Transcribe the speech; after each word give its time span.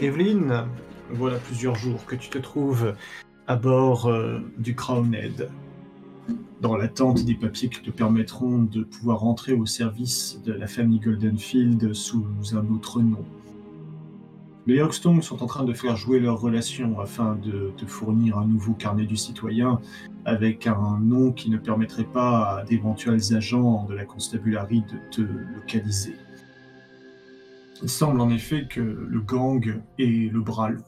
Evelyn, 0.00 0.68
voilà 1.10 1.38
plusieurs 1.38 1.74
jours 1.74 2.06
que 2.06 2.14
tu 2.14 2.28
te 2.30 2.38
trouves 2.38 2.94
à 3.48 3.56
bord 3.56 4.06
euh, 4.06 4.38
du 4.56 4.76
Crownhead, 4.76 5.50
dans 6.60 6.76
l'attente 6.76 7.24
des 7.24 7.34
papiers 7.34 7.68
qui 7.68 7.82
te 7.82 7.90
permettront 7.90 8.58
de 8.58 8.84
pouvoir 8.84 9.24
entrer 9.24 9.54
au 9.54 9.66
service 9.66 10.40
de 10.44 10.52
la 10.52 10.68
famille 10.68 11.00
Goldenfield 11.00 11.94
sous 11.94 12.24
un 12.52 12.64
autre 12.72 13.00
nom. 13.00 13.24
Les 14.68 14.80
Hogstongs 14.80 15.22
sont 15.22 15.42
en 15.42 15.46
train 15.46 15.64
de 15.64 15.72
faire 15.72 15.96
jouer 15.96 16.20
leurs 16.20 16.40
relations 16.40 17.00
afin 17.00 17.34
de 17.34 17.72
te 17.76 17.84
fournir 17.84 18.38
un 18.38 18.46
nouveau 18.46 18.74
carnet 18.74 19.06
du 19.06 19.16
citoyen 19.16 19.80
avec 20.24 20.68
un 20.68 21.00
nom 21.00 21.32
qui 21.32 21.50
ne 21.50 21.56
permettrait 21.56 22.04
pas 22.04 22.58
à 22.58 22.64
d'éventuels 22.64 23.34
agents 23.34 23.86
de 23.88 23.94
la 23.94 24.04
constabulary 24.04 24.82
de 24.82 24.98
te 25.10 25.22
localiser. 25.22 26.14
Il 27.82 27.88
semble 27.88 28.20
en 28.20 28.30
effet 28.30 28.66
que 28.68 28.80
le 28.80 29.20
gang 29.20 29.82
est 29.98 30.32
le 30.32 30.40
bras 30.40 30.70
long. 30.70 30.82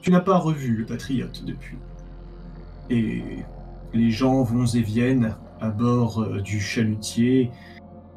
Tu 0.00 0.10
n'as 0.10 0.20
pas 0.20 0.38
revu 0.38 0.76
le 0.76 0.86
patriote 0.86 1.44
depuis. 1.44 1.78
Et 2.90 3.22
les 3.92 4.10
gens 4.10 4.42
vont 4.42 4.66
et 4.66 4.82
viennent 4.82 5.36
à 5.60 5.70
bord 5.70 6.20
euh, 6.20 6.40
du 6.40 6.60
chalutier 6.60 7.50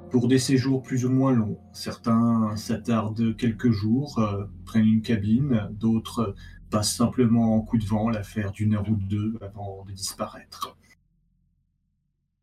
pour 0.10 0.28
des 0.28 0.40
séjours 0.40 0.82
plus 0.82 1.06
ou 1.06 1.10
moins 1.10 1.32
longs. 1.32 1.60
Certains 1.74 2.56
s'attardent 2.56 3.36
quelques 3.36 3.72
jours, 3.72 4.20
euh, 4.20 4.46
prennent 4.66 4.88
une 4.88 5.02
cabine, 5.02 5.68
d'autres 5.72 6.36
passent 6.70 6.96
simplement 6.96 7.56
en 7.56 7.62
coup 7.62 7.78
de 7.78 7.86
vent 7.86 8.10
l'affaire 8.10 8.52
d'une 8.52 8.76
heure 8.76 8.90
ou 8.90 8.96
deux 8.96 9.36
avant 9.42 9.86
de 9.86 9.92
disparaître. 9.92 10.78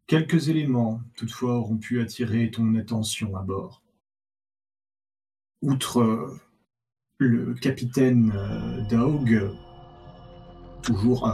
Quelques 0.06 0.48
éléments, 0.48 1.00
toutefois, 1.16 1.56
auront 1.56 1.78
pu 1.78 2.00
attirer 2.00 2.50
ton 2.50 2.74
attention 2.74 3.36
à 3.36 3.42
bord. 3.42 3.81
Outre 5.62 6.00
euh, 6.00 6.40
le 7.18 7.54
capitaine 7.54 8.32
euh, 8.34 8.82
Daug, 8.90 9.52
toujours, 10.82 11.30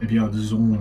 eh 0.00 0.06
bien, 0.06 0.28
disons, 0.28 0.78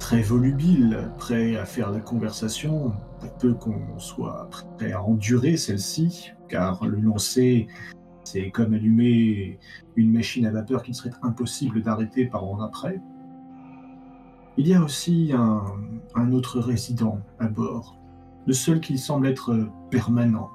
très 0.00 0.20
volubile, 0.20 1.12
prêt 1.16 1.56
à 1.56 1.64
faire 1.64 1.92
la 1.92 2.00
conversation, 2.00 2.92
pour 3.20 3.32
peu 3.34 3.54
qu'on 3.54 4.00
soit 4.00 4.48
prêt 4.50 4.90
à 4.90 5.00
endurer 5.00 5.56
celle-ci, 5.56 6.32
car 6.48 6.84
le 6.84 6.98
lancer, 6.98 7.68
c'est 8.24 8.50
comme 8.50 8.74
allumer 8.74 9.60
une 9.94 10.12
machine 10.12 10.44
à 10.46 10.50
vapeur 10.50 10.82
qu'il 10.82 10.96
serait 10.96 11.14
impossible 11.22 11.82
d'arrêter 11.82 12.26
par 12.26 12.42
an 12.44 12.60
après. 12.60 13.00
Il 14.56 14.66
y 14.66 14.74
a 14.74 14.82
aussi 14.82 15.32
un 15.32 16.32
autre 16.32 16.58
résident 16.58 17.20
à 17.38 17.46
bord, 17.46 17.96
le 18.46 18.52
seul 18.52 18.80
qui 18.80 18.98
semble 18.98 19.28
être 19.28 19.68
permanent, 19.90 20.50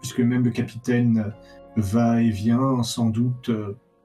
puisque 0.00 0.20
même 0.20 0.44
le 0.44 0.50
capitaine 0.50 1.32
va 1.76 2.22
et 2.22 2.30
vient, 2.30 2.82
sans 2.82 3.10
doute 3.10 3.50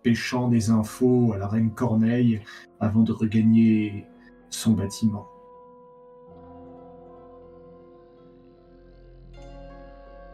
pêchant 0.04 0.50
des 0.50 0.70
infos 0.70 1.34
à 1.34 1.38
la 1.38 1.48
reine 1.48 1.72
Corneille 1.72 2.42
avant 2.80 3.02
de 3.02 3.12
regagner 3.12 4.06
son 4.50 4.74
bâtiment. 4.74 5.28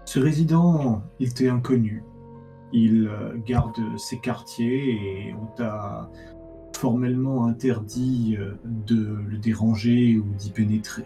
Ce 0.05 0.19
résident, 0.19 1.03
il 1.19 1.35
t'est 1.35 1.49
inconnu. 1.49 2.03
Il 2.73 3.07
euh, 3.07 3.37
garde 3.45 3.79
ses 3.97 4.17
quartiers 4.17 5.27
et 5.27 5.35
on 5.39 5.45
t'a 5.55 6.09
formellement 6.75 7.45
interdit 7.45 8.35
euh, 8.39 8.53
de 8.65 9.19
le 9.27 9.37
déranger 9.37 10.17
ou 10.17 10.25
d'y 10.33 10.49
pénétrer. 10.49 11.05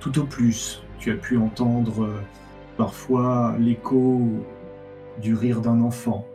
Tout 0.00 0.18
au 0.18 0.24
plus, 0.24 0.82
tu 0.98 1.10
as 1.12 1.16
pu 1.16 1.36
entendre 1.36 2.04
euh, 2.04 2.20
parfois 2.82 3.54
l'écho 3.60 4.20
du 5.20 5.36
rire 5.36 5.60
d'un 5.60 5.80
enfant. 5.82 6.26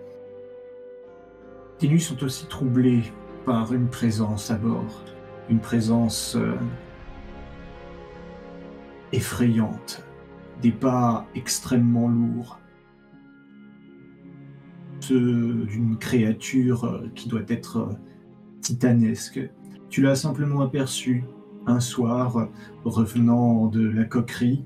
Tes 1.77 1.89
nuits 1.89 1.99
sont 1.99 2.23
aussi 2.23 2.45
troublées 2.47 3.03
par 3.45 3.73
une 3.73 3.89
présence 3.89 4.49
à 4.49 4.55
bord 4.55 5.03
une 5.49 5.59
présence 5.59 6.37
euh, 6.37 6.55
effrayante, 9.11 10.05
des 10.61 10.71
pas 10.71 11.27
extrêmement 11.35 12.07
lourds, 12.07 12.59
ceux 15.01 15.65
d'une 15.65 15.97
créature 15.97 16.85
euh, 16.85 17.09
qui 17.13 17.27
doit 17.27 17.43
être 17.49 17.77
euh, 17.77 17.93
titanesque. 18.61 19.41
Tu 19.89 20.01
l'as 20.01 20.15
simplement 20.15 20.61
aperçu 20.61 21.25
un 21.65 21.81
soir 21.81 22.47
revenant 22.85 23.67
de 23.67 23.85
la 23.85 24.05
coquerie 24.05 24.63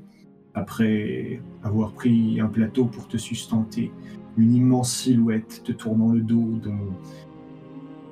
après 0.54 1.42
avoir 1.64 1.94
pris 1.94 2.40
un 2.40 2.48
plateau 2.48 2.86
pour 2.86 3.08
te 3.08 3.18
sustenter, 3.18 3.92
une 4.38 4.54
immense 4.54 4.94
silhouette 4.94 5.62
te 5.64 5.72
tournant 5.72 6.12
le 6.12 6.22
dos 6.22 6.60
dont 6.62 6.94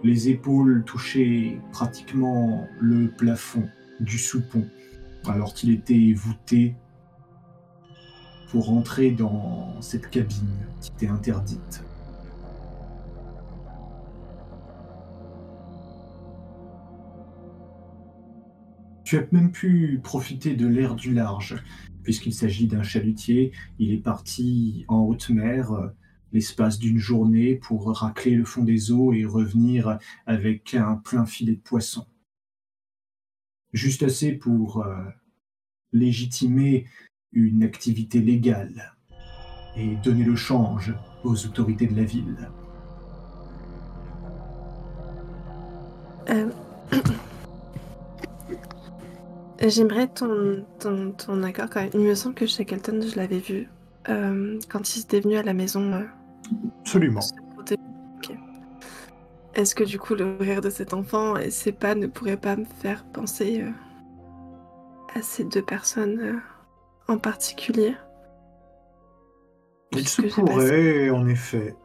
les 0.03 0.29
épaules 0.29 0.83
touchaient 0.85 1.59
pratiquement 1.71 2.67
le 2.79 3.09
plafond 3.09 3.67
du 3.99 4.17
soupon, 4.17 4.65
alors 5.27 5.53
qu'il 5.53 5.71
était 5.71 6.13
voûté 6.13 6.75
pour 8.49 8.71
entrer 8.71 9.11
dans 9.11 9.79
cette 9.81 10.09
cabine 10.09 10.65
qui 10.81 10.91
était 10.91 11.07
interdite. 11.07 11.83
Tu 19.03 19.17
as 19.17 19.25
même 19.31 19.51
pu 19.51 19.99
profiter 20.03 20.55
de 20.55 20.67
l'air 20.67 20.95
du 20.95 21.13
large, 21.13 21.55
puisqu'il 22.09 22.33
s'agit 22.33 22.65
d'un 22.65 22.81
chalutier. 22.81 23.51
Il 23.77 23.93
est 23.93 24.01
parti 24.01 24.83
en 24.87 25.01
haute 25.01 25.29
mer 25.29 25.91
l'espace 26.33 26.79
d'une 26.79 26.97
journée 26.97 27.53
pour 27.53 27.95
racler 27.95 28.33
le 28.33 28.45
fond 28.45 28.63
des 28.63 28.91
eaux 28.91 29.13
et 29.13 29.25
revenir 29.25 29.99
avec 30.25 30.73
un 30.73 30.95
plein 30.95 31.27
filet 31.27 31.53
de 31.53 31.61
poissons. 31.61 32.07
Juste 33.73 34.01
assez 34.01 34.31
pour 34.31 34.81
euh, 34.81 34.95
légitimer 35.93 36.87
une 37.31 37.61
activité 37.61 38.21
légale 38.21 38.95
et 39.77 39.95
donner 39.97 40.23
le 40.23 40.35
change 40.35 40.95
aux 41.23 41.45
autorités 41.45 41.85
de 41.85 41.95
la 41.95 42.05
ville. 42.05 42.49
Euh, 46.29 46.49
j'aimerais 49.67 50.07
ton, 50.07 50.65
ton, 50.79 51.43
accord 51.43 51.69
quand 51.69 51.81
même. 51.81 51.89
Il 51.93 52.01
me 52.01 52.15
semble 52.15 52.35
que 52.35 52.45
Shackleton, 52.45 53.01
je 53.01 53.15
l'avais 53.17 53.39
vu 53.39 53.67
euh, 54.07 54.59
quand 54.69 54.95
il 54.95 55.01
était 55.01 55.19
venu 55.19 55.35
à 55.35 55.43
la 55.43 55.53
maison 55.53 56.07
Absolument. 56.81 57.21
Est-ce 59.55 59.75
que 59.75 59.83
du 59.83 59.99
coup 59.99 60.15
le 60.15 60.37
rire 60.39 60.61
de 60.61 60.69
cet 60.69 60.93
enfant 60.93 61.35
et 61.35 61.49
ses 61.49 61.71
pas 61.71 61.95
ne 61.95 62.07
pourraient 62.07 62.37
pas 62.37 62.55
me 62.55 62.65
faire 62.65 63.03
penser 63.03 63.61
euh, 63.61 63.71
à 65.15 65.21
ces 65.21 65.43
deux 65.43 65.61
personnes 65.61 66.19
euh, 66.19 67.13
en 67.13 67.17
particulier? 67.17 67.95
Il 69.91 70.07
se 70.07 70.21
pourrait, 70.21 71.09
en 71.09 71.27
effet. 71.27 71.75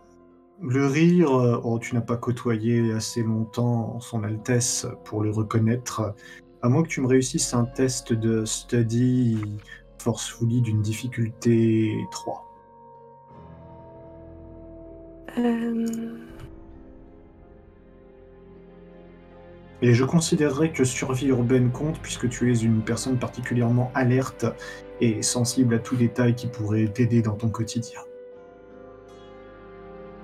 Le 0.62 0.86
rire, 0.86 1.34
euh, 1.34 1.60
oh, 1.64 1.78
tu 1.78 1.94
n'as 1.94 2.00
pas 2.00 2.16
côtoyé 2.16 2.92
assez 2.92 3.22
longtemps 3.22 3.98
son 3.98 4.22
Altesse 4.22 4.86
pour 5.04 5.22
le 5.22 5.30
reconnaître, 5.30 6.14
à 6.64 6.68
moins 6.70 6.82
que 6.82 6.88
tu 6.88 7.02
me 7.02 7.06
réussisses 7.06 7.52
un 7.52 7.66
test 7.66 8.14
de 8.14 8.46
study 8.46 9.38
forcefully 9.98 10.62
d'une 10.62 10.80
difficulté 10.80 11.94
3. 12.10 12.42
Euh, 15.36 15.86
et 19.82 19.92
je 19.92 20.04
considérerais 20.06 20.72
que 20.72 20.84
survie 20.84 21.26
urbaine 21.26 21.70
compte 21.70 22.00
puisque 22.00 22.30
tu 22.30 22.50
es 22.50 22.56
une 22.56 22.80
personne 22.80 23.18
particulièrement 23.18 23.90
alerte 23.94 24.46
et 25.02 25.20
sensible 25.20 25.74
à 25.74 25.78
tout 25.78 25.96
détail 25.96 26.34
qui 26.34 26.46
pourrait 26.46 26.88
t'aider 26.88 27.20
dans 27.20 27.36
ton 27.36 27.50
quotidien. 27.50 28.00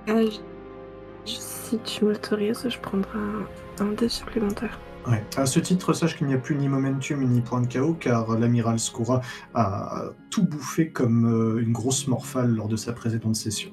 Euh, 0.09 0.27
si 1.23 1.77
tu 1.83 2.03
m'autorises, 2.03 2.67
je 2.67 2.79
prendrai 2.79 3.19
un, 3.19 3.85
un 3.85 3.91
dé 3.91 4.09
supplémentaire. 4.09 4.79
Ouais. 5.07 5.23
À 5.35 5.45
ce 5.45 5.59
titre, 5.59 5.93
sache 5.93 6.17
qu'il 6.17 6.27
n'y 6.27 6.33
a 6.33 6.37
plus 6.37 6.55
ni 6.55 6.69
momentum 6.69 7.23
ni 7.23 7.41
point 7.41 7.61
de 7.61 7.67
chaos 7.67 7.93
car 7.93 8.37
l'amiral 8.37 8.79
Skoura 8.79 9.21
a 9.53 10.05
tout 10.29 10.43
bouffé 10.43 10.91
comme 10.91 11.25
euh, 11.25 11.61
une 11.61 11.71
grosse 11.71 12.07
morphale 12.07 12.53
lors 12.53 12.67
de 12.67 12.75
sa 12.75 12.93
précédente 12.93 13.35
session. 13.35 13.71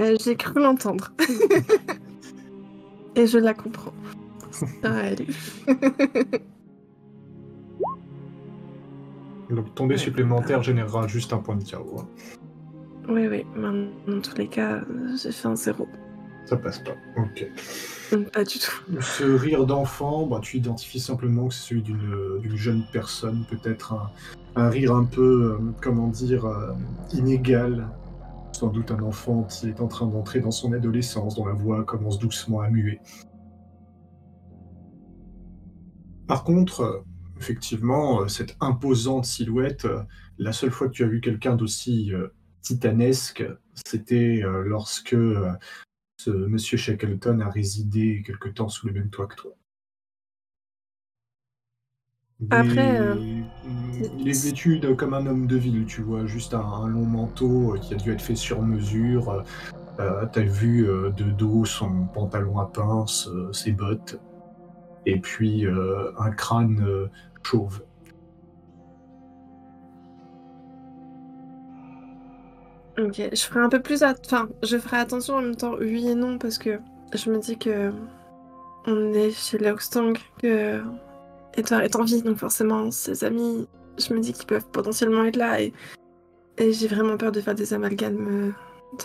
Euh, 0.00 0.16
j'ai 0.22 0.36
cru 0.36 0.60
l'entendre. 0.60 1.12
Et 3.16 3.26
je 3.26 3.38
la 3.38 3.54
comprends. 3.54 3.92
Allez. 4.82 5.26
Donc 9.50 9.74
ton 9.74 9.86
dé 9.86 9.96
supplémentaire 9.96 10.62
générera 10.62 11.06
juste 11.06 11.32
un 11.32 11.38
point 11.38 11.56
de 11.56 11.64
chaos. 11.64 12.00
Hein. 12.00 12.06
Oui, 13.08 13.26
oui. 13.26 13.44
Dans 13.56 14.20
tous 14.20 14.36
les 14.36 14.48
cas, 14.48 14.80
j'ai 15.20 15.32
fait 15.32 15.48
un 15.48 15.56
zéro. 15.56 15.88
Ça 16.44 16.56
passe 16.56 16.80
pas. 16.80 16.96
Ok. 17.16 17.46
Pas 18.32 18.44
du 18.44 18.58
tout. 18.58 19.00
Ce 19.00 19.24
rire 19.24 19.64
d'enfant, 19.64 20.26
bah, 20.26 20.40
tu 20.42 20.58
identifies 20.58 21.00
simplement 21.00 21.48
que 21.48 21.54
c'est 21.54 21.68
celui 21.68 21.82
d'une 21.82 22.56
jeune 22.56 22.84
personne, 22.92 23.44
peut-être 23.48 23.94
un, 24.56 24.68
rire 24.68 24.94
un 24.94 25.04
peu, 25.04 25.56
euh, 25.58 25.72
comment 25.80 26.08
dire, 26.08 26.44
euh, 26.44 26.72
inégal, 27.14 27.88
sans 28.52 28.68
doute 28.68 28.90
un 28.90 29.02
enfant 29.02 29.44
qui 29.44 29.68
est 29.68 29.80
en 29.80 29.88
train 29.88 30.06
d'entrer 30.06 30.40
dans 30.40 30.50
son 30.50 30.72
adolescence, 30.72 31.36
dont 31.36 31.46
la 31.46 31.54
voix 31.54 31.84
commence 31.84 32.18
doucement 32.18 32.60
à 32.60 32.68
muer. 32.68 33.00
Par 36.26 36.44
contre, 36.44 37.04
effectivement, 37.38 38.28
cette 38.28 38.56
imposante 38.60 39.24
silhouette, 39.24 39.86
la 40.38 40.52
seule 40.52 40.70
fois 40.70 40.88
que 40.88 40.92
tu 40.92 41.04
as 41.04 41.08
vu 41.08 41.20
quelqu'un 41.20 41.56
d'aussi 41.56 42.12
titanesque, 42.62 43.44
c'était 43.84 44.42
lorsque 44.64 45.16
ce 46.24 46.30
monsieur 46.30 46.76
Shackleton 46.76 47.40
a 47.40 47.50
résidé 47.50 48.22
quelque 48.24 48.48
temps 48.48 48.68
sous 48.68 48.86
le 48.86 48.92
même 48.92 49.10
toit 49.10 49.26
que 49.26 49.36
toi. 49.36 49.52
Après, 52.50 53.00
euh, 53.00 53.14
il 54.18 54.28
est 54.28 54.44
vêtu 54.44 54.80
comme 54.96 55.14
un 55.14 55.26
homme 55.26 55.46
de 55.46 55.56
ville, 55.56 55.84
tu 55.86 56.02
vois, 56.02 56.26
juste 56.26 56.54
un, 56.54 56.86
long 56.88 57.06
manteau 57.06 57.74
euh, 57.74 57.78
qui 57.78 57.94
a 57.94 57.96
dû 57.96 58.10
être 58.10 58.22
fait 58.22 58.34
sur 58.34 58.62
mesure. 58.62 59.44
Euh, 60.00 60.26
T'as 60.32 60.42
vu 60.42 60.88
euh, 60.88 61.10
de 61.10 61.24
dos 61.24 61.64
son 61.64 62.06
pantalon 62.06 62.58
à 62.58 62.66
pince, 62.66 63.28
ses 63.52 63.72
bottes, 63.72 64.20
et 65.06 65.20
puis 65.20 65.66
un 65.66 66.30
crâne 66.30 67.08
chauve. 67.42 67.82
Ok, 72.98 73.22
je 73.32 73.42
ferai 73.42 73.60
un 73.60 73.68
peu 73.70 73.80
plus, 73.80 74.02
enfin, 74.02 74.48
je 74.62 74.76
ferai 74.76 74.98
attention 74.98 75.36
en 75.36 75.42
même 75.42 75.56
temps, 75.56 75.74
oui 75.80 76.08
et 76.08 76.14
non, 76.14 76.36
parce 76.36 76.58
que 76.58 76.78
je 77.14 77.30
me 77.30 77.38
dis 77.38 77.56
que 77.56 77.90
on 78.86 79.12
est 79.14 79.30
chez 79.30 79.58
Lockstong, 79.58 80.18
que 80.38 80.82
Edouard 81.54 81.82
est 81.82 81.96
en 81.96 82.04
vie, 82.04 82.22
donc 82.22 82.36
forcément, 82.36 82.90
ses 82.90 83.24
amis, 83.24 83.66
je 83.98 84.12
me 84.12 84.20
dis 84.20 84.32
qu'ils 84.32 84.46
peuvent 84.46 84.66
potentiellement 84.72 85.24
être 85.24 85.36
là. 85.36 85.60
Et, 85.60 85.72
j'ai 86.58 86.86
vraiment 86.86 87.16
peur 87.16 87.32
de 87.32 87.40
faire 87.40 87.54
des 87.54 87.72
amalgames, 87.72 88.54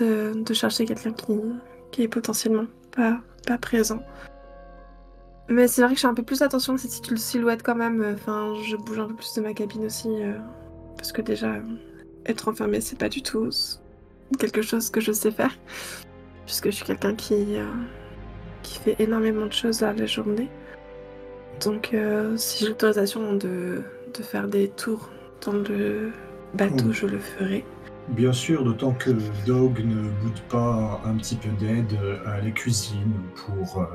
euh, 0.01 0.33
de, 0.33 0.53
chercher 0.53 0.85
quelqu'un 0.85 1.13
qui, 1.13 1.33
qui 1.91 2.03
est 2.03 2.07
potentiellement 2.07 2.65
pas, 2.91 3.19
pas 3.47 3.57
présent. 3.57 4.01
Mais 5.49 5.67
c'est 5.67 5.81
vrai 5.81 5.91
que 5.91 5.95
je 5.95 6.01
fais 6.01 6.07
un 6.07 6.13
peu 6.13 6.23
plus 6.23 6.41
attention 6.41 6.73
à 6.73 6.77
cette 6.77 7.17
silhouette 7.17 7.63
quand 7.63 7.75
même. 7.75 8.05
Enfin, 8.13 8.53
je 8.69 8.75
bouge 8.75 8.99
un 8.99 9.07
peu 9.07 9.15
plus 9.15 9.33
de 9.35 9.41
ma 9.41 9.53
cabine 9.53 9.85
aussi. 9.85 10.09
Euh, 10.09 10.37
parce 10.97 11.11
que 11.11 11.21
déjà, 11.21 11.55
être 12.27 12.47
enfermé, 12.47 12.81
c'est 12.81 12.97
pas 12.97 13.09
du 13.09 13.21
tout 13.21 13.49
quelque 14.39 14.61
chose 14.61 14.89
que 14.89 14.99
je 14.99 15.11
sais 15.11 15.31
faire. 15.31 15.57
Puisque 16.45 16.65
je 16.65 16.75
suis 16.75 16.85
quelqu'un 16.85 17.15
qui, 17.15 17.57
euh, 17.57 17.65
qui 18.63 18.79
fait 18.79 18.95
énormément 18.99 19.45
de 19.45 19.53
choses 19.53 19.83
à 19.83 19.93
la 19.93 20.05
journée. 20.05 20.49
Donc, 21.63 21.91
euh, 21.93 22.37
si 22.37 22.63
j'ai 22.63 22.69
l'autorisation 22.69 23.33
de, 23.33 23.81
de, 24.13 24.23
faire 24.23 24.47
des 24.47 24.69
tours 24.69 25.09
dans 25.45 25.53
le 25.53 26.11
bateau, 26.53 26.91
je 26.91 27.07
le 27.07 27.19
ferai. 27.19 27.65
Bien 28.09 28.31
sûr, 28.31 28.63
d'autant 28.63 28.93
que 28.93 29.09
Dog 29.45 29.83
ne 29.83 30.09
boude 30.21 30.39
pas 30.49 31.01
un 31.03 31.15
petit 31.15 31.35
peu 31.35 31.49
d'aide 31.59 31.97
à 32.25 32.39
la 32.39 32.51
cuisine 32.51 33.11
pour 33.35 33.81
euh, 33.81 33.85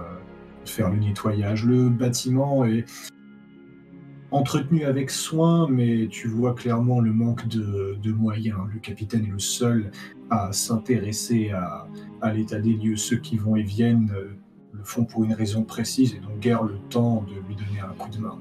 faire 0.67 0.91
le 0.91 0.97
nettoyage. 0.97 1.65
Le 1.65 1.89
bâtiment 1.89 2.65
est 2.65 2.85
entretenu 4.33 4.85
avec 4.85 5.11
soin, 5.11 5.69
mais 5.69 6.09
tu 6.11 6.27
vois 6.27 6.55
clairement 6.55 7.01
le 7.01 7.13
manque 7.13 7.47
de, 7.49 7.97
de 8.03 8.13
moyens. 8.13 8.59
Le 8.73 8.81
capitaine 8.81 9.25
est 9.27 9.31
le 9.31 9.39
seul 9.39 9.91
à 10.31 10.53
s'intéresser 10.53 11.51
à, 11.51 11.87
à 12.23 12.33
l'état 12.33 12.59
des 12.59 12.73
lieux. 12.73 12.97
Ceux 12.97 13.19
qui 13.19 13.37
vont 13.37 13.57
et 13.57 13.63
viennent 13.63 14.11
euh, 14.15 14.35
le 14.73 14.83
font 14.85 15.05
pour 15.05 15.25
une 15.25 15.35
raison 15.35 15.63
précise 15.63 16.15
et 16.15 16.19
donc 16.19 16.41
guère 16.41 16.63
le 16.63 16.79
temps 16.89 17.25
de 17.29 17.35
lui 17.47 17.55
donner 17.55 17.81
un 17.81 17.95
coup 17.95 18.11
de 18.11 18.19
main. 18.19 18.39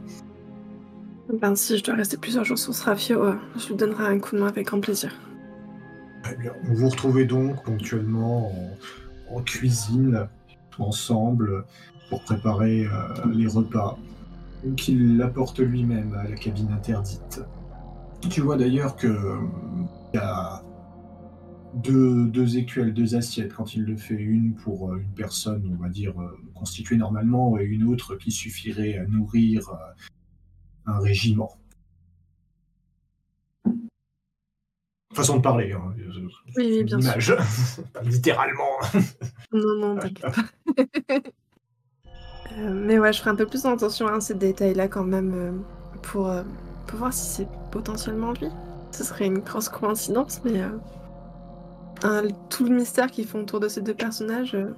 Ben, 1.33 1.55
si 1.55 1.77
je 1.77 1.83
dois 1.83 1.95
rester 1.95 2.17
plusieurs 2.17 2.45
jours 2.45 2.57
sur 2.57 2.73
ce 2.73 2.83
rafio, 2.83 3.23
euh, 3.23 3.35
je 3.57 3.67
lui 3.67 3.75
donnerai 3.75 4.05
un 4.05 4.19
coup 4.19 4.35
de 4.35 4.41
main 4.41 4.47
avec 4.47 4.67
grand 4.67 4.79
plaisir. 4.79 5.13
Très 6.23 6.35
bien. 6.38 6.53
Vous 6.63 6.75
vous 6.75 6.89
retrouvez 6.89 7.25
donc 7.25 7.63
ponctuellement 7.63 8.51
en, 9.29 9.41
cuisine, 9.41 10.27
ensemble, 10.77 11.65
pour 12.09 12.21
préparer 12.23 12.85
euh, 12.85 12.89
les 13.33 13.47
repas 13.47 13.97
qu'il 14.77 15.21
apporte 15.21 15.59
lui-même 15.59 16.13
à 16.13 16.27
la 16.27 16.35
cabine 16.35 16.71
interdite. 16.71 17.41
Tu 18.29 18.41
vois 18.41 18.57
d'ailleurs 18.57 18.95
que 18.95 19.37
il 20.13 20.17
y 20.17 20.19
a 20.19 20.61
deux, 21.73 22.27
deux, 22.27 22.57
écuelles, 22.57 22.93
deux 22.93 23.15
assiettes 23.15 23.53
quand 23.53 23.75
il 23.75 23.83
le 23.83 23.95
fait, 23.95 24.15
une 24.15 24.55
pour 24.55 24.91
euh, 24.91 24.97
une 24.97 25.13
personne, 25.13 25.69
on 25.71 25.81
va 25.81 25.89
dire, 25.89 26.19
euh, 26.21 26.37
constituée 26.53 26.97
normalement, 26.97 27.57
et 27.57 27.63
une 27.63 27.83
autre 27.83 28.15
qui 28.15 28.31
suffirait 28.31 28.97
à 28.97 29.05
nourrir 29.05 29.69
euh, 29.69 30.91
un 30.91 30.99
régiment. 30.99 31.57
Façon 35.13 35.37
de 35.37 35.41
parler, 35.41 35.73
hein. 35.73 35.93
oui, 36.55 36.83
bien 36.83 37.01
sûr. 37.19 37.37
pas 37.93 38.01
littéralement. 38.01 38.79
non, 39.51 39.75
non, 39.79 39.97
t'inquiète 39.97 40.21
pas. 41.05 41.21
mais 42.57 43.00
ouais, 43.00 43.13
je 43.13 43.19
ferai 43.19 43.31
un 43.31 43.36
peu 43.36 43.45
plus 43.45 43.65
attention 43.65 44.07
à 44.07 44.19
ces 44.19 44.33
détails-là 44.33 44.88
quand 44.88 45.03
même 45.03 45.63
pour, 46.01 46.31
pour 46.88 47.00
voir 47.00 47.13
si 47.13 47.25
c'est 47.25 47.48
potentiellement 47.71 48.33
lui. 48.33 48.48
Ce 48.92 49.03
serait 49.03 49.25
une 49.25 49.39
grosse 49.39 49.69
coïncidence, 49.69 50.42
mais 50.44 50.62
tout 52.50 52.65
le 52.65 52.75
mystère 52.75 53.12
qu'ils 53.12 53.27
font 53.27 53.42
autour 53.42 53.59
de 53.59 53.68
ces 53.68 53.81
deux 53.81 53.94
personnages, 53.94 54.56
euh, 54.56 54.74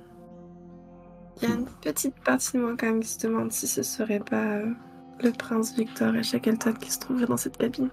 il 1.42 1.50
y 1.50 1.52
a 1.52 1.56
une 1.56 1.66
petite 1.82 2.16
partie 2.24 2.58
de 2.58 2.62
moi 2.62 2.76
quand 2.78 2.88
même 2.88 3.00
qui 3.00 3.10
se 3.10 3.26
demande 3.26 3.52
si 3.52 3.68
ce 3.68 3.82
serait 3.82 4.20
pas 4.20 4.58
euh, 4.58 4.66
le 5.24 5.32
prince 5.32 5.76
Victor 5.76 6.16
et 6.16 6.24
Shackleton 6.24 6.74
qui 6.74 6.92
se 6.92 7.00
trouveraient 7.00 7.26
dans 7.26 7.38
cette 7.38 7.58
cabine. 7.58 7.90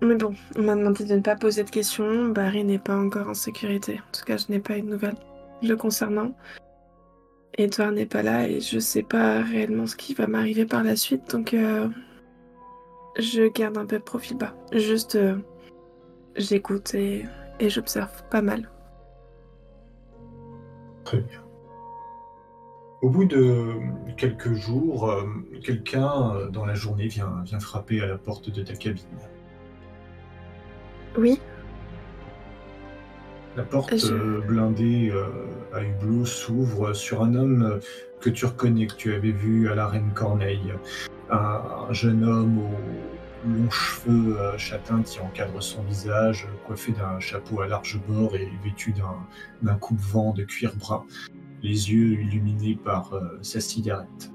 Mais 0.00 0.16
bon, 0.16 0.34
on 0.56 0.62
m'a 0.62 0.74
demandé 0.74 1.04
de 1.04 1.14
ne 1.14 1.20
pas 1.20 1.36
poser 1.36 1.62
de 1.64 1.70
questions. 1.70 2.28
Barry 2.28 2.64
n'est 2.64 2.78
pas 2.78 2.96
encore 2.96 3.28
en 3.28 3.34
sécurité. 3.34 4.00
En 4.00 4.12
tout 4.12 4.24
cas, 4.24 4.36
je 4.36 4.46
n'ai 4.48 4.58
pas 4.58 4.76
une 4.76 4.88
nouvelle 4.88 5.14
le 5.62 5.76
concernant. 5.76 6.32
Edouard 7.58 7.92
n'est 7.92 8.06
pas 8.06 8.22
là 8.22 8.48
et 8.48 8.60
je 8.60 8.78
sais 8.78 9.02
pas 9.02 9.42
réellement 9.42 9.86
ce 9.86 9.96
qui 9.96 10.14
va 10.14 10.26
m'arriver 10.26 10.64
par 10.64 10.82
la 10.82 10.96
suite, 10.96 11.30
donc 11.30 11.52
euh, 11.54 11.88
je 13.18 13.50
garde 13.52 13.76
un 13.76 13.86
peu 13.86 13.98
profil 13.98 14.38
bas. 14.38 14.54
Juste 14.72 15.18
j'écoute 16.36 16.94
et, 16.94 17.24
j'observe 17.60 18.10
pas 18.30 18.42
mal. 18.42 18.68
Très 21.04 21.20
bien. 21.20 21.40
Au 23.02 23.10
bout 23.10 23.24
de 23.24 23.74
quelques 24.16 24.52
jours, 24.52 25.10
euh, 25.10 25.24
quelqu'un 25.62 26.34
euh, 26.34 26.48
dans 26.48 26.64
la 26.64 26.74
journée 26.74 27.08
vient, 27.08 27.42
vient 27.44 27.58
frapper 27.58 28.00
à 28.00 28.06
la 28.06 28.16
porte 28.16 28.50
de 28.50 28.62
ta 28.62 28.74
cabine. 28.74 29.04
Oui. 31.18 31.40
La 33.56 33.64
porte 33.64 33.92
euh, 33.92 34.40
blindée 34.46 35.12
à 35.72 35.82
hublot 35.82 36.24
s'ouvre 36.24 36.94
sur 36.94 37.22
un 37.22 37.34
homme 37.34 37.80
que 38.20 38.30
tu 38.30 38.46
reconnais, 38.46 38.86
que 38.86 38.94
tu 38.94 39.14
avais 39.14 39.32
vu 39.32 39.70
à 39.70 39.74
la 39.74 39.86
Reine 39.86 40.12
Corneille. 40.14 40.72
un 41.30 41.92
jeune 41.92 42.24
homme 42.24 42.58
au, 42.58 42.70
longs 43.46 43.70
cheveux 43.70 44.38
euh, 44.38 44.58
châtains 44.58 45.02
qui 45.02 45.20
encadrent 45.20 45.62
son 45.62 45.82
visage, 45.82 46.46
coiffé 46.66 46.92
d'un 46.92 47.18
chapeau 47.20 47.60
à 47.60 47.66
large 47.66 48.00
bord 48.08 48.34
et 48.34 48.48
vêtu 48.64 48.94
d'un 49.62 49.74
coupe-vent 49.74 50.32
de 50.32 50.44
cuir 50.44 50.74
brun, 50.76 51.04
les 51.62 51.92
yeux 51.92 52.20
illuminés 52.20 52.78
par 52.82 53.12
euh, 53.14 53.38
sa 53.42 53.60
cigarette. 53.60 54.30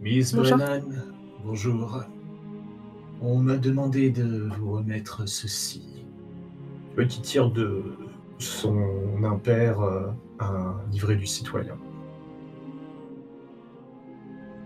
Miss 0.00 0.34
Brennan, 0.34 0.82
bonjour. 1.44 2.04
On 3.20 3.38
m'a 3.38 3.56
demandé 3.56 4.10
de 4.10 4.48
vous 4.58 4.72
remettre 4.72 5.28
ceci. 5.28 5.97
Vois 6.98 7.06
qui 7.06 7.22
tire 7.22 7.48
de 7.52 7.96
son 8.40 9.22
impère 9.22 9.80
euh, 9.80 10.08
un 10.40 10.80
livret 10.90 11.14
du 11.14 11.26
citoyen. 11.26 11.78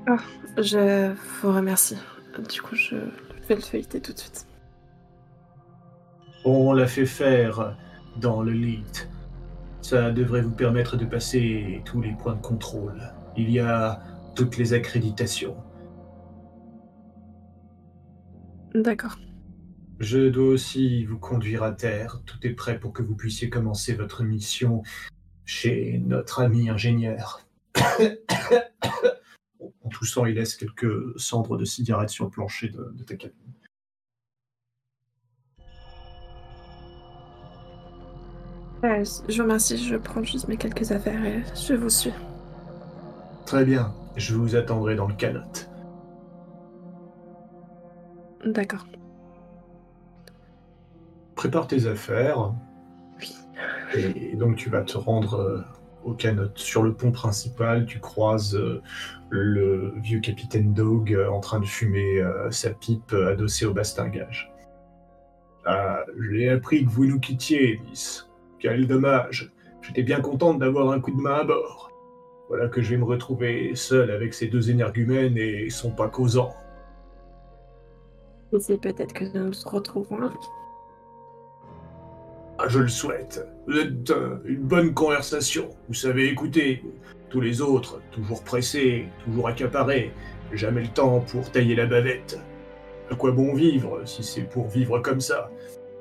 Ah, 0.06 0.16
je 0.56 1.12
vous 1.12 1.52
remercie. 1.52 1.98
Du 2.50 2.62
coup, 2.62 2.74
je 2.74 2.96
vais 3.46 3.54
le 3.54 3.60
feuilleter 3.60 4.00
tout 4.00 4.14
de 4.14 4.18
suite. 4.18 4.46
On 6.46 6.72
l'a 6.72 6.86
fait 6.86 7.04
faire 7.04 7.76
dans 8.16 8.40
le 8.40 8.52
lead. 8.52 9.10
Ça 9.82 10.10
devrait 10.10 10.40
vous 10.40 10.52
permettre 10.52 10.96
de 10.96 11.04
passer 11.04 11.82
tous 11.84 12.00
les 12.00 12.12
points 12.12 12.36
de 12.36 12.40
contrôle. 12.40 13.12
Il 13.36 13.50
y 13.50 13.60
a 13.60 14.00
toutes 14.34 14.56
les 14.56 14.72
accréditations. 14.72 15.58
D'accord. 18.74 19.18
Je 20.02 20.28
dois 20.28 20.49
aussi 20.49 21.04
vous 21.04 21.16
conduire 21.16 21.62
à 21.62 21.71
terre. 21.71 22.21
Tout 22.26 22.37
est 22.42 22.54
prêt 22.54 22.80
pour 22.80 22.92
que 22.92 23.04
vous 23.04 23.14
puissiez 23.14 23.49
commencer 23.49 23.94
votre 23.94 24.25
mission 24.25 24.82
chez 25.44 26.02
notre 26.04 26.40
ami 26.40 26.68
ingénieur. 26.68 27.47
En 29.85 29.88
toussant, 29.90 30.26
il 30.26 30.35
laisse 30.35 30.56
quelques 30.56 31.16
cendres 31.21 31.56
de 31.56 31.64
cigarettes 31.64 32.09
sur 32.09 32.25
le 32.25 32.30
plancher 32.30 32.68
de, 32.68 33.04
ta 33.04 33.14
cabine. 33.14 33.37
je 38.82 39.37
vous 39.37 39.42
remercie, 39.42 39.78
je 39.78 39.94
prends 39.97 40.25
juste 40.25 40.49
mes 40.49 40.56
quelques 40.56 40.90
affaires 40.90 41.25
et 41.25 41.44
je 41.54 41.75
vous 41.75 41.90
suis. 41.90 42.12
Très 43.47 43.64
bien, 43.64 43.94
je 44.16 44.35
vous 44.35 44.56
attendrai 44.56 44.97
dans 44.97 45.06
le 45.06 45.14
canot. 45.14 45.68
D'accord. 48.44 48.87
Prépare 51.42 51.66
tes 51.66 51.88
affaires. 51.88 52.52
Oui. 53.18 53.34
Et 53.96 54.37
donc 54.37 54.54
tu 54.54 54.70
vas 54.70 54.82
te 54.82 54.96
rendre 54.96 55.40
euh, 55.40 55.64
au 56.04 56.12
canot. 56.12 56.50
Sur 56.54 56.84
le 56.84 56.94
pont 56.94 57.11
principal, 57.11 57.84
tu 57.84 57.99
croises 57.99 58.54
euh, 58.54 58.80
le 59.28 59.92
vieux 59.96 60.20
capitaine 60.20 60.72
Dog 60.72 61.12
euh, 61.12 61.28
en 61.28 61.40
train 61.40 61.58
de 61.58 61.64
fumer 61.64 62.22
sa 62.50 62.70
pipe 62.70 63.12
adossée 63.12 63.66
au 63.66 63.72
bastingage. 63.72 64.52
Ah, 65.66 66.04
j'ai 66.30 66.49
appris 66.49 66.84
que 66.84 66.90
vous 66.90 67.06
nous 67.06 67.18
quittiez, 67.18 67.80
Miss. 67.90 68.30
Quel 68.61 68.87
dommage. 68.87 69.52
J'étais 69.80 70.04
bien 70.04 70.20
contente 70.20 70.61
d'avoir 70.61 70.92
un 70.92 71.00
coup 71.00 71.11
de 71.11 71.20
main 71.20 71.40
à 71.40 71.44
bord. 71.44 71.90
Voilà 72.50 72.68
que 72.68 72.82
je 72.82 72.90
vais 72.90 72.99
me 72.99 73.04
retrouver 73.04 73.75
seul 73.75 74.12
avec 74.12 74.32
ces 74.32 74.46
deux 74.46 74.70
énergumènes 74.70 75.37
et 75.37 75.64
ils 75.64 75.72
sont 75.72 75.90
pas 75.90 76.08
causants. 76.08 76.54
Et 78.52 78.61
c'est 78.61 78.80
peut-être 78.80 79.12
que 79.12 79.25
nous 79.25 79.46
nous 79.46 79.52
retrouverons. 79.64 80.30
Je 82.69 82.78
le 82.78 82.88
souhaite. 82.88 83.47
Vous 83.66 83.76
êtes 83.76 84.11
euh, 84.11 84.38
une 84.45 84.62
bonne 84.62 84.95
conversation. 84.95 85.71
Vous 85.88 85.95
savez 85.95 86.28
écouter. 86.28 86.85
Tous 87.28 87.40
les 87.40 87.61
autres, 87.61 88.00
toujours 88.12 88.45
pressés, 88.45 89.09
toujours 89.25 89.49
accaparés. 89.49 90.12
Jamais 90.52 90.83
le 90.83 90.88
temps 90.88 91.21
pour 91.21 91.50
tailler 91.50 91.75
la 91.75 91.87
bavette. 91.87 92.38
À 93.11 93.14
quoi 93.14 93.33
bon 93.33 93.54
vivre 93.54 94.02
si 94.04 94.23
c'est 94.23 94.42
pour 94.42 94.69
vivre 94.69 94.99
comme 95.00 95.21
ça? 95.21 95.50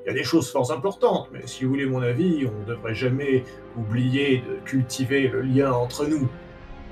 Il 0.04 0.08
y 0.08 0.10
a 0.10 0.14
des 0.14 0.24
choses 0.24 0.50
fort 0.50 0.70
importantes, 0.72 1.28
mais 1.32 1.46
si 1.46 1.64
vous 1.64 1.70
voulez 1.70 1.86
mon 1.86 2.02
avis, 2.02 2.46
on 2.46 2.60
ne 2.60 2.64
devrait 2.66 2.94
jamais 2.94 3.44
oublier 3.78 4.42
de 4.46 4.56
cultiver 4.64 5.28
le 5.28 5.42
lien 5.42 5.72
entre 5.72 6.06
nous. 6.06 6.28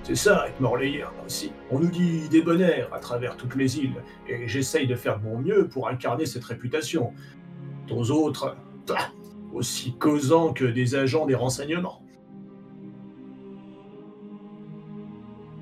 C'est 0.02 0.14
ça 0.14 0.46
être 0.48 0.60
morléien 0.60 1.10
aussi. 1.26 1.52
On 1.70 1.80
nous 1.80 1.90
dit 1.90 2.42
bonheurs 2.42 2.92
à 2.94 2.98
travers 2.98 3.36
toutes 3.36 3.56
les 3.56 3.78
îles, 3.78 4.02
et 4.28 4.48
j'essaye 4.48 4.86
de 4.86 4.94
faire 4.94 5.20
mon 5.20 5.38
mieux 5.38 5.68
pour 5.68 5.88
incarner 5.88 6.24
cette 6.24 6.44
réputation. 6.44 7.12
Aux 7.90 8.10
autres, 8.10 8.56
ah, 8.90 9.10
aussi 9.54 9.92
causants 9.94 10.52
que 10.52 10.64
des 10.64 10.94
agents 10.94 11.26
des 11.26 11.34
renseignements. 11.34 12.02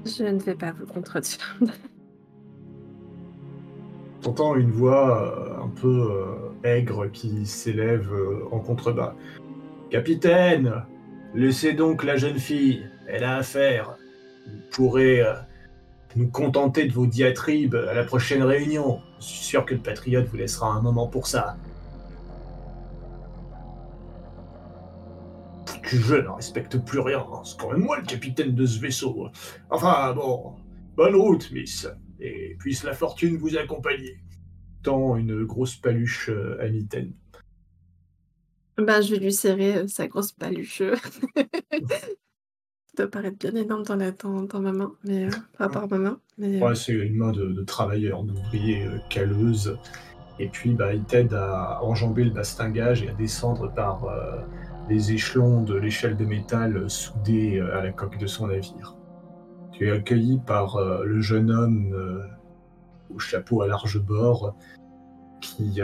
Je 0.05 0.25
ne 0.25 0.39
vais 0.39 0.55
pas 0.55 0.73
vous 0.73 0.87
contredire. 0.87 1.59
T'entends 4.23 4.57
une 4.57 4.71
voix 4.71 5.23
euh, 5.23 5.63
un 5.65 5.69
peu 5.69 6.11
euh, 6.11 6.51
aigre 6.65 7.11
qui 7.11 7.47
s'élève 7.47 8.13
euh, 8.13 8.49
en 8.51 8.59
contrebas. 8.59 9.15
Capitaine, 9.91 10.83
laissez 11.35 11.73
donc 11.73 12.05
la 12.05 12.17
jeune 12.17 12.39
fille, 12.39 12.89
elle 13.07 13.25
a 13.25 13.37
affaire. 13.37 13.97
Vous 14.47 14.61
pourrez 14.71 15.23
nous 16.17 16.29
contenter 16.29 16.87
de 16.87 16.93
vos 16.93 17.07
diatribes 17.07 17.75
à 17.75 17.95
la 17.95 18.05
prochaine 18.05 18.43
réunion. 18.43 19.01
Je 19.21 19.25
suis 19.25 19.45
sûr 19.45 19.65
que 19.65 19.75
le 19.75 19.81
patriote 19.81 20.27
vous 20.27 20.37
laissera 20.37 20.73
un 20.73 20.81
moment 20.81 21.07
pour 21.07 21.27
ça. 21.27 21.57
Que 25.89 25.97
je 25.97 26.17
ne 26.17 26.29
respecte 26.29 26.77
plus 26.85 26.99
rien. 27.01 27.21
hein. 27.33 27.43
C'est 27.45 27.59
quand 27.59 27.71
même 27.73 27.81
moi 27.83 27.99
le 27.99 28.05
capitaine 28.07 28.55
de 28.55 28.67
ce 28.67 28.79
vaisseau. 28.81 29.29
Enfin 29.71 30.13
bon, 30.15 30.55
bonne 30.97 31.15
route, 31.15 31.51
Miss. 31.53 31.89
Et 32.21 32.57
puisse 32.59 32.83
la 32.85 32.93
fortune 32.95 33.37
vous 33.37 33.57
accompagner. 33.57 34.19
Tend 34.83 35.17
une 35.17 35.45
grosse 35.45 35.77
paluche 35.77 36.29
euh, 36.31 36.59
à 36.61 36.69
Mitaine. 36.69 37.13
Bah, 38.77 39.01
je 39.01 39.13
vais 39.15 39.21
lui 39.21 39.33
serrer 39.33 39.77
euh, 39.79 39.87
sa 39.89 40.07
grosse 40.09 40.33
paluche. 40.33 40.83
Ça 42.97 43.05
doit 43.05 43.11
paraître 43.11 43.39
bien 43.39 43.55
énorme 43.55 43.85
dans, 43.85 43.97
la, 43.97 44.11
dans, 44.11 44.43
dans 44.43 44.61
ma 44.61 44.73
main, 44.73 44.93
mais 45.05 45.27
euh, 45.27 45.31
par 45.57 45.69
rapport 45.69 45.83
à 45.85 45.87
ma 45.87 45.99
main. 45.99 46.21
Mais, 46.37 46.61
euh, 46.61 46.67
Ouais, 46.67 46.75
c'est 46.75 46.93
une 46.93 47.15
main 47.15 47.33
de, 47.33 47.47
de 47.47 47.63
travailleur, 47.63 48.25
d'ouvrier 48.25 48.87
calleuse. 49.09 49.79
Et 50.41 50.49
puis, 50.49 50.75
bah, 50.75 50.95
il 50.95 51.05
t'aide 51.05 51.35
à 51.35 51.81
enjamber 51.83 52.25
le 52.25 52.31
bastingage 52.31 53.03
et 53.03 53.09
à 53.09 53.13
descendre 53.13 53.73
par 53.75 54.05
les 54.89 55.13
échelons 55.13 55.63
de 55.63 55.75
l'échelle 55.75 56.17
de 56.17 56.25
métal 56.25 56.89
soudée 56.89 57.59
euh, 57.59 57.79
à 57.79 57.83
la 57.83 57.93
coque 57.93 58.19
de 58.19 58.27
son 58.27 58.49
navire. 58.49 58.97
Tu 59.73 59.87
es 59.87 59.91
accueilli 59.91 60.41
par 60.47 60.77
euh, 60.77 61.05
le 61.05 61.21
jeune 61.21 61.51
homme 61.51 61.93
euh, 61.93 62.23
au 63.15 63.19
chapeau 63.19 63.63
à 63.63 63.67
large 63.67 64.01
bord 64.01 64.57
qui 65.41 65.81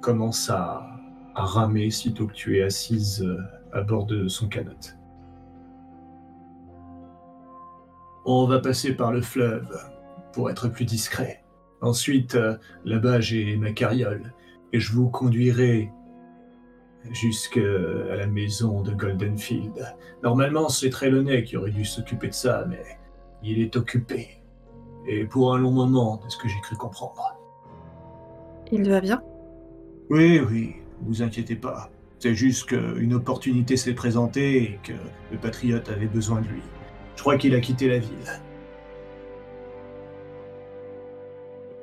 commence 0.00 0.48
à, 0.48 0.86
à 1.34 1.44
ramer 1.44 1.90
sitôt 1.90 2.26
que 2.26 2.32
tu 2.32 2.58
es 2.58 2.62
assise 2.62 3.24
à 3.72 3.82
bord 3.82 4.06
de 4.06 4.26
son 4.26 4.48
canot. 4.48 4.72
On 8.24 8.46
va 8.46 8.58
passer 8.58 8.94
par 8.94 9.12
le 9.12 9.20
fleuve 9.20 9.70
pour 10.32 10.50
être 10.50 10.68
plus 10.68 10.86
discret. 10.86 11.44
Ensuite, 11.82 12.38
là-bas, 12.84 13.20
j'ai 13.20 13.54
ma 13.56 13.72
carriole 13.72 14.32
et 14.72 14.80
je 14.80 14.92
vous 14.92 15.10
conduirai 15.10 15.92
jusqu'à 17.10 17.60
la 17.60 18.26
maison 18.26 18.82
de 18.82 18.92
Goldenfield. 18.92 19.94
Normalement, 20.22 20.68
c'est 20.68 20.90
Trelawney 20.90 21.44
qui 21.44 21.56
aurait 21.56 21.70
dû 21.70 21.84
s'occuper 21.84 22.28
de 22.28 22.34
ça, 22.34 22.64
mais 22.68 22.82
il 23.42 23.60
est 23.60 23.76
occupé. 23.76 24.28
Et 25.06 25.24
pour 25.24 25.54
un 25.54 25.58
long 25.58 25.70
moment, 25.70 26.20
de 26.24 26.30
ce 26.30 26.38
que 26.38 26.48
j'ai 26.48 26.60
cru 26.62 26.76
comprendre. 26.76 27.38
Il 28.72 28.88
va 28.88 29.00
bien? 29.00 29.22
Oui, 30.08 30.40
oui, 30.40 30.76
vous 31.02 31.22
inquiétez 31.22 31.56
pas. 31.56 31.90
C'est 32.18 32.34
juste 32.34 32.66
qu'une 32.66 33.12
opportunité 33.12 33.76
s'est 33.76 33.92
présentée 33.92 34.62
et 34.62 34.78
que 34.82 34.94
le 35.30 35.38
patriote 35.38 35.90
avait 35.90 36.06
besoin 36.06 36.40
de 36.40 36.48
lui. 36.48 36.62
Je 37.16 37.20
crois 37.20 37.36
qu'il 37.36 37.54
a 37.54 37.60
quitté 37.60 37.88
la 37.88 37.98
ville. 37.98 38.40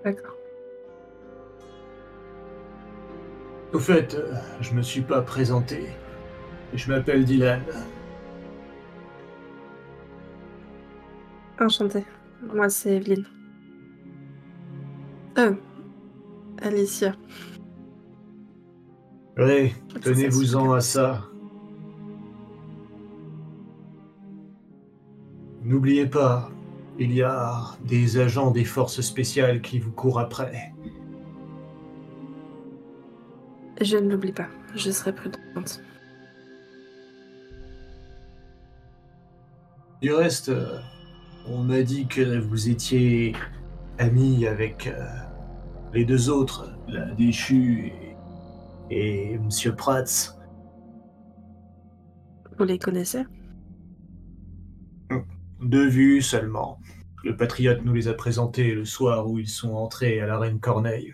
D'accord. 0.03 0.35
Au 3.73 3.79
fait, 3.79 4.15
euh, 4.15 4.33
je 4.59 4.73
me 4.73 4.81
suis 4.81 5.01
pas 5.01 5.21
présenté. 5.21 5.85
Je 6.73 6.91
m'appelle 6.91 7.23
Dylan. 7.23 7.61
Enchantée. 11.59 12.05
Moi, 12.53 12.69
c'est 12.69 12.97
Evelyne. 12.97 13.25
Oh. 15.37 15.55
Alicia. 16.61 17.15
Oui, 19.37 19.73
Ça, 19.93 19.99
tenez-vous-en 19.99 20.73
à 20.73 20.81
ça. 20.81 21.23
N'oubliez 25.63 26.07
pas, 26.07 26.51
il 26.99 27.13
y 27.13 27.21
a 27.21 27.77
des 27.85 28.17
agents 28.19 28.51
des 28.51 28.65
forces 28.65 29.01
spéciales 29.01 29.61
qui 29.61 29.79
vous 29.79 29.91
courent 29.91 30.19
après. 30.19 30.73
Je 33.81 33.97
ne 33.97 34.11
l'oublie 34.11 34.31
pas. 34.31 34.47
Je 34.75 34.91
serai 34.91 35.13
prudente. 35.13 35.81
Du 40.01 40.13
reste, 40.13 40.49
euh, 40.49 40.79
on 41.47 41.63
m'a 41.63 41.81
dit 41.81 42.07
que 42.07 42.39
vous 42.39 42.69
étiez 42.69 43.35
ami 43.97 44.45
avec 44.45 44.85
euh, 44.85 45.03
les 45.93 46.05
deux 46.05 46.29
autres, 46.29 46.71
la 46.87 47.05
déchue 47.15 47.91
et, 48.89 49.33
et 49.33 49.37
Monsieur 49.39 49.75
Prats. 49.75 50.35
Vous 52.57 52.63
les 52.63 52.77
connaissez? 52.77 53.23
De 55.59 55.81
vue 55.81 56.21
seulement. 56.21 56.79
Le 57.23 57.35
Patriote 57.35 57.83
nous 57.83 57.93
les 57.93 58.07
a 58.07 58.13
présentés 58.13 58.73
le 58.73 58.85
soir 58.85 59.27
où 59.27 59.39
ils 59.39 59.49
sont 59.49 59.73
entrés 59.73 60.19
à 60.21 60.27
la 60.27 60.37
Reine 60.37 60.59
Corneille. 60.59 61.13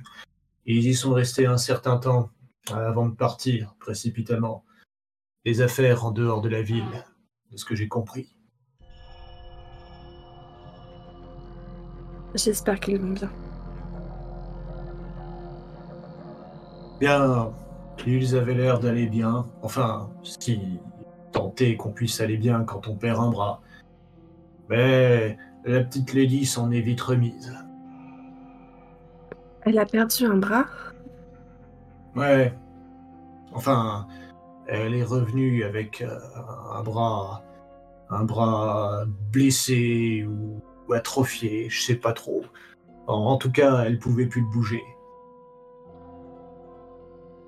Ils 0.65 0.86
y 0.86 0.93
sont 0.93 1.13
restés 1.13 1.45
un 1.45 1.57
certain 1.57 1.97
temps 1.97 2.29
avant 2.74 3.07
de 3.07 3.15
partir 3.15 3.75
précipitamment. 3.79 4.63
Des 5.45 5.62
affaires 5.62 6.05
en 6.05 6.12
dehors 6.12 6.41
de 6.41 6.50
la 6.50 6.62
ville, 6.62 7.05
de 7.51 7.57
ce 7.57 7.65
que 7.65 7.75
j'ai 7.75 7.88
compris. 7.88 8.36
J'espère 12.36 12.79
qu'ils 12.79 13.00
vont 13.00 13.13
bien. 13.13 13.31
Bien, 17.00 17.53
ils 18.05 18.36
avaient 18.36 18.53
l'air 18.53 18.79
d'aller 18.79 19.07
bien. 19.07 19.45
Enfin, 19.62 20.09
si 20.24 20.79
tenter 21.31 21.75
qu'on 21.75 21.91
puisse 21.91 22.21
aller 22.21 22.38
bien 22.38 22.63
quand 22.63 22.88
on 22.88 22.95
perd 22.95 23.19
un 23.19 23.29
bras. 23.29 23.62
Mais 24.69 25.38
la 25.65 25.83
petite 25.83 26.13
lady 26.13 26.45
s'en 26.45 26.71
est 26.71 26.81
vite 26.81 27.01
remise. 27.01 27.53
Elle 29.62 29.77
a 29.79 29.86
perdu 29.86 30.25
un 30.25 30.38
bras? 30.38 30.65
Ouais. 32.17 32.53
Enfin, 33.53 34.07
elle 34.67 34.93
est 34.93 35.03
revenue 35.03 35.63
avec 35.63 36.01
euh, 36.01 36.17
un 36.74 36.83
bras, 36.83 37.43
un 38.09 38.24
bras 38.24 39.05
blessé 39.31 40.25
ou, 40.27 40.62
ou 40.88 40.93
atrophié, 40.93 41.69
je 41.69 41.81
sais 41.81 41.95
pas 41.95 42.13
trop. 42.13 42.43
En, 43.07 43.13
en 43.13 43.38
tout 43.38 43.51
cas, 43.51 43.83
elle 43.86 44.00
pouvait 44.00 44.25
plus 44.25 44.41
le 44.41 44.47
bouger. 44.47 44.83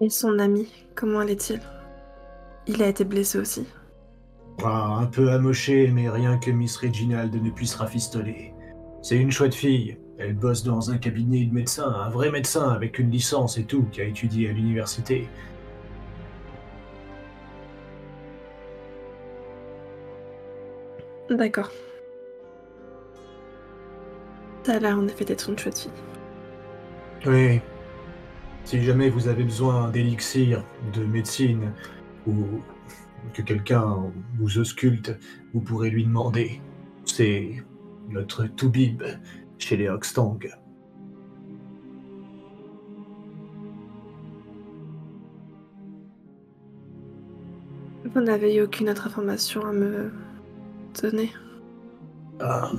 Et 0.02 0.10
son 0.10 0.40
ami, 0.40 0.72
comment 0.96 1.20
allait-il? 1.20 1.60
Il 2.68 2.82
a 2.84 2.88
été 2.88 3.04
blessé 3.04 3.40
aussi. 3.40 3.68
Ah, 4.64 5.00
un 5.02 5.06
peu 5.08 5.32
amoché, 5.32 5.90
mais 5.92 6.10
rien 6.10 6.38
que 6.38 6.52
Miss 6.52 6.78
Reginald 6.78 7.34
ne 7.34 7.50
puisse 7.50 7.76
rafistoler. 7.76 8.54
C'est 9.02 9.18
une 9.18 9.32
chouette 9.32 9.56
fille. 9.56 9.98
Elle 10.20 10.34
bosse 10.34 10.64
dans 10.64 10.92
un 10.92 10.98
cabinet 10.98 11.46
de 11.46 11.54
médecin, 11.54 11.88
un 11.88 12.10
vrai 12.10 12.30
médecin 12.30 12.70
avec 12.70 13.00
une 13.00 13.10
licence 13.10 13.58
et 13.58 13.64
tout, 13.64 13.84
qui 13.90 14.02
a 14.02 14.04
étudié 14.04 14.50
à 14.50 14.52
l'université. 14.52 15.30
D'accord. 21.30 21.72
Ça 24.64 24.76
a 24.76 24.80
l'air 24.80 24.98
en 24.98 25.04
d'être 25.04 25.50
une 25.50 25.58
chouette 25.58 25.80
fille. 25.80 25.92
Oui. 27.26 27.62
Si 28.66 28.84
jamais 28.84 29.10
vous 29.10 29.30
avez 29.30 29.44
besoin 29.44 29.90
d'élixir, 29.90 30.66
de 30.94 31.04
médecine, 31.06 31.72
ou 32.28 32.46
que 33.34 33.42
quelqu'un 33.42 34.12
vous 34.38 34.58
ausculte, 34.60 35.18
vous 35.54 35.62
pourrez 35.62 35.90
lui 35.90 36.04
demander. 36.04 36.62
C'est 37.06 37.64
notre 38.10 38.46
Toubib 38.46 39.02
chez 39.60 39.78
les 39.78 39.88
Hoxtang. 39.88 40.40
Vous 48.06 48.22
n'avez 48.22 48.56
eu 48.56 48.62
aucune 48.64 48.90
autre 48.90 49.06
information 49.06 49.64
à 49.66 49.72
me 49.72 50.12
donner 51.00 51.32
Ah, 52.40 52.72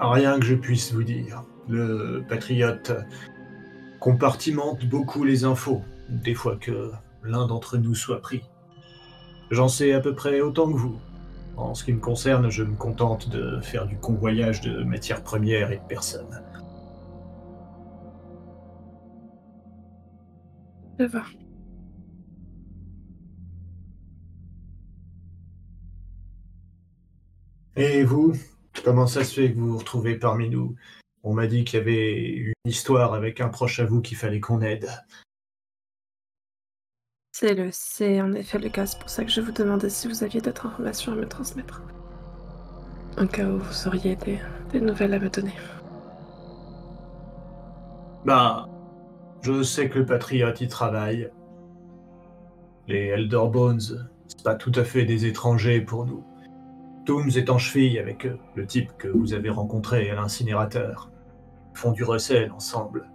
rien 0.00 0.40
que 0.40 0.44
je 0.44 0.56
puisse 0.56 0.92
vous 0.92 1.04
dire. 1.04 1.44
Le 1.68 2.24
patriote 2.28 2.92
compartimente 4.00 4.84
beaucoup 4.86 5.22
les 5.22 5.44
infos, 5.44 5.82
des 6.08 6.34
fois 6.34 6.56
que 6.56 6.90
l'un 7.22 7.46
d'entre 7.46 7.78
nous 7.78 7.94
soit 7.94 8.20
pris. 8.20 8.42
J'en 9.52 9.68
sais 9.68 9.92
à 9.92 10.00
peu 10.00 10.14
près 10.14 10.40
autant 10.40 10.66
que 10.66 10.76
vous. 10.76 10.98
En 11.56 11.74
ce 11.74 11.84
qui 11.84 11.92
me 11.92 12.00
concerne, 12.00 12.50
je 12.50 12.62
me 12.62 12.76
contente 12.76 13.28
de 13.28 13.60
faire 13.60 13.86
du 13.86 13.96
convoyage 13.96 14.60
de 14.60 14.82
matières 14.84 15.22
premières 15.22 15.70
et 15.72 15.78
de 15.78 15.84
personnes. 15.84 16.42
Je 20.98 21.04
vois. 21.04 21.24
Et 27.76 28.04
vous, 28.04 28.34
comment 28.84 29.06
ça 29.06 29.24
se 29.24 29.34
fait 29.34 29.52
que 29.52 29.58
vous 29.58 29.72
vous 29.72 29.78
retrouvez 29.78 30.16
parmi 30.16 30.50
nous? 30.50 30.74
On 31.22 31.34
m'a 31.34 31.46
dit 31.46 31.64
qu'il 31.64 31.78
y 31.78 31.82
avait 31.82 32.28
une 32.28 32.52
histoire 32.64 33.14
avec 33.14 33.40
un 33.40 33.48
proche 33.48 33.80
à 33.80 33.86
vous 33.86 34.02
qu'il 34.02 34.16
fallait 34.16 34.40
qu'on 34.40 34.60
aide. 34.60 34.88
C'est 37.34 37.54
le, 37.54 37.70
c'est 37.72 38.20
en 38.20 38.34
effet 38.34 38.58
le 38.58 38.68
cas. 38.68 38.84
C'est 38.84 38.98
pour 38.98 39.08
ça 39.08 39.24
que 39.24 39.30
je 39.30 39.40
vous 39.40 39.52
demandais 39.52 39.88
si 39.88 40.06
vous 40.06 40.22
aviez 40.22 40.40
d'autres 40.42 40.66
informations 40.66 41.12
à 41.12 41.16
me 41.16 41.26
transmettre. 41.26 41.82
En 43.18 43.26
cas 43.26 43.46
où 43.46 43.58
vous 43.58 43.88
auriez 43.88 44.16
des, 44.16 44.38
des 44.70 44.80
nouvelles 44.80 45.14
à 45.14 45.18
me 45.18 45.30
donner. 45.30 45.54
Bah, 48.26 48.68
je 49.40 49.62
sais 49.62 49.88
que 49.88 49.98
le 49.98 50.06
Patriote 50.06 50.60
y 50.60 50.68
travaille. 50.68 51.30
Les 52.86 53.06
Elder 53.06 53.44
Bones, 53.50 54.10
c'est 54.28 54.42
pas 54.42 54.54
tout 54.54 54.72
à 54.74 54.84
fait 54.84 55.04
des 55.06 55.24
étrangers 55.24 55.80
pour 55.80 56.04
nous. 56.04 56.24
Tooms 57.06 57.30
est 57.30 57.48
en 57.48 57.58
cheville 57.58 57.98
avec 57.98 58.28
le 58.54 58.66
type 58.66 58.92
que 58.98 59.08
vous 59.08 59.32
avez 59.32 59.48
rencontré 59.48 60.10
à 60.10 60.14
l'incinérateur. 60.16 61.10
Ils 61.74 61.78
font 61.78 61.92
du 61.92 62.04
recel 62.04 62.52
ensemble. 62.52 63.10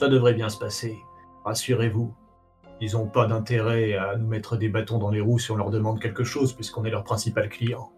Ça 0.00 0.08
devrait 0.08 0.34
bien 0.34 0.48
se 0.48 0.58
passer. 0.58 0.96
Rassurez-vous. 1.44 2.12
Ils 2.80 2.92
n'ont 2.92 3.06
pas 3.06 3.26
d'intérêt 3.26 3.94
à 3.94 4.16
nous 4.16 4.26
mettre 4.26 4.56
des 4.56 4.68
bâtons 4.68 4.98
dans 4.98 5.10
les 5.10 5.20
roues 5.20 5.38
si 5.38 5.50
on 5.50 5.56
leur 5.56 5.70
demande 5.70 6.00
quelque 6.00 6.24
chose, 6.24 6.52
puisqu'on 6.52 6.84
est 6.84 6.90
leur 6.90 7.04
principal 7.04 7.48
client. 7.48 7.90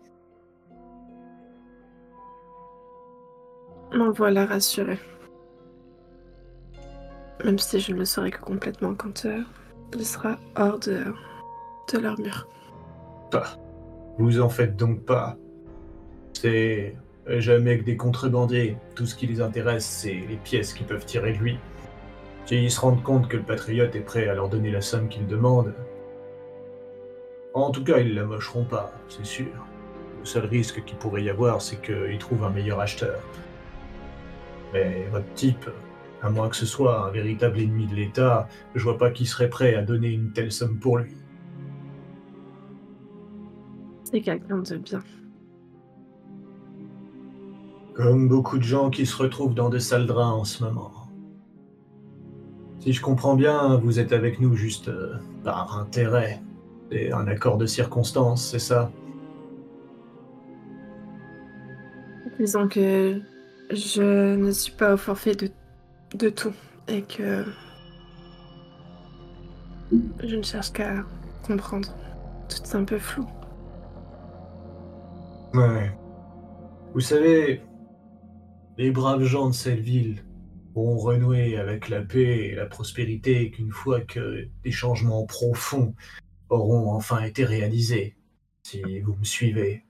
M'en 3.93 4.13
voilà 4.13 4.47
rassuré. 4.47 4.99
Même 7.45 7.59
si 7.59 7.81
je 7.81 7.93
ne 7.93 7.99
le 7.99 8.05
saurai 8.05 8.31
que 8.31 8.41
complètement 8.41 8.95
quand 8.95 9.25
euh, 9.25 9.43
il 9.95 10.05
sera 10.05 10.39
hors 10.57 10.79
de, 10.79 11.05
de 11.93 11.99
leur 11.99 12.19
mur. 12.19 12.47
Vous 14.19 14.41
en 14.41 14.49
faites 14.49 14.77
donc 14.77 15.05
pas. 15.05 15.37
C'est 16.35 16.97
jamais 17.29 17.79
que 17.79 17.85
des 17.85 17.97
contrebandiers. 17.97 18.77
Tout 18.95 19.07
ce 19.07 19.15
qui 19.15 19.27
les 19.27 19.41
intéresse, 19.41 19.87
c'est 19.87 20.25
les 20.29 20.37
pièces 20.37 20.73
qu'ils 20.73 20.87
peuvent 20.87 21.05
tirer 21.05 21.33
de 21.33 21.39
lui. 21.39 21.59
S'ils 22.49 22.71
se 22.71 22.81
rendent 22.81 23.03
compte 23.03 23.29
que 23.29 23.37
le 23.37 23.43
patriote 23.43 23.95
est 23.95 24.01
prêt 24.01 24.27
à 24.27 24.35
leur 24.35 24.49
donner 24.49 24.71
la 24.71 24.81
somme 24.81 25.09
qu'ils 25.09 25.27
demandent, 25.27 25.75
en 27.53 27.71
tout 27.71 27.85
cas, 27.85 27.99
ils 27.99 28.15
la 28.15 28.25
mocheront 28.25 28.65
pas, 28.65 28.91
c'est 29.11 29.27
sûr. 29.27 29.53
Le 30.21 30.25
seul 30.25 30.47
risque 30.47 30.83
qu'il 30.87 30.97
pourrait 30.97 31.23
y 31.23 31.29
avoir, 31.29 31.61
c'est 31.61 31.77
qu'ils 31.83 32.17
trouvent 32.17 32.45
un 32.45 32.49
meilleur 32.49 32.81
acheteur. 32.81 33.21
Mais 34.73 35.07
votre 35.13 35.31
type, 35.35 35.69
à 36.23 36.31
moins 36.31 36.49
que 36.49 36.57
ce 36.57 36.65
soit 36.65 37.07
un 37.07 37.11
véritable 37.11 37.61
ennemi 37.61 37.87
de 37.87 37.95
l'État, 37.95 38.49
je 38.75 38.83
vois 38.83 38.97
pas 38.97 39.11
qui 39.11 39.27
serait 39.27 39.51
prêt 39.51 39.75
à 39.75 39.83
donner 39.83 40.09
une 40.09 40.33
telle 40.33 40.51
somme 40.51 40.79
pour 40.79 40.97
lui. 40.97 41.13
C'est 44.05 44.23
quelqu'un 44.23 44.61
de 44.61 44.77
bien. 44.79 45.03
Comme 47.93 48.27
beaucoup 48.27 48.57
de 48.57 48.63
gens 48.65 48.89
qui 48.89 49.05
se 49.05 49.23
retrouvent 49.23 49.55
dans 49.55 49.69
de 49.69 49.79
sales 49.79 50.07
draps 50.07 50.41
en 50.41 50.45
ce 50.45 50.65
moment. 50.65 50.98
Si 52.81 52.93
je 52.93 53.03
comprends 53.03 53.35
bien, 53.35 53.77
vous 53.77 53.99
êtes 53.99 54.13
avec 54.13 54.41
nous 54.41 54.55
juste 54.55 54.89
euh, 54.89 55.17
par 55.45 55.79
intérêt. 55.79 56.41
C'est 56.91 57.13
un 57.13 57.27
accord 57.27 57.59
de 57.59 57.67
circonstance, 57.67 58.49
c'est 58.51 58.59
ça? 58.59 58.91
Disons 62.39 62.69
que 62.69 63.21
je 63.71 64.37
ne 64.37 64.51
suis 64.53 64.73
pas 64.73 64.95
au 64.95 64.97
forfait 64.97 65.35
de, 65.35 65.51
de 66.15 66.29
tout 66.31 66.55
et 66.87 67.03
que 67.03 67.45
je 70.23 70.37
ne 70.37 70.43
cherche 70.43 70.73
qu'à 70.73 71.05
comprendre. 71.47 71.89
Tout 72.49 72.63
est 72.63 72.75
un 72.77 72.85
peu 72.85 72.99
flou. 72.99 73.27
Ouais. 75.53 75.91
Vous 76.95 77.01
savez, 77.01 77.61
les 78.79 78.91
braves 78.91 79.25
gens 79.25 79.49
de 79.49 79.55
cette 79.55 79.81
ville 79.81 80.23
renouer 80.97 81.57
avec 81.57 81.89
la 81.89 82.03
paix 82.03 82.49
et 82.49 82.55
la 82.55 82.67
prospérité 82.67 83.51
qu'une 83.51 83.73
fois 83.73 84.01
que 84.01 84.49
des 84.63 84.71
changements 84.71 85.25
profonds 85.25 85.95
auront 86.49 86.93
enfin 86.93 87.23
été 87.23 87.45
réalisés, 87.45 88.17
si 88.63 89.01
vous 89.01 89.15
me 89.15 89.25
suivez. 89.25 89.85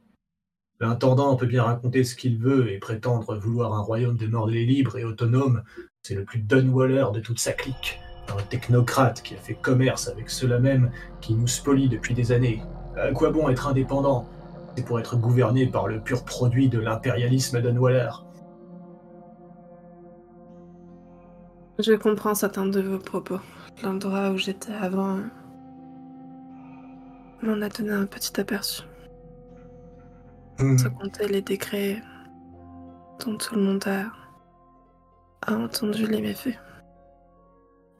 L'intendant 0.80 1.34
peut 1.36 1.46
bien 1.46 1.64
raconter 1.64 2.04
ce 2.04 2.14
qu'il 2.14 2.38
veut 2.38 2.70
et 2.72 2.78
prétendre 2.78 3.36
vouloir 3.36 3.74
un 3.74 3.80
royaume 3.80 4.16
de 4.16 4.26
libre 4.50 4.96
et 4.96 5.04
autonome, 5.04 5.62
c'est 6.02 6.14
le 6.14 6.24
plus 6.24 6.38
Dunwaller 6.38 7.06
de 7.12 7.20
toute 7.20 7.40
sa 7.40 7.52
clique, 7.52 8.00
un 8.28 8.42
technocrate 8.42 9.22
qui 9.22 9.34
a 9.34 9.38
fait 9.38 9.54
commerce 9.54 10.08
avec 10.08 10.30
ceux-là 10.30 10.60
même 10.60 10.92
qui 11.20 11.34
nous 11.34 11.48
spolient 11.48 11.88
depuis 11.88 12.14
des 12.14 12.30
années. 12.30 12.62
À 12.96 13.10
quoi 13.12 13.30
bon 13.30 13.48
être 13.48 13.66
indépendant? 13.66 14.28
C'est 14.76 14.84
pour 14.84 15.00
être 15.00 15.16
gouverné 15.16 15.66
par 15.66 15.88
le 15.88 16.00
pur 16.00 16.24
produit 16.24 16.68
de 16.68 16.78
l'impérialisme 16.78 17.60
Dunwaller. 17.60 18.10
Je 21.78 21.92
comprends 21.92 22.34
certains 22.34 22.66
de 22.66 22.80
vos 22.80 22.98
propos. 22.98 23.38
L'endroit 23.84 24.30
où 24.30 24.36
j'étais 24.36 24.72
avant 24.72 25.18
m'en 27.40 27.62
a 27.62 27.68
donné 27.68 27.92
un 27.92 28.06
petit 28.06 28.40
aperçu. 28.40 28.82
Hmm. 30.58 30.76
Sans 30.76 30.90
compter 30.90 31.28
les 31.28 31.40
décrets 31.40 32.02
dont 33.24 33.36
tout 33.36 33.54
le 33.54 33.62
monde 33.62 33.84
a, 33.86 34.06
a 35.46 35.54
entendu 35.54 36.06
les 36.08 36.20
méfaits. 36.20 36.58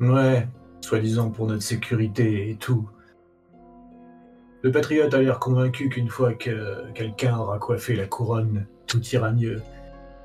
Ouais, 0.01 0.49
soi-disant 0.81 1.31
pour 1.31 1.47
notre 1.47 1.63
sécurité 1.63 2.51
et 2.51 2.57
tout. 2.57 2.89
Le 4.63 4.73
patriote 4.73 5.15
a 5.15 5.23
l'air 5.23 5.39
convaincu 5.39 5.89
qu'une 5.89 6.09
fois 6.09 6.35
que 6.35 6.91
quelqu'un 6.95 7.39
aura 7.39 7.61
coiffé 7.61 7.95
la 7.95 8.09
couronne, 8.09 8.67
tout 8.89 9.01
ira 9.07 9.31
mieux. 9.31 9.63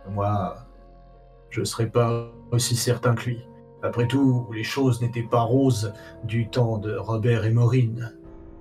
Moi, 0.09 0.55
je 1.51 1.63
serais 1.63 1.87
pas 1.87 2.31
aussi 2.53 2.75
certain 2.75 3.15
que 3.15 3.29
lui. 3.29 3.45
Après 3.81 4.07
tout, 4.07 4.47
les 4.53 4.63
choses 4.63 5.01
n'étaient 5.01 5.23
pas 5.23 5.41
roses 5.41 5.93
du 6.23 6.47
temps 6.47 6.77
de 6.77 6.95
Robert 6.95 7.45
et 7.45 7.51
Maureen. 7.51 8.13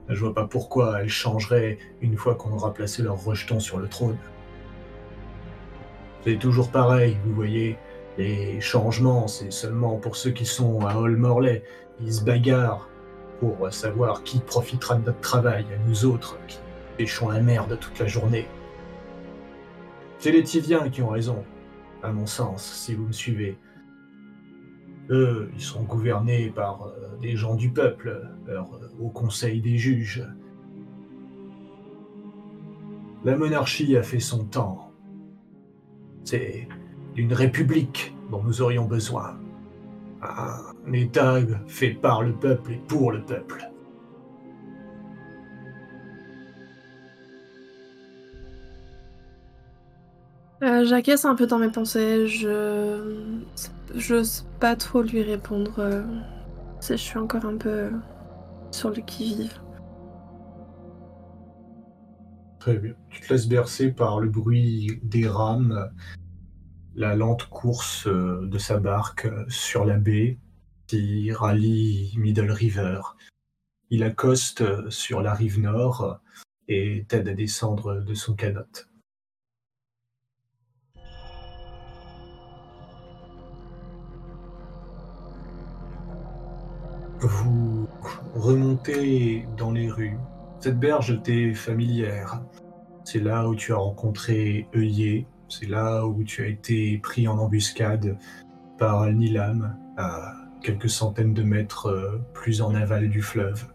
Je 0.09 0.19
vois 0.19 0.35
pas 0.35 0.47
pourquoi 0.47 1.01
elles 1.01 1.09
changeraient 1.09 1.79
une 2.01 2.17
fois 2.17 2.35
qu'on 2.35 2.53
aura 2.53 2.73
placé 2.73 3.03
leur 3.03 3.23
rejeton 3.23 3.61
sur 3.61 3.79
le 3.79 3.89
trône. 3.89 4.17
C'est 6.25 6.39
toujours 6.39 6.71
pareil, 6.71 7.17
vous 7.25 7.35
voyez. 7.35 7.79
Les 8.19 8.61
changements, 8.61 9.29
c'est 9.29 9.53
seulement 9.53 9.97
pour 9.97 10.17
ceux 10.17 10.31
qui 10.31 10.45
sont 10.45 10.85
à 10.87 10.97
Hall 10.97 11.17
Morley. 11.17 11.63
Ils 12.01 12.13
se 12.13 12.25
bagarrent 12.25 12.89
pour 13.41 13.73
savoir 13.73 14.23
qui 14.23 14.39
profitera 14.41 14.97
de 14.97 15.07
notre 15.07 15.21
travail, 15.21 15.65
à 15.73 15.89
nous 15.89 16.05
autres, 16.05 16.39
qui 16.47 16.59
pêchons 16.97 17.29
la 17.29 17.41
merde 17.41 17.79
toute 17.81 17.99
la 17.99 18.07
journée. 18.07 18.47
C'est 20.19 20.33
les 20.33 20.43
Tiviens 20.43 20.89
qui 20.89 21.03
ont 21.03 21.09
raison, 21.09 21.45
à 22.03 22.13
mon 22.13 22.27
sens, 22.27 22.63
si 22.63 22.95
vous 22.95 23.07
me 23.07 23.13
suivez. 23.13 23.59
Eux, 25.11 25.51
ils 25.55 25.61
sont 25.61 25.83
gouvernés 25.83 26.51
par 26.55 26.87
euh, 26.87 27.17
des 27.21 27.37
gens 27.37 27.55
du 27.55 27.71
peuple, 27.71 28.29
leur, 28.47 28.73
euh, 28.75 28.89
au 29.01 29.09
conseil 29.09 29.61
des 29.61 29.77
juges. 29.77 30.25
La 33.25 33.37
monarchie 33.37 33.97
a 33.97 34.03
fait 34.03 34.21
son 34.21 34.45
temps. 34.45 34.93
C'est 36.25 36.69
d'une 37.15 37.33
république 37.33 38.15
dont 38.31 38.43
nous 38.43 38.63
aurions 38.63 38.87
besoin. 38.87 39.37
Un 40.23 40.93
État 40.93 41.39
fait 41.67 41.91
par 41.91 42.23
le 42.23 42.33
peuple 42.33 42.73
et 42.73 42.81
pour 42.87 43.11
le 43.11 43.23
peuple. 43.23 43.69
Euh, 50.63 50.85
J'acquiesce 50.85 51.25
un 51.25 51.35
peu 51.35 51.47
dans 51.47 51.59
mes 51.59 51.71
pensées. 51.71 52.29
Je 52.29 53.41
j'ose 53.95 54.47
pas 54.61 54.77
trop 54.77 55.03
lui 55.03 55.23
répondre. 55.23 55.79
euh, 55.79 56.03
je 56.81 56.95
suis 56.97 57.19
encore 57.19 57.45
un 57.45 57.57
peu 57.57 57.91
sur 58.71 58.91
le 58.91 59.03
qui-vive. 59.03 59.61
Très 62.59 62.77
bien. 62.77 62.95
Tu 63.11 63.21
te 63.21 63.33
laisses 63.33 63.49
bercer 63.49 63.91
par 63.91 64.21
le 64.21 64.29
bruit 64.29 65.01
des 65.03 65.27
rames, 65.27 65.91
la 66.95 67.17
lente 67.17 67.47
course 67.47 68.07
euh, 68.07 68.47
de 68.47 68.59
sa 68.59 68.79
barque 68.79 69.27
euh, 69.27 69.45
sur 69.49 69.85
la 69.85 69.97
baie 69.99 70.39
qui 70.87 71.33
rallie 71.33 72.15
Middle 72.19 72.51
River. 72.51 73.01
Il 73.91 74.05
accoste 74.05 74.61
euh, 74.61 74.91
sur 74.91 75.23
la 75.23 75.35
rive 75.35 75.61
nord 75.61 76.03
euh, 76.03 76.15
et 76.69 77.05
t'aide 77.09 77.29
à 77.29 77.35
descendre 77.35 78.01
de 78.01 78.15
son 78.15 78.35
canot. 78.35 78.87
Vous 87.23 87.87
remontez 88.35 89.47
dans 89.57 89.71
les 89.71 89.89
rues. 89.89 90.19
Cette 90.59 90.81
berge 90.81 91.23
t'est 91.23 91.55
familière. 91.55 92.43
C'est 93.05 93.21
là 93.21 93.49
où 93.49 93.55
tu 93.55 93.73
as 93.73 93.77
rencontré 93.77 94.67
Œillet. 94.75 95.29
C'est 95.49 95.69
là 95.69 96.05
où 96.05 96.25
tu 96.25 96.43
as 96.43 96.49
été 96.49 96.99
pris 96.99 97.29
en 97.29 97.39
embuscade 97.39 98.19
par 98.77 99.07
Nilam, 99.13 99.77
à 99.97 100.33
quelques 100.63 100.91
centaines 100.91 101.33
de 101.33 101.45
mètres 101.45 101.87
euh, 101.87 102.19
plus 102.35 102.61
en 102.61 102.75
aval 102.75 103.09
du 103.09 103.23
fleuve. 103.23 103.67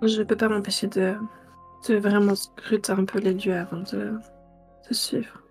Je 0.00 0.22
peux 0.22 0.36
pas 0.36 0.48
m'empêcher 0.48 0.86
de, 0.86 1.14
de 1.88 1.96
vraiment 1.96 2.34
scruter 2.34 2.92
un 2.92 3.04
peu 3.04 3.18
les 3.18 3.34
lieux 3.34 3.56
avant 3.56 3.80
de, 3.80 4.12
de 4.88 4.94
suivre. 4.94 5.42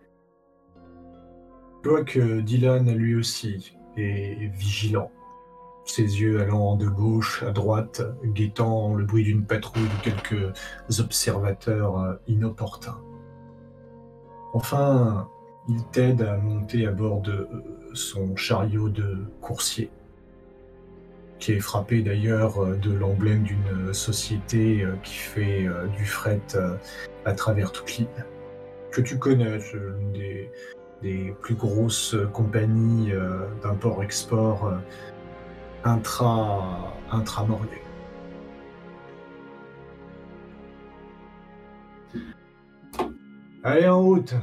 Tu 1.83 1.89
vois 1.89 2.03
que 2.03 2.41
Dylan, 2.41 2.91
lui 2.95 3.15
aussi, 3.15 3.77
est 3.95 4.51
vigilant. 4.55 5.11
Ses 5.85 6.21
yeux 6.21 6.39
allant 6.41 6.75
de 6.75 6.87
gauche 6.87 7.43
à 7.43 7.51
droite, 7.51 8.01
guettant 8.23 8.93
le 8.93 9.03
bruit 9.03 9.23
d'une 9.23 9.45
patrouille 9.45 9.83
de 9.83 10.03
quelques 10.03 10.53
observateurs 10.99 11.99
euh, 11.99 12.13
inopportuns. 12.27 13.01
Enfin, 14.53 15.27
il 15.67 15.83
t'aide 15.91 16.21
à 16.21 16.37
monter 16.37 16.87
à 16.87 16.91
bord 16.91 17.21
de 17.21 17.31
euh, 17.31 17.47
son 17.93 18.35
chariot 18.37 18.87
de 18.87 19.25
coursier, 19.41 19.91
qui 21.39 21.51
est 21.51 21.59
frappé 21.59 22.01
d'ailleurs 22.01 22.63
euh, 22.63 22.75
de 22.75 22.93
l'emblème 22.93 23.43
d'une 23.43 23.93
société 23.93 24.87
qui 25.03 25.15
fait 25.15 25.67
du 25.97 26.05
fret 26.05 26.41
à 27.25 27.33
travers 27.33 27.73
toute 27.73 27.97
l'île, 27.97 28.07
que 28.91 29.01
tu 29.01 29.19
connais, 29.19 29.57
l'une 29.73 30.13
des, 30.13 30.49
plus 31.41 31.55
grosses 31.55 32.15
compagnies 32.31 33.11
d'import-export 33.61 34.71
intra, 35.83 36.93
intramoriens. 37.11 37.67
Allez 43.63 43.87
en 43.87 44.01
route 44.01 44.35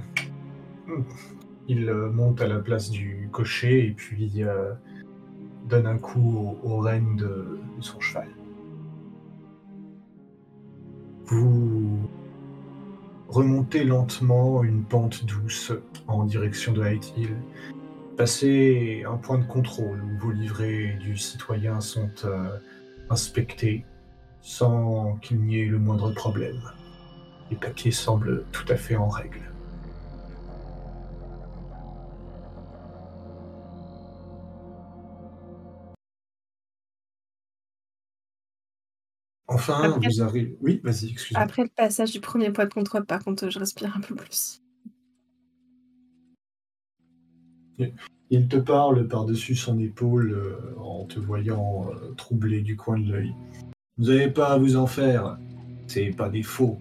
Il 1.69 1.89
euh, 1.89 2.11
monte 2.11 2.41
à 2.41 2.47
la 2.47 2.59
place 2.59 2.91
du 2.91 3.29
cocher 3.33 3.87
et 3.87 3.91
puis 3.91 4.43
euh, 4.43 4.73
donne 5.69 5.87
un 5.87 5.99
coup 5.99 6.59
au, 6.63 6.77
au 6.79 6.85
de, 6.85 7.59
de 7.77 7.83
son 7.83 8.01
cheval. 8.01 8.29
Vous 11.27 12.09
remontez 13.29 13.85
lentement 13.85 14.65
une 14.65 14.83
pente 14.83 15.25
douce 15.27 15.73
en 16.09 16.25
direction 16.25 16.73
de 16.73 16.85
High 16.85 17.05
Hill. 17.17 17.37
Passez 18.21 19.03
un 19.09 19.17
point 19.17 19.39
de 19.39 19.47
contrôle 19.47 20.03
où 20.05 20.19
vos 20.19 20.31
livrets 20.31 20.99
du 21.01 21.17
citoyen 21.17 21.81
sont 21.81 22.11
euh, 22.25 22.59
inspectés 23.09 23.87
sans 24.43 25.17
qu'il 25.23 25.41
n'y 25.41 25.61
ait 25.61 25.65
le 25.65 25.79
moindre 25.79 26.11
problème. 26.11 26.61
Les 27.51 27.57
papiers 27.57 27.93
semblent 27.93 28.45
tout 28.53 28.71
à 28.71 28.77
fait 28.77 28.95
en 28.95 29.09
règle. 29.09 29.41
Enfin, 39.49 39.95
Après- 39.95 40.09
vous 40.09 40.21
arrivez. 40.21 40.59
Oui, 40.61 40.83
vas-y, 40.85 41.13
excuse-moi. 41.13 41.43
Après 41.43 41.63
le 41.63 41.71
passage 41.71 42.13
du 42.13 42.21
premier 42.21 42.51
point 42.51 42.67
de 42.67 42.75
contrôle, 42.75 43.07
par 43.07 43.25
contre, 43.25 43.49
je 43.49 43.59
respire 43.59 43.97
un 43.97 44.01
peu 44.03 44.15
plus. 44.15 44.61
Il 48.31 48.47
te 48.47 48.57
parle 48.57 49.09
par-dessus 49.09 49.57
son 49.57 49.79
épaule 49.81 50.33
euh, 50.33 50.79
en 50.81 51.05
te 51.05 51.19
voyant 51.19 51.89
euh, 51.91 52.13
troublé 52.17 52.61
du 52.63 52.77
coin 52.77 52.99
de 52.99 53.11
l'œil. 53.11 53.35
Vous 53.99 54.07
n'avez 54.07 54.31
pas 54.31 54.53
à 54.53 54.59
vous 54.59 54.77
en 54.77 54.87
faire. 54.87 55.37
C'est 55.89 56.11
pas 56.17 56.29
des 56.29 56.45
faux, 56.45 56.79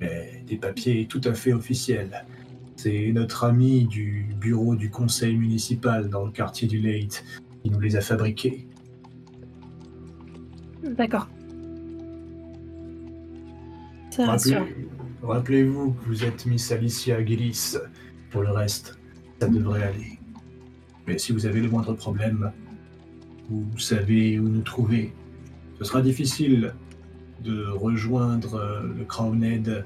mais 0.00 0.44
des 0.46 0.56
papiers 0.56 1.06
tout 1.06 1.20
à 1.24 1.34
fait 1.34 1.52
officiels. 1.52 2.24
C'est 2.76 3.10
notre 3.12 3.44
ami 3.44 3.84
du 3.86 4.28
bureau 4.40 4.76
du 4.76 4.90
conseil 4.90 5.36
municipal 5.36 6.08
dans 6.08 6.24
le 6.24 6.30
quartier 6.30 6.68
du 6.68 6.80
Late 6.80 7.24
qui 7.62 7.70
nous 7.70 7.80
les 7.80 7.96
a 7.96 8.00
fabriqués. 8.00 8.68
D'accord. 10.96 11.28
Rappelez- 14.26 14.54
Rappelez-vous 15.22 15.92
que 15.92 16.04
vous 16.06 16.24
êtes 16.24 16.46
Miss 16.46 16.70
Alicia 16.72 17.24
Gillis. 17.24 17.76
Pour 18.30 18.42
le 18.42 18.50
reste, 18.50 18.98
ça 19.40 19.48
devrait 19.48 19.82
aller. 19.84 20.18
Mais 21.06 21.18
si 21.18 21.32
vous 21.32 21.46
avez 21.46 21.60
le 21.60 21.68
moindre 21.68 21.94
problème, 21.94 22.52
vous 23.48 23.78
savez 23.78 24.38
où 24.38 24.48
nous 24.48 24.62
trouver. 24.62 25.12
Ce 25.78 25.84
sera 25.84 26.00
difficile 26.00 26.74
de 27.42 27.66
rejoindre 27.66 28.54
euh, 28.54 28.82
le 28.96 29.04
Crownhead 29.04 29.84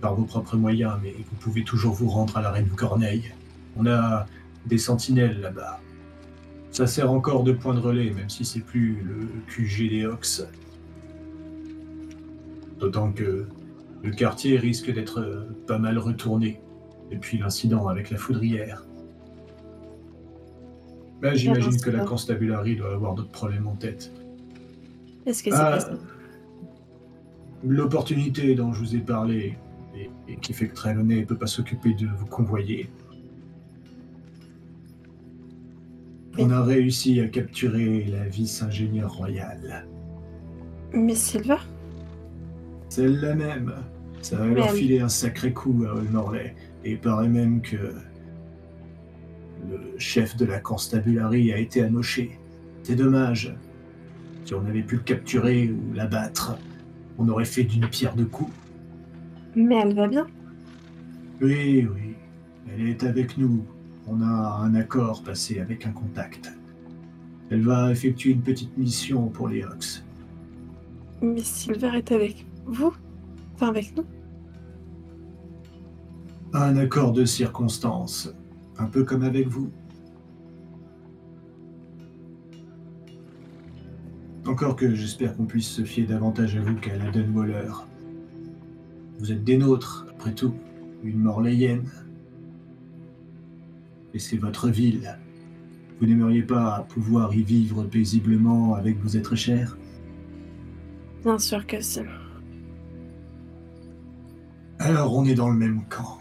par 0.00 0.14
vos 0.14 0.24
propres 0.24 0.56
moyens, 0.56 0.94
mais 1.02 1.14
vous 1.16 1.36
pouvez 1.36 1.62
toujours 1.62 1.94
vous 1.94 2.08
rendre 2.08 2.36
à 2.36 2.42
la 2.42 2.50
Reine 2.50 2.68
Corneille. 2.68 3.32
On 3.76 3.86
a 3.86 4.26
des 4.66 4.78
sentinelles 4.78 5.40
là-bas. 5.40 5.80
Ça 6.70 6.86
sert 6.86 7.10
encore 7.12 7.44
de 7.44 7.52
point 7.52 7.74
de 7.74 7.80
relais, 7.80 8.10
même 8.10 8.28
si 8.28 8.44
c'est 8.44 8.60
plus 8.60 9.02
le 9.02 9.28
QG 9.46 9.88
des 9.88 10.06
Ox. 10.06 10.44
D'autant 12.80 13.12
que 13.12 13.46
le 14.02 14.10
quartier 14.10 14.58
risque 14.58 14.92
d'être 14.92 15.46
pas 15.66 15.78
mal 15.78 15.98
retourné 15.98 16.60
depuis 17.10 17.38
l'incident 17.38 17.86
avec 17.86 18.10
la 18.10 18.18
foudrière. 18.18 18.84
Ben, 21.20 21.34
J'imagine 21.34 21.80
que 21.80 21.90
la 21.90 22.04
constabulary 22.04 22.76
doit 22.76 22.92
avoir 22.92 23.14
d'autres 23.14 23.30
problèmes 23.30 23.66
en 23.66 23.76
tête. 23.76 24.12
Qu'est-ce 25.24 25.42
que 25.42 25.50
c'est 25.50 25.56
Ah, 25.56 25.78
L'opportunité 27.62 28.54
dont 28.54 28.72
je 28.74 28.80
vous 28.80 28.94
ai 28.96 28.98
parlé 29.00 29.56
et, 29.96 30.10
et 30.28 30.36
qui 30.36 30.52
fait 30.52 30.68
que 30.68 30.74
Trelawney 30.74 31.20
ne 31.20 31.24
peut 31.24 31.36
pas 31.36 31.46
s'occuper 31.46 31.94
de 31.94 32.06
vous 32.06 32.26
convoyer. 32.26 32.90
On 36.36 36.50
a 36.50 36.62
réussi 36.62 37.20
à 37.20 37.28
capturer 37.28 38.04
la 38.06 38.24
vice-ingénieure 38.26 39.14
royale. 39.14 39.86
Mais 40.92 41.14
Silver? 41.14 41.56
Celle-là 42.88 43.34
même. 43.34 43.72
Ça 44.20 44.36
va 44.36 44.46
leur 44.46 44.70
filer 44.70 45.00
un 45.00 45.08
sacré 45.08 45.52
coup 45.52 45.84
à 45.88 45.94
Olmorley. 45.94 46.54
Et 46.84 46.92
il 46.92 46.98
paraît 46.98 47.28
même 47.28 47.60
que 47.62 47.76
le 49.70 49.98
chef 49.98 50.36
de 50.36 50.44
la 50.44 50.60
constabulary 50.60 51.52
a 51.52 51.58
été 51.58 51.82
amoché. 51.82 52.38
C'est 52.82 52.96
dommage. 52.96 53.54
Si 54.44 54.54
on 54.54 54.64
avait 54.66 54.82
pu 54.82 54.96
le 54.96 55.02
capturer 55.02 55.70
ou 55.70 55.94
l'abattre, 55.94 56.58
on 57.18 57.28
aurait 57.28 57.44
fait 57.44 57.64
d'une 57.64 57.88
pierre 57.88 58.14
deux 58.14 58.26
coups. 58.26 58.52
Mais 59.56 59.76
elle 59.76 59.94
va 59.94 60.06
bien. 60.06 60.26
Oui, 61.40 61.86
oui. 61.92 62.14
Elle 62.72 62.88
est 62.88 63.04
avec 63.04 63.38
nous. 63.38 63.64
On 64.06 64.20
a 64.20 64.60
un 64.62 64.74
accord 64.74 65.22
passé 65.22 65.60
avec 65.60 65.86
un 65.86 65.92
contact. 65.92 66.52
Elle 67.50 67.62
va 67.62 67.90
effectuer 67.90 68.32
une 68.32 68.42
petite 68.42 68.76
mission 68.76 69.28
pour 69.28 69.48
les 69.48 69.62
Hawks. 69.62 70.02
Mais 71.22 71.40
Silver 71.40 71.92
est 71.94 72.12
avec 72.12 72.46
vous? 72.66 72.92
Enfin, 73.54 73.68
avec 73.68 73.96
nous? 73.96 74.04
Un 76.52 76.76
accord 76.76 77.12
de 77.12 77.24
circonstance. 77.24 78.34
Un 78.78 78.86
peu 78.86 79.04
comme 79.04 79.22
avec 79.22 79.48
vous. 79.48 79.70
Encore 84.46 84.76
que 84.76 84.94
j'espère 84.94 85.36
qu'on 85.36 85.46
puisse 85.46 85.68
se 85.68 85.84
fier 85.84 86.06
davantage 86.06 86.56
à 86.56 86.60
vous 86.60 86.74
qu'à 86.74 86.96
la 86.96 87.10
Dunwaller. 87.10 87.72
Vous 89.18 89.32
êtes 89.32 89.44
des 89.44 89.56
nôtres, 89.56 90.06
après 90.10 90.34
tout. 90.34 90.54
Une 91.02 91.18
morlayenne. 91.18 91.90
Et 94.12 94.18
c'est 94.18 94.36
votre 94.36 94.68
ville. 94.68 95.18
Vous 96.00 96.06
n'aimeriez 96.06 96.42
pas 96.42 96.86
pouvoir 96.88 97.34
y 97.34 97.42
vivre 97.42 97.84
paisiblement 97.84 98.74
avec 98.74 98.98
vos 98.98 99.16
êtres 99.16 99.36
chers? 99.36 99.78
Bien 101.22 101.38
sûr 101.38 101.66
que 101.66 101.80
si. 101.80 102.00
Alors 104.78 105.16
on 105.16 105.24
est 105.24 105.34
dans 105.34 105.48
le 105.48 105.56
même 105.56 105.84
camp. 105.88 106.18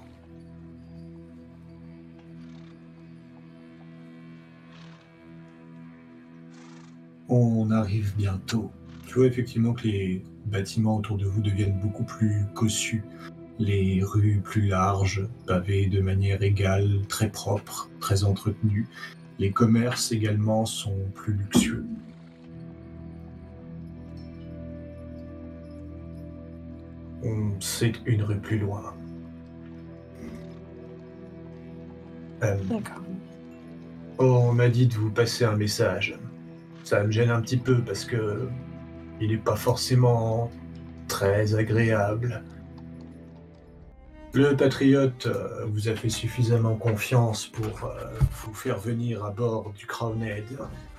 On 7.30 7.72
arrive 7.72 8.14
bientôt. 8.16 8.72
Tu 9.08 9.16
vois 9.16 9.28
effectivement 9.28 9.74
que 9.74 9.88
les 9.88 10.24
bâtiments 10.46 10.98
autour 10.98 11.18
de 11.18 11.26
vous 11.26 11.42
deviennent 11.42 11.80
beaucoup 11.80 12.04
plus 12.04 12.46
cossus. 12.54 13.04
Les 13.60 14.02
rues 14.04 14.42
plus 14.44 14.68
larges, 14.68 15.28
pavées 15.48 15.88
de 15.88 16.02
manière 16.02 16.42
égale, 16.42 17.02
très 17.08 17.30
propres, 17.30 17.90
très 18.00 18.24
entretenues. 18.24 18.88
Les 19.40 19.52
commerces 19.52 20.12
également 20.12 20.66
sont 20.66 20.98
plus 21.14 21.34
luxueux. 21.34 21.86
C'est 27.60 27.94
une 28.06 28.24
rue 28.24 28.40
plus 28.40 28.60
loin. 28.60 28.94
Euh, 32.44 32.58
D'accord. 32.66 33.02
on 34.20 34.52
m'a 34.52 34.68
dit 34.68 34.88
de 34.88 34.96
vous 34.96 35.10
passer 35.10 35.46
un 35.46 35.56
message. 35.56 36.20
Ça 36.84 37.04
me 37.04 37.12
gêne 37.12 37.30
un 37.30 37.42
petit 37.42 37.58
peu 37.58 37.82
parce 37.82 38.06
que 38.06 38.48
il 39.22 39.32
n'est 39.32 39.38
pas 39.38 39.56
forcément 39.56 40.52
très 41.08 41.56
agréable. 41.56 42.44
Le 44.34 44.56
patriote 44.56 45.28
euh, 45.28 45.66
vous 45.68 45.90
a 45.90 45.96
fait 45.96 46.10
suffisamment 46.10 46.76
confiance 46.76 47.46
pour 47.46 47.86
euh, 47.86 48.10
vous 48.32 48.54
faire 48.54 48.80
venir 48.80 49.24
à 49.24 49.30
bord 49.30 49.72
du 49.78 49.86
Crownhead 49.86 50.46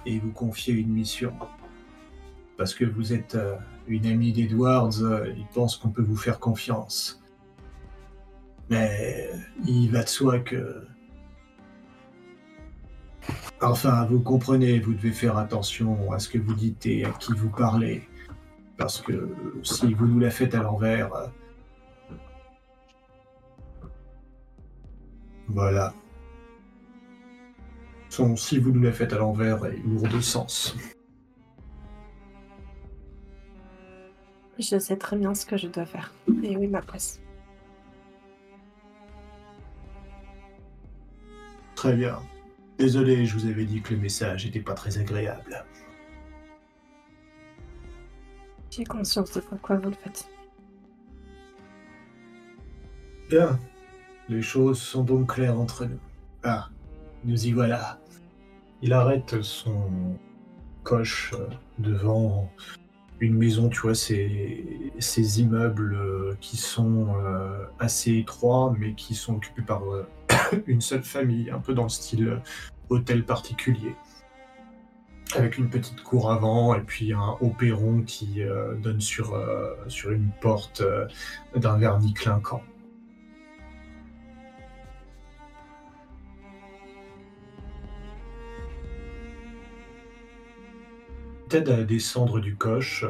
et 0.06 0.20
vous 0.20 0.30
confier 0.30 0.72
une 0.72 0.90
mission. 0.90 1.32
Parce 2.56 2.74
que 2.74 2.84
vous 2.84 3.12
êtes 3.12 3.34
euh, 3.34 3.56
une 3.88 4.06
amie 4.06 4.32
d'Edwards, 4.32 5.00
il 5.36 5.46
pense 5.52 5.76
qu'on 5.76 5.90
peut 5.90 6.02
vous 6.02 6.16
faire 6.16 6.38
confiance. 6.38 7.20
Mais 8.70 9.30
il 9.66 9.90
va 9.90 10.04
de 10.04 10.08
soi 10.08 10.38
que 10.38 10.86
Enfin, 13.64 14.04
vous 14.04 14.20
comprenez, 14.20 14.78
vous 14.78 14.92
devez 14.92 15.10
faire 15.12 15.38
attention 15.38 16.12
à 16.12 16.18
ce 16.18 16.28
que 16.28 16.38
vous 16.38 16.54
dites 16.54 16.84
et 16.86 17.04
à 17.04 17.10
qui 17.10 17.32
vous 17.32 17.48
parlez. 17.48 18.06
Parce 18.76 19.00
que 19.00 19.34
si 19.62 19.94
vous 19.94 20.06
nous 20.06 20.18
la 20.18 20.30
faites 20.30 20.54
à 20.54 20.62
l'envers... 20.62 21.14
euh, 21.14 21.26
Voilà. 25.48 25.94
Son 28.08 28.36
si 28.36 28.58
vous 28.58 28.70
nous 28.70 28.82
la 28.82 28.92
faites 28.92 29.12
à 29.12 29.18
l'envers 29.18 29.64
est 29.66 29.78
lourd 29.78 30.08
de 30.08 30.20
sens. 30.20 30.76
Je 34.58 34.78
sais 34.78 34.96
très 34.96 35.16
bien 35.16 35.34
ce 35.34 35.46
que 35.46 35.56
je 35.56 35.66
dois 35.68 35.86
faire. 35.86 36.12
Et 36.42 36.56
oui, 36.56 36.66
ma 36.66 36.80
place. 36.80 37.20
Très 41.74 41.94
bien. 41.96 42.18
Désolé, 42.78 43.24
je 43.24 43.38
vous 43.38 43.46
avais 43.46 43.64
dit 43.64 43.80
que 43.80 43.94
le 43.94 44.00
message 44.00 44.46
n'était 44.46 44.60
pas 44.60 44.74
très 44.74 44.98
agréable. 44.98 45.64
J'ai 48.70 48.84
conscience 48.84 49.32
de 49.32 49.40
pourquoi 49.40 49.76
vous 49.76 49.90
le 49.90 49.96
faites. 49.96 50.28
Bien. 53.30 53.58
Les 54.28 54.42
choses 54.42 54.80
sont 54.80 55.04
donc 55.04 55.34
claires 55.34 55.58
entre 55.58 55.84
nous. 55.84 56.00
Ah, 56.42 56.70
nous 57.24 57.46
y 57.46 57.52
voilà. 57.52 58.00
Il 58.82 58.92
arrête 58.92 59.42
son 59.42 60.18
coche 60.82 61.32
euh, 61.34 61.46
devant 61.78 62.50
une 63.20 63.34
maison, 63.34 63.68
tu 63.68 63.80
vois, 63.80 63.94
ces, 63.94 64.92
ces 64.98 65.40
immeubles 65.40 65.94
euh, 65.94 66.36
qui 66.40 66.56
sont 66.56 67.14
euh, 67.18 67.64
assez 67.78 68.18
étroits, 68.18 68.74
mais 68.78 68.94
qui 68.94 69.14
sont 69.14 69.36
occupés 69.36 69.62
par 69.62 69.82
une 70.66 70.80
seule 70.80 71.02
famille, 71.02 71.50
un 71.50 71.58
peu 71.58 71.74
dans 71.74 71.84
le 71.84 71.88
style 71.88 72.28
euh, 72.28 72.38
hôtel 72.88 73.24
particulier. 73.24 73.94
Avec 75.34 75.58
une 75.58 75.68
petite 75.68 76.02
cour 76.02 76.30
avant 76.30 76.74
et 76.74 76.80
puis 76.80 77.12
un 77.12 77.36
haut 77.40 77.50
perron 77.50 78.02
qui 78.02 78.42
euh, 78.42 78.74
donne 78.76 79.00
sur, 79.00 79.34
euh, 79.34 79.74
sur 79.88 80.10
une 80.10 80.30
porte 80.40 80.82
d'un 81.56 81.78
vernis 81.78 82.14
clinquant. 82.14 82.62
t'aide 91.50 91.68
à 91.68 91.84
descendre 91.84 92.40
du 92.40 92.56
coche, 92.56 93.04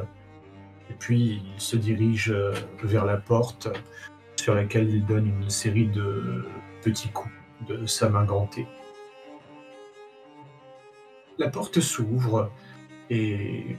et 0.90 0.94
puis 0.98 1.40
il 1.54 1.60
se 1.60 1.76
dirige 1.76 2.34
vers 2.82 3.06
la 3.06 3.16
porte, 3.16 3.68
sur 4.36 4.54
laquelle 4.54 4.90
il 4.90 5.06
donne 5.06 5.26
une 5.26 5.48
série 5.48 5.86
de 5.86 6.44
petits 6.84 7.08
coups 7.08 7.34
de 7.66 7.86
sa 7.86 8.10
main 8.10 8.24
gantée. 8.24 8.66
La 11.38 11.48
porte 11.48 11.80
s'ouvre, 11.80 12.50
et 13.10 13.76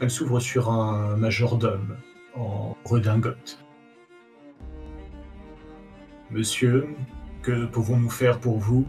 elle 0.00 0.10
s'ouvre 0.10 0.38
sur 0.38 0.70
un 0.70 1.16
majordome 1.16 1.96
en 2.34 2.76
redingote. 2.84 3.58
Monsieur, 6.30 6.86
que 7.42 7.64
pouvons-nous 7.66 8.10
faire 8.10 8.38
pour 8.40 8.58
vous? 8.58 8.86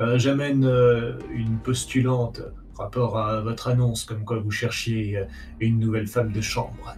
Euh, 0.00 0.18
J'amène 0.18 0.64
euh, 0.66 1.18
une 1.30 1.58
postulante 1.58 2.42
rapport 2.76 3.16
à 3.16 3.40
votre 3.40 3.68
annonce 3.68 4.04
comme 4.04 4.24
quoi 4.24 4.38
vous 4.38 4.50
cherchiez 4.50 5.16
euh, 5.16 5.24
une 5.60 5.78
nouvelle 5.78 6.06
femme 6.06 6.32
de 6.32 6.42
chambre. 6.42 6.94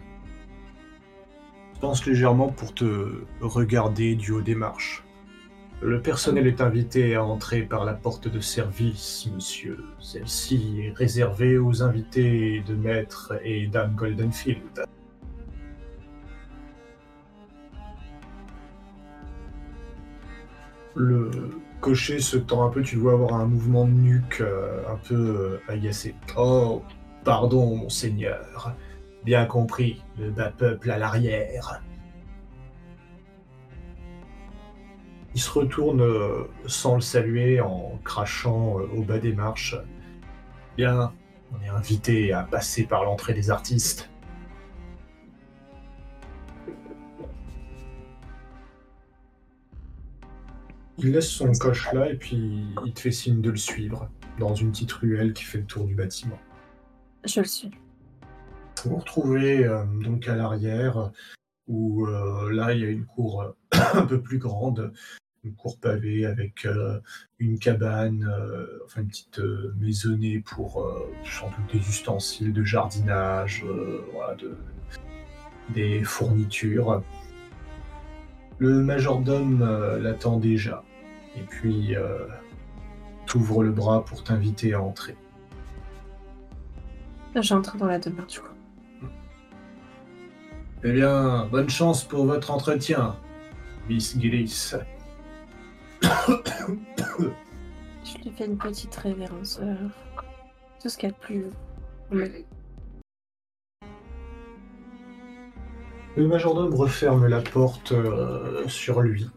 Pense 1.81 2.07
légèrement 2.07 2.49
pour 2.49 2.75
te 2.75 3.23
regarder 3.41 4.17
du 4.17 4.33
haut 4.33 4.41
des 4.41 4.57
marches. 4.57 5.05
Le 5.81 6.03
personnel 6.03 6.49
est 6.49 6.61
invité 6.61 7.15
à 7.15 7.23
entrer 7.23 7.63
par 7.63 7.85
la 7.85 7.95
porte 7.95 8.27
de 8.27 8.41
service, 8.41 9.29
monsieur. 9.33 9.79
Celle-ci 10.01 10.81
est 10.83 10.93
réservée 10.93 11.57
aux 11.57 11.85
invités 11.85 12.65
de 12.67 12.75
maître 12.75 13.35
et 13.45 13.69
dame 13.69 13.95
Goldenfield. 13.95 14.87
Le 20.97 21.31
cocher 21.81 22.19
se 22.19 22.39
tend 22.39 22.67
un 22.67 22.71
peu, 22.71 22.83
tu 22.83 22.97
vois 22.97 23.13
avoir 23.13 23.35
un 23.35 23.47
mouvement 23.47 23.85
de 23.85 23.93
nuque 23.93 24.41
euh, 24.41 24.83
un 24.93 24.97
peu 24.97 25.15
euh, 25.15 25.61
agacé. 25.69 26.17
Oh, 26.37 26.83
pardon, 27.23 27.77
monseigneur. 27.77 28.75
Bien 29.25 29.45
compris, 29.47 30.03
le 30.19 30.31
bas 30.31 30.51
peuple 30.51 30.91
à 30.91 30.99
l'arrière. 30.99 31.83
Il 35.35 35.41
se 35.41 35.51
retourne 35.51 36.01
euh, 36.01 36.45
sans 36.67 36.97
le 36.97 37.01
saluer 37.01 37.61
en 37.61 37.99
crachant 38.05 38.79
euh, 38.81 38.89
au 38.97 39.03
bas 39.03 39.19
des 39.19 39.33
marches. 39.33 39.77
Bien, 40.77 41.13
on 41.53 41.63
est 41.63 41.69
invité 41.69 42.33
à 42.33 42.43
passer 42.43 42.85
par 42.85 43.05
l'entrée 43.05 43.35
des 43.35 43.51
artistes. 43.51 44.11
Il 51.01 51.13
laisse 51.13 51.29
son 51.29 51.53
coche 51.53 51.93
là 51.93 52.11
et 52.11 52.17
puis 52.17 52.75
il 52.85 52.93
te 52.93 53.01
fait 53.01 53.13
signe 53.13 53.41
de 53.41 53.51
le 53.51 53.57
suivre 53.57 54.11
dans 54.41 54.55
une 54.55 54.73
petite 54.73 54.91
ruelle 54.93 55.33
qui 55.33 55.45
fait 55.45 55.59
le 55.59 55.67
tour 55.67 55.85
du 55.85 55.95
bâtiment. 55.95 56.39
Je 57.25 57.41
le 57.41 57.47
suis. 57.47 57.71
Vous 58.85 58.91
vous 58.91 58.97
retrouvez 58.97 59.65
euh, 59.65 59.85
donc 60.03 60.29
à 60.29 60.37
l'arrière 60.37 61.11
où 61.67 62.07
euh, 62.07 62.53
là 62.53 62.73
il 62.73 62.81
y 62.81 62.85
a 62.85 62.89
une 62.89 63.05
cour 63.05 63.43
euh, 63.43 63.51
un 63.95 64.07
peu 64.07 64.21
plus 64.21 64.39
grande, 64.39 64.93
une 65.45 65.55
cour 65.55 65.79
pavée 65.79 66.27
avec 66.27 66.67
une 67.39 67.59
cabane, 67.59 68.29
enfin 68.85 69.03
une 69.03 69.09
petite 69.09 69.41
maisonnée 69.79 70.41
pour 70.41 70.85
sans 71.25 71.47
doute 71.47 71.73
des 71.73 71.79
ustensiles 71.79 72.53
de 72.53 72.63
jardinage, 72.65 73.65
voilà, 74.13 74.35
de- 74.35 74.57
des 75.71 76.03
fournitures. 76.03 77.03
Le 78.59 78.83
majordome 78.83 79.61
l'attend 80.03 80.39
déjà 80.39 80.83
et 81.37 81.43
puis 81.43 81.95
t'ouvre 83.27 83.63
le 83.63 83.71
bras 83.71 84.05
pour 84.05 84.25
t'inviter 84.25 84.75
à 84.75 84.83
entrer. 84.83 85.17
J'entre 87.37 87.77
dans 87.77 87.87
la 87.87 88.01
demeure 88.01 88.27
du 88.27 88.41
coup. 88.41 88.58
Eh 90.85 90.93
bien, 90.93 91.47
bonne 91.51 91.69
chance 91.69 92.05
pour 92.05 92.25
votre 92.25 92.51
entretien, 92.51 93.17
Miss 93.89 94.19
Gillis. 94.19 94.73
Je 96.01 96.07
lui 98.19 98.31
fais 98.37 98.47
une 98.47 98.57
petite 98.57 98.95
révérence. 98.95 99.59
euh, 99.63 99.75
tout 100.81 100.89
ce 100.89 100.97
qu'il 100.97 101.09
y 101.09 101.13
a 101.13 101.15
de 101.15 101.21
plus. 101.21 101.47
Mais 102.11 102.45
Le 106.17 106.27
majordome 106.27 106.75
referme 106.75 107.27
la 107.27 107.41
porte 107.41 107.93
euh, 107.93 108.67
sur 108.69 109.01
lui. 109.01 109.29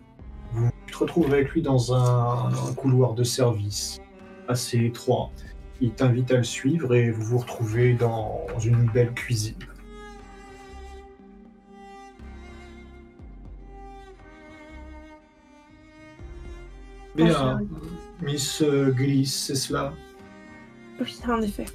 Vous 0.51 0.69
te 0.91 0.97
retrouvez 0.97 1.33
avec 1.33 1.51
lui 1.51 1.61
dans 1.61 1.93
un, 1.93 2.49
un 2.69 2.73
couloir 2.75 3.13
de 3.13 3.23
service 3.23 3.99
assez 4.47 4.85
étroit. 4.85 5.31
Il 5.79 5.91
t'invite 5.93 6.31
à 6.31 6.37
le 6.37 6.43
suivre 6.43 6.93
et 6.93 7.09
vous 7.09 7.23
vous 7.23 7.37
retrouvez 7.39 7.93
dans 7.93 8.45
une 8.63 8.85
belle 8.91 9.13
cuisine. 9.13 9.55
Bien, 17.15 17.59
Miss 18.21 18.61
euh, 18.61 18.93
Gillis, 18.95 19.25
c'est 19.25 19.55
cela 19.55 19.93
Oui, 20.99 21.19
en 21.27 21.41
effet. 21.41 21.65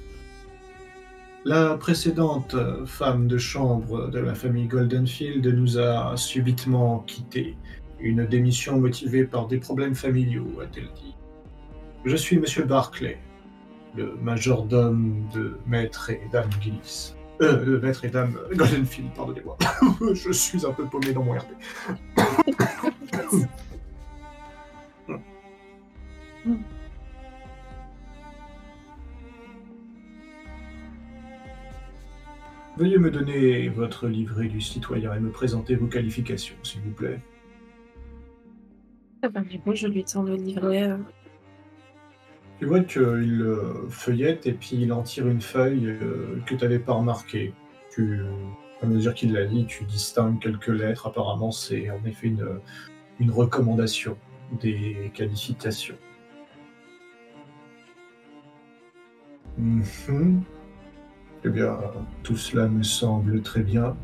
La 1.45 1.77
précédente 1.77 2.55
femme 2.85 3.27
de 3.27 3.37
chambre 3.37 4.09
de 4.09 4.19
la 4.19 4.33
famille 4.33 4.67
Goldenfield 4.67 5.45
nous 5.45 5.77
a 5.77 6.17
subitement 6.17 6.99
quittés. 7.07 7.55
Une 7.99 8.25
démission 8.25 8.79
motivée 8.79 9.25
par 9.25 9.47
des 9.47 9.57
problèmes 9.57 9.95
familiaux, 9.95 10.47
a-t-elle 10.61 10.89
dit. 10.95 11.15
Je 12.05 12.15
suis 12.15 12.37
Monsieur 12.39 12.63
Barclay, 12.65 13.19
le 13.95 14.15
majordome 14.21 15.27
de 15.33 15.57
Maître 15.67 16.09
et 16.09 16.21
Dame 16.31 16.49
Gillis. 16.61 17.13
Euh, 17.41 17.63
le 17.63 17.79
Maître 17.79 18.03
et 18.05 18.09
Dame 18.09 18.37
Goldenfield, 18.55 19.13
pardonnez-moi. 19.13 19.57
Je 20.13 20.31
suis 20.31 20.65
un 20.65 20.71
peu 20.71 20.85
paumé 20.85 21.13
dans 21.13 21.23
mon 21.23 21.33
RP. 21.33 21.49
Veuillez 32.77 32.99
me 32.99 33.09
donner 33.09 33.69
votre 33.69 34.07
livret 34.07 34.47
du 34.47 34.61
citoyen 34.61 35.13
et 35.15 35.19
me 35.19 35.31
présenter 35.31 35.75
vos 35.75 35.87
qualifications, 35.87 36.55
s'il 36.61 36.81
vous 36.81 36.91
plaît. 36.91 37.19
Ah 39.23 39.29
ben, 39.29 39.41
du 39.41 39.59
coup, 39.59 39.73
je 39.73 39.87
lui 39.87 40.03
tends 40.03 40.21
le 40.21 40.35
livret. 40.35 40.91
euh. 40.91 40.97
Tu 42.59 42.65
vois 42.65 42.81
qu'il 42.81 43.01
euh, 43.01 43.87
feuillette 43.89 44.45
et 44.45 44.53
puis 44.53 44.77
il 44.79 44.93
en 44.93 45.01
tire 45.01 45.27
une 45.27 45.41
feuille 45.41 45.87
euh, 45.87 46.39
que 46.45 46.53
tu 46.53 46.63
n'avais 46.63 46.77
pas 46.77 46.93
remarquée. 46.93 47.53
Tu, 47.91 48.21
à 48.83 48.85
mesure 48.85 49.15
qu'il 49.15 49.33
la 49.33 49.45
lit, 49.45 49.65
tu 49.65 49.83
distingues 49.85 50.39
quelques 50.39 50.67
lettres. 50.67 51.07
Apparemment, 51.07 51.51
c'est 51.51 51.89
en 51.89 52.03
effet 52.05 52.27
une, 52.27 52.59
une 53.19 53.31
recommandation 53.31 54.17
des 54.61 55.11
qualifications. 55.15 55.97
Mhm. 59.57 60.43
Eh 61.45 61.49
bien, 61.49 61.77
tout 62.23 62.37
cela 62.37 62.67
me 62.67 62.83
semble 62.83 63.41
très 63.41 63.61
bien. 63.61 63.95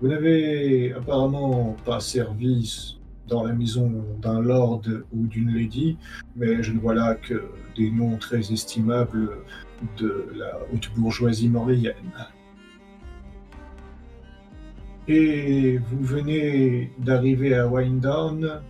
Vous 0.00 0.08
n'avez 0.08 0.92
apparemment 0.92 1.76
pas 1.84 2.00
servi 2.00 2.98
dans 3.28 3.44
la 3.44 3.52
maison 3.52 4.04
d'un 4.20 4.40
lord 4.40 4.82
ou 5.12 5.26
d'une 5.26 5.50
lady, 5.54 5.96
mais 6.36 6.62
je 6.62 6.72
ne 6.72 6.78
vois 6.78 6.94
là 6.94 7.14
que 7.14 7.42
des 7.76 7.90
noms 7.90 8.16
très 8.16 8.52
estimables 8.52 9.38
de 9.98 10.26
la 10.36 10.58
haute 10.72 10.90
bourgeoisie 10.96 11.48
morléienne. 11.48 11.94
Et 15.08 15.78
vous 15.78 16.02
venez 16.02 16.90
d'arriver 16.98 17.54
à 17.54 17.66
Winedown 17.66 18.62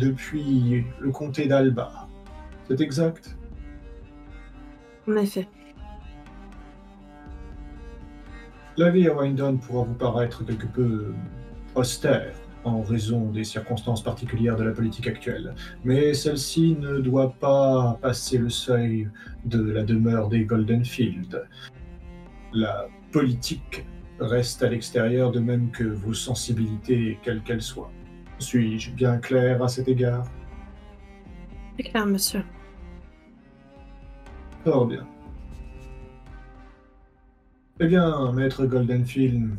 depuis 0.00 0.84
le 1.00 1.10
comté 1.10 1.46
d'Alba. 1.46 2.08
C'est 2.68 2.80
exact? 2.80 3.37
En 5.08 5.16
effet. 5.16 5.48
La 8.76 8.90
vie 8.90 9.08
à 9.08 9.14
Winedown 9.16 9.58
pourra 9.58 9.84
vous 9.84 9.94
paraître 9.94 10.44
quelque 10.44 10.66
peu 10.66 11.14
austère 11.74 12.34
en 12.64 12.82
raison 12.82 13.30
des 13.30 13.44
circonstances 13.44 14.02
particulières 14.02 14.56
de 14.56 14.64
la 14.64 14.72
politique 14.72 15.06
actuelle, 15.06 15.54
mais 15.84 16.12
celle-ci 16.12 16.76
ne 16.78 16.98
doit 16.98 17.32
pas 17.40 17.98
passer 18.02 18.38
le 18.38 18.50
seuil 18.50 19.08
de 19.46 19.62
la 19.72 19.82
demeure 19.82 20.28
des 20.28 20.44
Goldenfield. 20.44 21.48
La 22.52 22.86
politique 23.10 23.86
reste 24.20 24.62
à 24.62 24.68
l'extérieur 24.68 25.32
de 25.32 25.40
même 25.40 25.70
que 25.70 25.84
vos 25.84 26.14
sensibilités, 26.14 27.18
quelles 27.22 27.42
qu'elles 27.42 27.62
soient. 27.62 27.90
Suis-je 28.38 28.92
bien 28.92 29.18
clair 29.18 29.62
à 29.62 29.68
cet 29.68 29.88
égard? 29.88 30.26
C'est 31.76 31.84
clair, 31.84 32.06
monsieur. 32.06 32.42
Fort 34.64 34.86
bien. 34.86 35.06
Eh 37.80 37.86
bien, 37.86 38.32
Maître 38.32 38.66
Goldenfield 38.66 39.56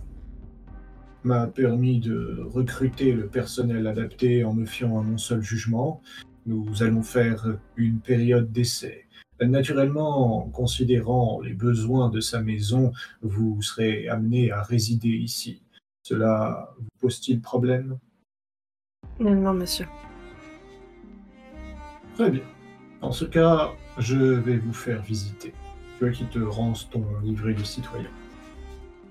m'a 1.23 1.47
permis 1.47 1.99
de 1.99 2.45
recruter 2.49 3.13
le 3.13 3.27
personnel 3.27 3.87
adapté 3.87 4.43
en 4.43 4.53
me 4.53 4.65
fiant 4.65 4.99
à 4.99 5.03
mon 5.03 5.17
seul 5.17 5.41
jugement. 5.41 6.01
Nous 6.45 6.83
allons 6.83 7.03
faire 7.03 7.57
une 7.77 7.99
période 7.99 8.51
d'essai. 8.51 9.05
Naturellement, 9.41 10.43
en 10.45 10.49
considérant 10.49 11.39
les 11.39 11.53
besoins 11.53 12.09
de 12.09 12.19
sa 12.19 12.41
maison, 12.41 12.91
vous 13.21 13.61
serez 13.61 14.09
amené 14.09 14.51
à 14.51 14.61
résider 14.61 15.09
ici. 15.09 15.63
Cela 16.03 16.73
vous 16.77 16.89
pose-t-il 16.99 17.39
problème? 17.39 17.97
Non, 19.19 19.35
non, 19.35 19.53
monsieur. 19.53 19.85
Très 22.15 22.31
bien. 22.31 22.43
En 23.01 23.13
ce 23.13 23.23
cas, 23.23 23.71
je 23.99 24.15
vais 24.15 24.57
vous 24.57 24.73
faire 24.73 25.01
visiter. 25.01 25.53
Tu 25.97 26.05
vois 26.05 26.13
qui 26.13 26.25
te 26.25 26.39
rance 26.39 26.89
ton 26.89 27.05
livret 27.21 27.53
du 27.53 27.65
citoyen. 27.65 28.09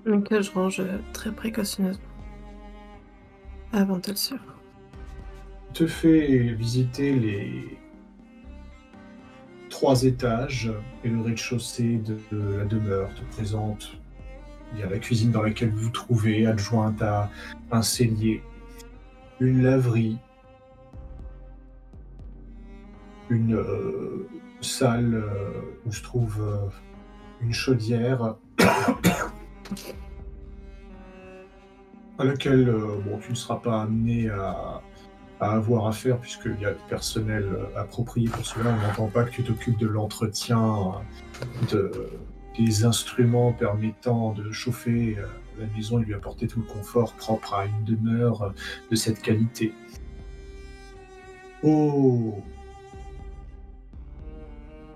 Donc 0.05 0.29
là, 0.29 0.41
je 0.41 0.51
range 0.51 0.79
euh, 0.79 0.97
très 1.13 1.31
précautionneusement. 1.31 2.03
Avant 3.71 3.97
de 3.97 4.09
le 4.09 4.15
sûr. 4.15 4.39
te 5.73 5.85
fait 5.85 6.53
visiter 6.53 7.13
les 7.13 7.77
trois 9.69 10.03
étages 10.03 10.71
et 11.03 11.09
le 11.09 11.21
rez-de-chaussée 11.21 11.97
de, 11.97 12.17
de 12.31 12.57
la 12.57 12.65
demeure. 12.65 13.13
Te 13.13 13.35
présente 13.35 13.99
il 14.73 14.79
y 14.79 14.83
a 14.83 14.89
la 14.89 14.99
cuisine 14.99 15.31
dans 15.31 15.41
laquelle 15.41 15.69
vous 15.71 15.83
vous 15.83 15.89
trouvez, 15.89 16.45
adjointe 16.45 17.01
à 17.01 17.29
un 17.71 17.81
cellier, 17.81 18.43
une 19.39 19.63
laverie, 19.63 20.17
une 23.29 23.55
euh, 23.55 24.27
salle 24.61 25.15
euh, 25.15 25.51
où 25.85 25.91
se 25.91 26.01
trouve 26.01 26.41
euh, 26.41 26.67
une 27.41 27.53
chaudière 27.53 28.35
à 32.17 32.23
laquelle 32.23 32.69
euh, 32.69 32.99
bon, 33.05 33.19
tu 33.19 33.31
ne 33.31 33.35
seras 33.35 33.57
pas 33.57 33.81
amené 33.81 34.29
à, 34.29 34.81
avoir 35.41 35.87
affaire 35.87 36.17
puisqu'il 36.19 36.59
y 36.59 36.65
a 36.65 36.73
du 36.73 36.83
personnel 36.89 37.47
approprié 37.77 38.27
pour 38.27 38.45
cela. 38.45 38.71
On 38.71 38.87
n'entend 38.87 39.07
pas 39.07 39.23
que 39.23 39.31
tu 39.31 39.41
t'occupes 39.41 39.79
de 39.79 39.87
l'entretien 39.87 40.95
de, 41.71 42.09
des 42.57 42.83
instruments 42.83 43.53
permettant 43.53 44.33
de 44.33 44.51
chauffer 44.51 45.17
la 45.57 45.65
maison 45.67 46.01
et 46.01 46.03
lui 46.03 46.13
apporter 46.13 46.47
tout 46.47 46.59
le 46.59 46.65
confort 46.65 47.13
propre 47.13 47.53
à 47.53 47.67
une 47.67 47.85
demeure 47.85 48.53
de 48.91 48.95
cette 48.97 49.21
qualité. 49.21 49.73
Au 51.63 52.43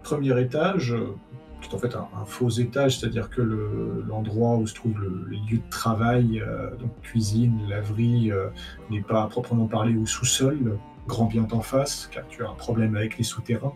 premier 0.04 0.40
étage, 0.40 0.94
euh, 0.94 1.16
qui 1.62 1.70
est 1.70 1.74
en 1.74 1.78
fait 1.80 1.96
un, 1.96 2.26
faux 2.26 2.50
étage, 2.50 3.00
c'est-à-dire 3.00 3.30
que 3.30 3.42
le- 3.42 4.04
l'endroit 4.08 4.58
où 4.58 4.68
se 4.68 4.76
trouve 4.76 5.00
le, 5.00 5.26
le 5.28 5.38
lieu 5.50 5.58
de 5.58 5.70
travail, 5.70 6.42
euh, 6.42 6.76
donc 6.76 6.92
cuisine, 7.02 7.58
laverie, 7.68 8.32
euh, 8.32 8.50
n'est 8.90 9.02
pas 9.02 9.24
à 9.24 9.28
proprement 9.28 9.68
parler 9.68 9.96
au 9.96 10.06
sous-sol, 10.06 10.78
grand 11.08 11.26
bien 11.26 11.44
t'en 11.44 11.62
face, 11.62 12.10
car 12.12 12.28
tu 12.28 12.44
as 12.44 12.50
un 12.50 12.54
problème 12.54 12.96
avec 12.96 13.18
les 13.18 13.24
souterrains. 13.24 13.74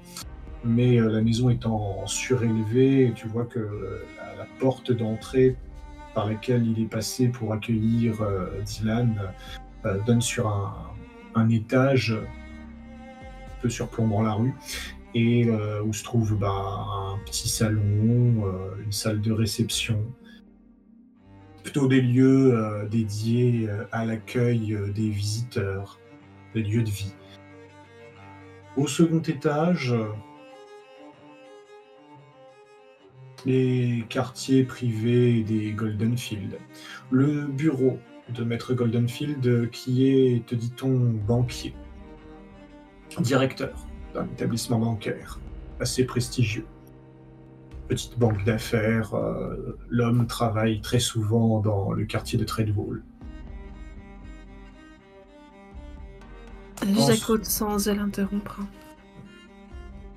Mais 0.64 1.00
la 1.00 1.22
maison 1.22 1.50
étant 1.50 2.06
surélevée, 2.08 3.14
tu 3.16 3.28
vois 3.28 3.46
que 3.46 3.60
la, 3.60 4.46
porte 4.60 4.92
d'entrée 4.92 5.56
par 6.16 6.28
laquelle 6.28 6.66
il 6.66 6.82
est 6.82 6.88
passé 6.90 7.28
pour 7.28 7.54
accueillir 7.54 8.16
Dylan 8.66 9.14
donne 10.08 10.20
sur 10.20 10.48
un, 10.48 10.74
un 11.36 11.48
étage 11.50 12.12
un 12.12 13.62
peu 13.62 13.70
surplombant 13.70 14.24
la 14.24 14.34
rue 14.34 14.54
et 15.18 15.48
euh, 15.48 15.82
où 15.82 15.94
se 15.94 16.04
trouve 16.04 16.38
bah, 16.38 16.52
un 16.52 17.18
petit 17.26 17.50
salon, 17.50 18.46
euh, 18.46 18.84
une 18.86 18.92
salle 18.92 19.20
de 19.20 19.32
réception, 19.32 20.00
plutôt 21.64 21.88
des 21.88 22.02
lieux 22.02 22.54
euh, 22.54 22.88
dédiés 22.88 23.68
à 23.92 24.06
l'accueil 24.06 24.78
des 24.94 25.10
visiteurs, 25.10 26.00
des 26.54 26.62
lieux 26.62 26.84
de 26.84 26.90
vie. 26.90 27.16
Au 28.76 28.86
second 28.86 29.22
étage, 29.22 29.96
les 33.44 34.06
quartiers 34.08 34.64
privés 34.66 35.42
des 35.42 35.72
Goldenfield. 35.72 36.60
Le 37.10 37.48
bureau 37.48 37.98
de 38.30 38.44
Maître 38.44 38.76
Goldenfield 38.76 39.72
qui 39.72 40.10
est, 40.10 40.46
te 40.46 40.54
dit-on, 40.54 41.16
banquier, 41.26 41.74
directeur 43.20 43.87
d'un 44.18 44.26
établissement 44.34 44.80
bancaire 44.80 45.40
assez 45.80 46.06
prestigieux. 46.06 46.66
Petite 47.88 48.18
banque 48.18 48.44
d'affaires, 48.44 49.14
euh, 49.14 49.78
l'homme 49.90 50.26
travaille 50.28 50.82
très 50.82 51.00
souvent 51.00 51.60
dans 51.60 51.92
le 51.94 52.06
quartier 52.06 52.38
de 52.38 52.44
Treadwall. 52.44 53.04
Pense- 56.82 57.12
J'écoute 57.12 57.46
sans 57.46 57.78
zèle 57.78 58.00
interrompre. 58.00 58.60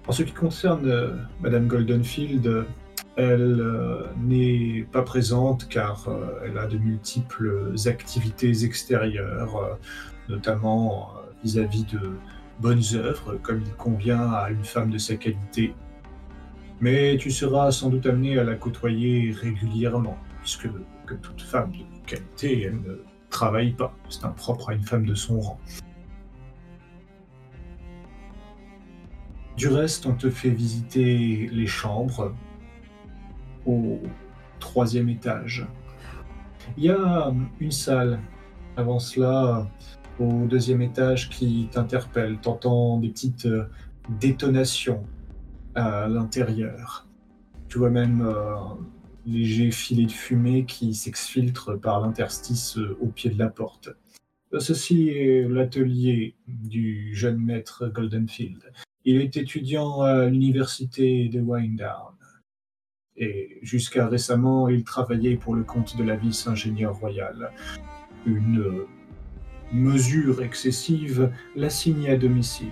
En 0.09 0.13
ce 0.13 0.23
qui 0.23 0.33
concerne 0.33 0.87
euh, 0.89 1.15
Madame 1.41 1.67
Goldenfield, 1.69 2.47
euh, 2.47 2.65
elle 3.17 3.61
euh, 3.61 4.05
n'est 4.19 4.87
pas 4.91 5.03
présente 5.03 5.69
car 5.69 6.09
euh, 6.09 6.41
elle 6.45 6.59
a 6.59 6.67
de 6.67 6.79
multiples 6.79 7.75
activités 7.87 8.65
extérieures, 8.65 9.57
euh, 9.57 9.75
notamment 10.29 11.11
euh, 11.17 11.31
vis-à-vis 11.45 11.85
de 11.85 12.13
bonnes 12.61 12.83
œuvres, 12.95 13.37
comme 13.43 13.63
il 13.63 13.73
convient 13.75 14.31
à 14.33 14.51
une 14.51 14.65
femme 14.65 14.91
de 14.91 14.99
sa 14.99 15.17
qualité. 15.17 15.75
Mais 16.81 17.17
tu 17.19 17.31
seras 17.31 17.71
sans 17.73 17.91
doute 17.91 18.07
amené 18.07 18.39
à 18.39 18.45
la 18.45 18.55
côtoyer 18.55 19.33
régulièrement, 19.33 20.17
puisque, 20.41 20.69
toute 21.23 21.43
femme 21.43 21.73
de 21.73 22.07
qualité, 22.07 22.63
elle 22.63 22.81
ne 22.81 23.03
travaille 23.31 23.73
pas. 23.73 23.93
C'est 24.09 24.25
impropre 24.25 24.71
à 24.71 24.75
une 24.75 24.83
femme 24.83 25.05
de 25.05 25.15
son 25.15 25.41
rang. 25.41 25.59
Du 29.57 29.69
reste, 29.69 30.07
on 30.07 30.15
te 30.15 30.31
fait 30.31 30.51
visiter 30.51 31.49
les 31.53 31.67
chambres 31.67 32.35
au 33.67 34.01
troisième 34.59 35.09
étage. 35.09 35.67
Il 36.77 36.85
y 36.85 36.91
a 36.91 37.33
une 37.59 37.71
salle 37.73 38.21
avant 38.77 38.99
cela 38.99 39.69
au 40.19 40.47
deuxième 40.47 40.83
étage 40.83 41.31
qui 41.31 41.69
t'interpelle. 41.71 42.39
T'entends 42.39 42.99
des 42.99 43.09
petites 43.09 43.47
euh, 43.47 43.65
détonations 44.21 45.05
à 45.75 46.09
l'intérieur. 46.09 47.07
Tu 47.69 47.79
vois 47.79 47.91
même 47.91 48.23
euh, 48.23 48.57
un 48.57 48.79
léger 49.27 49.71
filet 49.71 50.07
de 50.07 50.11
fumée 50.11 50.65
qui 50.65 50.95
s'exfiltre 50.95 51.79
par 51.79 52.01
l'interstice 52.01 52.77
euh, 52.79 52.97
au 53.01 53.07
pied 53.07 53.31
de 53.31 53.39
la 53.39 53.49
porte. 53.49 53.91
Ceci 54.59 55.11
est 55.11 55.49
l'atelier 55.49 56.35
du 56.49 57.15
jeune 57.15 57.39
maître 57.39 57.87
Goldenfield. 57.87 58.73
Il 59.05 59.17
est 59.21 59.37
étudiant 59.37 60.01
à 60.01 60.27
l'université 60.27 61.29
de 61.29 61.41
Winedown. 61.41 62.15
Et 63.17 63.59
jusqu'à 63.63 64.09
récemment, 64.09 64.69
il 64.69 64.83
travaillait 64.83 65.37
pour 65.37 65.55
le 65.55 65.63
compte 65.63 65.97
de 65.97 66.03
la 66.03 66.17
vice-ingénieure 66.17 66.97
royale. 66.97 67.53
Une 68.27 68.87
mesure 69.73 70.43
excessive 70.43 71.31
l'assigne 71.57 72.11
à 72.11 72.16
domicile. 72.16 72.68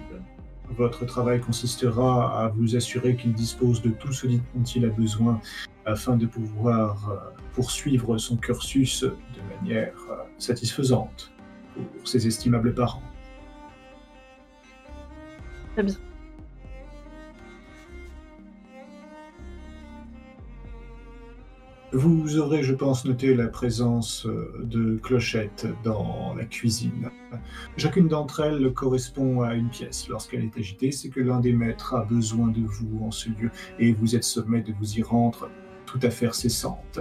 Votre 0.76 1.06
travail 1.06 1.40
consistera 1.40 2.44
à 2.44 2.48
vous 2.48 2.76
assurer 2.76 3.16
qu'il 3.16 3.32
dispose 3.32 3.80
de 3.82 3.90
tout 3.90 4.12
ce 4.12 4.26
dont 4.26 4.64
il 4.76 4.84
a 4.84 4.88
besoin 4.88 5.40
afin 5.86 6.16
de 6.16 6.26
pouvoir 6.26 7.10
euh, 7.10 7.16
poursuivre 7.54 8.18
son 8.18 8.36
cursus 8.36 9.02
de 9.02 9.56
manière 9.56 9.94
euh, 10.10 10.16
satisfaisante 10.36 11.32
pour 11.74 12.06
ses 12.06 12.26
estimables 12.26 12.74
parents. 12.74 13.02
Très 15.74 15.84
bien. 15.84 15.94
Vous 21.92 22.36
aurez, 22.36 22.62
je 22.62 22.74
pense, 22.74 23.06
noté 23.06 23.34
la 23.34 23.48
présence 23.48 24.26
euh, 24.26 24.52
de 24.62 24.96
clochettes 24.96 25.66
dans 25.84 26.34
la 26.36 26.44
cuisine. 26.44 27.08
Chacune 27.78 28.08
d'entre 28.08 28.40
elles 28.40 28.74
correspond 28.74 29.40
à 29.40 29.54
une 29.54 29.70
pièce. 29.70 30.06
Lorsqu'elle 30.06 30.44
est 30.44 30.58
agitée, 30.58 30.92
c'est 30.92 31.08
que 31.08 31.20
l'un 31.20 31.40
des 31.40 31.54
maîtres 31.54 31.94
a 31.94 32.04
besoin 32.04 32.48
de 32.48 32.60
vous 32.60 33.02
en 33.02 33.10
ce 33.10 33.30
lieu 33.30 33.50
et 33.78 33.94
vous 33.94 34.16
êtes 34.16 34.24
sommé 34.24 34.60
de 34.60 34.74
vous 34.78 34.98
y 34.98 35.02
rendre 35.02 35.48
tout 35.86 35.98
à 36.02 36.10
fait 36.10 36.32
cessante. 36.34 37.00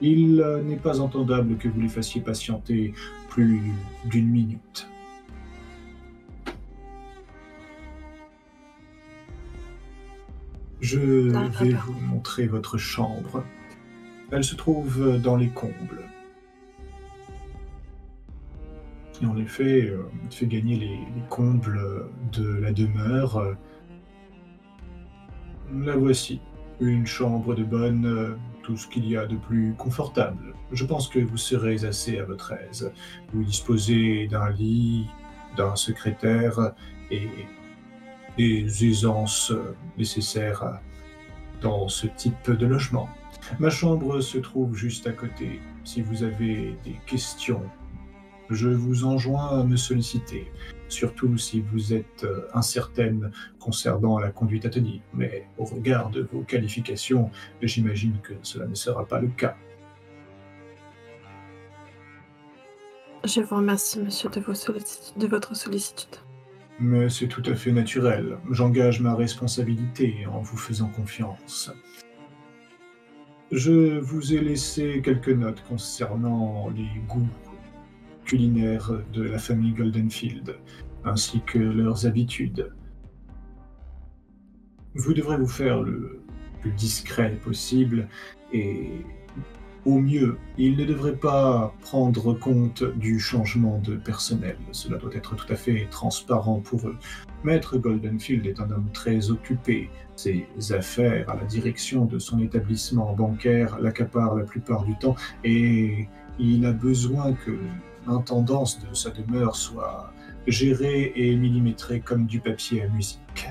Il 0.00 0.40
euh, 0.40 0.60
n'est 0.60 0.76
pas 0.76 1.00
entendable 1.00 1.56
que 1.56 1.68
vous 1.68 1.80
les 1.80 1.88
fassiez 1.88 2.20
patienter 2.20 2.94
plus 3.28 3.62
d'une 4.06 4.28
minute. 4.28 4.88
Je 10.80 10.98
vais 10.98 11.70
vous 11.70 12.00
montrer 12.08 12.48
votre 12.48 12.76
chambre. 12.76 13.44
Elle 14.30 14.44
se 14.44 14.54
trouve 14.54 15.20
dans 15.20 15.36
les 15.36 15.48
combles. 15.48 16.02
Et 19.22 19.26
en 19.26 19.36
effet, 19.38 19.86
euh, 19.86 20.02
fait 20.30 20.46
gagner 20.46 20.76
les, 20.76 21.00
combles 21.28 22.08
de 22.32 22.54
la 22.60 22.72
demeure. 22.72 23.56
La 25.72 25.96
voici. 25.96 26.40
Une 26.80 27.06
chambre 27.06 27.54
de 27.54 27.64
bonne, 27.64 28.06
euh, 28.06 28.36
tout 28.62 28.76
ce 28.76 28.86
qu'il 28.86 29.08
y 29.08 29.16
a 29.16 29.26
de 29.26 29.36
plus 29.36 29.74
confortable. 29.76 30.54
Je 30.72 30.84
pense 30.84 31.08
que 31.08 31.18
vous 31.18 31.36
serez 31.36 31.84
assez 31.84 32.18
à 32.18 32.24
votre 32.24 32.52
aise. 32.52 32.92
Vous 33.32 33.42
disposez 33.42 34.28
d'un 34.28 34.50
lit, 34.50 35.06
d'un 35.56 35.74
secrétaire 35.74 36.74
et 37.10 37.28
des 38.36 38.84
aisances 38.84 39.52
nécessaires 39.96 40.80
dans 41.60 41.88
ce 41.88 42.06
type 42.06 42.50
de 42.50 42.66
logement. 42.66 43.08
Ma 43.58 43.70
chambre 43.70 44.20
se 44.20 44.38
trouve 44.38 44.76
juste 44.76 45.06
à 45.06 45.12
côté. 45.12 45.60
Si 45.84 46.02
vous 46.02 46.22
avez 46.22 46.76
des 46.84 46.96
questions, 47.06 47.62
je 48.50 48.68
vous 48.68 49.04
enjoins 49.04 49.60
à 49.60 49.64
me 49.64 49.76
solliciter, 49.76 50.50
surtout 50.88 51.36
si 51.36 51.60
vous 51.60 51.92
êtes 51.92 52.24
euh, 52.24 52.46
incertaine 52.54 53.30
concernant 53.58 54.18
la 54.18 54.30
conduite 54.30 54.64
à 54.64 54.70
tenir. 54.70 55.00
Mais 55.12 55.46
au 55.58 55.64
regard 55.64 56.10
de 56.10 56.28
vos 56.32 56.42
qualifications, 56.42 57.30
j'imagine 57.62 58.18
que 58.22 58.34
cela 58.42 58.66
ne 58.66 58.74
sera 58.74 59.06
pas 59.06 59.20
le 59.20 59.28
cas. 59.28 59.56
Je 63.24 63.40
vous 63.40 63.56
remercie, 63.56 64.00
monsieur, 64.00 64.30
de, 64.30 64.40
de 64.40 65.26
votre 65.26 65.54
sollicitude. 65.56 66.16
Mais 66.80 67.10
c'est 67.10 67.26
tout 67.26 67.42
à 67.44 67.54
fait 67.54 67.72
naturel. 67.72 68.38
J'engage 68.50 69.00
ma 69.00 69.14
responsabilité 69.14 70.26
en 70.32 70.40
vous 70.40 70.56
faisant 70.56 70.88
confiance. 70.88 71.72
Je 73.50 73.98
vous 73.98 74.34
ai 74.34 74.40
laissé 74.40 75.00
quelques 75.02 75.30
notes 75.30 75.62
concernant 75.66 76.68
les 76.68 77.00
goûts 77.08 77.26
culinaires 78.26 78.92
de 79.14 79.22
la 79.22 79.38
famille 79.38 79.72
Goldenfield, 79.72 80.58
ainsi 81.04 81.40
que 81.46 81.58
leurs 81.58 82.04
habitudes. 82.04 82.70
Vous 84.94 85.14
devrez 85.14 85.38
vous 85.38 85.48
faire 85.48 85.82
le 85.82 86.20
plus 86.60 86.72
discret 86.72 87.38
possible 87.42 88.08
et 88.52 88.90
au 89.86 89.98
mieux, 89.98 90.36
il 90.58 90.76
ne 90.76 90.84
devrait 90.84 91.16
pas 91.16 91.74
prendre 91.80 92.34
compte 92.34 92.84
du 92.98 93.18
changement 93.18 93.78
de 93.78 93.96
personnel. 93.96 94.58
Cela 94.72 94.98
doit 94.98 95.14
être 95.14 95.36
tout 95.36 95.50
à 95.50 95.56
fait 95.56 95.86
transparent 95.90 96.60
pour 96.60 96.86
eux. 96.86 96.96
Maître 97.44 97.78
Goldenfield 97.78 98.46
est 98.46 98.60
un 98.60 98.70
homme 98.70 98.88
très 98.92 99.30
occupé. 99.30 99.90
Ses 100.16 100.48
affaires 100.70 101.30
à 101.30 101.36
la 101.36 101.44
direction 101.44 102.04
de 102.04 102.18
son 102.18 102.40
établissement 102.40 103.12
bancaire 103.14 103.78
l'accaparent 103.78 104.34
la 104.34 104.44
plupart 104.44 104.84
du 104.84 104.96
temps 104.96 105.14
et 105.44 106.08
il 106.40 106.66
a 106.66 106.72
besoin 106.72 107.34
que 107.34 107.56
l'intendance 108.06 108.80
de 108.80 108.92
sa 108.94 109.10
demeure 109.10 109.54
soit 109.54 110.12
gérée 110.48 111.12
et 111.14 111.36
millimétrée 111.36 112.00
comme 112.00 112.26
du 112.26 112.40
papier 112.40 112.82
à 112.82 112.88
musique. 112.88 113.48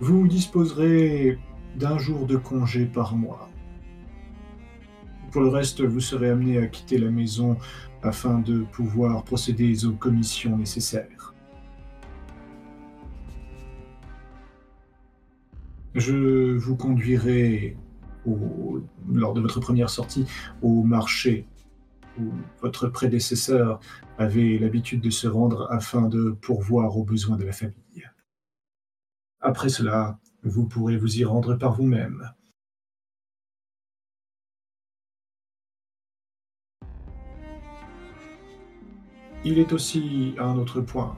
Vous 0.00 0.26
disposerez 0.26 1.38
d'un 1.76 1.96
jour 1.96 2.26
de 2.26 2.36
congé 2.36 2.86
par 2.86 3.14
mois. 3.14 3.51
Pour 5.32 5.40
le 5.40 5.48
reste, 5.48 5.80
vous 5.80 6.00
serez 6.00 6.28
amené 6.28 6.58
à 6.58 6.66
quitter 6.66 6.98
la 6.98 7.10
maison 7.10 7.56
afin 8.02 8.38
de 8.38 8.64
pouvoir 8.64 9.24
procéder 9.24 9.86
aux 9.86 9.94
commissions 9.94 10.58
nécessaires. 10.58 11.32
Je 15.94 16.54
vous 16.58 16.76
conduirai 16.76 17.78
lors 19.10 19.32
de 19.32 19.40
votre 19.40 19.58
première 19.58 19.88
sortie 19.88 20.26
au 20.60 20.82
marché 20.82 21.46
où 22.20 22.30
votre 22.60 22.88
prédécesseur 22.88 23.80
avait 24.18 24.58
l'habitude 24.58 25.00
de 25.00 25.08
se 25.08 25.26
rendre 25.26 25.66
afin 25.70 26.08
de 26.08 26.36
pourvoir 26.42 26.98
aux 26.98 27.04
besoins 27.04 27.38
de 27.38 27.44
la 27.44 27.52
famille. 27.52 28.06
Après 29.40 29.70
cela, 29.70 30.18
vous 30.42 30.66
pourrez 30.66 30.98
vous 30.98 31.18
y 31.18 31.24
rendre 31.24 31.54
par 31.56 31.74
vous-même. 31.74 32.32
Il 39.44 39.58
est 39.58 39.72
aussi 39.72 40.34
un 40.38 40.56
autre 40.56 40.80
point. 40.80 41.16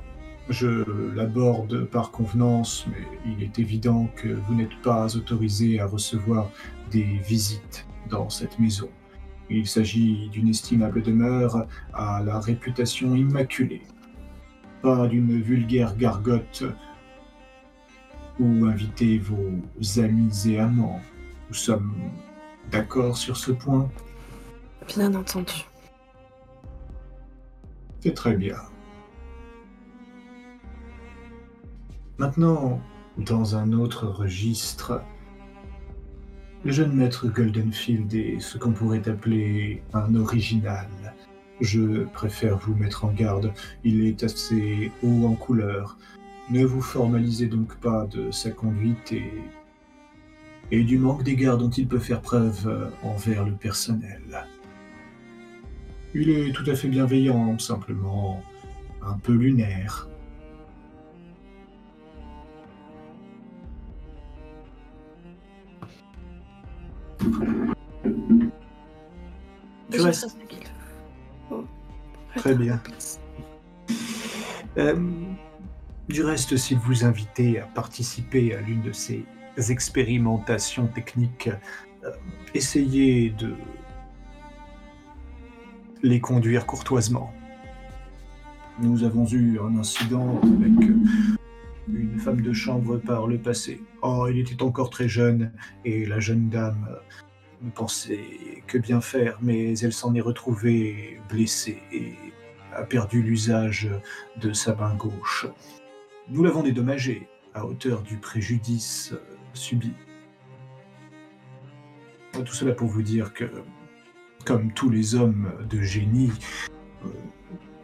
Je 0.48 0.84
l'aborde 1.14 1.84
par 1.84 2.10
convenance, 2.10 2.86
mais 2.88 3.06
il 3.26 3.42
est 3.42 3.58
évident 3.58 4.08
que 4.16 4.28
vous 4.28 4.54
n'êtes 4.54 4.80
pas 4.82 5.14
autorisé 5.16 5.80
à 5.80 5.86
recevoir 5.86 6.50
des 6.90 7.02
visites 7.02 7.86
dans 8.08 8.30
cette 8.30 8.58
maison. 8.58 8.88
Il 9.50 9.66
s'agit 9.66 10.28
d'une 10.30 10.48
estimable 10.48 11.02
demeure 11.02 11.66
à 11.92 12.22
la 12.22 12.40
réputation 12.40 13.14
immaculée, 13.14 13.82
pas 14.80 15.06
d'une 15.06 15.40
vulgaire 15.42 15.96
gargote 15.96 16.64
ou 18.40 18.64
inviter 18.64 19.18
vos 19.18 20.00
amis 20.00 20.48
et 20.48 20.58
amants. 20.58 21.00
Nous 21.48 21.54
sommes 21.54 21.94
d'accord 22.70 23.18
sur 23.18 23.36
ce 23.36 23.52
point? 23.52 23.90
Bien 24.88 25.14
entendu. 25.14 25.66
C'est 28.04 28.12
très 28.12 28.36
bien. 28.36 28.58
Maintenant, 32.18 32.82
dans 33.16 33.56
un 33.56 33.72
autre 33.72 34.06
registre, 34.06 35.00
le 36.66 36.72
jeune 36.72 36.92
maître 36.92 37.28
Goldenfield 37.28 38.12
est 38.12 38.40
ce 38.40 38.58
qu'on 38.58 38.72
pourrait 38.72 39.08
appeler 39.08 39.82
un 39.94 40.14
original. 40.16 40.86
Je 41.62 42.04
préfère 42.04 42.58
vous 42.58 42.74
mettre 42.74 43.06
en 43.06 43.10
garde. 43.10 43.54
Il 43.84 44.04
est 44.04 44.22
assez 44.22 44.92
haut 45.02 45.24
en 45.24 45.34
couleur. 45.34 45.96
Ne 46.50 46.62
vous 46.62 46.82
formalisez 46.82 47.46
donc 47.46 47.74
pas 47.76 48.04
de 48.04 48.30
sa 48.30 48.50
conduite 48.50 49.12
et, 49.12 49.32
et 50.70 50.84
du 50.84 50.98
manque 50.98 51.22
d'égard 51.22 51.56
dont 51.56 51.70
il 51.70 51.88
peut 51.88 51.98
faire 51.98 52.20
preuve 52.20 52.92
envers 53.02 53.46
le 53.46 53.52
personnel. 53.52 54.44
Il 56.14 56.30
est 56.30 56.52
tout 56.52 56.64
à 56.70 56.76
fait 56.76 56.86
bienveillant, 56.86 57.58
simplement 57.58 58.40
un 59.02 59.18
peu 59.18 59.32
lunaire. 59.32 60.08
Je 69.90 70.12
faut. 71.48 71.64
Très 72.36 72.54
bien. 72.54 72.80
Euh, 74.76 75.10
du 76.08 76.22
reste, 76.22 76.56
s'il 76.56 76.78
vous 76.78 77.04
invitait 77.04 77.58
à 77.58 77.66
participer 77.66 78.54
à 78.54 78.60
l'une 78.60 78.82
de 78.82 78.92
ces 78.92 79.24
expérimentations 79.68 80.86
techniques, 80.86 81.48
euh, 82.04 82.10
essayez 82.54 83.30
de 83.30 83.54
les 86.04 86.20
conduire 86.20 86.66
courtoisement. 86.66 87.32
Nous 88.78 89.04
avons 89.04 89.26
eu 89.26 89.58
un 89.58 89.78
incident 89.78 90.38
avec 90.42 90.90
euh, 90.90 90.96
une 91.88 92.18
femme 92.18 92.42
de 92.42 92.52
chambre 92.52 92.98
par 92.98 93.26
le 93.26 93.38
passé. 93.38 93.80
Oh, 94.02 94.26
il 94.28 94.38
était 94.38 94.62
encore 94.62 94.90
très 94.90 95.08
jeune 95.08 95.52
et 95.84 96.04
la 96.04 96.20
jeune 96.20 96.50
dame 96.50 96.86
euh, 96.90 96.96
ne 97.62 97.70
pensait 97.70 98.20
que 98.66 98.76
bien 98.76 99.00
faire, 99.00 99.38
mais 99.40 99.78
elle 99.78 99.94
s'en 99.94 100.14
est 100.14 100.20
retrouvée 100.20 101.20
blessée 101.30 101.78
et 101.90 102.14
a 102.74 102.82
perdu 102.82 103.22
l'usage 103.22 103.88
de 104.40 104.52
sa 104.52 104.74
main 104.74 104.94
gauche. 104.94 105.46
Nous 106.28 106.44
l'avons 106.44 106.62
dédommagée 106.62 107.28
à 107.54 107.64
hauteur 107.64 108.02
du 108.02 108.18
préjudice 108.18 109.12
euh, 109.14 109.20
subi. 109.54 109.92
Tout 112.32 112.52
cela 112.52 112.74
pour 112.74 112.88
vous 112.88 113.02
dire 113.02 113.32
que, 113.32 113.44
comme 114.44 114.72
tous 114.72 114.90
les 114.90 115.14
hommes 115.14 115.50
de 115.68 115.80
génie, 115.82 116.32
euh, 117.04 117.08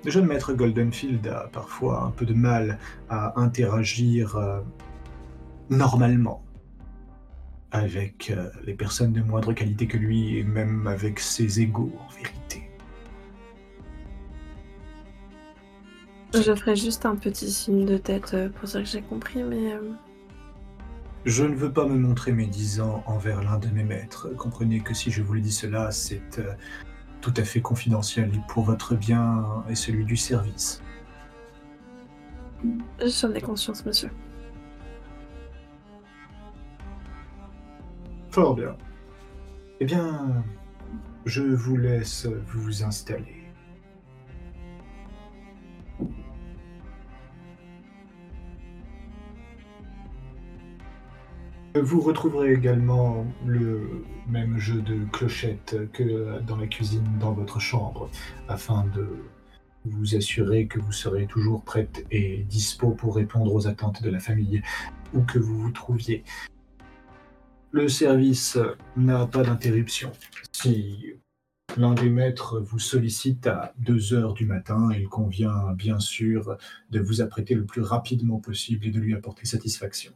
le 0.04 0.10
jeune 0.10 0.26
maître 0.26 0.52
Goldenfield 0.52 1.26
a 1.26 1.48
parfois 1.52 2.04
un 2.04 2.10
peu 2.10 2.24
de 2.26 2.34
mal 2.34 2.78
à 3.08 3.38
interagir 3.40 4.36
euh, 4.36 4.60
normalement 5.68 6.42
avec 7.72 8.30
euh, 8.30 8.50
les 8.64 8.74
personnes 8.74 9.12
de 9.12 9.22
moindre 9.22 9.52
qualité 9.52 9.86
que 9.86 9.96
lui 9.96 10.38
et 10.38 10.44
même 10.44 10.86
avec 10.86 11.20
ses 11.20 11.60
égaux 11.60 11.92
en 12.00 12.12
vérité. 12.12 12.68
Je 16.32 16.54
ferai 16.54 16.76
juste 16.76 17.06
un 17.06 17.16
petit 17.16 17.50
signe 17.50 17.84
de 17.86 17.96
tête 17.96 18.34
euh, 18.34 18.48
pour 18.48 18.68
dire 18.68 18.80
que 18.80 18.88
j'ai 18.88 19.02
compris, 19.02 19.42
mais 19.42 19.72
euh, 19.72 19.92
Je 21.26 21.44
ne 21.44 21.54
veux 21.54 21.70
pas 21.70 21.86
me 21.86 21.98
montrer 21.98 22.32
médisant 22.32 23.02
envers 23.06 23.42
l'un 23.42 23.58
de 23.58 23.68
mes 23.68 23.84
maîtres. 23.84 24.28
Comprenez 24.38 24.80
que 24.80 24.94
si 24.94 25.10
je 25.10 25.22
vous 25.22 25.34
le 25.34 25.40
dis 25.40 25.52
cela, 25.52 25.90
c'est 25.90 26.38
euh, 26.38 26.54
tout 27.20 27.34
à 27.36 27.44
fait 27.44 27.60
confidentiel 27.60 28.34
et 28.34 28.40
pour 28.48 28.64
votre 28.64 28.94
bien 28.94 29.64
et 29.68 29.74
celui 29.74 30.06
du 30.06 30.16
service. 30.16 30.82
j'en 33.04 33.34
ai 33.34 33.40
conscience, 33.42 33.84
monsieur. 33.84 34.10
Fort 38.30 38.54
bien. 38.54 38.76
Eh 39.80 39.84
bien, 39.84 40.42
je 41.26 41.42
vous 41.42 41.76
laisse 41.76 42.26
vous 42.46 42.82
installer. 42.82 43.39
Vous 51.76 52.00
retrouverez 52.00 52.52
également 52.52 53.24
le 53.46 54.04
même 54.28 54.58
jeu 54.58 54.82
de 54.82 55.04
clochettes 55.12 55.76
que 55.92 56.40
dans 56.40 56.56
la 56.56 56.66
cuisine 56.66 57.06
dans 57.20 57.32
votre 57.32 57.60
chambre, 57.60 58.10
afin 58.48 58.86
de 58.88 59.06
vous 59.84 60.16
assurer 60.16 60.66
que 60.66 60.80
vous 60.80 60.90
serez 60.90 61.26
toujours 61.26 61.62
prête 61.62 62.04
et 62.10 62.44
dispo 62.48 62.90
pour 62.90 63.14
répondre 63.14 63.54
aux 63.54 63.68
attentes 63.68 64.02
de 64.02 64.10
la 64.10 64.18
famille, 64.18 64.62
où 65.14 65.22
que 65.22 65.38
vous 65.38 65.60
vous 65.60 65.70
trouviez. 65.70 66.24
Le 67.70 67.88
service 67.88 68.58
n'a 68.96 69.28
pas 69.28 69.44
d'interruption. 69.44 70.10
Si 70.50 71.14
l'un 71.76 71.94
des 71.94 72.10
maîtres 72.10 72.58
vous 72.58 72.80
sollicite 72.80 73.46
à 73.46 73.74
2 73.78 74.12
heures 74.12 74.34
du 74.34 74.44
matin, 74.44 74.88
il 74.92 75.06
convient 75.08 75.72
bien 75.74 76.00
sûr 76.00 76.56
de 76.90 76.98
vous 76.98 77.20
apprêter 77.20 77.54
le 77.54 77.64
plus 77.64 77.82
rapidement 77.82 78.40
possible 78.40 78.86
et 78.86 78.90
de 78.90 78.98
lui 78.98 79.14
apporter 79.14 79.46
satisfaction. 79.46 80.12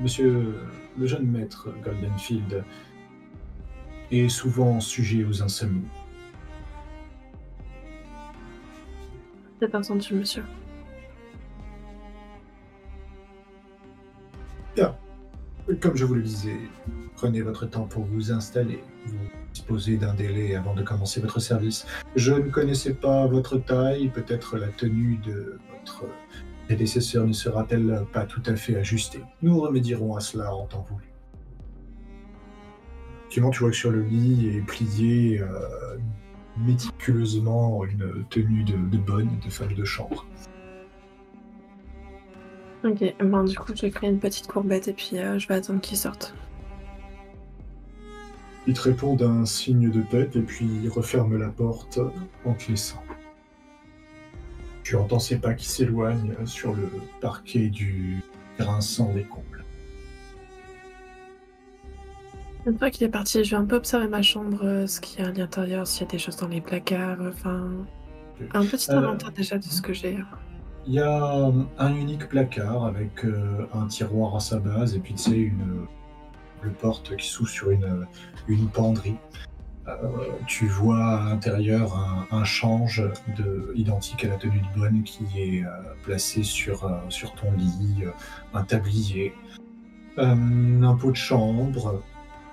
Monsieur 0.00 0.54
le 0.98 1.06
jeune 1.06 1.26
maître 1.26 1.68
Goldenfield 1.84 2.64
est 4.10 4.28
souvent 4.28 4.80
sujet 4.80 5.24
aux 5.24 5.42
insomnies. 5.42 5.88
C'est 9.60 9.74
entendu, 9.74 10.14
monsieur. 10.14 10.42
Comme 15.80 15.96
je 15.96 16.04
vous 16.04 16.14
le 16.14 16.22
disais, 16.22 16.56
prenez 17.16 17.40
votre 17.40 17.66
temps 17.66 17.86
pour 17.86 18.04
vous 18.04 18.32
installer. 18.32 18.82
Vous 19.06 19.16
disposez 19.52 19.96
d'un 19.96 20.12
délai 20.12 20.56
avant 20.56 20.74
de 20.74 20.82
commencer 20.82 21.20
votre 21.20 21.40
service. 21.40 21.86
Je 22.16 22.32
ne 22.32 22.48
connaissais 22.48 22.94
pas 22.94 23.26
votre 23.26 23.58
taille, 23.58 24.08
peut-être 24.08 24.58
la 24.58 24.68
tenue 24.68 25.18
de 25.24 25.58
votre 25.70 26.04
prédécesseur 26.66 27.26
ne 27.26 27.32
sera-t-elle 27.32 28.04
pas 28.12 28.24
tout 28.24 28.42
à 28.46 28.56
fait 28.56 28.76
ajustée? 28.76 29.22
Nous 29.42 29.60
remédierons 29.60 30.16
à 30.16 30.20
cela 30.20 30.54
en 30.54 30.66
temps 30.66 30.86
voulu. 30.88 31.04
Sinon, 33.30 33.50
tu 33.50 33.60
vois 33.60 33.70
que 33.70 33.76
sur 33.76 33.90
le 33.90 34.02
lit 34.02 34.56
est 34.56 34.60
plié 34.60 35.40
euh, 35.40 35.96
méticuleusement 36.58 37.84
une 37.84 38.24
tenue 38.28 38.64
de, 38.64 38.76
de 38.76 38.98
bonne, 38.98 39.30
de 39.44 39.50
femme 39.50 39.72
de 39.72 39.84
chambre. 39.84 40.26
Ok, 42.84 43.14
ben 43.20 43.44
du 43.44 43.56
coup, 43.56 43.72
je 43.74 43.86
crée 43.86 44.08
une 44.08 44.18
petite 44.18 44.48
courbette 44.48 44.88
et 44.88 44.92
puis 44.92 45.16
euh, 45.18 45.38
je 45.38 45.46
vais 45.48 45.54
attendre 45.54 45.80
qu'il 45.80 45.96
sorte. 45.96 46.34
Il 48.66 48.74
te 48.74 48.82
répond 48.82 49.16
d'un 49.16 49.44
signe 49.44 49.90
de 49.90 50.02
tête 50.02 50.36
et 50.36 50.42
puis 50.42 50.68
il 50.82 50.88
referme 50.88 51.36
la 51.36 51.48
porte 51.48 52.00
en 52.44 52.54
te 52.54 52.70
laissant. 52.70 53.02
Tu 54.92 54.98
entends 54.98 55.20
ses 55.20 55.38
pas 55.38 55.54
qui 55.54 55.64
s'éloignent 55.64 56.34
sur 56.44 56.74
le 56.74 56.86
parquet 57.22 57.70
du 57.70 58.22
grinçant 58.58 59.10
des 59.14 59.22
combles. 59.22 59.64
Une 62.66 62.76
fois 62.76 62.90
qu'il 62.90 63.06
est 63.06 63.10
parti, 63.10 63.42
je 63.42 63.52
vais 63.52 63.56
un 63.56 63.64
peu 63.64 63.76
observer 63.76 64.06
ma 64.06 64.20
chambre, 64.20 64.62
euh, 64.62 64.86
ce 64.86 65.00
qu'il 65.00 65.20
y 65.20 65.22
a 65.24 65.30
à 65.30 65.32
l'intérieur, 65.32 65.86
s'il 65.86 66.02
y 66.02 66.04
a 66.04 66.10
des 66.10 66.18
choses 66.18 66.36
dans 66.36 66.48
les 66.48 66.60
placards, 66.60 67.16
enfin... 67.26 67.70
Un 68.52 68.66
petit 68.66 68.90
Euh, 68.90 68.98
inventaire 68.98 69.32
déjà 69.32 69.56
de 69.56 69.64
ce 69.64 69.80
que 69.80 69.94
j'ai. 69.94 70.18
Il 70.86 70.92
y 70.92 71.00
a 71.00 71.50
un 71.78 71.94
unique 71.94 72.28
placard 72.28 72.84
avec 72.84 73.24
euh, 73.24 73.66
un 73.72 73.86
tiroir 73.86 74.36
à 74.36 74.40
sa 74.40 74.58
base 74.58 74.94
et 74.94 74.98
puis 74.98 75.14
tu 75.14 75.22
sais 75.22 75.38
une, 75.38 75.86
une 76.64 76.72
porte 76.72 77.16
qui 77.16 77.26
s'ouvre 77.26 77.48
sur 77.48 77.70
une, 77.70 78.06
une 78.46 78.68
penderie. 78.68 79.16
Euh, 79.88 79.94
tu 80.46 80.66
vois 80.66 81.04
à 81.04 81.24
l'intérieur 81.30 81.96
un, 81.96 82.26
un 82.30 82.44
change 82.44 83.02
de, 83.36 83.72
identique 83.74 84.24
à 84.24 84.28
la 84.28 84.36
tenue 84.36 84.60
de 84.60 84.78
bonne 84.78 85.02
qui 85.02 85.24
est 85.36 85.64
euh, 85.64 85.70
placé 86.04 86.44
sur, 86.44 86.84
euh, 86.84 86.98
sur 87.08 87.34
ton 87.34 87.50
lit, 87.52 88.04
un 88.54 88.62
tablier, 88.62 89.34
un 90.18 90.94
pot 90.94 91.10
de 91.10 91.16
chambre, 91.16 92.00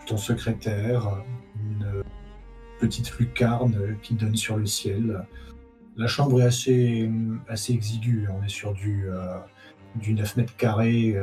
ton 0.07 0.17
secrétaire, 0.17 1.23
une 1.59 2.03
petite 2.79 3.11
lucarne 3.19 3.97
qui 4.01 4.15
donne 4.15 4.35
sur 4.35 4.57
le 4.57 4.65
ciel. 4.65 5.23
La 5.97 6.07
chambre 6.07 6.41
est 6.41 6.45
assez, 6.45 7.11
assez 7.47 7.73
exiguë. 7.73 8.27
On 8.29 8.43
est 8.43 8.49
sur 8.49 8.73
du, 8.73 9.07
euh, 9.09 9.37
du 9.95 10.13
9 10.13 10.37
mètres 10.37 10.55
carrés 10.55 11.15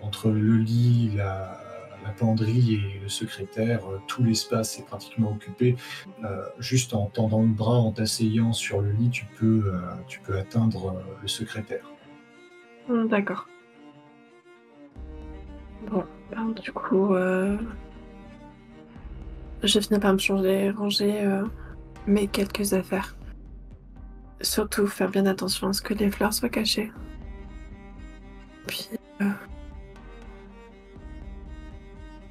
entre 0.00 0.30
le 0.30 0.56
lit, 0.56 1.10
la, 1.16 1.63
la 2.04 2.10
penderie 2.10 2.74
et 2.74 3.00
le 3.02 3.08
secrétaire. 3.08 3.86
euh, 3.90 3.98
Tout 4.06 4.22
l'espace 4.22 4.78
est 4.78 4.84
pratiquement 4.84 5.32
occupé. 5.32 5.76
Euh, 6.22 6.44
juste 6.58 6.94
en 6.94 7.06
tendant 7.06 7.42
le 7.42 7.48
bras, 7.48 7.78
en 7.78 7.90
t'asseyant 7.92 8.52
sur 8.52 8.80
le 8.80 8.92
lit, 8.92 9.10
tu 9.10 9.24
peux, 9.38 9.62
euh, 9.66 9.80
tu 10.06 10.20
peux 10.20 10.38
atteindre 10.38 11.02
le 11.20 11.28
secrétaire. 11.28 11.90
Hum, 12.88 13.08
D'accord. 13.08 13.48
Bon, 15.90 16.04
du 16.62 16.72
coup, 16.72 17.14
je 19.62 19.80
finis 19.80 20.00
par 20.00 20.12
me 20.14 20.18
changer, 20.18 20.70
ranger 20.70 21.42
mes 22.06 22.26
quelques 22.26 22.72
affaires. 22.72 23.16
Surtout 24.40 24.86
faire 24.86 25.10
bien 25.10 25.26
attention 25.26 25.68
à 25.68 25.72
ce 25.72 25.82
que 25.82 25.94
les 25.94 26.10
fleurs 26.10 26.32
soient 26.32 26.48
cachées. 26.48 26.90
Puis. 28.66 28.88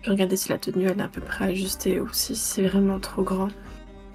Puis 0.03 0.11
regarder 0.11 0.35
si 0.35 0.49
la 0.49 0.57
tenue 0.57 0.85
elle 0.85 0.99
est 0.99 1.03
à 1.03 1.07
peu 1.07 1.21
près 1.21 1.45
ajustée 1.45 1.99
ou 2.01 2.09
si 2.11 2.35
c'est 2.35 2.67
vraiment 2.67 2.99
trop 2.99 3.23
grand. 3.23 3.47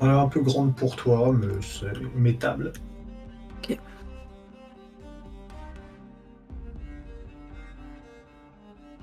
Elle 0.00 0.08
est 0.08 0.12
un 0.12 0.28
peu 0.28 0.42
grande 0.42 0.76
pour 0.76 0.94
toi, 0.94 1.32
mais 1.32 1.54
c'est 1.62 1.90
métable. 2.14 2.72
Ok. 3.58 3.78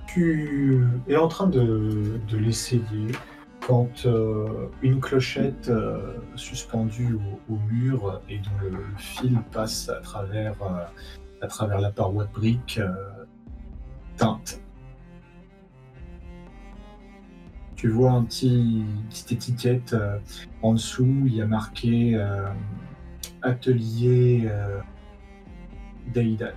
Tu 0.07 0.85
es 1.09 1.17
en 1.17 1.27
train 1.27 1.47
de, 1.47 2.19
de 2.29 2.37
l'essayer 2.37 3.11
quand 3.65 4.05
euh, 4.05 4.67
une 4.83 4.99
clochette 4.99 5.69
euh, 5.69 6.13
suspendue 6.35 7.15
au, 7.49 7.53
au 7.53 7.57
mur 7.71 8.21
et 8.29 8.37
dont 8.37 8.51
le, 8.61 8.69
le 8.69 8.97
fil 8.97 9.39
passe 9.51 9.89
à 9.89 9.99
travers, 10.01 10.53
euh, 10.61 10.85
à 11.41 11.47
travers 11.47 11.81
la 11.81 11.91
paroi 11.91 12.25
de 12.25 12.31
briques 12.31 12.79
teinte. 14.17 14.61
Tu 17.85 17.91
vois 17.91 18.13
un 18.13 18.23
petit, 18.23 18.81
une 18.81 19.03
petite 19.09 19.31
étiquette 19.33 19.93
euh, 19.93 20.17
en 20.63 20.73
dessous, 20.73 21.21
il 21.27 21.35
y 21.35 21.41
a 21.43 21.45
marqué 21.45 22.15
euh, 22.15 22.47
Atelier 23.43 24.45
euh, 24.47 24.81
d'Aidan. 26.11 26.55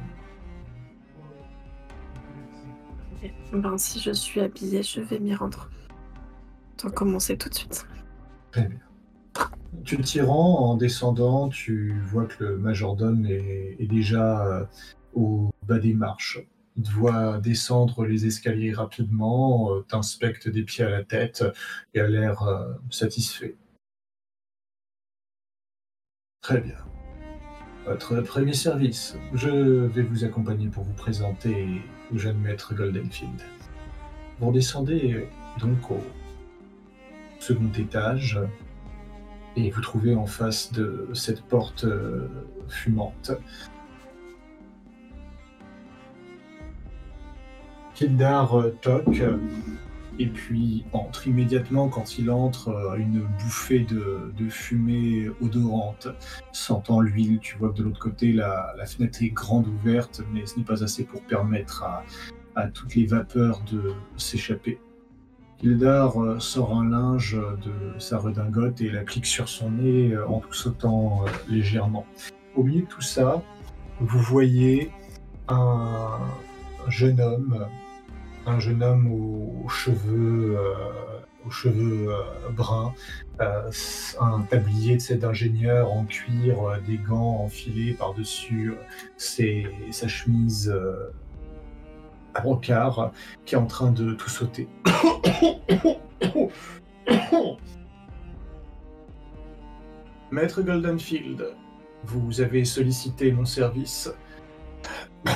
Ben, 3.53 3.77
si 3.77 4.01
je 4.01 4.11
suis 4.11 4.41
habillée, 4.41 4.83
je 4.83 5.03
vais 5.03 5.19
m'y 5.19 5.35
rendre. 5.35 5.69
Tant 6.79 6.89
commencer 6.89 7.37
tout 7.37 7.51
de 7.51 7.55
suite. 7.55 7.87
Très 8.51 8.67
bien. 8.67 8.81
Tu 9.85 9.99
t'y 9.99 10.23
rends 10.23 10.71
en 10.71 10.77
descendant, 10.77 11.51
tu 11.51 12.01
vois 12.07 12.25
que 12.25 12.43
le 12.43 12.57
majordome 12.57 13.27
est, 13.27 13.77
est 13.79 13.87
déjà 13.87 14.67
au 15.13 15.51
bas 15.67 15.79
des 15.79 15.93
marches. 15.93 16.41
Il 16.79 16.85
te 16.85 16.91
voit 16.91 17.39
descendre 17.39 18.07
les 18.07 18.27
escaliers 18.27 18.73
rapidement, 18.73 19.75
euh, 19.75 19.81
t'inspecte 19.89 20.49
des 20.49 20.63
pieds 20.63 20.85
à 20.85 20.91
la 20.91 21.03
tête 21.03 21.45
et 21.93 22.01
a 22.01 22.07
l'air 22.07 22.43
euh, 22.45 22.73
satisfait. 22.89 23.57
Très 26.41 26.61
bien. 26.61 26.77
Votre 27.85 28.21
premier 28.21 28.53
service. 28.53 29.17
Je 29.35 29.49
vais 29.49 30.03
vous 30.03 30.25
accompagner 30.25 30.69
pour 30.69 30.85
vous 30.85 30.93
présenter 30.93 31.83
au 32.13 32.19
jeune 32.19 32.39
maître 32.39 32.75
Goldenfield. 32.75 33.43
Vous 34.39 34.53
descendez 34.53 35.27
donc 35.59 35.91
au 35.91 36.01
second 37.41 37.73
étage 37.77 38.39
et 39.57 39.71
vous 39.71 39.81
trouvez 39.81 40.15
en 40.15 40.27
face 40.27 40.73
de 40.73 41.09
cette 41.13 41.43
porte 41.43 41.85
euh, 41.85 42.29
fumante. 42.69 43.33
Kildar 47.99 48.55
euh, 48.55 48.71
toque 48.81 49.23
et 50.21 50.27
puis 50.27 50.85
entre 50.93 51.27
immédiatement 51.27 51.89
quand 51.89 52.19
il 52.19 52.31
entre 52.31 52.69
euh, 52.69 52.97
une 52.97 53.21
bouffée 53.21 53.81
de, 53.81 54.49
fumée 54.49 55.29
odorante. 55.43 56.09
Sentant 56.53 57.01
l'huile, 57.01 57.41
tu 57.41 57.57
vois 57.57 57.71
que 57.71 57.79
de 57.79 57.83
l'autre 57.83 58.01
côté 58.01 58.33
la, 58.33 58.73
la 58.77 58.87
fenêtre 58.87 59.23
est 59.23 59.31
grande 59.31 59.67
ouverte 59.67 60.23
mais 60.33 60.47
ce 60.47 60.59
n'est 60.59 60.65
pas 60.65 60.85
assez 60.85 61.05
pour 61.05 61.23
permettre 61.23 61.85
à, 62.55 62.69
toutes 62.69 62.95
les 62.95 63.07
vapeurs 63.07 63.61
de 63.71 63.93
s'échapper. 64.17 64.81
Kildar 65.59 66.23
euh, 66.23 66.39
sort 66.39 66.77
un 66.77 66.89
linge 66.89 67.37
de 67.37 67.99
sa 67.99 68.19
redingote 68.19 68.81
et 68.81 68.91
l'applique 68.91 69.27
sur 69.27 69.49
son 69.49 69.73
nez 69.73 70.13
euh, 70.13 70.29
en 70.29 70.39
tout 70.39 70.53
sautant 70.53 71.25
euh, 71.25 71.31
légèrement. 71.49 72.07
Au 72.55 72.63
milieu 72.63 72.83
de 72.83 72.87
tout 72.87 73.01
ça, 73.01 73.43
vous 73.99 74.21
voyez 74.21 74.93
un 75.49 76.19
jeune 76.87 77.21
homme, 77.21 77.67
un 78.49 78.59
jeune 78.61 78.83
homme 78.83 79.13
aux 79.13 79.69
cheveux, 79.69 80.57
euh, 80.59 80.75
aux 81.47 81.51
cheveux 81.51 82.09
euh, 82.09 82.23
bruns, 82.51 82.95
euh, 83.41 83.71
un 84.21 84.41
tablier 84.43 84.97
tu 84.97 85.05
sais, 85.05 85.17
d'ingénieur 85.17 85.93
en 85.93 86.05
cuir, 86.05 86.61
euh, 86.63 86.79
des 86.87 86.97
gants 86.97 87.43
enfilés 87.45 87.93
par-dessus 87.93 88.73
euh, 88.73 88.77
sa 89.91 90.09
chemise 90.09 90.73
euh, 90.75 91.13
à 92.35 92.41
brocart, 92.41 93.13
qui 93.45 93.55
est 93.55 93.59
en 93.59 93.67
train 93.67 93.93
de 93.93 94.15
tout 94.15 94.31
sauter. 94.31 94.67
Maître 100.31 100.61
Goldenfield, 100.63 101.55
vous 102.05 102.41
avez 102.41 102.65
sollicité 102.65 103.31
mon 103.33 103.45
service. 103.45 104.11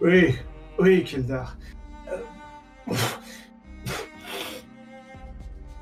Oui, 0.00 0.34
oui, 0.80 1.04
Kildar. 1.04 1.56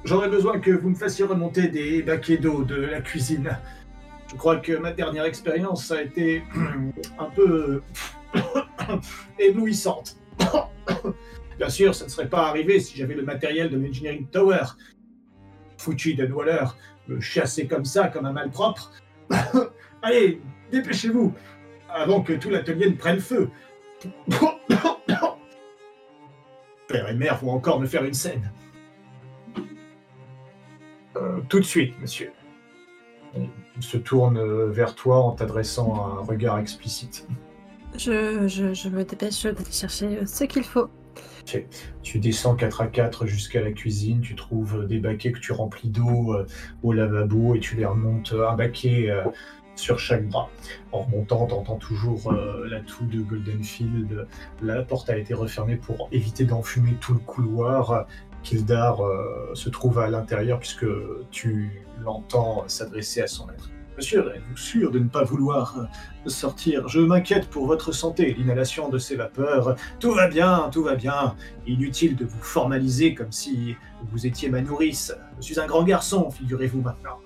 J'aurais 0.04 0.28
besoin 0.28 0.58
que 0.58 0.70
vous 0.70 0.90
me 0.90 0.94
fassiez 0.94 1.24
remonter 1.24 1.68
des 1.68 2.02
baquets 2.02 2.36
d'eau 2.36 2.64
de 2.64 2.74
la 2.74 3.00
cuisine. 3.00 3.56
Je 4.28 4.36
crois 4.36 4.56
que 4.56 4.72
ma 4.72 4.92
dernière 4.92 5.24
expérience 5.24 5.90
a 5.90 6.02
été 6.02 6.42
un 7.18 7.30
peu 7.30 7.82
éblouissante. 9.38 10.16
Bien 11.58 11.68
sûr, 11.68 11.94
ça 11.94 12.06
ne 12.06 12.10
serait 12.10 12.28
pas 12.28 12.48
arrivé 12.48 12.80
si 12.80 12.96
j'avais 12.98 13.14
le 13.14 13.22
matériel 13.22 13.70
de 13.70 13.76
l'Engineering 13.76 14.26
Tower. 14.28 14.64
Foutu 15.78 16.14
Dan 16.14 16.32
Waller, 16.32 16.64
me 17.08 17.20
chasser 17.20 17.66
comme 17.66 17.84
ça, 17.84 18.08
comme 18.08 18.26
un 18.26 18.32
malpropre. 18.32 18.90
Allez, 20.02 20.40
dépêchez-vous, 20.70 21.32
avant 21.88 22.22
que 22.22 22.32
tout 22.32 22.50
l'atelier 22.50 22.90
ne 22.90 22.96
prenne 22.96 23.20
feu. 23.20 23.50
Père 26.92 27.08
et 27.08 27.14
mère 27.14 27.38
vont 27.38 27.52
encore 27.52 27.80
me 27.80 27.86
faire 27.86 28.04
une 28.04 28.12
scène. 28.12 28.52
Euh, 31.16 31.40
tout 31.48 31.58
de 31.58 31.64
suite, 31.64 31.98
monsieur. 32.00 32.32
Il 33.34 33.82
se 33.82 33.96
tourne 33.96 34.36
euh, 34.36 34.66
vers 34.70 34.94
toi 34.94 35.22
en 35.22 35.32
t'adressant 35.32 36.06
un 36.06 36.22
regard 36.22 36.58
explicite. 36.58 37.26
Je, 37.96 38.46
je, 38.46 38.74
je 38.74 38.88
me 38.90 39.04
dépêche 39.04 39.44
d'aller 39.44 39.72
chercher 39.72 40.18
euh, 40.18 40.26
ce 40.26 40.44
qu'il 40.44 40.64
faut. 40.64 40.90
Tu 42.02 42.18
descends 42.18 42.54
4 42.54 42.80
à 42.80 42.86
4 42.86 43.26
jusqu'à 43.26 43.60
la 43.60 43.72
cuisine, 43.72 44.20
tu 44.20 44.34
trouves 44.34 44.86
des 44.86 44.98
baquets 44.98 45.32
que 45.32 45.38
tu 45.38 45.52
remplis 45.52 45.88
d'eau 45.88 46.34
euh, 46.34 46.46
au 46.82 46.92
lavabo 46.92 47.54
et 47.54 47.60
tu 47.60 47.76
les 47.76 47.84
remontes 47.84 48.32
un 48.32 48.54
baquet 48.54 49.10
euh, 49.10 49.24
sur 49.76 49.98
chaque 49.98 50.28
bras. 50.28 50.48
En 50.92 51.02
remontant, 51.02 51.46
t'entends 51.46 51.76
toujours 51.76 52.32
euh, 52.32 52.66
la 52.68 52.80
toux 52.80 53.06
de 53.06 53.20
Goldenfield. 53.20 54.26
La 54.62 54.82
porte 54.82 55.10
a 55.10 55.16
été 55.16 55.34
refermée 55.34 55.76
pour 55.76 56.08
éviter 56.12 56.44
d'enfumer 56.44 56.96
tout 57.00 57.14
le 57.14 57.20
couloir. 57.20 58.06
Kildar 58.42 59.00
euh, 59.00 59.54
se 59.54 59.68
trouve 59.68 59.98
à 59.98 60.08
l'intérieur 60.08 60.58
puisque 60.58 60.86
tu 61.30 61.84
l'entends 62.00 62.64
s'adresser 62.66 63.22
à 63.22 63.26
son 63.26 63.46
maître. 63.46 63.70
Monsieur, 63.96 64.34
êtes-vous 64.34 64.56
sûr 64.56 64.90
de 64.90 64.98
ne 64.98 65.08
pas 65.08 65.22
vouloir 65.22 65.76
euh, 65.78 66.28
sortir? 66.28 66.88
Je 66.88 66.98
m'inquiète 66.98 67.48
pour 67.48 67.66
votre 67.66 67.92
santé, 67.92 68.34
l'inhalation 68.38 68.88
de 68.88 68.98
ces 68.98 69.16
vapeurs. 69.16 69.76
Tout 70.00 70.12
va 70.12 70.28
bien, 70.28 70.70
tout 70.72 70.82
va 70.82 70.94
bien. 70.94 71.36
Inutile 71.66 72.16
de 72.16 72.24
vous 72.24 72.42
formaliser 72.42 73.14
comme 73.14 73.32
si 73.32 73.76
vous 74.10 74.26
étiez 74.26 74.48
ma 74.48 74.62
nourrice. 74.62 75.14
Je 75.36 75.42
suis 75.42 75.60
un 75.60 75.66
grand 75.66 75.84
garçon, 75.84 76.30
figurez-vous 76.30 76.80
maintenant. 76.80 77.18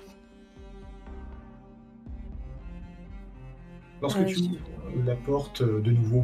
Lorsque 4.07 4.21
Ouais, 4.21 4.27
tu 4.27 4.39
ouvres 4.39 5.05
la 5.05 5.17
porte, 5.17 5.63
euh, 5.63 5.81
de 5.81 5.91
nouveau, 5.91 6.23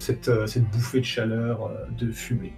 cette, 0.00 0.26
euh, 0.26 0.48
cette 0.48 0.68
bouffée 0.68 0.98
de 0.98 1.04
chaleur, 1.04 1.66
euh, 1.66 1.86
de 1.96 2.10
fumée. 2.10 2.54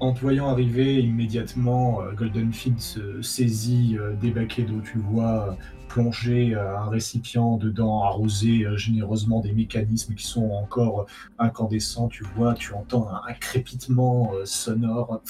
En 0.00 0.12
te 0.12 0.20
voyant 0.20 0.50
arriver 0.50 1.00
immédiatement, 1.00 2.02
Goldenfield 2.14 2.78
se 2.78 3.22
saisit 3.22 3.96
des 4.20 4.32
baquets 4.32 4.64
d'eau. 4.64 4.82
Tu 4.82 4.98
vois 4.98 5.56
plonger 5.88 6.54
un 6.56 6.88
récipient 6.90 7.56
dedans, 7.56 8.02
arroser 8.02 8.66
généreusement 8.76 9.40
des 9.40 9.52
mécanismes 9.52 10.14
qui 10.14 10.26
sont 10.26 10.50
encore 10.50 11.06
incandescents. 11.38 12.08
Tu 12.08 12.24
vois, 12.36 12.52
tu 12.52 12.74
entends 12.74 13.08
un, 13.08 13.32
crépitement 13.34 14.32
sonore, 14.44 15.22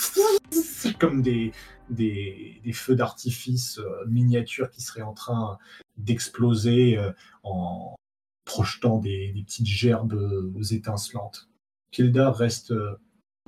comme 0.99 1.23
des, 1.23 1.53
des, 1.91 2.61
des 2.65 2.73
feux 2.73 2.97
d'artifice 2.97 3.79
miniatures 4.09 4.71
qui 4.71 4.83
seraient 4.83 5.03
en 5.03 5.13
train 5.13 5.59
d'exploser 5.97 6.99
euh, 6.99 7.13
en 7.43 7.97
projetant 8.45 8.99
des, 8.99 9.33
petites 9.47 9.67
gerbes 9.67 10.15
euh, 10.15 10.63
étincelantes. 10.71 11.49
Kildar 11.91 12.37
reste 12.37 12.73
euh, 12.73 12.99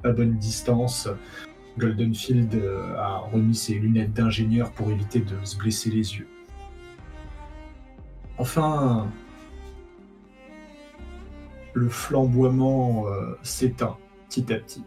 à 0.05 0.11
bonne 0.11 0.39
distance. 0.39 1.09
Goldenfield 1.79 2.55
a 2.97 3.19
remis 3.19 3.55
ses 3.55 3.75
lunettes 3.75 4.15
d'ingénieur 4.15 4.73
pour 4.73 4.91
éviter 4.91 5.21
de 5.21 5.45
se 5.45 5.59
blesser 5.59 5.91
les 5.91 6.17
yeux. 6.17 6.29
Enfin, 8.39 9.11
le 11.75 11.91
flamboiement 11.91 13.05
s'éteint 13.43 13.99
petit 14.31 14.51
à 14.55 14.59
petit. 14.59 14.85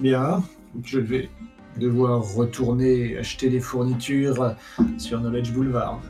Bien, 0.00 0.44
je 0.84 1.00
vais 1.00 1.30
devoir 1.78 2.22
retourner 2.34 3.18
acheter 3.18 3.48
des 3.48 3.60
fournitures 3.60 4.54
sur 4.98 5.20
Knowledge 5.20 5.52
Boulevard. 5.52 6.00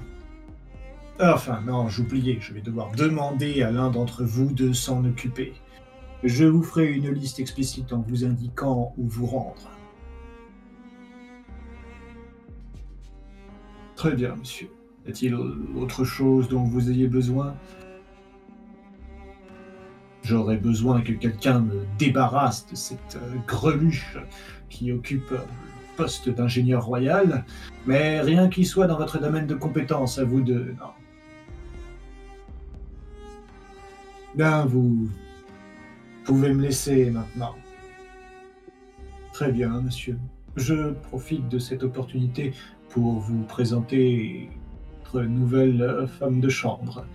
Enfin, 1.21 1.63
non, 1.67 1.89
j'oubliais, 1.89 2.39
je 2.41 2.53
vais 2.53 2.61
devoir 2.61 2.93
demander 2.93 3.63
à 3.63 3.71
l'un 3.71 3.91
d'entre 3.91 4.25
vous 4.25 4.53
de 4.53 4.73
s'en 4.73 5.05
occuper. 5.05 5.55
Je 6.25 6.45
vous 6.45 6.63
ferai 6.63 6.93
une 6.93 7.11
liste 7.11 7.41
explicite 7.41 7.93
en 7.93 8.01
vous 8.01 8.25
indiquant 8.25 8.95
où 8.99 9.09
vous 9.09 9.27
rendre. 9.27 9.71
Très 13.95 14.15
bien, 14.15 14.37
monsieur. 14.37 14.69
Y 15.07 15.11
a-t-il 15.11 15.35
autre 15.35 16.05
chose 16.05 16.49
dont 16.49 16.65
vous 16.65 16.91
ayez 16.91 17.07
besoin? 17.07 17.55
J'aurais 20.23 20.57
besoin 20.57 21.01
que 21.03 21.13
quelqu'un 21.13 21.61
me 21.61 21.87
débarrasse 21.99 22.67
de 22.67 22.75
cette 22.75 23.17
euh, 23.17 23.37
greluche 23.47 24.19
qui 24.69 24.93
occupe 24.93 25.31
le 25.31 25.41
poste 25.97 26.29
d'ingénieur 26.29 26.85
royal, 26.85 27.45
mais 27.87 28.21
rien 28.21 28.49
qui 28.49 28.65
soit 28.65 28.87
dans 28.87 28.99
votre 28.99 29.19
domaine 29.19 29.47
de 29.47 29.55
compétence, 29.55 30.19
à 30.19 30.25
vous 30.25 30.41
deux, 30.41 30.75
non. 30.79 30.91
Bien, 34.35 34.67
vous 34.67 35.09
pouvez 36.25 36.53
me 36.53 36.63
laisser 36.63 37.11
maintenant. 37.11 37.55
Très 39.33 39.51
bien, 39.51 39.81
monsieur. 39.81 40.19
Je 40.57 40.93
profite 40.93 41.49
de 41.49 41.59
cette 41.59 41.83
opportunité 41.83 42.53
pour 42.91 43.21
vous 43.21 43.43
présenter 43.45 44.51
votre 45.05 45.27
nouvelle 45.27 46.07
femme 46.19 46.41
de 46.41 46.49
chambre. 46.49 47.07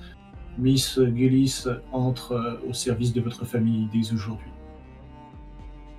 Miss 0.57 0.99
Gillis 0.99 1.65
entre 1.91 2.59
au 2.67 2.73
service 2.73 3.13
de 3.13 3.21
votre 3.21 3.45
famille 3.45 3.87
dès 3.91 4.13
aujourd'hui. 4.13 4.51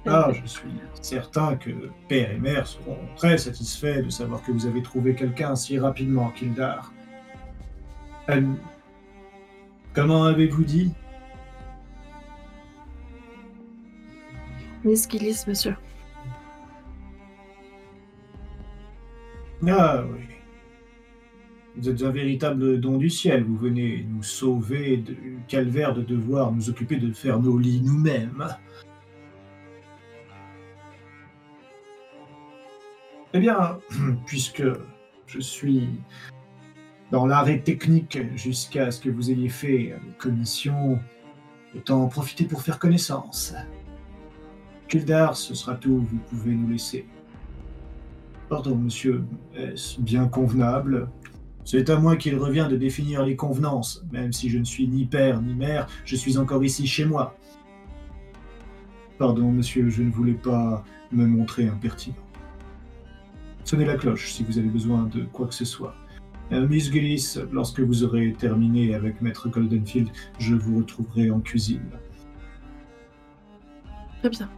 Ah, 0.06 0.30
je 0.44 0.46
suis 0.46 0.70
certain 1.00 1.56
que 1.56 1.70
père 2.08 2.30
et 2.30 2.38
mère 2.38 2.66
seront 2.66 2.98
très 3.16 3.38
satisfaits 3.38 4.02
de 4.02 4.10
savoir 4.10 4.42
que 4.42 4.52
vous 4.52 4.66
avez 4.66 4.82
trouvé 4.82 5.14
quelqu'un 5.14 5.54
si 5.54 5.78
rapidement, 5.78 6.30
Kildar. 6.30 6.92
Euh, 8.28 8.42
comment 9.94 10.24
avez-vous 10.24 10.64
dit? 10.64 10.92
Miss 14.84 15.08
Gillis, 15.08 15.44
monsieur. 15.46 15.76
Ah 19.68 20.02
oui. 20.12 20.26
Vous 21.76 21.88
êtes 21.88 22.02
un 22.02 22.10
véritable 22.10 22.80
don 22.80 22.98
du 22.98 23.08
ciel. 23.08 23.44
Vous 23.44 23.56
venez 23.56 24.04
nous 24.08 24.22
sauver 24.22 24.96
du 24.96 25.38
calvaire 25.48 25.94
de 25.94 26.02
devoir 26.02 26.52
nous 26.52 26.68
occuper 26.68 26.96
de 26.96 27.12
faire 27.12 27.38
nos 27.38 27.56
lits 27.58 27.80
nous-mêmes. 27.80 28.46
Eh 33.34 33.40
bien, 33.40 33.78
puisque 34.26 34.64
je 35.26 35.40
suis 35.40 35.88
dans 37.10 37.26
l'arrêt 37.26 37.60
technique 37.60 38.18
jusqu'à 38.36 38.90
ce 38.90 39.00
que 39.00 39.08
vous 39.08 39.30
ayez 39.30 39.48
fait 39.48 39.94
les 40.06 40.14
commissions, 40.18 40.98
autant 41.74 42.02
en 42.02 42.08
profiter 42.08 42.44
pour 42.44 42.62
faire 42.62 42.78
connaissance. 42.78 43.54
Kildar, 44.88 45.36
ce 45.36 45.54
sera 45.54 45.76
tout, 45.76 46.00
vous 46.00 46.18
pouvez 46.28 46.54
nous 46.54 46.68
laisser. 46.68 47.06
Pardon, 48.50 48.76
monsieur, 48.76 49.24
est-ce 49.54 49.98
bien 49.98 50.28
convenable? 50.28 51.08
C'est 51.64 51.88
à 51.88 51.96
moi 51.96 52.16
qu'il 52.16 52.36
revient 52.36 52.66
de 52.70 52.76
définir 52.76 53.24
les 53.24 53.36
convenances. 53.36 54.04
Même 54.12 54.32
si 54.32 54.50
je 54.50 54.58
ne 54.58 54.64
suis 54.64 54.86
ni 54.86 55.06
père 55.06 55.40
ni 55.40 55.54
mère, 55.54 55.86
je 56.04 56.16
suis 56.16 56.36
encore 56.36 56.62
ici 56.62 56.86
chez 56.86 57.06
moi. 57.06 57.34
Pardon, 59.16 59.50
monsieur, 59.50 59.88
je 59.88 60.02
ne 60.02 60.10
voulais 60.10 60.34
pas 60.34 60.84
me 61.12 61.24
montrer 61.24 61.66
impertinent. 61.66 62.16
Sonnez 63.64 63.84
la 63.84 63.96
cloche 63.96 64.32
si 64.32 64.44
vous 64.44 64.58
avez 64.58 64.68
besoin 64.68 65.04
de 65.04 65.22
quoi 65.24 65.46
que 65.46 65.54
ce 65.54 65.64
soit. 65.64 65.94
Euh, 66.52 66.66
Miss 66.66 66.90
Gillis, 66.92 67.38
lorsque 67.52 67.80
vous 67.80 68.04
aurez 68.04 68.34
terminé 68.38 68.94
avec 68.94 69.22
Maître 69.22 69.48
Goldenfield, 69.48 70.08
je 70.38 70.54
vous 70.54 70.78
retrouverai 70.78 71.30
en 71.30 71.40
cuisine. 71.40 71.88
Très 74.20 74.28
bien. 74.28 74.48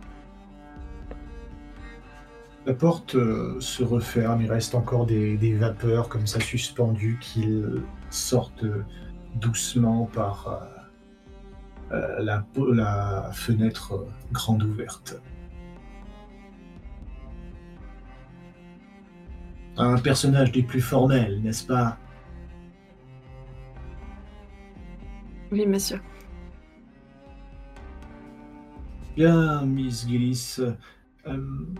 La 2.67 2.73
porte 2.73 3.15
euh, 3.15 3.61
se 3.61 3.85
referme, 3.85 4.41
il 4.41 4.51
reste 4.51 4.75
encore 4.75 5.05
des, 5.05 5.37
des 5.37 5.55
vapeurs 5.55 6.09
comme 6.09 6.27
ça 6.27 6.41
suspendues 6.41 7.19
qui 7.21 7.47
euh, 7.47 7.83
sortent 8.09 8.65
doucement 9.37 10.07
par 10.07 10.63
euh, 11.93 12.23
la, 12.23 12.47
la 12.73 13.31
fenêtre 13.35 14.07
grande 14.33 14.63
ouverte. 14.63 15.21
Un 19.77 19.99
personnage 19.99 20.53
des 20.53 20.63
plus 20.63 20.81
formels, 20.81 21.43
n'est-ce 21.43 21.67
pas? 21.67 21.99
Oui, 25.51 25.67
monsieur. 25.67 26.01
Bien, 29.17 29.65
Miss 29.65 30.07
Gillis. 30.07 30.59
euh, 31.27 31.75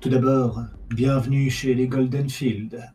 tout 0.00 0.08
d'abord, 0.08 0.62
bienvenue 0.88 1.48
chez 1.50 1.74
les 1.74 1.86
Goldenfield. 1.86 2.92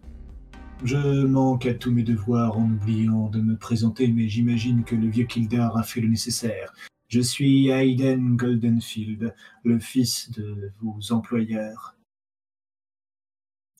Je 0.83 1.25
manque 1.25 1.65
à 1.65 1.73
tous 1.73 1.91
mes 1.91 2.03
devoirs 2.03 2.57
en 2.57 2.63
oubliant 2.71 3.29
de 3.29 3.39
me 3.39 3.55
présenter, 3.55 4.07
mais 4.09 4.27
j'imagine 4.27 4.83
que 4.83 4.95
le 4.95 5.07
vieux 5.07 5.25
Kildar 5.25 5.77
a 5.77 5.83
fait 5.83 6.01
le 6.01 6.09
nécessaire. 6.09 6.73
Je 7.07 7.21
suis 7.21 7.69
Hayden 7.69 8.35
Goldenfield, 8.35 9.33
le 9.63 9.79
fils 9.79 10.31
de 10.31 10.71
vos 10.81 11.13
employeurs. 11.13 11.95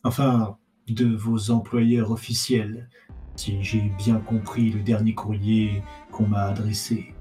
Enfin, 0.03 0.57
de 0.87 1.15
vos 1.15 1.51
employeurs 1.51 2.11
officiels, 2.11 2.89
si 3.35 3.61
j'ai 3.63 3.91
bien 3.97 4.17
compris 4.19 4.69
le 4.71 4.81
dernier 4.81 5.13
courrier 5.13 5.83
qu'on 6.11 6.27
m'a 6.27 6.43
adressé. 6.43 7.13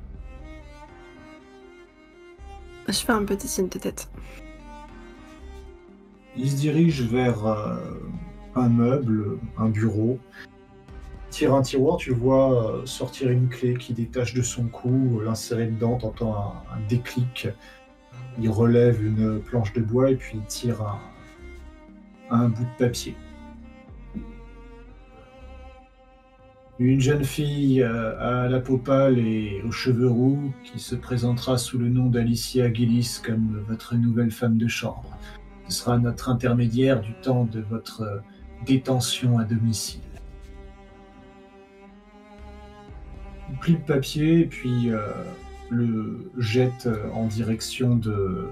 Je 2.88 2.92
fais 2.92 3.12
un 3.12 3.24
petit 3.24 3.46
signe 3.46 3.68
de 3.68 3.78
tête. 3.78 4.10
Il 6.36 6.50
se 6.50 6.56
dirige 6.56 7.02
vers 7.02 7.46
euh, 7.46 7.76
un 8.54 8.68
meuble, 8.68 9.38
un 9.56 9.68
bureau. 9.68 10.18
Tire 11.30 11.54
un 11.54 11.62
tiroir, 11.62 11.96
tu 11.96 12.12
vois 12.12 12.80
euh, 12.80 12.86
sortir 12.86 13.30
une 13.30 13.48
clé 13.48 13.74
qui 13.74 13.92
détache 13.92 14.34
de 14.34 14.42
son 14.42 14.66
cou, 14.66 15.20
l'insérer 15.24 15.68
dedans, 15.68 15.96
t'entends 15.98 16.34
un, 16.34 16.76
un 16.76 16.80
déclic. 16.88 17.48
Il 18.40 18.50
relève 18.50 19.04
une 19.04 19.40
planche 19.40 19.72
de 19.72 19.80
bois 19.80 20.10
et 20.10 20.16
puis 20.16 20.38
il 20.38 20.44
tire 20.46 20.82
un, 20.82 20.98
un 22.30 22.48
bout 22.48 22.64
de 22.64 22.84
papier. 22.86 23.14
Une 26.80 26.98
jeune 26.98 27.24
fille 27.24 27.82
euh, 27.82 28.18
à 28.18 28.48
la 28.48 28.58
peau 28.58 28.78
pâle 28.78 29.18
et 29.18 29.60
aux 29.68 29.70
cheveux 29.70 30.08
roux 30.08 30.50
qui 30.64 30.78
se 30.78 30.94
présentera 30.94 31.58
sous 31.58 31.76
le 31.76 31.90
nom 31.90 32.06
d'Alicia 32.06 32.72
Gillis 32.72 33.20
comme 33.22 33.62
votre 33.68 33.96
nouvelle 33.96 34.30
femme 34.30 34.56
de 34.56 34.66
chambre. 34.66 35.18
Ce 35.68 35.80
sera 35.80 35.98
notre 35.98 36.30
intermédiaire 36.30 37.02
du 37.02 37.12
temps 37.20 37.44
de 37.44 37.60
votre 37.60 38.00
euh, 38.00 38.18
détention 38.64 39.38
à 39.38 39.44
domicile. 39.44 40.00
Il 43.50 43.58
plie 43.58 43.74
le 43.74 43.80
papier 43.80 44.40
et 44.40 44.46
puis 44.46 44.88
euh, 44.88 45.00
le 45.68 46.32
jette 46.38 46.88
en 47.12 47.26
direction 47.26 47.94
de, 47.94 48.48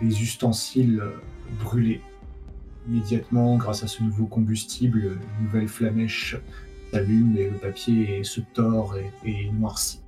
des 0.00 0.20
ustensiles 0.20 1.00
brûlés. 1.60 2.00
Immédiatement, 2.88 3.56
grâce 3.56 3.84
à 3.84 3.86
ce 3.86 4.02
nouveau 4.02 4.26
combustible, 4.26 5.16
une 5.38 5.44
nouvelle 5.44 5.68
flamèche 5.68 6.36
et 6.94 7.50
le 7.50 7.58
papier 7.58 8.24
se 8.24 8.40
tord 8.40 8.96
et, 8.96 9.10
et 9.28 9.50
noircit. 9.52 10.00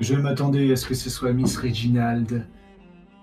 Je 0.00 0.14
m'attendais 0.14 0.70
à 0.72 0.76
ce 0.76 0.86
que 0.86 0.94
ce 0.94 1.10
soit 1.10 1.32
Miss 1.32 1.56
Reginald 1.56 2.46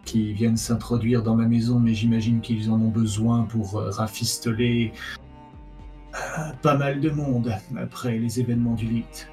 qui 0.03 0.33
vienne 0.33 0.57
s'introduire 0.57 1.23
dans 1.23 1.35
ma 1.35 1.47
maison, 1.47 1.79
mais 1.79 1.93
j'imagine 1.93 2.41
qu'ils 2.41 2.69
en 2.69 2.75
ont 2.75 2.89
besoin 2.89 3.43
pour 3.43 3.77
euh, 3.77 3.89
rafistoler 3.89 4.93
euh, 6.13 6.51
pas 6.61 6.77
mal 6.77 6.99
de 6.99 7.09
monde 7.09 7.53
après 7.77 8.17
les 8.17 8.39
événements 8.39 8.75
du 8.75 8.85
Lit. 8.85 9.27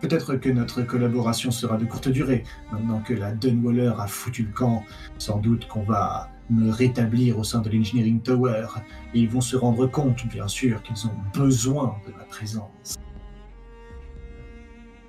Peut-être 0.00 0.34
que 0.34 0.48
notre 0.48 0.82
collaboration 0.82 1.52
sera 1.52 1.76
de 1.76 1.84
courte 1.84 2.08
durée, 2.08 2.42
maintenant 2.72 3.00
que 3.00 3.14
la 3.14 3.32
Dunwaller 3.32 3.92
a 3.98 4.08
foutu 4.08 4.42
le 4.42 4.52
camp. 4.52 4.82
Sans 5.18 5.38
doute 5.38 5.68
qu'on 5.68 5.84
va 5.84 6.28
me 6.52 6.70
rétablir 6.70 7.38
au 7.38 7.44
sein 7.44 7.60
de 7.60 7.70
l'Engineering 7.70 8.20
Tower, 8.20 8.66
et 9.14 9.20
ils 9.20 9.28
vont 9.28 9.40
se 9.40 9.56
rendre 9.56 9.86
compte, 9.86 10.26
bien 10.28 10.48
sûr, 10.48 10.82
qu'ils 10.82 11.06
ont 11.06 11.14
besoin 11.34 11.96
de 12.06 12.12
ma 12.12 12.24
présence. 12.24 12.96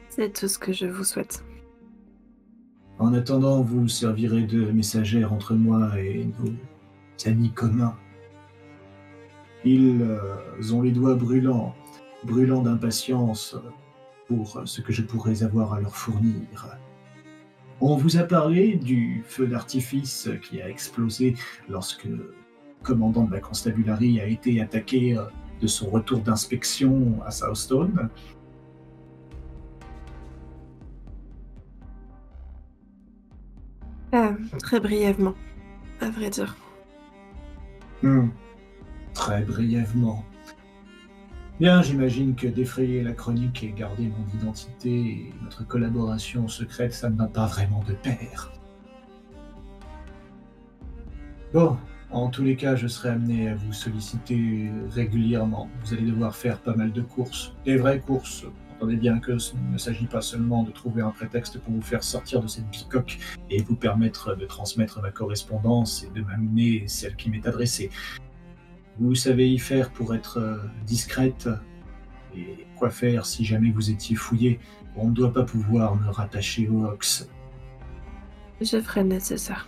C'est 0.10 0.32
tout 0.32 0.48
ce 0.48 0.60
que 0.60 0.74
je 0.74 0.86
vous 0.86 1.04
souhaite. 1.04 1.44
En 3.00 3.14
attendant, 3.14 3.62
vous 3.62 3.88
servirez 3.88 4.44
de 4.44 4.72
messagère 4.72 5.34
entre 5.34 5.56
moi 5.56 6.00
et 6.00 6.26
nos 6.26 6.52
amis 7.26 7.52
communs. 7.52 7.96
Ils 9.66 10.02
euh, 10.02 10.74
ont 10.74 10.82
les 10.82 10.92
doigts 10.92 11.16
brûlants, 11.16 11.74
brûlants 12.24 12.62
d'impatience 12.62 13.56
pour 14.28 14.62
ce 14.66 14.82
que 14.82 14.94
je 14.94 15.02
pourrais 15.02 15.44
avoir 15.44 15.74
à 15.74 15.82
leur 15.82 15.96
fournir. 15.96 16.78
On 17.86 17.98
vous 17.98 18.16
a 18.16 18.24
parlé 18.24 18.78
du 18.78 19.24
feu 19.26 19.46
d'artifice 19.46 20.30
qui 20.42 20.62
a 20.62 20.70
explosé 20.70 21.36
lorsque 21.68 22.06
le 22.06 22.34
commandant 22.82 23.26
de 23.26 23.34
la 23.34 23.42
constabulary 23.42 24.22
a 24.22 24.26
été 24.26 24.62
attaqué 24.62 25.18
euh, 25.18 25.24
de 25.60 25.68
son 25.68 25.90
retour 25.90 26.20
d'inspection 26.20 27.22
à 27.26 27.32
Southstone. 27.32 28.08
Euh, 34.14 34.32
très 34.60 34.80
brièvement, 34.80 35.34
à 36.00 36.10
vrai 36.10 36.30
dire. 36.30 36.56
Hmm. 38.02 38.30
Très 39.14 39.42
brièvement. 39.42 40.24
Bien, 41.60 41.84
j'imagine 41.84 42.34
que 42.34 42.48
défrayer 42.48 43.04
la 43.04 43.14
chronique 43.14 43.64
et 43.64 43.72
garder 43.72 44.10
mon 44.10 44.40
identité 44.40 44.90
et 44.90 45.34
notre 45.44 45.66
collaboration 45.66 46.48
secrète, 46.48 46.94
ça 46.94 47.12
ne 47.12 47.16
va 47.16 47.28
pas 47.28 47.46
vraiment 47.46 47.84
de 47.88 47.94
pair. 47.94 48.52
Bon, 51.54 51.78
en 52.10 52.30
tous 52.30 52.44
les 52.44 52.56
cas, 52.56 52.76
je 52.76 52.88
serai 52.88 53.10
amené 53.10 53.50
à 53.50 53.56
vous 53.56 53.72
solliciter 53.72 54.72
régulièrement. 54.90 55.70
Vous 55.84 55.94
allez 55.94 56.08
devoir 56.08 56.36
faire 56.36 56.58
pas 56.58 56.76
mal 56.76 56.92
de 56.92 57.02
courses, 57.02 57.54
des 57.66 57.78
vraies 57.78 58.00
courses. 58.00 58.46
Entendez 58.76 58.96
bien 58.96 59.20
que 59.20 59.38
ce 59.38 59.54
ne 59.72 59.78
s'agit 59.78 60.08
pas 60.08 60.22
seulement 60.22 60.64
de 60.64 60.72
trouver 60.72 61.04
un 61.04 61.12
prétexte 61.12 61.60
pour 61.60 61.74
vous 61.76 61.82
faire 61.84 62.04
sortir 62.04 62.42
de 62.42 62.48
cette 62.48 62.68
bicoque 62.72 63.20
et 63.52 63.62
vous 63.62 63.76
permettre 63.76 64.36
de 64.36 64.46
transmettre 64.48 65.00
ma 65.04 65.12
correspondance 65.12 66.04
et 66.04 66.10
de 66.20 66.26
m'amener 66.26 66.86
celle 66.88 67.16
qui 67.16 67.30
m'est 67.30 67.48
adressée. 67.48 67.92
Vous 69.00 69.16
savez 69.16 69.50
y 69.50 69.58
faire 69.58 69.92
pour 69.92 70.14
être 70.14 70.38
euh, 70.38 70.58
discrète 70.86 71.50
et 72.36 72.66
quoi 72.78 72.90
faire 72.90 73.26
si 73.26 73.44
jamais 73.46 73.72
vous 73.72 73.90
étiez 73.90 74.16
fouillé. 74.16 74.60
On 74.96 75.10
ne 75.10 75.14
doit 75.14 75.34
pas 75.34 75.44
pouvoir 75.44 75.96
me 75.96 76.10
rattacher 76.10 76.68
au 76.68 76.86
Hox. 76.86 77.28
Je 78.62 78.80
ferai 78.80 79.04
nécessaire. 79.04 79.68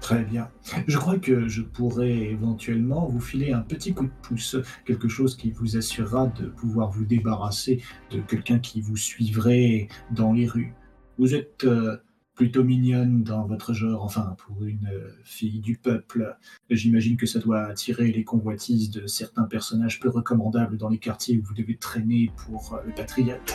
Très 0.00 0.24
bien. 0.24 0.50
Je 0.88 0.98
crois 0.98 1.18
que 1.18 1.46
je 1.48 1.62
pourrais 1.62 2.10
éventuellement 2.10 3.06
vous 3.06 3.20
filer 3.20 3.52
un 3.52 3.60
petit 3.60 3.94
coup 3.94 4.06
de 4.06 4.12
pouce, 4.22 4.56
quelque 4.84 5.08
chose 5.08 5.36
qui 5.36 5.52
vous 5.52 5.76
assurera 5.76 6.26
de 6.26 6.46
pouvoir 6.46 6.90
vous 6.90 7.04
débarrasser 7.04 7.80
de 8.10 8.20
quelqu'un 8.20 8.58
qui 8.58 8.80
vous 8.80 8.96
suivrait 8.96 9.88
dans 10.10 10.32
les 10.32 10.46
rues. 10.48 10.74
Vous 11.18 11.34
êtes 11.36 11.64
euh, 11.64 11.98
plutôt 12.42 12.64
mignonne 12.64 13.22
dans 13.22 13.46
votre 13.46 13.72
genre, 13.72 14.02
enfin 14.02 14.34
pour 14.44 14.64
une 14.64 14.88
euh, 14.92 15.14
fille 15.22 15.60
du 15.60 15.76
peuple. 15.76 16.36
J'imagine 16.70 17.16
que 17.16 17.24
ça 17.24 17.38
doit 17.38 17.66
attirer 17.66 18.10
les 18.10 18.24
convoitises 18.24 18.90
de 18.90 19.06
certains 19.06 19.44
personnages 19.44 20.00
peu 20.00 20.08
recommandables 20.08 20.76
dans 20.76 20.88
les 20.88 20.98
quartiers 20.98 21.38
où 21.38 21.42
vous 21.44 21.54
devez 21.54 21.76
traîner 21.76 22.32
pour 22.36 22.74
euh, 22.74 22.78
le 22.84 22.92
patriote. 22.92 23.54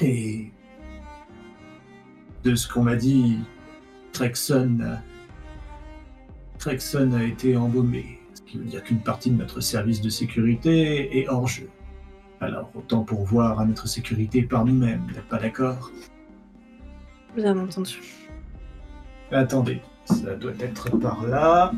Et 0.00 0.52
de 2.44 2.54
ce 2.54 2.66
qu'on 2.66 2.84
m'a 2.84 2.96
dit, 2.96 3.36
Trexon, 4.12 4.78
Trexon 6.58 7.12
a 7.12 7.24
été 7.24 7.58
embaumé, 7.58 8.20
ce 8.32 8.40
qui 8.40 8.56
veut 8.56 8.64
dire 8.64 8.82
qu'une 8.82 9.02
partie 9.02 9.30
de 9.30 9.36
notre 9.36 9.60
service 9.60 10.00
de 10.00 10.08
sécurité 10.08 11.18
est 11.18 11.28
hors 11.28 11.46
jeu. 11.46 11.68
Alors 12.40 12.70
autant 12.74 13.04
pourvoir 13.04 13.60
à 13.60 13.66
notre 13.66 13.86
sécurité 13.86 14.40
par 14.44 14.64
nous-mêmes, 14.64 15.04
n'êtes 15.14 15.28
pas 15.28 15.38
d'accord? 15.38 15.90
Entendu. 17.36 18.00
Attendez, 19.30 19.80
ça 20.04 20.34
doit 20.34 20.52
être 20.60 20.96
par 20.98 21.26
là. 21.26 21.72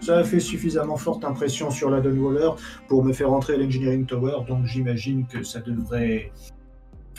Ça 0.00 0.18
a 0.18 0.24
fait 0.24 0.40
suffisamment 0.40 0.96
forte 0.96 1.24
impression 1.24 1.70
sur 1.70 1.90
la 1.90 2.00
Dunwaller 2.00 2.50
pour 2.86 3.04
me 3.04 3.12
faire 3.12 3.32
entrer 3.32 3.54
à 3.54 3.56
l'Engineering 3.56 4.06
Tower, 4.06 4.44
donc 4.46 4.64
j'imagine 4.64 5.26
que 5.26 5.42
ça 5.42 5.60
devrait 5.60 6.30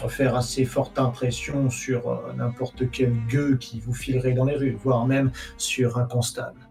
faire 0.07 0.35
assez 0.35 0.63
forte 0.63 0.97
impression 0.97 1.69
sur 1.69 2.07
euh, 2.07 2.33
n'importe 2.37 2.89
quel 2.89 3.13
gueux 3.27 3.57
qui 3.57 3.81
vous 3.81 3.93
filerait 3.93 4.31
dans 4.31 4.45
les 4.45 4.55
rues, 4.55 4.77
voire 4.81 5.05
même 5.05 5.31
sur 5.57 5.97
un 5.97 6.05
constable. 6.05 6.69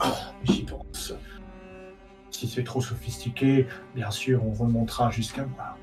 Ah, 0.00 0.32
j'y 0.42 0.64
pense. 0.64 1.14
Si 2.30 2.48
c'est 2.48 2.64
trop 2.64 2.80
sophistiqué, 2.80 3.66
bien 3.94 4.10
sûr, 4.10 4.44
on 4.44 4.52
remontera 4.52 5.10
jusqu'à 5.10 5.46
moi. 5.46 5.76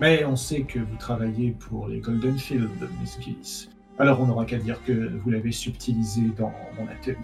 Mais 0.00 0.24
on 0.24 0.36
sait 0.36 0.62
que 0.62 0.78
vous 0.78 0.96
travaillez 0.98 1.52
pour 1.52 1.88
les 1.88 2.00
Golden 2.00 2.38
Field, 2.38 2.70
Miss 3.00 3.18
Gillis. 3.20 3.68
Alors 3.98 4.20
on 4.20 4.26
n'aura 4.26 4.44
qu'à 4.44 4.58
dire 4.58 4.82
que 4.84 4.92
vous 4.92 5.30
l'avez 5.30 5.52
subtilisé 5.52 6.22
dans 6.36 6.52
mon 6.78 6.86
atelier. 6.88 7.16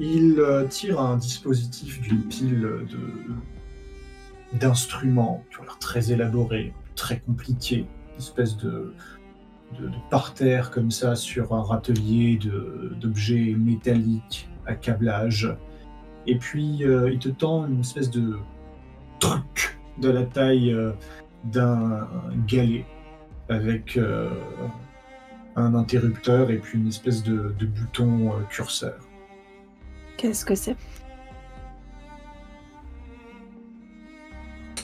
Il 0.00 0.40
euh, 0.40 0.66
tire 0.66 1.00
un 1.00 1.16
dispositif 1.16 2.00
d'une 2.00 2.22
pile 2.22 2.60
de 2.60 2.98
d'instruments 4.52 5.44
très 5.80 6.12
élaborés, 6.12 6.72
très 6.94 7.20
compliqués, 7.20 7.86
une 8.12 8.18
espèce 8.18 8.56
de, 8.56 8.94
de, 9.78 9.90
parterre 10.08 10.70
comme 10.70 10.90
ça 10.90 11.16
sur 11.16 11.52
un 11.52 11.62
râtelier 11.62 12.38
d'objets 13.00 13.54
métalliques 13.58 14.48
à 14.66 14.74
câblage. 14.74 15.54
Et 16.26 16.36
puis 16.36 16.84
euh, 16.84 17.10
il 17.12 17.18
te 17.18 17.28
tend 17.28 17.66
une 17.66 17.80
espèce 17.80 18.10
de 18.10 18.38
truc 19.18 19.42
de 19.98 20.10
la 20.10 20.24
taille 20.24 20.72
euh, 20.72 20.92
d'un 21.44 22.08
galet 22.46 22.84
avec 23.48 23.96
euh, 23.96 24.30
un 25.54 25.74
interrupteur 25.74 26.50
et 26.50 26.58
puis 26.58 26.78
une 26.78 26.88
espèce 26.88 27.22
de, 27.22 27.54
de 27.58 27.66
bouton 27.66 28.32
curseur. 28.50 28.98
Qu'est-ce 30.16 30.44
que 30.44 30.54
c'est? 30.54 30.76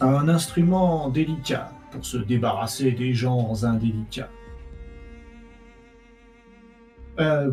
Un 0.00 0.28
instrument 0.28 1.08
délicat 1.08 1.72
pour 1.90 2.04
se 2.04 2.16
débarrasser 2.16 2.92
des 2.92 3.14
gens 3.14 3.64
indélicats. 3.64 4.30
Euh, 7.20 7.52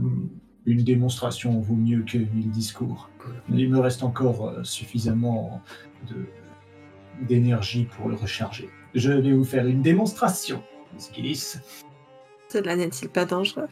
une 0.65 0.83
démonstration 0.83 1.59
vaut 1.59 1.75
mieux 1.75 2.03
que 2.03 2.17
mille 2.17 2.49
discours. 2.51 3.09
Il 3.49 3.69
me 3.69 3.79
reste 3.79 4.03
encore 4.03 4.47
euh, 4.47 4.63
suffisamment 4.63 5.61
d'énergie 7.21 7.85
pour 7.85 8.09
le 8.09 8.15
recharger. 8.15 8.69
Je 8.95 9.11
vais 9.11 9.33
vous 9.33 9.43
faire 9.43 9.67
une 9.67 9.81
démonstration, 9.81 10.63
Miss 10.93 11.11
Gillis. 11.13 11.55
Cela 12.47 12.75
n'est-il 12.75 13.09
pas 13.09 13.25
dangereux? 13.25 13.67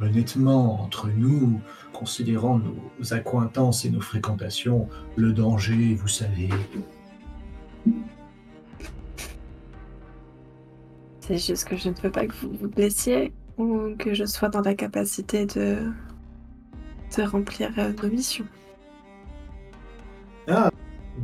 Honnêtement, 0.00 0.80
entre 0.80 1.08
nous, 1.08 1.60
considérant 1.92 2.58
nos 2.58 3.14
accointances 3.14 3.84
et 3.84 3.90
nos 3.90 4.00
fréquentations, 4.00 4.88
le 5.16 5.32
danger, 5.32 5.94
vous 5.94 6.08
savez. 6.08 6.48
C'est 11.20 11.38
juste 11.38 11.68
que 11.68 11.76
je 11.76 11.88
ne 11.88 11.94
veux 11.94 12.10
pas 12.10 12.26
que 12.26 12.34
vous 12.34 12.52
vous 12.52 12.68
blessiez 12.68 13.32
ou 13.58 13.94
que 13.98 14.14
je 14.14 14.24
sois 14.24 14.48
dans 14.48 14.60
la 14.60 14.74
capacité 14.74 15.46
de, 15.46 15.90
de 17.16 17.22
remplir 17.22 17.70
euh, 17.78 17.92
nos 18.02 18.08
missions. 18.08 18.46
Ah, 20.46 20.70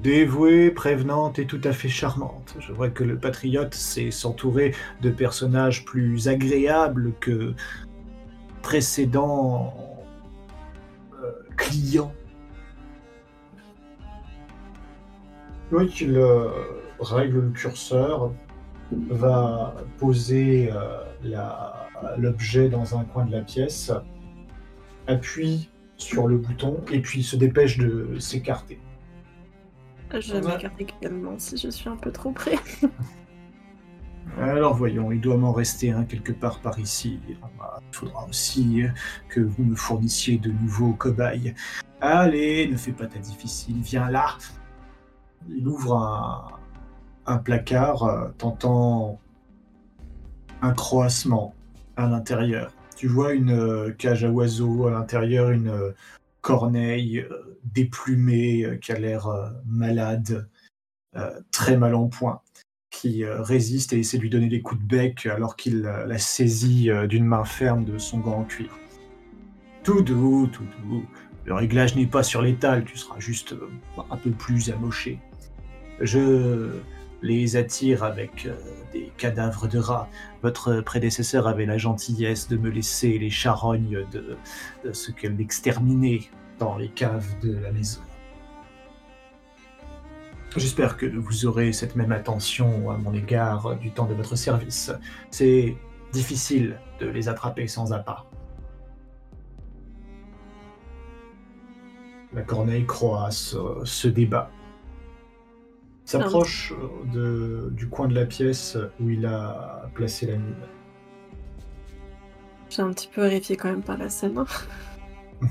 dévouée, 0.03 0.71
prévenante 0.71 1.39
et 1.39 1.47
tout 1.47 1.61
à 1.65 1.73
fait 1.73 1.89
charmante. 1.89 2.57
Je 2.61 2.73
vois 2.73 2.91
que 2.91 3.05
le 3.05 3.17
patriote 3.17 3.75
sait 3.75 4.11
s'entourer 4.11 4.75
de 5.01 5.11
personnages 5.11 5.85
plus 5.85 6.29
agréables 6.29 7.13
que 7.21 7.55
précédents 8.63 9.75
euh, 11.23 11.31
clients. 11.57 12.13
Oui, 15.73 15.89
qu'il 15.89 16.19
règle 17.01 17.41
le 17.41 17.51
curseur, 17.51 18.33
va 18.93 19.75
poser 19.99 20.71
euh, 20.73 21.05
l'objet 22.19 22.69
dans 22.69 22.99
un 22.99 23.05
coin 23.05 23.25
de 23.25 23.33
la 23.33 23.41
pièce, 23.41 23.93
appuie 25.07 25.71
sur 25.97 26.27
le 26.27 26.39
bouton 26.39 26.81
et 26.91 27.01
puis 27.01 27.23
se 27.23 27.37
dépêche 27.37 27.79
de 27.79 28.19
s'écarter. 28.19 28.79
Je 30.21 30.37
m'écarte 30.37 30.81
également 30.81 31.39
si 31.39 31.57
je 31.57 31.69
suis 31.69 31.89
un 31.89 31.97
peu 31.97 32.13
trop 32.13 32.31
près. 32.31 32.57
Alors 34.41 34.75
voyons, 34.75 35.13
il 35.13 35.21
doit 35.21 35.37
m'en 35.37 35.53
rester 35.53 35.91
un 35.91 36.05
quelque 36.05 36.33
part 36.33 36.61
par 36.61 36.79
ici. 36.79 37.21
Il 37.29 37.37
faudra 37.93 38.27
aussi 38.29 38.83
que 39.29 39.41
vous 39.41 39.65
me 39.65 39.77
fournissiez 39.77 40.39
de 40.39 40.51
nouveaux 40.51 40.93
cobayes. 40.93 41.55
Allez, 42.01 42.67
ne 42.67 42.77
fais 42.77 42.93
pas 42.93 43.07
ta 43.07 43.19
difficile, 43.19 43.81
viens 43.81 44.11
là. 44.11 44.37
Il 45.49 45.67
ouvre 45.69 45.97
un, 47.27 47.39
placard, 47.39 48.03
euh, 48.05 48.29
tentant 48.37 49.21
un 50.63 50.73
croassement 50.73 51.55
à 51.97 52.07
l'intérieur. 52.07 52.73
Tu 52.97 53.07
vois 53.07 53.33
une 53.33 53.51
euh, 53.51 53.91
cage 53.93 54.25
à 54.25 54.31
oiseaux 54.31 54.87
à 54.87 54.91
l'intérieur, 54.91 55.51
une 55.51 55.69
euh, 55.69 55.93
corneille 56.45 57.27
déplumée 57.65 58.79
qui 58.83 58.93
a 58.93 58.99
l'air 58.99 59.29
malade, 59.67 60.49
très 61.51 61.77
mal 61.77 61.95
en 61.95 62.09
point 62.09 62.43
qui 62.95 63.25
euh, 63.25 63.43
résiste 63.43 63.93
et 63.93 63.99
essaie 63.99 64.19
de 64.19 64.23
lui 64.23 64.31
donner 64.31 64.49
des 64.49 64.63
coups 64.63 64.81
de 64.81 64.87
bec 64.87 65.27
alors 65.27 65.57
qu'il 65.57 65.85
euh, 65.85 66.07
la 66.07 66.19
saisit 66.19 66.91
euh, 66.91 67.07
d'une 67.07 67.25
main 67.25 67.45
ferme 67.45 67.85
de 67.85 67.99
son 67.99 68.19
gant 68.19 68.39
en 68.39 68.45
cuir. 68.45 68.71
Tout 69.83 70.03
doux, 70.03 70.47
tout 70.47 70.65
doux. 70.83 71.05
Le 71.45 71.55
réglage 71.55 71.97
n'est 71.97 72.07
pas 72.07 72.23
sur 72.23 72.41
l'étal, 72.41 72.85
tu 72.85 72.97
seras 72.97 73.19
juste 73.19 73.55
un 74.11 74.17
peu 74.17 74.31
plus 74.31 74.71
amoché. 74.71 75.19
Je 76.01 76.71
les 77.21 77.57
attire 77.57 78.03
avec 78.03 78.49
cadavres 79.17 79.69
de 79.69 79.79
rats. 79.79 80.09
Votre 80.43 80.81
prédécesseur 80.81 81.47
avait 81.47 81.67
la 81.67 81.79
gentillesse 81.79 82.49
de 82.49 82.57
me 82.57 82.71
laisser 82.71 83.19
les 83.19 83.31
charognes 83.31 84.05
de, 84.13 84.37
ce 84.93 85.11
qu'elle 85.11 85.41
exterminait 85.41 86.23
dans 86.59 86.77
les 86.77 86.89
caves 86.89 87.39
de 87.43 87.57
la 87.59 87.73
maison. 87.73 88.01
J'espère 90.57 90.97
que 90.97 91.07
vous 91.07 91.47
aurez 91.47 91.73
cette 91.73 91.97
même 91.97 92.13
attention 92.13 92.91
à 92.91 92.97
mon 92.97 93.13
égard 93.13 93.77
du 93.77 93.91
temps 93.91 94.07
de 94.07 94.15
votre 94.15 94.37
service. 94.37 94.93
C'est 95.31 95.77
difficile 96.13 96.79
de 97.01 97.09
les 97.09 97.29
attraper 97.29 97.67
sans 97.67 97.93
appât. 97.93 98.25
La 102.33 102.43
corneille 102.43 102.87
croasse, 102.87 103.55
euh, 103.55 103.85
se 103.85 104.09
débat. 104.09 104.51
S'approche 106.05 106.73
euh, 106.73 107.13
de- 107.13 107.71
du 107.71 107.89
coin 107.89 108.09
de 108.09 108.15
la 108.15 108.27
pièce 108.27 108.77
où 109.01 109.09
il 109.09 109.25
a 109.27 109.89
placé 109.95 110.27
la 110.27 110.37
mine. 110.37 110.55
J'ai 112.71 112.83
un 112.83 112.91
petit 112.93 113.09
peu 113.09 113.25
horrifié 113.25 113.57
quand 113.57 113.69
même 113.71 113.83
par 113.83 113.97
la 113.97 114.09
scène. 114.11 114.37
hein. 114.39 114.47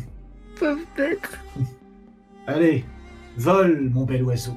Pauvre 0.60 0.80
bête. 0.95 1.39
Allez, 2.47 2.86
vole, 3.38 3.89
mon 3.89 4.04
bel 4.06 4.24
oiseau. 4.24 4.56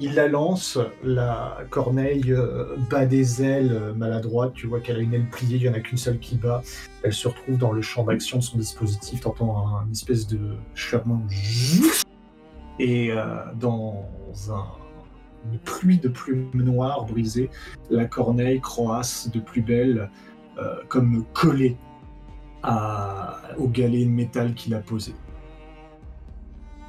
Il 0.00 0.14
la 0.14 0.26
lance, 0.26 0.76
la 1.04 1.58
corneille 1.70 2.32
euh, 2.32 2.74
bat 2.90 3.06
des 3.06 3.44
ailes 3.44 3.70
euh, 3.72 3.94
maladroites, 3.94 4.52
tu 4.54 4.66
vois 4.66 4.80
qu'elle 4.80 4.96
a 4.96 5.00
une 5.00 5.14
aile 5.14 5.28
pliée, 5.30 5.56
il 5.56 5.62
n'y 5.62 5.68
en 5.68 5.74
a 5.74 5.80
qu'une 5.80 5.98
seule 5.98 6.18
qui 6.18 6.34
bat. 6.34 6.62
Elle 7.04 7.12
se 7.12 7.28
retrouve 7.28 7.58
dans 7.58 7.70
le 7.70 7.80
champ 7.80 8.02
d'action 8.04 8.38
de 8.38 8.42
son 8.42 8.58
dispositif, 8.58 9.20
t'entends 9.20 9.68
un, 9.68 9.84
une 9.86 9.92
espèce 9.92 10.26
de 10.26 10.56
chuchotement. 10.74 11.22
Et 12.78 13.10
euh, 13.12 13.24
dans 13.54 14.04
un- 14.50 14.66
une 15.52 15.58
pluie 15.58 15.98
de 15.98 16.08
plumes 16.08 16.50
noires 16.54 17.04
brisées, 17.04 17.50
la 17.90 18.06
corneille 18.06 18.60
croasse 18.60 19.30
de 19.30 19.40
plus 19.40 19.60
belle, 19.62 20.10
euh, 20.58 20.76
comme 20.88 21.24
collée 21.34 21.76
à- 22.62 23.38
au 23.58 23.68
galet 23.68 24.04
de 24.06 24.10
métal 24.10 24.54
qu'il 24.54 24.74
a 24.74 24.80
posé. 24.80 25.14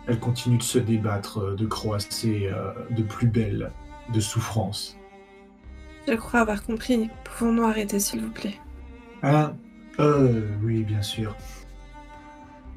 Elle 0.07 0.19
continue 0.19 0.57
de 0.57 0.63
se 0.63 0.79
débattre, 0.79 1.39
euh, 1.39 1.55
de 1.55 1.65
croasser 1.65 2.49
de 2.91 3.03
plus 3.03 3.27
belle, 3.27 3.71
de 4.13 4.19
souffrance. 4.19 4.97
Je 6.07 6.13
crois 6.13 6.41
avoir 6.41 6.63
compris. 6.63 7.09
Pouvons-nous 7.23 7.63
arrêter, 7.63 7.99
s'il 7.99 8.21
vous 8.21 8.31
plaît? 8.31 8.59
Hein 9.23 9.53
Euh, 9.99 10.47
oui, 10.61 10.83
bien 10.83 11.01
sûr. 11.01 11.35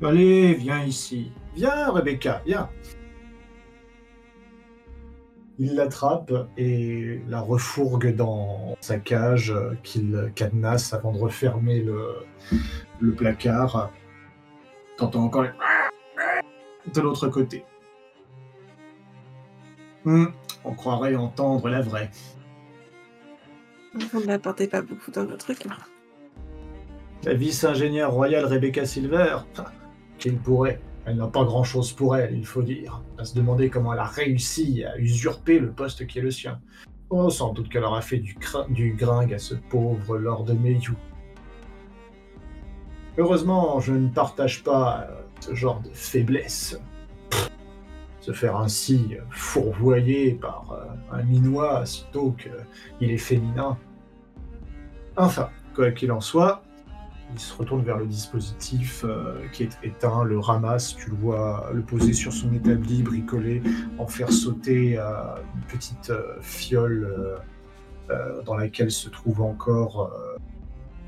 Allez, 0.02 0.54
viens 0.54 0.82
ici. 0.84 1.32
Viens, 1.54 1.90
Rebecca, 1.90 2.40
viens. 2.46 2.68
Il 5.60 5.74
l'attrape 5.74 6.32
et 6.56 7.20
la 7.28 7.40
refourgue 7.40 8.14
dans 8.14 8.76
sa 8.80 8.98
cage 8.98 9.52
qu'il 9.82 10.32
cadenasse 10.36 10.92
avant 10.92 11.12
de 11.12 11.18
refermer 11.18 11.80
le, 11.80 12.14
le 13.00 13.12
placard. 13.12 13.90
T'entends 14.96 15.24
encore 15.24 15.42
les... 15.42 15.50
de 16.94 17.00
l'autre 17.00 17.28
côté. 17.28 17.64
Hum, 20.04 20.32
on 20.64 20.74
croirait 20.74 21.16
entendre 21.16 21.68
la 21.68 21.82
vraie. 21.82 22.10
Vous 23.94 24.20
ne 24.20 24.26
l'apportez 24.26 24.68
pas 24.68 24.82
beaucoup 24.82 25.10
dans 25.10 25.24
votre 25.24 25.52
cas. 25.54 25.76
La 27.24 27.34
vice-ingénieure 27.34 28.12
royale 28.12 28.44
Rebecca 28.44 28.86
Silver, 28.86 29.38
qu'il 30.18 30.38
pourrait. 30.38 30.80
Elle 31.08 31.16
n'a 31.16 31.26
pas 31.26 31.44
grand-chose 31.44 31.92
pour 31.92 32.16
elle, 32.16 32.36
il 32.36 32.44
faut 32.44 32.62
dire. 32.62 33.02
À 33.16 33.24
se 33.24 33.34
demander 33.34 33.70
comment 33.70 33.94
elle 33.94 33.98
a 33.98 34.04
réussi 34.04 34.84
à 34.84 34.98
usurper 34.98 35.58
le 35.58 35.70
poste 35.70 36.06
qui 36.06 36.18
est 36.18 36.22
le 36.22 36.30
sien. 36.30 36.60
Oh, 37.08 37.30
sans 37.30 37.54
doute 37.54 37.70
qu'elle 37.70 37.84
aura 37.84 38.02
fait 38.02 38.18
du, 38.18 38.36
du 38.68 38.92
gringue 38.92 39.32
à 39.32 39.38
ce 39.38 39.54
pauvre 39.54 40.18
Lord 40.18 40.52
Mayhew. 40.54 40.92
Heureusement, 43.16 43.80
je 43.80 43.94
ne 43.94 44.08
partage 44.08 44.62
pas 44.62 45.08
euh, 45.08 45.22
ce 45.40 45.54
genre 45.54 45.80
de 45.80 45.88
faiblesse. 45.94 46.78
Se 48.20 48.32
faire 48.32 48.56
ainsi 48.56 49.08
euh, 49.12 49.22
fourvoyer 49.30 50.34
par 50.34 50.72
euh, 50.72 51.16
un 51.16 51.22
minois 51.22 51.86
sitôt 51.86 52.36
qu'il 52.98 53.10
est 53.10 53.16
féminin. 53.16 53.78
Enfin, 55.16 55.48
quoi 55.74 55.90
qu'il 55.90 56.12
en 56.12 56.20
soit, 56.20 56.62
il 57.32 57.38
se 57.38 57.54
retourne 57.56 57.82
vers 57.82 57.98
le 57.98 58.06
dispositif 58.06 59.04
euh, 59.04 59.46
qui 59.52 59.64
est 59.64 59.78
éteint, 59.82 60.24
le 60.24 60.38
ramasse, 60.38 60.96
tu 60.96 61.10
le 61.10 61.16
vois 61.16 61.70
le 61.72 61.82
poser 61.82 62.12
sur 62.12 62.32
son 62.32 62.52
établi, 62.52 63.02
bricoler, 63.02 63.62
en 63.98 64.06
faire 64.06 64.32
sauter 64.32 64.98
euh, 64.98 65.04
une 65.54 65.62
petite 65.62 66.10
euh, 66.10 66.40
fiole 66.40 67.08
dans 68.46 68.56
laquelle 68.56 68.90
se 68.90 69.10
trouve 69.10 69.42
encore 69.42 70.10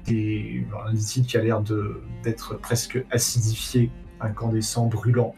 des, 0.05 0.67
un 0.87 0.93
liquide 0.93 1.25
qui 1.25 1.39
a 1.39 1.43
l'air 1.43 1.63
d'être 2.23 2.59
presque 2.59 3.03
acidifié, 3.11 3.91
incandescent, 4.21 4.85
brûlant, 4.85 5.35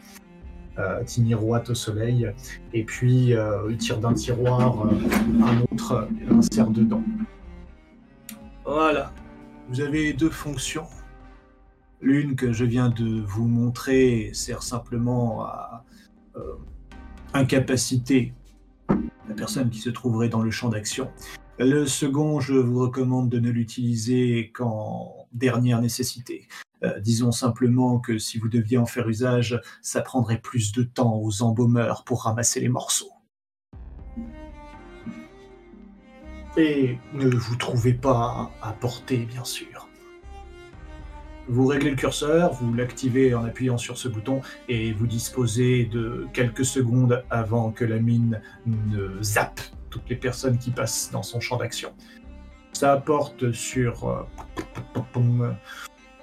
qui 1.05 1.21
miroite 1.21 1.69
au 1.69 1.73
soleil. 1.73 2.29
Et 2.73 2.83
puis 2.83 3.33
il 3.69 3.77
tire 3.77 3.99
d'un 3.99 4.13
tiroir 4.13 4.85
un 4.85 5.61
autre 5.71 6.09
et 6.21 6.25
l'insère 6.25 6.69
dedans. 6.69 7.03
Voilà. 8.65 9.13
Vous 9.73 9.81
avez 9.81 10.13
deux 10.13 10.29
fonctions. 10.29 10.85
L'une 11.99 12.35
que 12.35 12.53
je 12.53 12.63
viens 12.63 12.89
de 12.89 13.23
vous 13.25 13.47
montrer 13.47 14.29
sert 14.31 14.61
simplement 14.61 15.45
à 15.45 15.83
euh, 16.35 16.57
incapaciter 17.33 18.35
la 19.27 19.33
personne 19.35 19.71
qui 19.71 19.79
se 19.79 19.89
trouverait 19.89 20.29
dans 20.29 20.43
le 20.43 20.51
champ 20.51 20.69
d'action. 20.69 21.09
Le 21.57 21.87
second, 21.87 22.39
je 22.39 22.53
vous 22.53 22.81
recommande 22.81 23.29
de 23.29 23.39
ne 23.39 23.49
l'utiliser 23.49 24.51
qu'en 24.53 25.25
dernière 25.33 25.81
nécessité. 25.81 26.47
Euh, 26.83 26.99
disons 26.99 27.31
simplement 27.31 27.97
que 27.97 28.19
si 28.19 28.37
vous 28.37 28.49
deviez 28.49 28.77
en 28.77 28.85
faire 28.85 29.09
usage, 29.09 29.59
ça 29.81 30.01
prendrait 30.03 30.39
plus 30.39 30.71
de 30.71 30.83
temps 30.83 31.15
aux 31.15 31.41
embaumeurs 31.41 32.03
pour 32.03 32.25
ramasser 32.25 32.59
les 32.59 32.69
morceaux. 32.69 33.12
Et 36.55 36.97
ne 37.13 37.29
vous 37.29 37.55
trouvez 37.55 37.93
pas 37.93 38.51
à 38.61 38.73
portée, 38.73 39.25
bien 39.25 39.43
sûr. 39.43 39.87
Vous 41.47 41.65
réglez 41.65 41.89
le 41.89 41.95
curseur, 41.95 42.53
vous 42.53 42.73
l'activez 42.73 43.35
en 43.35 43.43
appuyant 43.43 43.77
sur 43.77 43.97
ce 43.97 44.07
bouton 44.07 44.41
et 44.69 44.93
vous 44.93 45.07
disposez 45.07 45.85
de 45.85 46.25
quelques 46.31 46.63
secondes 46.63 47.23
avant 47.29 47.71
que 47.71 47.83
la 47.83 47.99
mine 47.99 48.41
ne 48.65 49.21
zappe 49.21 49.59
toutes 49.89 50.09
les 50.09 50.15
personnes 50.15 50.57
qui 50.57 50.71
passent 50.71 51.09
dans 51.11 51.23
son 51.23 51.41
champ 51.41 51.57
d'action. 51.57 51.93
Ça 52.71 52.93
apporte 52.93 53.51
sur 53.51 54.07
euh, 54.07 55.53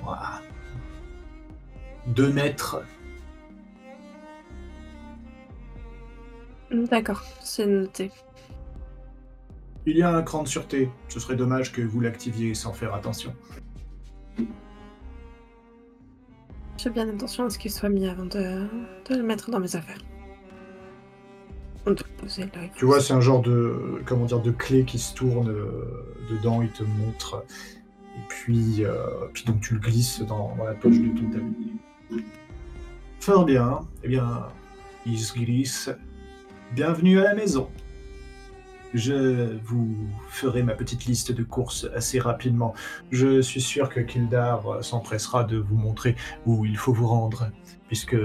voilà, 0.01 0.41
deux 2.07 2.33
mètres. 2.33 2.83
D'accord, 6.71 7.23
c'est 7.43 7.67
noté. 7.67 8.11
Il 9.87 9.97
y 9.97 10.03
a 10.03 10.15
un 10.15 10.23
cran 10.23 10.43
de 10.43 10.49
sûreté. 10.49 10.91
Ce 11.09 11.21
serait 11.21 11.37
dommage 11.37 11.73
que 11.73 11.81
vous 11.81 12.01
l'activiez 12.01 12.55
sans 12.55 12.73
faire 12.73 12.95
attention. 12.95 13.35
Je 14.39 14.45
fais 16.85 16.91
bien 16.91 17.09
attention 17.09 17.45
à 17.45 17.51
ce 17.51 17.59
qu'il 17.59 17.71
soit 17.71 17.89
mis 17.89 18.09
avant 18.09 18.25
de, 18.25 18.67
de 19.09 19.17
le 19.17 19.23
mettre 19.23 19.51
dans 19.51 19.61
mes 19.61 19.77
affaires. 19.77 19.99
Tu 22.77 22.85
vois, 22.85 23.01
c'est 23.01 23.15
un 23.15 23.21
genre 23.21 23.43
de, 23.43 24.03
comment 24.05 24.27
dire, 24.27 24.41
de 24.41 24.51
clé 24.51 24.85
qui 24.85 24.99
se 24.99 25.15
tourne 25.15 25.49
euh, 25.49 26.05
dedans, 26.31 26.63
il 26.63 26.71
te 26.71 26.85
montre. 26.85 27.45
Et 28.17 28.21
puis, 28.29 28.85
euh, 28.85 29.27
puis 29.33 29.45
donc 29.45 29.61
tu 29.61 29.75
le 29.75 29.81
glisses 29.81 30.21
dans, 30.21 30.55
dans 30.57 30.65
la 30.65 30.75
poche 30.75 30.99
de 30.99 31.09
ton 31.09 31.31
tablier. 31.31 31.73
Fort 33.21 33.45
bien. 33.45 33.81
Eh 34.03 34.09
bien, 34.09 34.49
il 35.07 35.19
se 35.19 35.35
glisse. 35.35 35.91
Bienvenue 36.75 37.19
à 37.19 37.25
la 37.25 37.35
maison. 37.35 37.69
Je 38.93 39.57
vous 39.63 39.97
ferai 40.29 40.63
ma 40.63 40.75
petite 40.75 41.05
liste 41.07 41.31
de 41.33 41.43
courses 41.45 41.87
assez 41.95 42.19
rapidement. 42.19 42.75
Je 43.11 43.41
suis 43.41 43.61
sûr 43.61 43.89
que 43.89 44.01
Kildar 44.01 44.83
s'empressera 44.83 45.45
de 45.45 45.59
vous 45.59 45.77
montrer 45.77 46.17
où 46.47 46.65
il 46.65 46.77
faut 46.77 46.93
vous 46.93 47.07
rendre, 47.07 47.51
puisque 47.87 48.17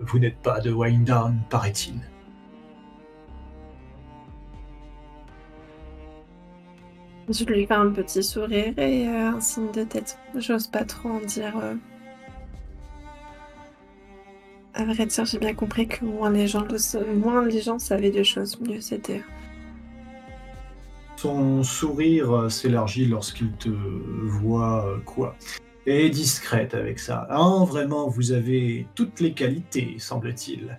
vous 0.00 0.18
n'êtes 0.18 0.38
pas 0.38 0.60
de 0.60 0.70
Winedown, 0.72 1.38
paraît-il. 1.50 2.00
Je 7.28 7.44
lui 7.44 7.66
fais 7.66 7.74
un 7.74 7.90
petit 7.90 8.22
sourire 8.22 8.72
et 8.78 9.06
euh, 9.06 9.32
un 9.32 9.40
signe 9.40 9.70
de 9.72 9.84
tête. 9.84 10.18
J'ose 10.34 10.66
pas 10.66 10.84
trop 10.84 11.10
en 11.10 11.20
dire. 11.20 11.54
euh. 11.62 11.74
À 14.72 14.84
vrai 14.84 15.04
dire, 15.04 15.24
j'ai 15.26 15.38
bien 15.38 15.52
compris 15.52 15.88
que 15.88 16.04
moins 16.06 16.30
les 16.30 16.46
gens, 16.46 16.66
moins 17.16 17.44
les 17.44 17.60
gens 17.60 17.78
savaient 17.78 18.10
des 18.10 18.24
choses, 18.24 18.58
mieux 18.60 18.80
c'était. 18.80 19.22
Son 21.18 21.64
sourire 21.64 22.32
euh, 22.32 22.48
s'élargit 22.48 23.04
lorsqu'il 23.04 23.50
te 23.54 23.68
voit 23.68 24.86
euh, 24.86 24.98
quoi 25.00 25.34
Et 25.84 26.10
discrète 26.10 26.74
avec 26.74 27.00
ça. 27.00 27.26
Ah, 27.28 27.64
vraiment, 27.66 28.08
vous 28.08 28.30
avez 28.30 28.86
toutes 28.94 29.18
les 29.18 29.32
qualités, 29.32 29.96
semble-t-il. 29.98 30.78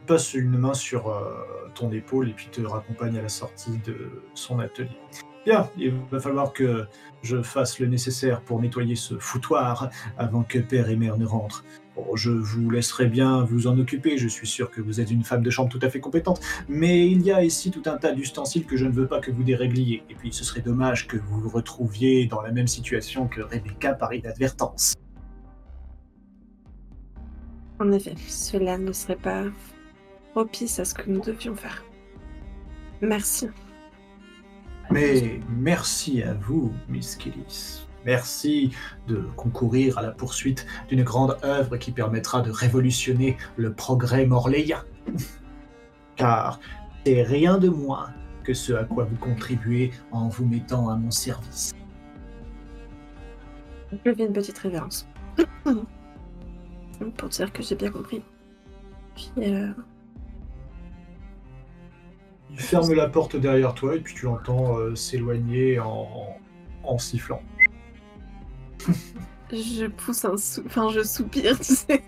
Il 0.00 0.06
Passe 0.08 0.34
une 0.34 0.58
main 0.58 0.74
sur 0.74 1.08
euh, 1.08 1.36
ton 1.76 1.92
épaule 1.92 2.30
et 2.30 2.32
puis 2.32 2.48
te 2.50 2.60
raccompagne 2.62 3.16
à 3.16 3.22
la 3.22 3.28
sortie 3.28 3.78
de 3.86 4.24
son 4.34 4.58
atelier. 4.58 4.98
Bien, 5.44 5.70
il 5.78 5.94
va 6.10 6.18
falloir 6.18 6.52
que 6.52 6.88
je 7.22 7.42
fasse 7.42 7.78
le 7.78 7.86
nécessaire 7.86 8.40
pour 8.40 8.60
nettoyer 8.60 8.96
ce 8.96 9.16
foutoir 9.20 9.88
avant 10.18 10.42
que 10.42 10.58
père 10.58 10.90
et 10.90 10.96
mère 10.96 11.16
ne 11.16 11.26
rentrent. 11.26 11.62
Bon, 11.96 12.14
je 12.14 12.30
vous 12.30 12.68
laisserai 12.68 13.06
bien 13.06 13.42
vous 13.42 13.66
en 13.66 13.78
occuper, 13.78 14.18
je 14.18 14.28
suis 14.28 14.46
sûr 14.46 14.70
que 14.70 14.82
vous 14.82 15.00
êtes 15.00 15.10
une 15.10 15.24
femme 15.24 15.42
de 15.42 15.48
chambre 15.48 15.70
tout 15.70 15.78
à 15.80 15.88
fait 15.88 15.98
compétente, 15.98 16.40
mais 16.68 17.08
il 17.08 17.22
y 17.22 17.32
a 17.32 17.42
ici 17.42 17.70
tout 17.70 17.82
un 17.86 17.96
tas 17.96 18.12
d'ustensiles 18.12 18.66
que 18.66 18.76
je 18.76 18.84
ne 18.84 18.92
veux 18.92 19.06
pas 19.06 19.18
que 19.18 19.30
vous 19.30 19.42
dérégliez, 19.42 20.02
et 20.10 20.14
puis 20.14 20.30
ce 20.30 20.44
serait 20.44 20.60
dommage 20.60 21.08
que 21.08 21.16
vous 21.16 21.40
vous 21.40 21.48
retrouviez 21.48 22.26
dans 22.26 22.42
la 22.42 22.52
même 22.52 22.66
situation 22.66 23.26
que 23.28 23.40
Rebecca 23.40 23.94
par 23.94 24.12
inadvertance. 24.12 24.92
En 27.78 27.90
effet, 27.92 28.14
cela 28.28 28.76
ne 28.76 28.92
serait 28.92 29.16
pas 29.16 29.44
propice 30.32 30.78
à 30.78 30.84
ce 30.84 30.92
que 30.92 31.10
nous 31.10 31.20
devions 31.20 31.56
faire. 31.56 31.82
Merci. 33.00 33.48
Mais 34.90 35.40
merci 35.48 36.22
à 36.22 36.34
vous, 36.34 36.72
Miss 36.90 37.16
Killis. 37.16 37.85
Merci 38.06 38.70
de 39.08 39.16
concourir 39.36 39.98
à 39.98 40.02
la 40.02 40.12
poursuite 40.12 40.64
d'une 40.88 41.02
grande 41.02 41.36
œuvre 41.42 41.76
qui 41.76 41.90
permettra 41.90 42.40
de 42.40 42.52
révolutionner 42.52 43.36
le 43.56 43.72
progrès 43.72 44.26
morléen. 44.26 44.84
Car 46.16 46.60
c'est 47.04 47.24
rien 47.24 47.58
de 47.58 47.68
moins 47.68 48.14
que 48.44 48.54
ce 48.54 48.72
à 48.74 48.84
quoi 48.84 49.04
vous 49.04 49.16
contribuez 49.16 49.90
en 50.12 50.28
vous 50.28 50.46
mettant 50.46 50.88
à 50.88 50.96
mon 50.96 51.10
service. 51.10 51.74
Je 53.90 54.14
fais 54.14 54.24
une 54.24 54.32
petite 54.32 54.58
révérence. 54.58 55.08
Pour 57.16 57.28
dire 57.28 57.52
que 57.52 57.62
j'ai 57.62 57.74
bien 57.74 57.90
compris. 57.90 58.22
Puis, 59.16 59.32
euh, 59.38 59.72
Il 62.50 62.60
ferme 62.60 62.94
la 62.94 63.08
porte 63.08 63.34
derrière 63.34 63.74
toi 63.74 63.96
et 63.96 64.00
puis 64.00 64.14
tu 64.14 64.26
l'entends 64.26 64.78
euh, 64.78 64.94
s'éloigner 64.94 65.80
en, 65.80 66.38
en 66.84 66.98
sifflant. 66.98 67.42
Je 69.52 69.86
pousse 69.86 70.24
un 70.24 70.36
sou... 70.36 70.62
Enfin, 70.66 70.88
je 70.90 71.02
soupire, 71.02 71.58
tu 71.60 71.74
sais. 71.74 72.02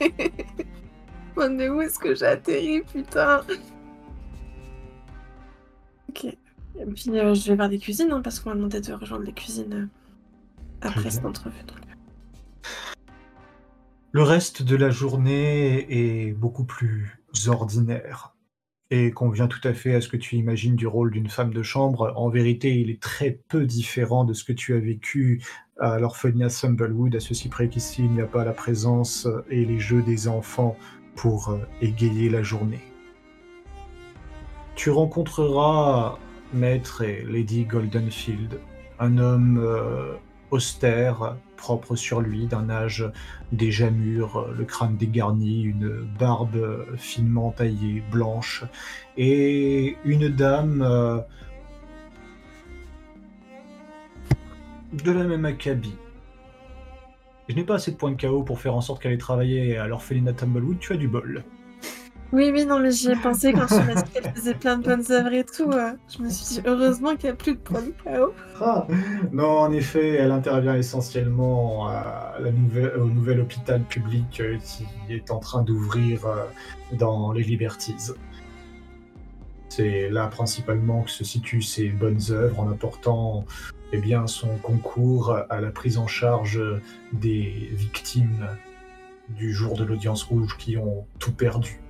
Mais 1.37 1.68
où 1.68 1.81
est-ce 1.81 1.99
que 1.99 2.14
j'ai 2.14 2.26
atterri, 2.26 2.83
putain? 2.83 3.43
Ok. 6.09 6.24
Et 6.24 6.37
puis, 6.95 7.18
euh, 7.18 7.35
je 7.35 7.49
vais 7.49 7.57
vers 7.57 7.68
des 7.68 7.79
cuisines, 7.79 8.11
hein, 8.11 8.20
parce 8.22 8.41
qu'on 8.41 8.51
m'a 8.51 8.57
demandé 8.57 8.81
de 8.81 8.93
rejoindre 8.93 9.24
les 9.24 9.33
cuisines 9.33 9.91
euh, 10.85 10.87
après 10.89 11.11
cette 11.11 11.24
entrevue. 11.24 11.62
donc. 11.66 11.79
Le 14.12 14.22
reste 14.22 14.62
de 14.62 14.74
la 14.74 14.91
journée 14.91 15.87
est 15.91 16.33
beaucoup 16.33 16.64
plus 16.64 17.20
ordinaire 17.47 18.35
et 18.91 19.11
convient 19.11 19.49
tout 19.49 19.61
à 19.64 19.74
fait 19.74 19.95
à 19.95 20.01
ce 20.01 20.09
que 20.09 20.16
tu 20.16 20.36
imagines 20.36 20.76
du 20.76 20.86
rôle 20.86 21.11
d'une 21.11 21.28
femme 21.28 21.53
de 21.53 21.62
chambre. 21.62 22.12
En 22.16 22.28
vérité, 22.30 22.80
il 22.80 22.91
est 22.91 23.01
très 23.01 23.39
peu 23.49 23.64
différent 23.64 24.24
de 24.24 24.32
ce 24.32 24.45
que 24.45 24.53
tu 24.53 24.74
as 24.74 24.78
vécu 24.78 25.43
à 25.78 25.99
l'orphelinat 25.99 26.49
Sumblewood, 26.49 27.14
à 27.14 27.20
ceci 27.20 27.49
près 27.49 27.68
qu'ici, 27.68 28.05
il 28.05 28.11
n'y 28.11 28.20
a 28.20 28.26
pas 28.26 28.45
la 28.45 28.53
présence 28.53 29.28
et 29.51 29.64
les 29.64 29.78
jeux 29.78 30.03
des 30.03 30.26
enfants 30.26 30.76
pour 31.14 31.51
euh, 31.51 31.59
égayer 31.80 32.28
la 32.30 32.43
journée. 32.43 32.80
Tu 34.74 34.91
rencontreras 34.91 36.18
Maître 36.53 37.03
et 37.03 37.24
Lady 37.24 37.64
Goldenfield, 37.64 38.61
un 39.01 39.18
homme 39.18 39.59
euh, 39.59 40.14
austère, 40.51 41.36
propre 41.57 41.96
sur 41.96 42.20
lui, 42.20 42.46
d'un 42.46 42.70
âge 42.70 43.11
déjà 43.53 43.90
mûr, 43.90 44.49
le 44.57 44.64
crâne 44.64 44.96
dégarni, 44.96 45.62
une 45.62 46.07
barbe 46.18 46.86
finement 46.96 47.51
taillée, 47.51 48.03
blanche, 48.11 48.64
et 49.16 49.96
une 50.05 50.28
dame 50.28 50.82
euh, 50.82 51.18
de 54.92 55.11
la 55.11 55.24
même 55.24 55.44
acabit. 55.44 55.96
Je 57.49 57.55
n'ai 57.55 57.64
pas 57.64 57.76
assez 57.76 57.90
de 57.90 57.96
points 57.96 58.12
de 58.12 58.20
KO 58.20 58.42
pour 58.42 58.61
faire 58.61 58.74
en 58.74 58.80
sorte 58.80 59.03
qu'elle 59.03 59.12
ait 59.12 59.18
travaillé 59.18 59.78
à 59.78 59.86
l'orphelinat 59.86 60.34
Tumblewood, 60.34 60.78
tu 60.78 60.92
as 60.92 60.96
du 60.96 61.09
bol. 61.09 61.44
Oui, 62.31 62.51
oui, 62.53 62.66
non, 62.66 62.79
mais 62.79 62.91
j'y 62.91 63.11
ai 63.11 63.16
pensé 63.16 63.53
quand 63.55 63.66
tu 63.66 63.74
m'as 63.74 64.03
dit 64.03 64.11
qu'elle 64.11 64.31
faisait 64.35 64.55
plein 64.55 64.76
de 64.76 64.85
bonnes 64.85 65.05
œuvres 65.11 65.33
et 65.33 65.45
tout. 65.45 65.70
euh. 65.72 65.93
Je 66.14 66.22
me 66.22 66.29
suis 66.29 66.57
dit, 66.57 66.62
heureusement 66.66 67.16
qu'il 67.16 67.31
n'y 67.31 67.33
a 67.33 67.37
plus 67.37 67.55
de 67.55 67.59
points 67.59 67.81
de 67.81 67.95
KO. 68.05 68.35
Ah, 68.61 68.87
non, 69.33 69.61
en 69.61 69.72
effet, 69.72 70.11
elle 70.16 70.31
intervient 70.31 70.74
essentiellement 70.74 71.89
au 72.39 73.05
nouvel 73.07 73.41
hôpital 73.41 73.83
public 73.83 74.41
euh, 74.41 74.59
qui 74.59 74.85
est 75.09 75.31
en 75.31 75.39
train 75.39 75.62
d'ouvrir 75.62 76.26
euh, 76.26 76.45
dans 76.93 77.33
les 77.33 77.43
Liberties. 77.43 78.12
C'est 79.70 80.11
là 80.11 80.26
principalement 80.26 81.03
que 81.03 81.11
se 81.11 81.24
situent 81.24 81.62
ses 81.62 81.89
bonnes 81.89 82.20
œuvres 82.31 82.61
en 82.61 82.70
apportant 82.70 83.45
eh 83.93 83.99
bien, 83.99 84.26
son 84.26 84.57
concours 84.59 85.35
à 85.49 85.61
la 85.62 85.70
prise 85.70 85.97
en 85.97 86.07
charge 86.07 86.61
des 87.12 87.70
victimes 87.72 88.49
du 89.31 89.53
jour 89.53 89.76
de 89.76 89.85
l'audience 89.85 90.22
rouge 90.24 90.57
qui 90.59 90.76
ont 90.76 91.07
tout 91.18 91.33
perdu, 91.33 91.81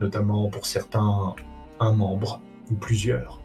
notamment 0.00 0.48
pour 0.48 0.66
certains 0.66 1.34
un 1.80 1.92
membre 1.92 2.40
ou 2.70 2.74
plusieurs. 2.74 3.40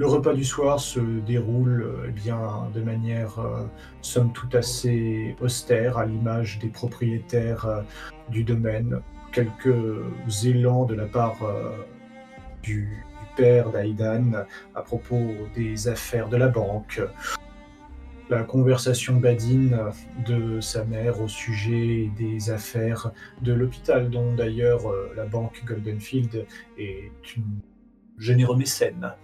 Le 0.00 0.06
repas 0.06 0.32
du 0.32 0.46
soir 0.46 0.80
se 0.80 0.98
déroule 0.98 1.82
euh, 1.82 2.06
eh 2.08 2.10
bien, 2.10 2.70
de 2.72 2.80
manière 2.80 3.38
euh, 3.38 3.66
somme 4.00 4.32
toute 4.32 4.54
assez 4.54 5.36
austère, 5.42 5.98
à 5.98 6.06
l'image 6.06 6.58
des 6.58 6.68
propriétaires 6.68 7.66
euh, 7.66 7.82
du 8.30 8.42
domaine. 8.42 9.02
Quelques 9.30 9.76
élans 10.42 10.86
de 10.86 10.94
la 10.94 11.04
part 11.04 11.36
du, 12.62 12.72
du 12.72 13.36
père 13.36 13.70
d'Aïdan 13.70 14.44
à 14.74 14.82
propos 14.82 15.20
des 15.54 15.86
affaires 15.86 16.28
de 16.28 16.36
la 16.36 16.48
banque. 16.48 17.00
La 18.30 18.44
conversation 18.44 19.16
badine 19.16 19.76
de 20.24 20.60
sa 20.60 20.84
mère 20.84 21.20
au 21.20 21.28
sujet 21.28 22.10
des 22.16 22.50
affaires 22.50 23.10
de 23.42 23.52
l'hôpital, 23.52 24.08
dont 24.08 24.32
d'ailleurs 24.34 24.88
euh, 24.88 25.12
la 25.16 25.26
banque 25.26 25.62
Goldenfield 25.66 26.46
est 26.78 27.36
une 27.36 27.60
généreux 28.18 28.56
mécène. 28.56 29.14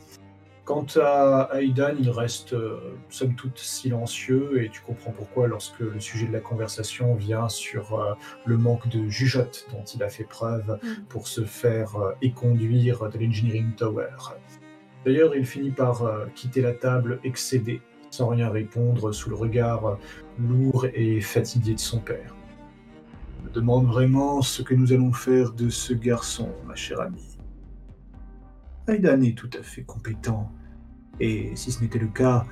Quant 0.66 0.86
à 0.96 1.48
Aidan, 1.60 1.94
il 1.96 2.10
reste 2.10 2.52
euh, 2.52 2.96
somme 3.08 3.36
toute 3.36 3.56
silencieux 3.56 4.64
et 4.64 4.68
tu 4.68 4.80
comprends 4.80 5.12
pourquoi 5.12 5.46
lorsque 5.46 5.78
le 5.78 6.00
sujet 6.00 6.26
de 6.26 6.32
la 6.32 6.40
conversation 6.40 7.14
vient 7.14 7.48
sur 7.48 7.94
euh, 7.94 8.14
le 8.46 8.56
manque 8.56 8.88
de 8.88 9.08
jugeote 9.08 9.68
dont 9.70 9.84
il 9.84 10.02
a 10.02 10.08
fait 10.08 10.24
preuve 10.24 10.80
Mm. 10.82 11.04
pour 11.08 11.28
se 11.28 11.44
faire 11.44 11.94
euh, 11.94 12.12
éconduire 12.20 13.08
de 13.08 13.16
l'Engineering 13.16 13.74
Tower. 13.76 14.08
D'ailleurs, 15.04 15.36
il 15.36 15.46
finit 15.46 15.70
par 15.70 16.02
quitter 16.34 16.62
la 16.62 16.72
table 16.72 17.20
excédé, 17.22 17.80
sans 18.16 18.28
rien 18.28 18.48
répondre 18.48 19.12
sous 19.12 19.28
le 19.28 19.36
regard 19.36 19.98
lourd 20.38 20.86
et 20.94 21.20
fatigué 21.20 21.74
de 21.74 21.80
son 21.80 22.00
père. 22.00 22.34
Je 23.38 23.48
me 23.48 23.54
demande 23.54 23.86
vraiment 23.86 24.40
ce 24.40 24.62
que 24.62 24.74
nous 24.74 24.92
allons 24.94 25.12
faire 25.12 25.52
de 25.52 25.68
ce 25.68 25.92
garçon, 25.92 26.48
ma 26.66 26.74
chère 26.74 27.00
amie. 27.00 27.38
Aidan 28.88 29.20
est 29.20 29.36
tout 29.36 29.50
à 29.58 29.62
fait 29.62 29.82
compétent. 29.82 30.50
Et 31.20 31.54
si 31.56 31.72
ce 31.72 31.82
n'était 31.82 31.98
le 31.98 32.06
cas, 32.06 32.46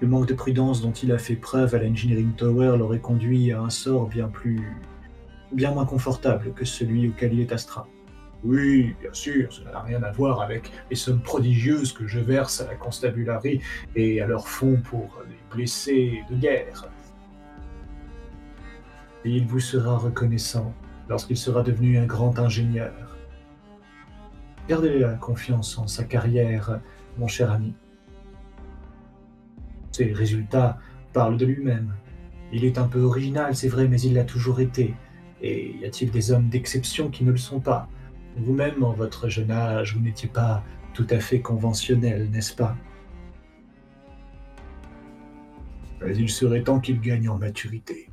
le 0.00 0.08
manque 0.08 0.26
de 0.26 0.34
prudence 0.34 0.82
dont 0.82 0.92
il 0.92 1.10
a 1.12 1.18
fait 1.18 1.36
preuve 1.36 1.74
à 1.74 1.78
l'Engineering 1.78 2.32
Tower 2.32 2.76
l'aurait 2.78 3.00
conduit 3.00 3.52
à 3.52 3.60
un 3.62 3.70
sort 3.70 4.08
bien 4.08 4.28
plus. 4.28 4.76
bien 5.52 5.72
moins 5.72 5.86
confortable 5.86 6.52
que 6.52 6.64
celui 6.64 7.08
auquel 7.08 7.32
il 7.32 7.40
est 7.40 7.52
astreint. 7.52 7.86
Oui, 8.42 8.96
bien 9.00 9.12
sûr, 9.12 9.52
cela 9.52 9.72
n'a 9.72 9.80
rien 9.80 10.02
à 10.02 10.10
voir 10.12 10.40
avec 10.40 10.72
les 10.88 10.96
sommes 10.96 11.20
prodigieuses 11.20 11.92
que 11.92 12.06
je 12.06 12.20
verse 12.20 12.62
à 12.62 12.66
la 12.66 12.74
constabulary 12.74 13.60
et 13.94 14.22
à 14.22 14.26
leur 14.26 14.48
fonds 14.48 14.80
pour 14.82 15.22
les 15.28 15.36
blessés 15.54 16.22
de 16.30 16.36
guerre. 16.36 16.88
Et 19.26 19.30
il 19.30 19.46
vous 19.46 19.60
sera 19.60 19.98
reconnaissant 19.98 20.72
lorsqu'il 21.10 21.36
sera 21.36 21.62
devenu 21.62 21.98
un 21.98 22.06
grand 22.06 22.38
ingénieur. 22.38 23.18
Gardez 24.68 25.00
la 25.00 25.14
confiance 25.14 25.76
en 25.76 25.86
sa 25.86 26.04
carrière, 26.04 26.80
mon 27.18 27.28
cher 27.28 27.50
ami. 27.50 27.74
Ses 29.92 30.12
résultats 30.12 30.78
parlent 31.12 31.36
de 31.36 31.44
lui-même. 31.44 31.92
Il 32.52 32.64
est 32.64 32.78
un 32.78 32.88
peu 32.88 33.02
original, 33.02 33.54
c'est 33.54 33.68
vrai, 33.68 33.86
mais 33.86 34.00
il 34.00 34.14
l'a 34.14 34.24
toujours 34.24 34.60
été. 34.60 34.94
Et 35.42 35.76
y 35.76 35.84
a-t-il 35.84 36.10
des 36.10 36.32
hommes 36.32 36.48
d'exception 36.48 37.10
qui 37.10 37.24
ne 37.24 37.32
le 37.32 37.36
sont 37.36 37.60
pas? 37.60 37.88
Vous-même, 38.40 38.82
en 38.82 38.92
votre 38.92 39.28
jeune 39.28 39.50
âge, 39.50 39.94
vous 39.94 40.00
n'étiez 40.00 40.28
pas 40.28 40.64
tout 40.94 41.06
à 41.10 41.20
fait 41.20 41.40
conventionnel, 41.40 42.30
n'est-ce 42.30 42.54
pas? 42.54 42.74
Mais 46.00 46.16
il 46.16 46.30
serait 46.30 46.62
temps 46.62 46.80
qu'il 46.80 47.00
gagne 47.00 47.28
en 47.28 47.36
maturité. 47.36 48.08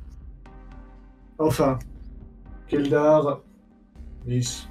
Enfin, 1.38 1.78
Keldar, 2.66 3.40
Miss, 4.26 4.68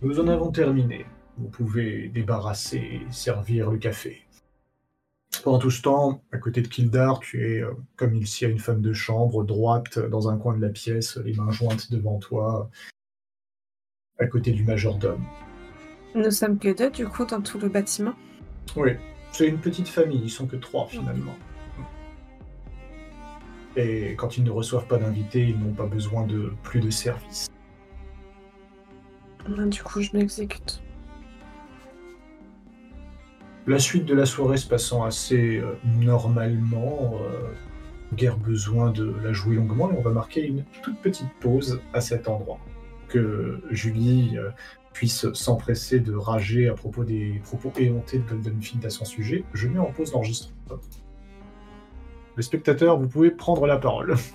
nous 0.00 0.18
en 0.18 0.28
avons 0.28 0.50
terminé. 0.50 1.04
Vous 1.36 1.48
pouvez 1.48 2.08
débarrasser 2.08 2.78
et 2.78 3.12
servir 3.12 3.70
le 3.70 3.76
café. 3.76 4.22
Pendant 5.44 5.58
tout 5.58 5.70
ce 5.70 5.82
temps, 5.82 6.22
à 6.32 6.38
côté 6.38 6.62
de 6.62 6.68
Kildar, 6.68 7.20
tu 7.20 7.44
es, 7.44 7.60
euh, 7.60 7.72
comme 7.96 8.14
il 8.14 8.26
s'y 8.26 8.46
a 8.46 8.48
une 8.48 8.58
femme 8.58 8.80
de 8.80 8.94
chambre, 8.94 9.44
droite 9.44 9.98
dans 9.98 10.30
un 10.30 10.38
coin 10.38 10.56
de 10.56 10.62
la 10.62 10.70
pièce, 10.70 11.18
les 11.18 11.34
mains 11.34 11.50
jointes 11.50 11.92
devant 11.92 12.18
toi, 12.18 12.70
à 14.18 14.26
côté 14.26 14.52
du 14.52 14.64
majordome. 14.64 15.24
Nous 16.14 16.30
sommes 16.30 16.58
que 16.58 16.76
deux, 16.76 16.90
du 16.90 17.06
coup, 17.06 17.24
dans 17.24 17.40
tout 17.40 17.58
le 17.58 17.68
bâtiment. 17.68 18.14
Oui, 18.76 18.92
c'est 19.32 19.46
une 19.46 19.58
petite 19.58 19.88
famille, 19.88 20.20
ils 20.22 20.30
sont 20.30 20.46
que 20.46 20.56
trois 20.56 20.86
finalement. 20.86 21.36
Et 23.76 24.14
quand 24.16 24.36
ils 24.36 24.44
ne 24.44 24.50
reçoivent 24.50 24.86
pas 24.86 24.98
d'invités, 24.98 25.48
ils 25.48 25.58
n'ont 25.58 25.74
pas 25.74 25.86
besoin 25.86 26.26
de 26.26 26.52
plus 26.62 26.80
de 26.80 26.90
services. 26.90 27.48
Ben, 29.48 29.66
du 29.66 29.82
coup, 29.82 30.00
je 30.00 30.10
m'exécute. 30.14 30.82
La 33.66 33.78
suite 33.78 34.06
de 34.06 34.14
la 34.14 34.26
soirée 34.26 34.56
se 34.56 34.66
passant 34.66 35.04
assez 35.04 35.58
euh, 35.58 35.74
normalement, 35.84 37.20
euh, 37.22 37.52
guère 38.14 38.38
besoin 38.38 38.90
de 38.90 39.14
la 39.22 39.32
jouer 39.32 39.56
longuement, 39.56 39.92
et 39.92 39.94
on 39.96 40.00
va 40.00 40.10
marquer 40.10 40.46
une 40.46 40.64
toute 40.82 40.98
petite 41.00 41.30
pause 41.40 41.80
à 41.92 42.00
cet 42.00 42.28
endroit. 42.28 42.58
Que 43.08 43.62
Julie 43.70 44.36
euh, 44.38 44.50
puisse 44.92 45.32
s'empresser 45.32 46.00
de 46.00 46.14
rager 46.14 46.68
à 46.68 46.74
propos 46.74 47.04
des 47.04 47.40
propos 47.44 47.72
éhontés 47.78 48.18
de 48.18 48.24
Goldenfield 48.24 48.84
à 48.84 48.90
son 48.90 49.04
sujet. 49.04 49.44
Je 49.54 49.68
mets 49.68 49.78
en 49.78 49.92
pause 49.92 50.12
l'enregistrement. 50.12 50.54
Les 52.36 52.42
spectateurs, 52.42 52.98
vous 52.98 53.08
pouvez 53.08 53.30
prendre 53.30 53.66
la 53.66 53.78
parole. 53.78 54.16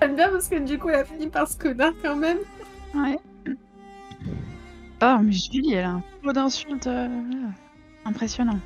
J'aime 0.00 0.16
bien 0.16 0.30
parce 0.30 0.48
que 0.48 0.58
du 0.58 0.78
coup, 0.78 0.88
elle 0.88 0.96
a 0.96 1.04
fini 1.04 1.28
par 1.28 1.46
ce 1.46 1.56
connard 1.56 1.92
quand 2.02 2.16
même. 2.16 2.38
Ouais. 2.94 3.18
Oh, 5.00 5.16
mais 5.22 5.32
Julie, 5.32 5.74
elle 5.74 5.84
a 5.84 5.90
un 5.90 6.02
flot 6.20 6.32
d'insultes 6.32 6.86
euh, 6.88 7.08
impressionnant. 8.04 8.58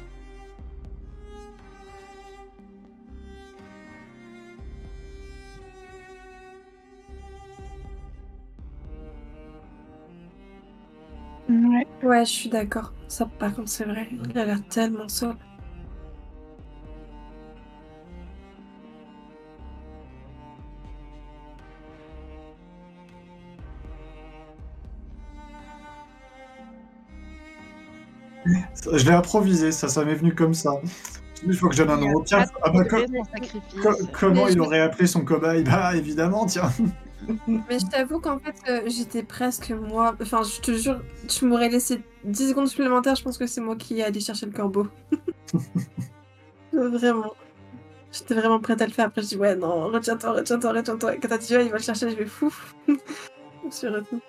Ouais. 11.48 11.86
Ouais, 12.02 12.24
je 12.24 12.30
suis 12.30 12.48
d'accord. 12.48 12.92
Ça, 13.08 13.26
par 13.38 13.54
contre, 13.54 13.68
c'est 13.68 13.84
vrai. 13.84 14.08
Il 14.30 14.38
a 14.38 14.44
l'air 14.44 14.66
tellement 14.68 15.08
seul. 15.08 15.36
Je 28.92 29.04
l'ai 29.04 29.12
improvisé, 29.12 29.72
ça, 29.72 29.88
ça 29.88 30.04
m'est 30.04 30.14
venu 30.14 30.34
comme 30.34 30.54
ça. 30.54 30.70
Il 31.42 31.54
faut 31.54 31.68
que 31.68 31.74
je 31.74 31.82
donne 31.82 31.90
un 31.90 32.12
nom. 32.12 32.22
Tiens, 32.24 32.44
ah 32.62 32.70
bah, 32.70 32.84
co- 32.84 32.96
co- 33.82 34.06
comment 34.12 34.44
Mais 34.44 34.52
il 34.52 34.54
je- 34.54 34.60
aurait 34.60 34.80
appelé 34.80 35.06
son 35.06 35.24
cobaye? 35.24 35.64
Bah 35.64 35.96
évidemment, 35.96 36.46
tiens. 36.46 36.70
Mais 37.46 37.78
je 37.78 37.86
t'avoue 37.86 38.20
qu'en 38.20 38.38
fait, 38.38 38.54
euh, 38.68 38.82
j'étais 38.86 39.22
presque 39.22 39.70
moi. 39.70 40.14
Enfin, 40.20 40.42
je 40.42 40.60
te 40.60 40.72
jure, 40.72 41.00
tu 41.28 41.44
m'aurais 41.46 41.68
laissé 41.68 42.02
10 42.24 42.50
secondes 42.50 42.68
supplémentaires. 42.68 43.16
Je 43.16 43.22
pense 43.22 43.38
que 43.38 43.46
c'est 43.46 43.60
moi 43.60 43.76
qui 43.76 43.98
ai 43.98 44.04
allé 44.04 44.20
chercher 44.20 44.46
le 44.46 44.52
corbeau. 44.52 44.86
vraiment. 46.72 47.32
J'étais 48.12 48.34
vraiment 48.34 48.60
prête 48.60 48.80
à 48.80 48.86
le 48.86 48.92
faire. 48.92 49.06
Après, 49.06 49.22
je 49.22 49.28
dis, 49.28 49.36
ouais, 49.36 49.56
non, 49.56 49.88
retiens-toi, 49.88 50.32
retiens-toi, 50.32 50.72
retiens-toi. 50.72 51.14
Et 51.14 51.18
quand 51.18 51.28
t'as 51.28 51.38
dit, 51.38 51.54
ouais, 51.56 51.66
il 51.66 51.70
va 51.70 51.78
le 51.78 51.82
chercher, 51.82 52.10
je 52.10 52.16
vais 52.16 52.26
fou. 52.26 52.52
je 52.88 52.92
me 52.92 53.70
suis 53.70 53.88
retenue. 53.88 54.20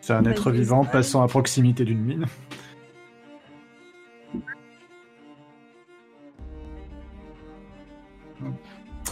C'est 0.00 0.12
un 0.12 0.24
être 0.24 0.50
Ouais, 0.50 0.58
vivant 0.58 0.84
passant 0.84 1.22
à 1.22 1.28
proximité 1.28 1.84
d'une 1.84 2.00
mine. 2.00 2.26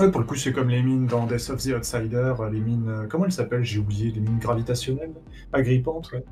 Ouais, 0.00 0.10
pour 0.10 0.20
le 0.20 0.26
coup, 0.26 0.34
c'est 0.34 0.52
comme 0.52 0.68
les 0.70 0.82
mines 0.82 1.06
dans 1.06 1.26
Death 1.26 1.50
of 1.50 1.62
the 1.62 1.68
Outsider, 1.76 2.34
les 2.52 2.60
mines. 2.60 2.88
euh, 2.88 3.06
Comment 3.08 3.26
elles 3.26 3.32
s'appellent 3.32 3.64
J'ai 3.64 3.78
oublié, 3.78 4.10
les 4.10 4.20
mines 4.20 4.38
gravitationnelles 4.38 5.14
Agrippantes, 5.52 6.10
ouais. 6.12 6.24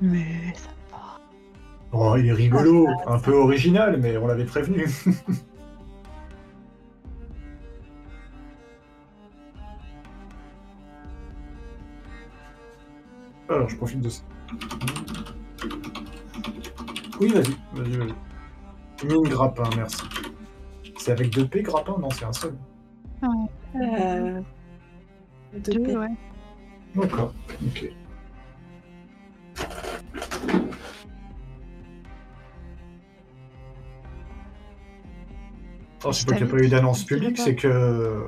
Mais 0.00 0.52
ça 0.54 0.68
va. 0.90 1.18
Oh, 1.92 2.16
il 2.18 2.26
est 2.28 2.32
rigolo, 2.32 2.88
un 3.06 3.18
peu 3.18 3.34
original, 3.34 3.98
mais 4.00 4.16
on 4.16 4.26
l'avait 4.26 4.44
prévenu. 4.46 4.86
Alors, 13.54 13.68
je 13.68 13.76
profite 13.76 14.00
de 14.00 14.08
ça. 14.08 14.22
Oui, 17.20 17.28
vas-y, 17.28 17.54
vas-y, 17.74 17.96
vas-y. 17.98 19.06
Mine 19.06 19.28
grappin, 19.28 19.68
merci. 19.76 20.02
C'est 20.96 21.12
avec 21.12 21.30
deux 21.30 21.46
P 21.46 21.62
grappin 21.62 21.96
Non, 22.00 22.08
c'est 22.10 22.24
un 22.24 22.32
seul. 22.32 22.56
Euh... 23.74 24.40
Deux, 25.52 25.72
deux 25.72 25.98
ouais. 25.98 26.08
D'accord, 26.94 27.34
ok. 27.66 27.92
Oh, 36.04 36.12
c'est 36.12 36.26
pas 36.26 36.34
qu'il 36.34 36.46
n'y 36.46 36.50
a 36.50 36.54
pas 36.56 36.62
eu 36.62 36.68
d'annonce 36.68 37.04
publique, 37.04 37.38
c'est 37.38 37.54
que 37.54 38.26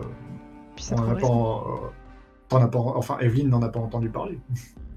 on 0.92 0.98
en 0.98 1.16
trop 1.16 1.92
a 2.52 2.58
pas, 2.58 2.68
pas, 2.68 2.78
enfin, 2.78 3.18
Evelyne 3.18 3.48
n'en 3.48 3.62
a 3.62 3.68
pas 3.68 3.80
entendu 3.80 4.10
parler. 4.10 4.38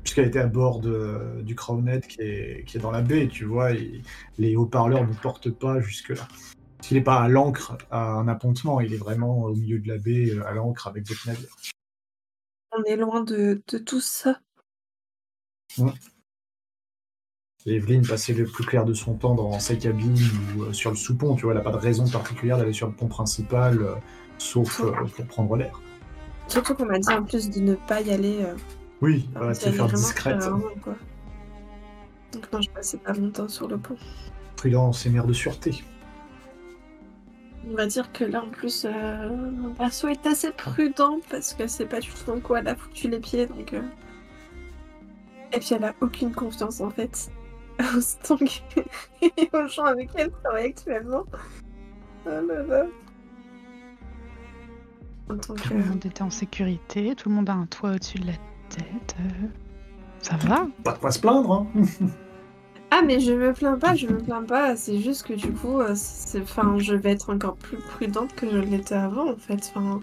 Puisqu'elle 0.08 0.28
était 0.30 0.40
à 0.40 0.48
bord 0.48 0.80
de- 0.80 1.42
du 1.42 1.54
Crownet 1.54 2.00
qui 2.00 2.22
est, 2.22 2.64
qui 2.66 2.78
est 2.78 2.80
dans 2.80 2.92
la 2.92 3.02
baie, 3.02 3.28
tu 3.28 3.44
vois, 3.44 3.74
et 3.74 4.02
les 4.38 4.56
haut-parleurs 4.56 5.06
ne 5.06 5.14
portent 5.14 5.50
pas 5.50 5.82
jusque-là. 5.82 6.26
Parce 6.78 6.88
qu'il 6.88 6.96
n'est 6.96 7.04
pas 7.04 7.20
à 7.20 7.28
l'ancre, 7.28 7.78
à 7.92 8.12
un 8.14 8.30
appontement, 8.30 8.80
il 8.80 8.94
est 8.94 8.98
vraiment 8.98 9.40
au 9.44 9.54
milieu 9.54 9.80
de 9.80 9.88
la 9.90 9.98
baie, 9.98 10.30
euh, 10.30 10.48
à 10.48 10.54
l'ancre 10.54 10.88
avec 10.88 11.04
d'autres 11.04 11.28
navires. 11.28 11.54
On 12.72 12.84
est 12.86 12.96
loin 12.96 13.20
de, 13.22 13.62
de 13.68 13.78
tout 13.80 14.00
ça. 14.00 14.40
Evelyne 17.66 18.08
passait 18.08 18.32
le 18.32 18.46
plus 18.46 18.64
clair 18.64 18.86
de 18.86 18.94
son 18.94 19.16
temps 19.16 19.36
dans 19.36 19.60
sa 19.60 19.76
cabine 19.76 20.16
ou 20.56 20.64
euh, 20.64 20.72
sur 20.72 20.90
le 20.90 20.96
sous-pont, 20.96 21.36
tu 21.36 21.42
vois, 21.42 21.52
elle 21.52 21.58
n'a 21.58 21.64
pas 21.66 21.74
de 21.74 21.76
raison 21.84 22.08
particulière 22.10 22.58
d'aller 22.58 22.72
sur 22.72 22.88
le 22.88 22.94
pont 22.94 23.10
principal, 23.10 23.82
euh, 23.82 23.96
sauf 24.38 24.80
euh, 24.80 24.94
pour 25.18 25.26
prendre 25.26 25.58
l'air. 25.58 25.82
Surtout 26.48 26.76
qu'on 26.76 26.86
m'a 26.86 26.98
dit 26.98 27.10
en 27.12 27.26
plus 27.26 27.50
de 27.50 27.60
ne 27.60 27.76
pas 27.76 28.00
y 28.00 28.12
aller. 28.12 28.38
euh, 28.42 28.56
Oui, 29.02 29.30
elle 29.36 29.42
va 29.42 29.54
se 29.54 29.70
faire 29.70 29.88
discrète. 29.88 30.44
quoi. 30.82 30.96
Donc 32.34 32.52
non, 32.52 32.62
je 32.62 32.70
passais 32.70 32.98
pas 32.98 33.14
longtemps 33.14 33.48
sur 33.48 33.68
le 33.68 33.78
pont. 33.78 33.96
Prudence 34.56 35.06
et 35.06 35.10
mère 35.10 35.26
de 35.26 35.34
sûreté. 35.34 35.84
On 37.70 37.76
va 37.76 37.86
dire 37.86 38.12
que 38.12 38.24
là, 38.24 38.44
en 38.44 38.50
plus, 38.50 38.86
euh, 38.86 39.30
mon 39.30 39.74
perso 39.74 40.08
est 40.08 40.26
assez 40.26 40.52
prudent 40.52 41.20
parce 41.30 41.54
que 41.54 41.68
c'est 41.68 41.86
pas 41.86 42.00
du 42.00 42.10
tout 42.10 42.32
dans 42.32 42.40
quoi 42.40 42.60
elle 42.60 42.70
a 42.70 42.76
foutu 42.76 43.10
les 43.10 43.20
pieds, 43.20 43.46
donc... 43.46 43.74
euh. 43.74 43.82
Et 45.54 45.60
puis 45.60 45.70
elle 45.74 45.84
a 45.84 45.94
aucune 46.02 46.34
confiance, 46.34 46.82
en 46.82 46.90
fait, 46.90 47.30
au 47.96 48.02
Stang 48.02 48.38
et 49.22 49.50
aux 49.54 49.68
gens 49.68 49.86
avec 49.86 50.12
qui 50.12 50.22
elle 50.22 50.32
travaille 50.32 50.68
actuellement. 50.68 51.24
Oh 52.26 52.30
là 52.30 52.64
là. 52.64 52.86
En 55.30 55.38
tant 55.38 55.56
Tout 55.56 55.74
le 55.74 55.84
monde 55.84 56.06
était 56.06 56.22
en 56.22 56.30
sécurité, 56.30 57.16
tout 57.16 57.30
le 57.30 57.36
monde 57.36 57.50
a 57.50 57.54
un 57.54 57.66
toit 57.66 57.92
au-dessus 57.92 58.20
de 58.20 58.28
la 58.28 58.34
tête. 58.70 59.16
euh, 59.20 59.48
Ça 60.22 60.36
va? 60.38 60.68
Pas 60.84 60.94
de 60.94 60.98
quoi 61.00 61.12
se 61.12 61.20
plaindre, 61.20 61.52
hein 61.52 61.68
Ah 62.92 63.02
mais 63.06 63.20
je 63.20 63.34
me 63.34 63.52
plains 63.52 63.78
pas, 63.78 63.96
je 63.96 64.08
me 64.08 64.18
plains 64.18 64.44
pas, 64.44 64.78
c'est 64.78 65.00
juste 65.00 65.24
que 65.28 65.34
du 65.34 65.52
coup, 65.52 65.82
euh, 65.82 65.92
c'est, 65.96 66.42
enfin, 66.42 66.78
je 66.80 66.96
vais 66.96 67.12
être 67.12 67.34
encore 67.34 67.56
plus 67.58 67.78
prudente 67.78 68.34
que 68.34 68.50
je 68.50 68.58
l'étais 68.60 68.96
avant 68.96 69.32
en 69.32 69.36
fait. 69.36 69.72
Enfin, 69.76 70.00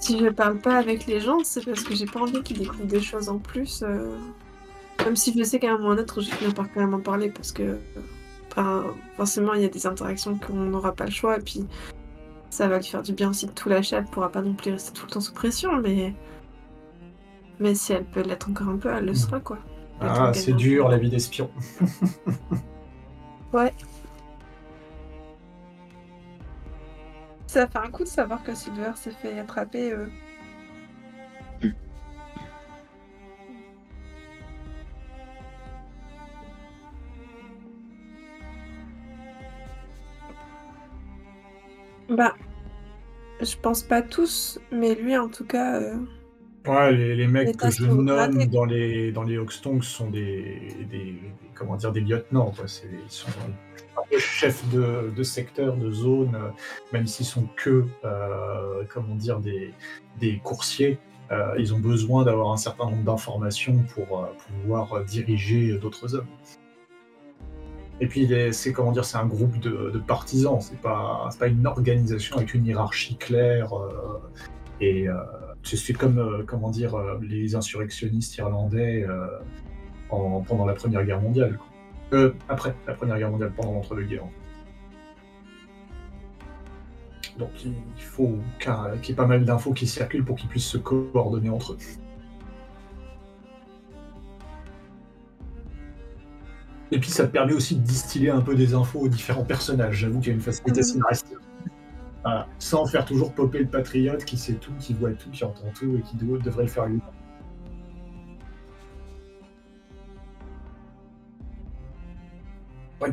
si 0.00 0.18
je 0.20 0.28
parle 0.28 0.58
pas 0.58 0.76
avec 0.76 1.06
les 1.06 1.20
gens, 1.20 1.38
c'est 1.42 1.64
parce 1.64 1.82
que 1.82 1.94
j'ai 1.96 2.06
pas 2.06 2.20
envie 2.20 2.42
qu'ils 2.42 2.58
découvrent 2.58 2.84
des 2.86 3.00
choses 3.00 3.28
en 3.28 3.38
plus. 3.38 3.82
euh, 3.82 4.16
Même 5.04 5.16
si 5.16 5.36
je 5.36 5.42
sais 5.42 5.58
qu'à 5.58 5.72
un 5.74 5.78
moment 5.78 5.96
donné, 5.96 6.06
je 6.16 6.46
vais 6.46 6.52
par 6.54 6.72
quand 6.72 6.80
même 6.80 6.94
en 6.94 7.00
parler 7.00 7.30
parce 7.30 7.50
que, 7.50 7.76
enfin, 8.52 8.84
forcément, 9.16 9.54
il 9.54 9.62
y 9.62 9.64
a 9.64 9.68
des 9.68 9.86
interactions 9.86 10.38
qu'on 10.38 10.54
n'aura 10.54 10.92
pas 10.92 11.06
le 11.06 11.10
choix 11.10 11.36
et 11.38 11.40
puis 11.42 11.64
ça 12.50 12.68
va 12.68 12.78
lui 12.78 12.84
faire 12.86 13.02
du 13.02 13.12
bien 13.12 13.30
aussi 13.30 13.46
de 13.46 13.52
tout 13.52 13.68
lâcher. 13.68 13.96
Elle 13.96 14.04
pourra 14.04 14.30
pas 14.30 14.42
non 14.42 14.54
plus 14.54 14.70
rester 14.70 14.92
tout 14.92 15.06
le 15.06 15.10
temps 15.12 15.20
sous 15.20 15.34
pression, 15.34 15.76
mais 15.82 16.14
mais 17.60 17.74
si 17.74 17.92
elle 17.92 18.04
peut 18.04 18.22
l'être 18.22 18.50
encore 18.50 18.68
un 18.68 18.76
peu, 18.78 18.90
elle 18.90 19.06
le 19.06 19.14
sera 19.14 19.40
quoi. 19.40 19.58
Ah, 20.00 20.32
c'est 20.34 20.52
dur 20.52 20.88
la 20.88 20.98
vie 20.98 21.10
d'espion. 21.10 21.50
Ouais. 23.52 23.72
Ça 27.48 27.66
fait 27.66 27.78
un 27.78 27.90
coup 27.90 28.04
de 28.04 28.08
savoir 28.08 28.42
que 28.44 28.54
Silver 28.54 28.92
s'est 28.94 29.10
fait 29.10 29.38
attraper. 29.38 29.90
euh. 29.92 30.06
Bah, 42.08 42.34
Je 43.40 43.56
pense 43.56 43.82
pas 43.82 44.02
tous, 44.02 44.58
mais 44.72 44.94
lui 44.94 45.16
en 45.16 45.28
tout 45.28 45.46
cas. 45.46 45.80
euh, 45.80 45.96
Ouais, 46.66 46.92
les, 46.92 47.14
les 47.14 47.26
mecs 47.28 47.56
que 47.56 47.70
je 47.70 47.86
nomme 47.86 48.46
dans 48.46 48.64
les 48.64 49.12
dans 49.12 49.22
les 49.22 49.38
Hoxtongs 49.38 49.82
sont 49.82 50.10
des, 50.10 50.74
des 50.90 51.14
comment 51.54 51.76
dire 51.76 51.92
des 51.92 52.00
lieutenants 52.00 52.50
quoi. 52.56 52.66
C'est 52.66 52.88
ils 52.90 53.10
sont 53.10 53.28
chefs 54.18 54.68
de, 54.70 55.10
de 55.14 55.22
secteur, 55.22 55.76
de 55.76 55.90
zone, 55.90 56.34
euh, 56.34 56.50
même 56.92 57.06
s'ils 57.06 57.26
sont 57.26 57.46
que 57.56 57.84
euh, 58.04 58.84
comment 58.88 59.14
dire 59.14 59.38
des 59.40 59.72
des 60.20 60.38
coursiers. 60.42 60.98
euh, 61.30 61.54
ils 61.58 61.74
ont 61.74 61.78
besoin 61.78 62.24
d'avoir 62.24 62.52
un 62.52 62.56
certain 62.56 62.84
nombre 62.90 63.04
d'informations 63.04 63.78
pour 63.94 64.24
euh, 64.24 64.26
pouvoir 64.62 65.04
diriger 65.04 65.78
d'autres 65.78 66.14
hommes. 66.14 66.26
Et 68.00 68.06
puis 68.08 68.28
c'est 68.52 68.72
comment 68.72 68.92
dire, 68.92 69.04
c'est 69.04 69.16
un 69.18 69.26
groupe 69.26 69.58
de, 69.58 69.90
de 69.90 69.98
partisans. 69.98 70.60
C'est 70.60 70.80
pas 70.80 71.28
c'est 71.30 71.38
pas 71.38 71.46
une 71.48 71.66
organisation 71.66 72.36
avec 72.36 72.54
une 72.54 72.66
hiérarchie 72.66 73.16
claire 73.16 73.70
et 74.80 75.06
c'est 75.74 75.92
comme, 75.94 76.18
euh, 76.18 76.44
comment 76.46 76.70
dire, 76.70 76.94
euh, 76.94 77.18
les 77.22 77.56
insurrectionnistes 77.56 78.36
irlandais 78.36 79.04
euh, 79.08 79.26
en- 80.10 80.42
pendant 80.42 80.64
la 80.66 80.74
Première 80.74 81.04
Guerre 81.04 81.20
mondiale. 81.20 81.56
quoi. 81.56 81.66
Euh, 82.12 82.32
après 82.48 82.74
la 82.86 82.94
Première 82.94 83.18
Guerre 83.18 83.30
mondiale, 83.32 83.52
pendant 83.56 83.72
l'entre-deux-guerres. 83.72 84.24
en 84.24 84.28
fait. 84.28 84.34
Donc 87.38 87.50
il 87.64 87.74
faut 88.02 88.38
qu'il 88.60 89.08
y 89.08 89.12
ait 89.12 89.14
pas 89.14 89.26
mal 89.26 89.44
d'infos 89.44 89.72
qui 89.72 89.86
circulent 89.86 90.24
pour 90.24 90.36
qu'ils 90.36 90.48
puissent 90.48 90.64
se 90.68 90.78
coordonner 90.78 91.50
entre 91.50 91.72
eux. 91.72 91.78
Et 96.92 96.98
puis 97.00 97.10
ça 97.10 97.26
te 97.26 97.32
permet 97.32 97.52
aussi 97.52 97.74
de 97.76 97.82
distiller 97.82 98.30
un 98.30 98.40
peu 98.40 98.54
des 98.54 98.72
infos 98.72 99.00
aux 99.00 99.08
différents 99.08 99.44
personnages. 99.44 99.96
J'avoue 99.96 100.20
qu'il 100.20 100.28
y 100.28 100.30
a 100.30 100.34
une 100.34 100.40
facilité 100.40 100.82
scénaristique. 100.82 101.36
Voilà. 102.26 102.48
Sans 102.58 102.84
faire 102.86 103.04
toujours 103.04 103.32
popper 103.32 103.60
le 103.60 103.68
patriote 103.68 104.24
qui 104.24 104.36
sait 104.36 104.54
tout, 104.54 104.72
qui 104.80 104.94
voit 104.94 105.12
tout, 105.12 105.30
qui 105.30 105.44
entend 105.44 105.70
tout 105.72 105.96
et 105.96 106.02
qui 106.02 106.16
devrait 106.16 106.64
le 106.64 106.68
faire 106.68 106.86
lui. 106.86 107.00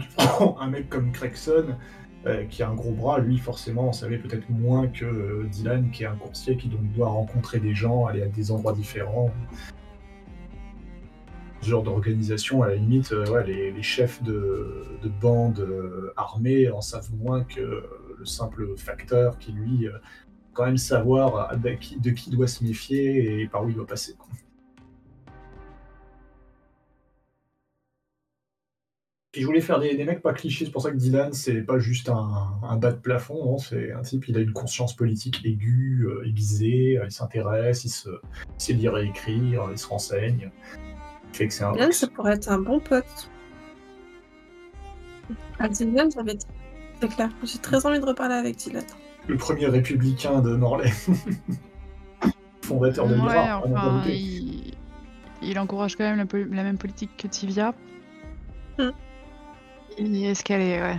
Un 0.59 0.67
mec 0.67 0.89
comme 0.89 1.11
Gregson, 1.11 1.75
euh, 2.25 2.45
qui 2.45 2.63
a 2.63 2.69
un 2.69 2.73
gros 2.73 2.93
bras, 2.93 3.19
lui 3.19 3.37
forcément 3.37 3.91
savait 3.91 4.17
peut-être 4.17 4.49
moins 4.49 4.87
que 4.87 5.05
euh, 5.05 5.43
Dylan, 5.51 5.91
qui 5.91 6.01
est 6.01 6.07
un 6.07 6.15
coursier, 6.15 6.57
qui 6.57 6.67
donc 6.69 6.91
doit 6.93 7.09
rencontrer 7.09 7.59
des 7.59 7.75
gens, 7.75 8.07
aller 8.07 8.23
à 8.23 8.27
des 8.27 8.49
endroits 8.49 8.73
différents. 8.73 9.29
Ce 11.61 11.69
genre 11.69 11.83
d'organisation, 11.83 12.63
à 12.63 12.69
la 12.69 12.75
limite, 12.77 13.11
euh, 13.11 13.27
ouais, 13.27 13.45
les, 13.45 13.83
chefs 13.83 14.23
de, 14.23 14.97
de 15.03 15.07
bandes 15.07 15.67
armées 16.17 16.71
en 16.71 16.81
savent 16.81 17.13
moins 17.15 17.43
que 17.43 17.83
le 18.17 18.25
simple 18.25 18.77
facteur 18.77 19.37
qui, 19.37 19.51
lui, 19.51 19.87
euh, 19.87 19.97
quand 20.53 20.65
même 20.65 20.77
savoir 20.77 21.57
de 21.57 21.69
qui, 21.71 21.99
de 21.99 22.11
qui 22.11 22.29
doit 22.29 22.47
se 22.47 22.63
méfier 22.63 23.41
et 23.41 23.47
par 23.47 23.63
où 23.65 23.69
il 23.69 23.75
doit 23.75 23.87
passer. 23.87 24.15
Puis 29.33 29.41
je 29.41 29.47
voulais 29.47 29.61
faire 29.61 29.79
des, 29.79 29.95
mecs 30.05 30.21
pas 30.21 30.31
clichés, 30.31 30.65
c'est 30.65 30.71
pour 30.71 30.83
ça 30.83 30.91
que 30.91 30.95
Dylan, 30.95 31.33
c'est 31.33 31.63
pas 31.63 31.79
juste 31.79 32.07
un, 32.07 32.77
bas 32.77 32.91
de 32.91 32.99
plafond, 32.99 33.43
non, 33.43 33.57
c'est 33.57 33.91
un 33.91 34.03
type, 34.03 34.27
il 34.27 34.37
a 34.37 34.41
une 34.41 34.53
conscience 34.53 34.95
politique 34.95 35.41
aiguë, 35.43 36.05
euh, 36.05 36.27
aiguisée, 36.27 36.99
euh, 36.99 37.05
il 37.05 37.11
s'intéresse, 37.11 37.83
il, 37.83 37.89
il 37.89 38.19
sait 38.59 38.73
lire 38.73 38.95
et 38.95 39.07
écrire, 39.07 39.69
il 39.71 39.77
se 39.79 39.87
renseigne. 39.87 40.51
Fait. 41.31 41.47
Dylan, 41.47 41.91
ça 41.91 42.07
pourrait 42.09 42.33
être 42.33 42.49
un 42.49 42.59
bon 42.59 42.79
pote. 42.79 43.31
À 45.57 45.67
Dylan, 45.67 46.11
j'avais. 46.11 46.37
C'est 47.03 47.13
clair. 47.15 47.29
J'ai 47.43 47.59
très 47.59 47.85
envie 47.85 47.99
de 47.99 48.05
reparler 48.05 48.35
avec 48.35 48.55
Dylan. 48.55 48.83
le 49.27 49.35
premier 49.35 49.65
républicain 49.67 50.39
de 50.41 50.55
Morlaix. 50.55 50.91
Fondateur 52.61 53.07
de 53.07 53.15
Ouais, 53.15 53.19
l'IRA. 53.33 53.61
enfin, 53.65 54.03
il... 54.07 54.73
il 55.41 55.59
encourage 55.59 55.97
quand 55.97 56.05
même 56.05 56.17
la, 56.17 56.25
pol- 56.25 56.47
la 56.49 56.63
même 56.63 56.77
politique 56.77 57.11
que 57.17 57.27
Tivia. 57.27 57.73
Hmm. 58.79 58.91
Il 59.99 60.15
est 60.15 60.29
escalé, 60.31 60.79
ouais. 60.81 60.97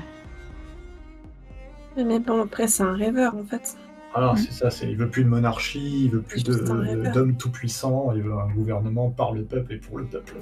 Mais 2.05 2.18
bon, 2.18 2.43
après, 2.43 2.68
c'est 2.68 2.82
un 2.82 2.93
rêveur 2.94 3.35
en 3.35 3.44
fait. 3.44 3.76
Voilà, 4.14 4.36
c'est 4.36 4.52
ça, 4.52 4.70
c'est, 4.70 4.90
il 4.90 4.97
veut 4.98 5.09
plus 5.09 5.24
de 5.24 5.28
monarchie, 5.31 6.05
il 6.05 6.10
veut 6.10 6.20
plus 6.22 6.44
de, 6.44 7.10
d'hommes 7.12 7.36
tout-puissants, 7.36 8.12
il 8.14 8.22
veut 8.22 8.35
un 8.35 8.48
gouvernement 8.52 9.10
par 9.10 9.32
le 9.32 9.43
peuple 9.44 9.72
et 9.72 9.78
pour 9.78 9.97
le 9.98 10.05
peuple. 10.05 10.35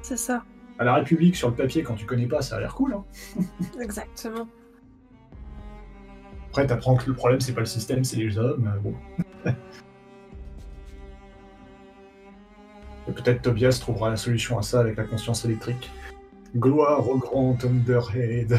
C'est 0.00 0.16
ça. 0.16 0.42
À 0.78 0.84
la 0.84 0.94
République, 0.94 1.36
sur 1.36 1.48
le 1.50 1.54
papier, 1.54 1.82
quand 1.82 1.94
tu 1.96 2.06
connais 2.06 2.26
pas, 2.26 2.40
ça 2.40 2.56
a 2.56 2.60
l'air 2.60 2.74
cool. 2.74 2.94
Hein. 2.94 3.04
Exactement. 3.80 4.48
Après, 6.52 6.66
t'apprends 6.66 6.96
que 6.96 7.06
le 7.08 7.14
problème, 7.14 7.40
c'est 7.40 7.54
pas 7.54 7.60
le 7.60 7.66
système, 7.66 8.04
c'est 8.04 8.18
les 8.18 8.36
hommes. 8.36 8.70
euh, 8.76 8.78
Bon. 8.80 8.94
Et 13.08 13.12
peut-être 13.12 13.40
Tobias 13.40 13.78
trouvera 13.80 14.10
la 14.10 14.16
solution 14.18 14.58
à 14.58 14.62
ça 14.62 14.80
avec 14.80 14.98
la 14.98 15.04
conscience 15.04 15.46
électrique. 15.46 15.90
Gloire 16.54 17.08
au 17.08 17.16
grand 17.16 17.54
Thunderhead. 17.54 18.58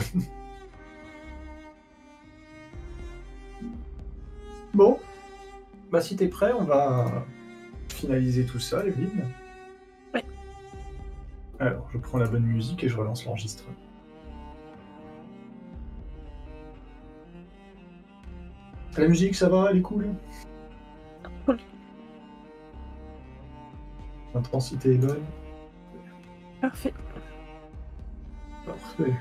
bon, 4.73 4.97
bah 5.91 6.01
si 6.01 6.15
t'es 6.15 6.29
prêt, 6.29 6.51
on 6.51 6.63
va 6.63 7.23
finaliser 7.89 8.47
tout 8.47 8.57
ça, 8.59 8.83
Evelyne. 8.87 9.27
Ouais. 10.15 10.23
Alors, 11.59 11.87
je 11.93 11.99
prends 11.99 12.17
la 12.17 12.27
bonne 12.27 12.41
musique 12.47 12.83
et 12.83 12.89
je 12.89 12.97
relance 12.97 13.23
l'enregistrement. 13.23 13.75
La 18.97 19.07
musique, 19.07 19.33
ça 19.35 19.49
va 19.49 19.69
Elle 19.71 19.77
est 19.77 19.81
cool 19.81 20.07
Cool. 21.45 21.57
L'intensité 24.35 24.93
est 24.93 24.97
bonne 24.97 25.23
Parfait. 26.61 26.93
Parfait. 28.65 29.13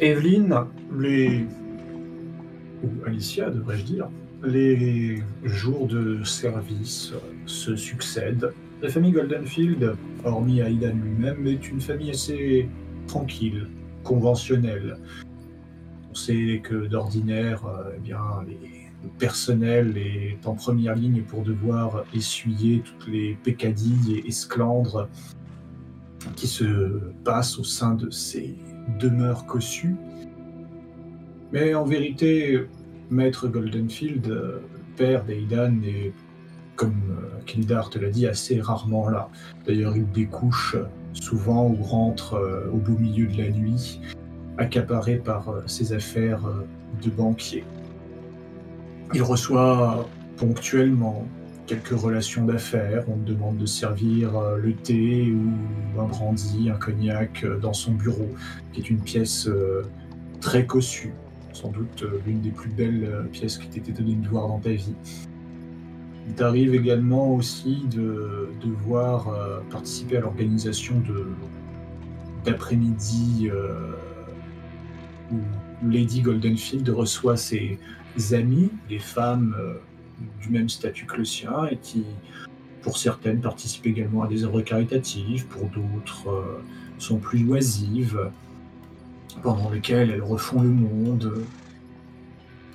Evelyne, 0.00 0.52
les... 0.98 1.46
ou 2.82 2.88
Alicia 3.06 3.50
devrais-je 3.50 3.84
dire, 3.84 4.08
les 4.42 5.22
jours 5.44 5.86
de 5.86 6.22
service 6.24 7.12
se 7.46 7.76
succèdent. 7.76 8.52
La 8.82 8.88
famille 8.88 9.12
Goldenfield, 9.12 9.96
hormis 10.24 10.60
Aidan 10.60 10.94
lui-même, 10.94 11.46
est 11.46 11.68
une 11.70 11.80
famille 11.80 12.10
assez 12.10 12.68
tranquille, 13.06 13.68
conventionnelle. 14.02 14.96
On 16.10 16.14
sait 16.14 16.60
que 16.62 16.86
d'ordinaire, 16.86 17.62
eh 17.96 18.00
bien, 18.00 18.20
le 18.46 19.08
personnel 19.18 19.96
est 19.96 20.46
en 20.46 20.54
première 20.54 20.94
ligne 20.94 21.22
pour 21.22 21.42
devoir 21.42 22.04
essuyer 22.14 22.82
toutes 22.84 23.08
les 23.08 23.34
peccadilles 23.42 24.16
et 24.16 24.28
esclandres 24.28 25.08
qui 26.36 26.46
se 26.46 27.00
passent 27.24 27.58
au 27.58 27.64
sein 27.64 27.94
de 27.94 28.10
ces 28.10 28.54
demeures 29.00 29.46
cossues. 29.46 29.96
Mais 31.52 31.74
en 31.74 31.84
vérité, 31.84 32.66
Maître 33.12 33.46
Goldenfield, 33.46 34.26
euh, 34.28 34.58
père 34.96 35.24
d'Aidan, 35.24 35.82
est, 35.84 36.12
comme 36.76 37.02
euh, 37.10 37.44
Kildar 37.46 37.90
te 37.90 37.98
l'a 37.98 38.08
dit, 38.08 38.26
assez 38.26 38.60
rarement 38.60 39.08
là. 39.08 39.28
D'ailleurs, 39.66 39.94
il 39.96 40.10
découche 40.10 40.76
souvent 41.12 41.68
ou 41.68 41.82
rentre 41.82 42.34
euh, 42.34 42.70
au 42.72 42.78
beau 42.78 42.96
milieu 42.98 43.26
de 43.26 43.36
la 43.36 43.50
nuit, 43.50 44.00
accaparé 44.56 45.16
par 45.16 45.54
ses 45.66 45.92
affaires 45.92 46.42
de 47.02 47.10
banquier. 47.10 47.64
Il 49.14 49.22
reçoit 49.22 50.08
ponctuellement 50.36 51.26
quelques 51.66 51.98
relations 51.98 52.44
d'affaires. 52.44 53.04
On 53.08 53.16
demande 53.16 53.58
de 53.58 53.66
servir 53.66 54.32
le 54.56 54.74
thé 54.74 55.32
ou 55.32 56.00
un 56.00 56.04
brandy, 56.04 56.70
un 56.70 56.76
cognac 56.76 57.46
dans 57.60 57.72
son 57.72 57.92
bureau, 57.92 58.28
qui 58.72 58.80
est 58.80 58.90
une 58.90 59.00
pièce 59.00 59.48
très 60.40 60.66
cossue. 60.66 61.14
Sans 61.52 61.70
doute 61.70 62.02
euh, 62.02 62.20
l'une 62.26 62.40
des 62.40 62.50
plus 62.50 62.70
belles 62.70 63.04
euh, 63.04 63.22
pièces 63.24 63.58
qui 63.58 63.68
t'ait 63.68 63.92
donné 63.92 64.14
de 64.14 64.26
voir 64.28 64.48
dans 64.48 64.58
ta 64.58 64.70
vie. 64.70 64.94
Il 66.28 66.34
t'arrive 66.34 66.74
également 66.74 67.34
aussi 67.34 67.84
de 67.90 68.48
devoir 68.62 69.28
euh, 69.28 69.60
participer 69.70 70.16
à 70.18 70.20
l'organisation 70.20 71.02
d'après-midi 72.44 73.50
euh, 73.52 73.92
où 75.32 75.38
Lady 75.84 76.22
Goldenfield 76.22 76.88
reçoit 76.88 77.36
ses 77.36 77.78
amis, 78.32 78.70
des 78.88 79.00
femmes 79.00 79.56
du 80.40 80.50
même 80.50 80.68
statut 80.68 81.06
que 81.06 81.16
le 81.16 81.24
sien, 81.24 81.66
et 81.70 81.76
qui, 81.76 82.04
pour 82.82 82.98
certaines, 82.98 83.40
participent 83.40 83.86
également 83.86 84.22
à 84.22 84.28
des 84.28 84.44
œuvres 84.44 84.60
caritatives, 84.60 85.46
pour 85.46 85.68
d'autres, 85.70 86.62
sont 86.98 87.16
plus 87.16 87.44
oisives, 87.48 88.30
pendant 89.40 89.70
lesquelles 89.70 90.10
elles 90.10 90.22
refont 90.22 90.60
le 90.60 90.68
monde, 90.68 91.44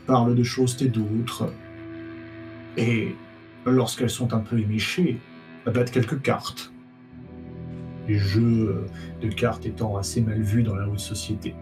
parlent 0.06 0.36
de 0.36 0.44
choses 0.44 0.82
et 0.82 0.88
d'autres. 0.88 1.52
Et 2.78 3.16
lorsqu'elles 3.66 4.10
sont 4.10 4.34
un 4.34 4.40
peu 4.40 4.60
éméchées, 4.60 5.20
abattre 5.66 5.92
quelques 5.92 6.22
cartes. 6.22 6.72
Les 8.08 8.18
jeux 8.18 8.86
de 9.22 9.28
cartes 9.28 9.66
étant 9.66 9.98
assez 9.98 10.22
mal 10.22 10.42
vus 10.42 10.64
dans 10.64 10.76
la 10.76 10.88
haute 10.88 11.00
société. 11.00 11.54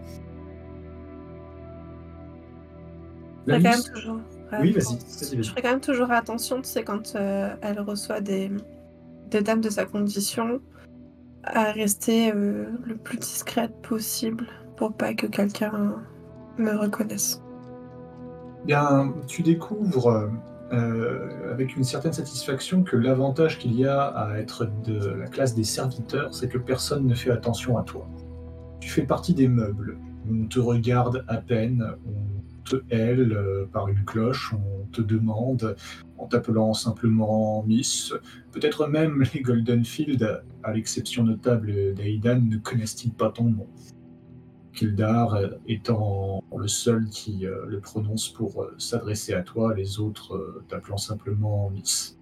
Je 3.46 3.52
La 3.52 3.58
ferai 3.58 3.70
quand 3.70 3.76
même 3.76 3.94
toujours. 3.94 4.20
Oui, 4.60 4.72
vas-y. 4.72 5.42
Je 5.42 5.50
ferai 5.50 5.62
quand 5.62 5.70
même 5.70 5.80
toujours 5.80 6.10
attention, 6.10 6.62
tu 6.62 6.68
sais, 6.68 6.84
quand 6.84 7.16
euh, 7.16 7.54
elle 7.62 7.80
reçoit 7.80 8.20
des, 8.20 8.50
des 9.30 9.40
dames 9.40 9.60
de 9.60 9.70
sa 9.70 9.86
condition, 9.86 10.60
à 11.42 11.72
rester 11.72 12.32
euh, 12.32 12.66
le 12.84 12.96
plus 12.96 13.18
discrète 13.18 13.72
possible 13.82 14.46
pour 14.76 14.92
pas 14.92 15.14
que 15.14 15.26
quelqu'un 15.26 15.96
me 16.58 16.76
reconnaisse. 16.76 17.42
Bien, 18.64 19.14
tu 19.26 19.42
découvres 19.42 20.08
euh, 20.08 20.28
euh, 20.72 21.52
avec 21.52 21.76
une 21.76 21.84
certaine 21.84 22.12
satisfaction 22.12 22.82
que 22.82 22.96
l'avantage 22.96 23.58
qu'il 23.58 23.78
y 23.78 23.86
a 23.86 24.02
à 24.06 24.38
être 24.38 24.68
de 24.84 25.10
la 25.10 25.26
classe 25.26 25.54
des 25.54 25.64
serviteurs, 25.64 26.34
c'est 26.34 26.48
que 26.48 26.58
personne 26.58 27.06
ne 27.06 27.14
fait 27.14 27.30
attention 27.30 27.78
à 27.78 27.82
toi. 27.82 28.08
Tu 28.80 28.88
fais 28.88 29.02
partie 29.02 29.34
des 29.34 29.48
meubles. 29.48 29.98
On 30.28 30.46
te 30.46 30.58
regarde 30.58 31.24
à 31.28 31.36
peine, 31.36 31.86
on 32.04 32.64
te 32.68 32.76
hèle 32.90 33.32
euh, 33.32 33.66
par 33.72 33.86
une 33.86 34.04
cloche, 34.04 34.52
on 34.52 34.86
te 34.86 35.00
demande 35.00 35.76
en 36.18 36.26
t'appelant 36.26 36.74
simplement 36.74 37.62
Miss. 37.64 38.12
Peut-être 38.50 38.88
même 38.88 39.22
les 39.32 39.42
Goldenfield, 39.42 40.42
à 40.64 40.72
l'exception 40.72 41.22
notable 41.22 41.94
d'Aidan, 41.94 42.40
ne 42.40 42.56
connaissent-ils 42.56 43.12
pas 43.12 43.30
ton 43.30 43.44
nom? 43.44 43.68
Kildar 44.76 45.34
euh, 45.34 45.48
étant 45.66 46.44
le 46.56 46.68
seul 46.68 47.08
qui 47.08 47.46
euh, 47.46 47.64
le 47.66 47.80
prononce 47.80 48.28
pour 48.28 48.62
euh, 48.62 48.74
s'adresser 48.78 49.32
à 49.34 49.42
toi, 49.42 49.74
les 49.74 49.98
autres 49.98 50.62
t'appelant 50.68 50.98
simplement 50.98 51.70
Miss. 51.70 52.18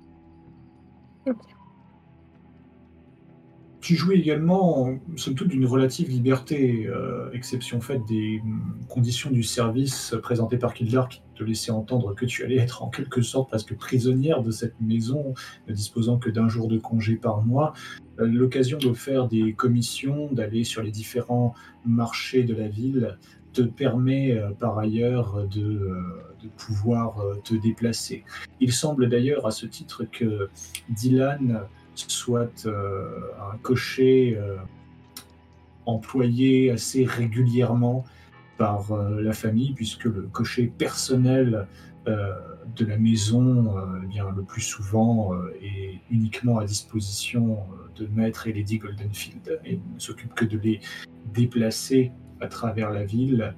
Tu 3.81 3.97
jouis 3.97 4.19
également, 4.19 4.99
somme 5.17 5.35
toute, 5.35 5.49
d'une 5.49 5.67
relative 5.67 6.09
liberté, 6.09 6.89
exception 7.35 7.83
faite 7.83 8.01
des 8.09 8.43
conditions 8.89 9.31
du 9.31 9.43
service 9.43 10.15
présentées 10.23 10.57
par 10.57 10.73
Kildar 10.73 11.07
qui 11.07 11.21
te 11.35 11.45
laissait 11.45 11.71
entendre 11.71 12.15
que 12.15 12.25
tu 12.25 12.45
allais 12.45 12.57
être 12.57 12.83
en 12.83 12.89
quelque 12.89 13.21
sorte 13.21 13.51
presque 13.51 13.77
prisonnière 13.77 14.43
de 14.43 14.51
cette 14.51 14.81
maison, 14.81 15.35
ne 15.69 15.75
disposant 15.75 16.17
que 16.17 16.31
d'un 16.31 16.49
jour 16.49 16.69
de 16.69 16.79
congé 16.79 17.17
par 17.17 17.43
mois. 17.43 17.75
Euh, 18.20 18.27
L'occasion 18.27 18.78
de 18.78 18.93
faire 18.93 19.28
des 19.28 19.53
commissions, 19.55 20.28
d'aller 20.32 20.65
sur 20.65 20.82
les 20.82 20.91
différents 20.91 21.55
marché 21.85 22.45
de 22.45 22.55
la 22.55 22.69
ville 22.69 23.19
te 23.53 23.62
permet 23.62 24.32
euh, 24.32 24.51
par 24.51 24.78
ailleurs 24.78 25.47
de, 25.49 25.62
euh, 25.62 26.49
pouvoir 26.59 27.24
te 27.43 27.55
déplacer. 27.55 28.24
Il 28.61 28.73
semble 28.73 29.09
d'ailleurs 29.09 29.47
à 29.47 29.51
ce 29.51 29.66
titre 29.66 30.05
que 30.05 30.51
Dylan 30.91 31.62
soit 31.95 32.66
un 32.66 33.57
cocher 33.62 34.39
employé 35.86 36.70
assez 36.70 37.07
régulièrement 37.07 38.05
par 38.59 38.95
la 38.95 39.32
famille, 39.32 39.73
puisque 39.73 40.05
le 40.05 40.28
cocher 40.31 40.66
personnel 40.66 41.66
de 42.07 42.85
la 42.85 42.99
maison, 42.99 43.74
eh 44.03 44.07
bien, 44.07 44.27
le 44.36 44.43
plus 44.43 44.61
souvent, 44.61 45.32
est 45.62 46.01
uniquement 46.11 46.59
à 46.59 46.66
disposition 46.66 47.61
de 47.97 48.07
Maître 48.15 48.47
et 48.49 48.53
Lady 48.53 48.79
Goldenfield 48.79 49.61
et 49.65 49.79
ne 49.95 49.99
s'occupe 49.99 50.35
que 50.35 50.45
de 50.45 50.59
les 50.59 50.81
déplacer 51.33 52.12
à 52.41 52.49
travers 52.49 52.91
la 52.91 53.05
ville, 53.05 53.55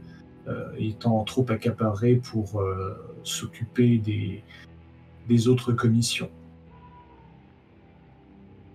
euh, 0.48 0.70
étant 0.78 1.24
trop 1.24 1.44
accaparé 1.48 2.16
pour 2.16 2.60
euh, 2.60 2.94
s'occuper 3.22 3.98
des, 3.98 4.42
des 5.28 5.48
autres 5.48 5.72
commissions. 5.72 6.30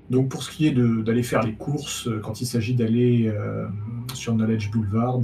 Donc 0.09 0.27
pour 0.29 0.43
ce 0.43 0.51
qui 0.51 0.67
est 0.67 0.71
d'aller 0.73 1.23
faire 1.23 1.43
les 1.43 1.53
courses, 1.53 2.07
euh, 2.07 2.19
quand 2.19 2.41
il 2.41 2.45
s'agit 2.45 2.75
d'aller 2.75 3.33
sur 4.13 4.33
Knowledge 4.33 4.69
Boulevard, 4.71 5.21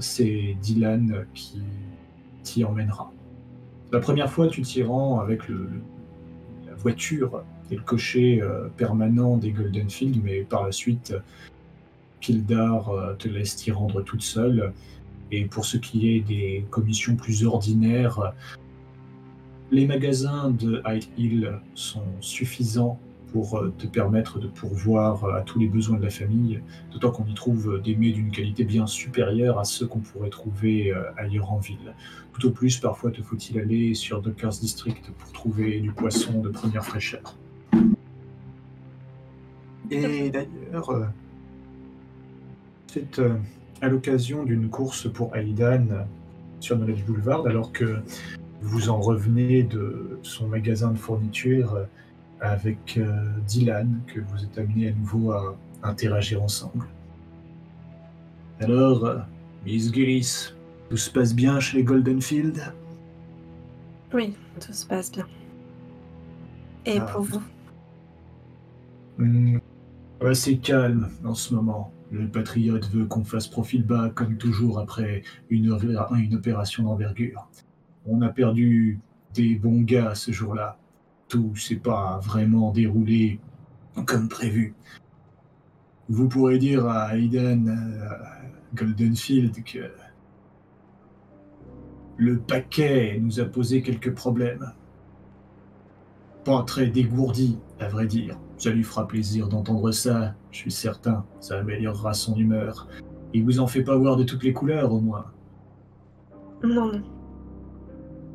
c'est 0.00 0.56
Dylan 0.60 1.26
qui 1.34 1.62
t'y 2.42 2.64
emmènera. 2.64 3.12
La 3.92 4.00
première 4.00 4.30
fois, 4.30 4.48
tu 4.48 4.62
t'y 4.62 4.82
rends 4.82 5.20
avec 5.20 5.48
le- 5.48 5.68
la 6.66 6.74
voiture 6.74 7.44
le 7.76 7.82
cocher 7.82 8.40
euh, 8.42 8.68
permanent 8.76 9.36
des 9.36 9.52
Goldenfield, 9.52 10.22
mais 10.22 10.42
par 10.42 10.64
la 10.64 10.72
suite, 10.72 11.14
Kildar 12.20 12.90
euh, 12.90 13.14
te 13.14 13.28
laisse 13.28 13.56
t'y 13.56 13.70
rendre 13.70 14.02
toute 14.02 14.22
seule. 14.22 14.72
Et 15.30 15.44
pour 15.46 15.64
ce 15.64 15.78
qui 15.78 16.10
est 16.10 16.20
des 16.20 16.64
commissions 16.70 17.16
plus 17.16 17.44
ordinaires, 17.44 18.34
les 19.70 19.86
magasins 19.86 20.50
de 20.50 20.82
High 20.86 21.08
Hill 21.16 21.52
sont 21.74 22.04
suffisants 22.20 23.00
pour 23.32 23.56
euh, 23.56 23.72
te 23.78 23.86
permettre 23.86 24.38
de 24.38 24.46
pourvoir 24.46 25.24
euh, 25.24 25.34
à 25.34 25.40
tous 25.40 25.58
les 25.58 25.66
besoins 25.66 25.96
de 25.96 26.04
la 26.04 26.10
famille, 26.10 26.60
d'autant 26.92 27.10
qu'on 27.10 27.24
y 27.24 27.34
trouve 27.34 27.80
des 27.82 27.96
mets 27.96 28.12
d'une 28.12 28.30
qualité 28.30 28.64
bien 28.64 28.86
supérieure 28.86 29.58
à 29.58 29.64
ceux 29.64 29.86
qu'on 29.86 30.00
pourrait 30.00 30.30
trouver 30.30 30.92
euh, 30.92 31.02
ailleurs 31.16 31.52
en 31.52 31.58
ville. 31.58 31.94
Tout 32.32 32.46
au 32.46 32.50
plus, 32.50 32.78
parfois 32.78 33.10
te 33.10 33.22
faut-il 33.22 33.58
aller 33.58 33.94
sur 33.94 34.20
Dockers 34.20 34.50
District 34.60 35.10
pour 35.18 35.32
trouver 35.32 35.80
du 35.80 35.92
poisson 35.92 36.40
de 36.40 36.50
première 36.50 36.84
fraîcheur. 36.84 37.36
Et 39.90 40.30
d'ailleurs, 40.30 40.90
euh, 40.90 41.04
c'est 42.86 43.18
euh, 43.18 43.36
à 43.82 43.88
l'occasion 43.88 44.42
d'une 44.42 44.70
course 44.70 45.12
pour 45.12 45.36
Aidan 45.36 45.86
euh, 45.90 46.02
sur 46.60 46.76
Knowledge 46.76 47.04
Boulevard, 47.04 47.46
alors 47.46 47.72
que 47.72 47.98
vous 48.62 48.88
en 48.88 49.00
revenez 49.00 49.64
de 49.64 50.18
son 50.22 50.48
magasin 50.48 50.92
de 50.92 50.98
fourniture 50.98 51.86
avec 52.40 52.98
Dylan, 53.48 54.00
que 54.06 54.20
vous 54.20 54.44
êtes 54.44 54.56
amené 54.56 54.88
à 54.88 54.92
nouveau 54.92 55.32
à 55.32 55.56
interagir 55.82 56.42
ensemble. 56.42 56.86
Alors, 58.60 59.24
Miss 59.66 59.92
Gillis, 59.92 60.54
tout 60.88 60.96
se 60.96 61.10
passe 61.10 61.34
bien 61.34 61.58
chez 61.58 61.82
Goldenfield? 61.82 62.72
Oui, 64.14 64.34
tout 64.60 64.72
se 64.72 64.86
passe 64.86 65.10
bien. 65.10 65.26
Et 66.86 66.98
Ah. 66.98 67.06
pour 67.06 67.22
vous? 67.22 67.42
Ouais, 69.18 70.34
c'est 70.34 70.58
calme 70.58 71.10
en 71.24 71.34
ce 71.34 71.54
moment. 71.54 71.92
Le 72.10 72.28
patriote 72.28 72.88
veut 72.90 73.06
qu'on 73.06 73.24
fasse 73.24 73.48
profil 73.48 73.84
bas 73.84 74.10
comme 74.14 74.36
toujours 74.36 74.78
après 74.78 75.22
une 75.50 75.72
opération 75.72 76.84
d'envergure. 76.84 77.48
On 78.06 78.20
a 78.22 78.28
perdu 78.28 79.00
des 79.34 79.54
bons 79.54 79.82
gars 79.82 80.14
ce 80.14 80.30
jour-là. 80.30 80.78
Tout 81.28 81.56
s'est 81.56 81.76
pas 81.76 82.20
vraiment 82.22 82.70
déroulé 82.70 83.40
comme 84.06 84.28
prévu. 84.28 84.74
Vous 86.08 86.28
pourrez 86.28 86.58
dire 86.58 86.86
à 86.86 87.16
Aiden 87.16 87.68
euh, 87.68 88.14
Goldenfield 88.74 89.64
que 89.64 89.90
le 92.16 92.38
paquet 92.38 93.18
nous 93.20 93.40
a 93.40 93.44
posé 93.44 93.82
quelques 93.82 94.14
problèmes. 94.14 94.72
Pas 96.44 96.62
très 96.64 96.86
dégourdi, 96.88 97.58
à 97.78 97.88
vrai 97.88 98.06
dire. 98.06 98.38
Ça 98.62 98.70
lui 98.70 98.84
fera 98.84 99.08
plaisir 99.08 99.48
d'entendre 99.48 99.90
ça, 99.90 100.36
je 100.52 100.58
suis 100.58 100.70
certain. 100.70 101.26
Ça 101.40 101.58
améliorera 101.58 102.14
son 102.14 102.36
humeur. 102.36 102.86
Il 103.34 103.42
vous 103.42 103.58
en 103.58 103.66
fait 103.66 103.82
pas 103.82 103.96
voir 103.96 104.14
de 104.14 104.22
toutes 104.22 104.44
les 104.44 104.52
couleurs, 104.52 104.92
au 104.92 105.00
moins. 105.00 105.24
Non, 106.62 106.92
non. 106.92 107.02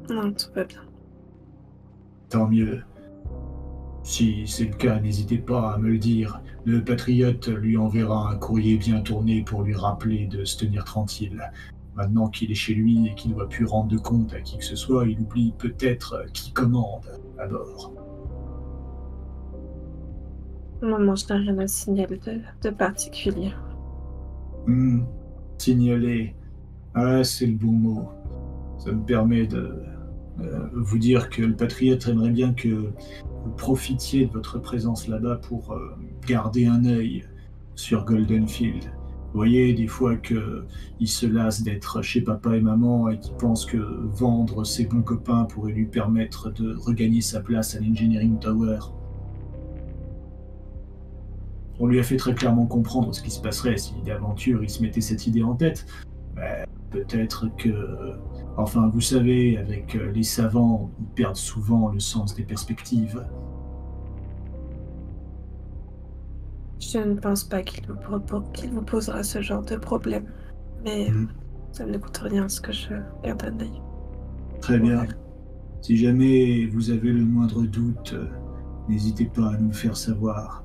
Non, 0.09 0.33
tout 0.33 0.47
va 0.53 0.65
bien. 0.65 0.81
Tant 2.27 2.45
mieux. 2.45 2.81
Si 4.03 4.45
c'est 4.47 4.65
le 4.65 4.75
cas, 4.75 4.99
n'hésitez 4.99 5.37
pas 5.37 5.71
à 5.71 5.77
me 5.77 5.87
le 5.87 5.97
dire. 5.97 6.41
Le 6.65 6.83
patriote 6.83 7.47
lui 7.47 7.77
enverra 7.77 8.29
un 8.29 8.35
courrier 8.35 8.75
bien 8.75 8.99
tourné 8.99 9.45
pour 9.45 9.63
lui 9.63 9.75
rappeler 9.75 10.27
de 10.27 10.43
se 10.43 10.57
tenir 10.57 10.83
tranquille. 10.83 11.41
Maintenant 11.95 12.27
qu'il 12.27 12.51
est 12.51 12.55
chez 12.55 12.73
lui 12.73 13.07
et 13.07 13.15
qu'il 13.15 13.31
ne 13.31 13.35
doit 13.35 13.47
plus 13.47 13.63
rendre 13.63 13.87
de 13.87 13.97
compte 13.97 14.33
à 14.33 14.41
qui 14.41 14.57
que 14.57 14.65
ce 14.65 14.75
soit, 14.75 15.07
il 15.07 15.21
oublie 15.21 15.53
peut-être 15.57 16.25
qui 16.33 16.51
commande 16.51 17.05
à 17.39 17.47
bord. 17.47 17.93
Non, 20.81 20.99
non, 20.99 21.15
je 21.15 21.33
n'ai 21.33 21.39
rien 21.39 21.57
à 21.59 21.67
signaler 21.67 22.17
de, 22.17 22.39
de 22.63 22.69
particulier. 22.69 23.51
Hmm, 24.67 25.01
signaler. 25.57 26.35
Ah, 26.93 27.23
c'est 27.23 27.47
le 27.47 27.55
bon 27.55 27.71
mot. 27.71 28.09
Ça 28.77 28.91
me 28.91 29.03
permet 29.03 29.47
de 29.47 29.87
vous 30.73 30.97
dire 30.97 31.29
que 31.29 31.41
le 31.41 31.55
Patriote 31.55 32.07
aimerait 32.07 32.29
bien 32.29 32.53
que 32.53 32.91
vous 33.43 33.51
profitiez 33.57 34.25
de 34.25 34.31
votre 34.31 34.59
présence 34.59 35.07
là-bas 35.07 35.37
pour 35.37 35.71
euh, 35.71 35.95
garder 36.25 36.65
un 36.65 36.85
œil 36.85 37.23
sur 37.75 38.05
Goldenfield. 38.05 38.83
Vous 38.83 39.39
voyez, 39.39 39.73
des 39.73 39.87
fois 39.87 40.15
que 40.15 40.65
il 40.99 41.07
se 41.07 41.25
lasse 41.25 41.61
d'être 41.61 42.01
chez 42.01 42.21
papa 42.21 42.55
et 42.55 42.61
maman 42.61 43.09
et 43.09 43.19
qu'il 43.19 43.35
pense 43.35 43.65
que 43.65 43.77
vendre 43.77 44.63
ses 44.63 44.85
bons 44.85 45.01
copains 45.01 45.43
pourrait 45.45 45.73
lui 45.73 45.85
permettre 45.85 46.49
de 46.51 46.75
regagner 46.75 47.21
sa 47.21 47.41
place 47.41 47.75
à 47.75 47.79
l'Engineering 47.79 48.39
Tower. 48.39 48.79
On 51.79 51.85
lui 51.87 51.99
a 51.99 52.03
fait 52.03 52.17
très 52.17 52.33
clairement 52.33 52.65
comprendre 52.65 53.13
ce 53.13 53.21
qui 53.21 53.29
se 53.31 53.39
passerait 53.41 53.77
si 53.77 53.93
d'aventure 54.05 54.63
il 54.63 54.69
se 54.69 54.81
mettait 54.81 55.01
cette 55.01 55.27
idée 55.27 55.43
en 55.43 55.55
tête. 55.55 55.85
Peut-être 56.91 57.47
que. 57.57 58.15
Enfin, 58.57 58.89
vous 58.91 59.01
savez, 59.01 59.57
avec 59.57 59.95
euh, 59.95 60.11
les 60.11 60.23
savants, 60.23 60.89
ils 60.99 61.05
perdent 61.07 61.35
souvent 61.35 61.89
le 61.89 61.99
sens 61.99 62.33
des 62.33 62.43
perspectives. 62.43 63.23
Je 66.79 66.97
ne 66.99 67.15
pense 67.15 67.43
pas 67.43 67.61
qu'il 67.61 67.85
vous, 68.71 68.81
posera 68.81 69.21
ce 69.23 69.41
genre 69.41 69.63
de 69.63 69.75
problème. 69.75 70.25
Mais 70.83 71.09
Mhm. 71.09 71.27
ça 71.71 71.85
ne 71.85 71.97
coûte 71.97 72.17
rien 72.17 72.47
ce 72.49 72.61
que 72.61 72.71
je 72.71 72.93
garde 73.23 73.43
un 73.43 73.59
œil. 73.59 73.81
Très 74.61 74.79
bien. 74.79 75.05
Si 75.81 75.97
jamais 75.97 76.65
vous 76.67 76.89
avez 76.89 77.11
le 77.11 77.23
moindre 77.25 77.63
doute, 77.63 78.13
euh, 78.13 78.27
n'hésitez 78.89 79.25
pas 79.25 79.49
à 79.49 79.57
nous 79.57 79.67
le 79.67 79.73
faire 79.73 79.95
savoir. 79.97 80.63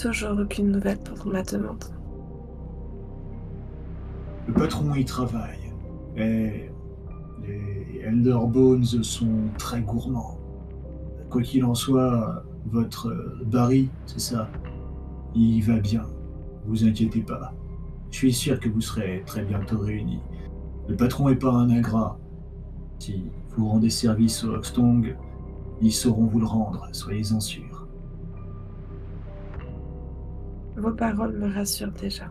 Toujours 0.00 0.38
aucune 0.38 0.70
nouvelle 0.70 0.98
pour 0.98 1.26
ma 1.26 1.42
demande. 1.42 1.82
Le 4.46 4.54
patron 4.54 4.94
y 4.94 5.04
travaille. 5.04 5.72
Et 6.16 6.70
les 7.42 8.00
Elder 8.04 8.38
Bones 8.46 8.84
sont 8.84 9.48
très 9.58 9.80
gourmands. 9.80 10.38
Quoi 11.30 11.42
qu'il 11.42 11.64
en 11.64 11.74
soit, 11.74 12.44
votre 12.66 13.12
Barry, 13.44 13.90
c'est 14.06 14.20
ça, 14.20 14.48
il 15.34 15.60
va 15.62 15.80
bien. 15.80 16.06
Vous 16.66 16.84
inquiétez 16.84 17.22
pas. 17.22 17.52
Je 18.10 18.16
suis 18.18 18.32
sûr 18.32 18.60
que 18.60 18.68
vous 18.68 18.80
serez 18.80 19.24
très 19.26 19.44
bientôt 19.44 19.78
réunis. 19.78 20.20
Le 20.88 20.96
patron 20.96 21.28
est 21.28 21.36
pas 21.36 21.52
un 21.52 21.70
ingrat. 21.70 22.18
Si 23.00 23.24
vous 23.56 23.68
rendez 23.68 23.90
service 23.90 24.44
au 24.44 24.54
Hoxtong, 24.54 25.16
ils 25.82 25.92
sauront 25.92 26.26
vous 26.26 26.40
le 26.40 26.46
rendre, 26.46 26.88
soyez-en 26.92 27.40
sûrs. 27.40 27.67
Vos 30.78 30.92
paroles 30.92 31.36
me 31.36 31.52
rassurent 31.52 31.90
déjà. 31.90 32.30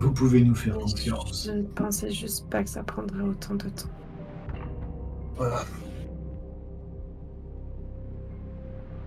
Vous 0.00 0.12
pouvez 0.12 0.42
nous 0.42 0.54
faire 0.54 0.74
Mais 0.76 0.82
confiance. 0.82 1.44
Je 1.46 1.52
ne 1.52 1.62
pensais 1.62 2.10
juste 2.10 2.48
pas 2.50 2.64
que 2.64 2.70
ça 2.70 2.82
prendrait 2.82 3.22
autant 3.22 3.54
de 3.54 3.68
temps. 3.68 3.88
Voilà. 5.36 5.60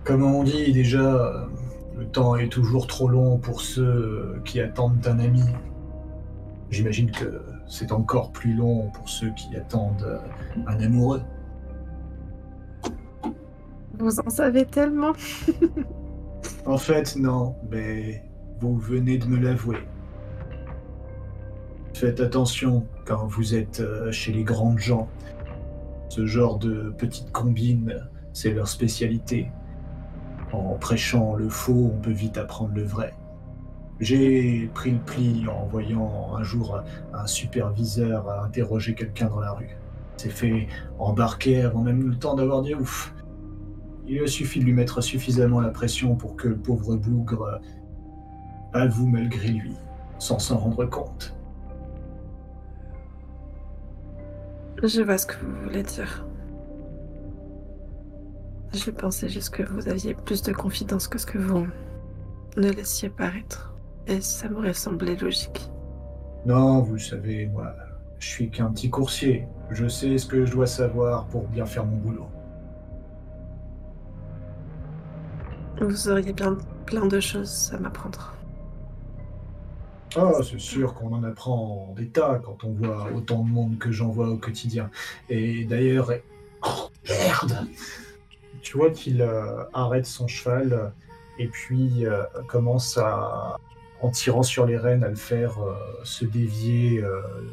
Comme 0.04 0.22
on 0.22 0.42
dit 0.42 0.72
déjà, 0.72 1.00
euh, 1.00 1.46
le 1.98 2.06
temps 2.06 2.36
est 2.36 2.48
toujours 2.48 2.86
trop 2.86 3.08
long 3.08 3.36
pour 3.38 3.60
ceux 3.60 4.40
qui 4.46 4.60
attendent 4.60 5.06
un 5.06 5.18
ami. 5.18 5.42
J'imagine 6.70 7.10
que 7.10 7.42
c'est 7.68 7.92
encore 7.92 8.32
plus 8.32 8.54
long 8.54 8.90
pour 8.90 9.08
ceux 9.08 9.30
qui 9.32 9.54
attendent 9.56 10.02
euh, 10.02 10.18
un 10.66 10.80
amoureux. 10.80 11.22
Vous 13.98 14.18
en 14.20 14.30
savez 14.30 14.64
tellement. 14.64 15.12
En 16.66 16.78
fait, 16.78 17.16
non, 17.16 17.56
mais 17.70 18.22
vous 18.60 18.76
venez 18.76 19.18
de 19.18 19.26
me 19.26 19.36
l'avouer. 19.36 19.78
Faites 21.94 22.20
attention 22.20 22.86
quand 23.04 23.26
vous 23.26 23.54
êtes 23.54 23.80
euh, 23.80 24.10
chez 24.10 24.32
les 24.32 24.42
grandes 24.42 24.78
gens. 24.78 25.08
Ce 26.08 26.26
genre 26.26 26.58
de 26.58 26.92
petites 26.96 27.30
combines, 27.32 28.08
c'est 28.32 28.52
leur 28.52 28.68
spécialité. 28.68 29.50
En 30.52 30.74
prêchant 30.74 31.34
le 31.34 31.48
faux, 31.48 31.92
on 31.94 32.00
peut 32.00 32.10
vite 32.10 32.36
apprendre 32.36 32.74
le 32.74 32.82
vrai. 32.82 33.14
J'ai 34.00 34.68
pris 34.74 34.90
le 34.90 34.98
pli 34.98 35.46
en 35.48 35.66
voyant 35.66 36.34
un 36.36 36.42
jour 36.42 36.82
un 37.12 37.26
superviseur 37.26 38.28
interroger 38.42 38.94
quelqu'un 38.94 39.28
dans 39.28 39.40
la 39.40 39.52
rue. 39.52 39.76
s'est 40.16 40.30
fait 40.30 40.66
embarquer 40.98 41.62
avant 41.62 41.82
même 41.82 42.08
le 42.08 42.16
temps 42.16 42.34
d'avoir 42.34 42.62
dit 42.62 42.74
ouf. 42.74 43.13
Il 44.06 44.22
a 44.22 44.26
suffi 44.26 44.60
de 44.60 44.64
lui 44.64 44.72
mettre 44.72 45.00
suffisamment 45.00 45.60
la 45.60 45.70
pression 45.70 46.14
pour 46.14 46.36
que 46.36 46.48
le 46.48 46.56
pauvre 46.56 46.96
bougre 46.96 47.60
avoue 48.72 49.06
malgré 49.06 49.48
lui, 49.48 49.74
sans 50.18 50.38
s'en 50.38 50.58
rendre 50.58 50.84
compte. 50.84 51.34
Je 54.82 55.02
vois 55.02 55.16
ce 55.16 55.26
que 55.26 55.34
vous 55.42 55.62
voulez 55.62 55.82
dire. 55.82 56.26
Je 58.74 58.90
pensais 58.90 59.28
juste 59.28 59.50
que 59.50 59.62
vous 59.62 59.88
aviez 59.88 60.14
plus 60.14 60.42
de 60.42 60.52
confidence 60.52 61.08
que 61.08 61.16
ce 61.18 61.26
que 61.26 61.38
vous 61.38 61.66
ne 62.56 62.70
laissiez 62.70 63.08
paraître. 63.08 63.74
Et 64.06 64.20
ça 64.20 64.48
m'aurait 64.48 64.74
semblé 64.74 65.16
logique. 65.16 65.70
Non, 66.44 66.82
vous 66.82 66.94
le 66.94 66.98
savez, 66.98 67.46
moi, 67.46 67.74
je 68.18 68.26
suis 68.28 68.50
qu'un 68.50 68.70
petit 68.70 68.90
coursier. 68.90 69.46
Je 69.70 69.88
sais 69.88 70.18
ce 70.18 70.26
que 70.26 70.44
je 70.44 70.52
dois 70.52 70.66
savoir 70.66 71.26
pour 71.28 71.46
bien 71.48 71.64
faire 71.64 71.86
mon 71.86 71.96
boulot. 71.96 72.26
Vous 75.80 76.08
auriez 76.08 76.32
bien 76.32 76.56
plein 76.86 77.06
de 77.06 77.20
choses 77.20 77.72
à 77.74 77.78
m'apprendre. 77.78 78.34
Ah, 80.16 80.32
c'est 80.42 80.60
sûr 80.60 80.94
qu'on 80.94 81.12
en 81.12 81.24
apprend 81.24 81.92
des 81.96 82.08
tas 82.08 82.40
quand 82.44 82.62
on 82.62 82.72
voit 82.72 83.08
autant 83.12 83.42
de 83.42 83.48
monde 83.48 83.78
que 83.78 83.90
j'en 83.90 84.10
vois 84.10 84.28
au 84.28 84.36
quotidien. 84.36 84.90
Et 85.28 85.64
d'ailleurs, 85.64 86.12
oh, 86.62 86.90
merde 87.08 87.66
Tu 88.62 88.76
vois 88.76 88.90
qu'il 88.90 89.22
euh, 89.22 89.64
arrête 89.72 90.06
son 90.06 90.28
cheval 90.28 90.72
euh, 90.72 90.88
et 91.38 91.48
puis 91.48 92.06
euh, 92.06 92.22
commence 92.46 92.96
à, 92.96 93.56
en 94.00 94.10
tirant 94.10 94.44
sur 94.44 94.66
les 94.66 94.76
rênes, 94.76 95.02
à 95.02 95.08
le 95.08 95.16
faire 95.16 95.58
se 96.04 96.24
dévier 96.24 97.02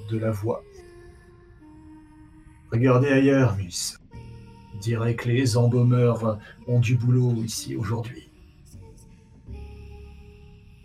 de 0.09 0.17
la 0.17 0.29
voie. 0.29 0.63
Regardez 2.71 3.07
ailleurs, 3.07 3.55
Miss. 3.55 4.00
Je 4.73 4.79
dirais 4.79 5.15
que 5.15 5.29
les 5.29 5.57
embaumeurs 5.57 6.39
ont 6.67 6.79
du 6.79 6.95
boulot 6.95 7.35
ici 7.43 7.75
aujourd'hui. 7.75 8.31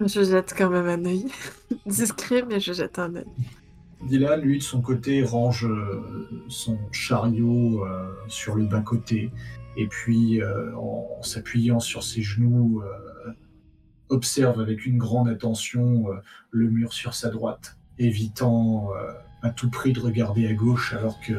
Je 0.01 0.23
jette 0.25 0.55
quand 0.57 0.69
même 0.69 0.87
un 0.87 1.05
œil. 1.07 1.27
Discret, 1.87 2.45
mais 2.47 2.61
je 2.61 2.73
jette 2.73 2.99
un 2.99 3.17
œil. 3.17 3.27
Dylan, 4.03 4.41
lui, 4.41 4.59
de 4.59 4.63
son 4.63 4.83
côté, 4.83 5.23
range 5.23 5.65
euh, 5.65 6.29
son 6.49 6.79
chariot 6.93 7.85
euh, 7.85 8.13
sur 8.29 8.55
le 8.55 8.65
bas-côté, 8.65 9.31
et 9.77 9.87
puis, 9.87 10.43
euh, 10.43 10.75
en, 10.77 11.23
s'appuyant 11.23 11.81
sur 11.81 12.03
ses 12.03 12.23
genoux, 12.23 12.83
euh, 12.83 13.33
observe 14.09 14.61
avec 14.61 14.87
une 14.87 14.99
grande 14.99 15.29
attention 15.29 16.07
le 16.51 16.71
mur 16.71 16.93
sur 16.93 17.15
sa 17.15 17.29
droite, 17.29 17.77
évitant 17.99 18.91
à 19.43 19.51
tout 19.51 19.69
prix 19.69 19.93
de 19.93 19.99
regarder 19.99 20.47
à 20.47 20.53
gauche 20.53 20.95
alors 20.95 21.19
que 21.21 21.33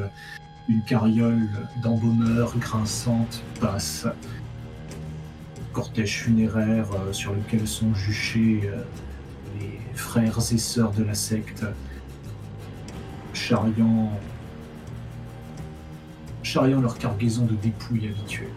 une 0.69 0.81
carriole 0.81 1.49
d'embaumeurs 1.81 2.57
grinçante 2.57 3.43
passe. 3.59 4.07
Cortège 5.73 6.23
funéraire 6.23 6.87
euh, 6.93 7.13
sur 7.13 7.33
lequel 7.33 7.67
sont 7.67 7.93
juchés 7.93 8.61
euh, 8.65 8.81
les 9.59 9.79
frères 9.95 10.39
et 10.51 10.57
sœurs 10.57 10.91
de 10.91 11.03
la 11.03 11.13
secte 11.13 11.65
charriant, 13.33 14.11
leur 16.81 16.97
cargaison 16.97 17.45
de 17.45 17.53
dépouilles 17.53 18.07
habituelles. 18.07 18.47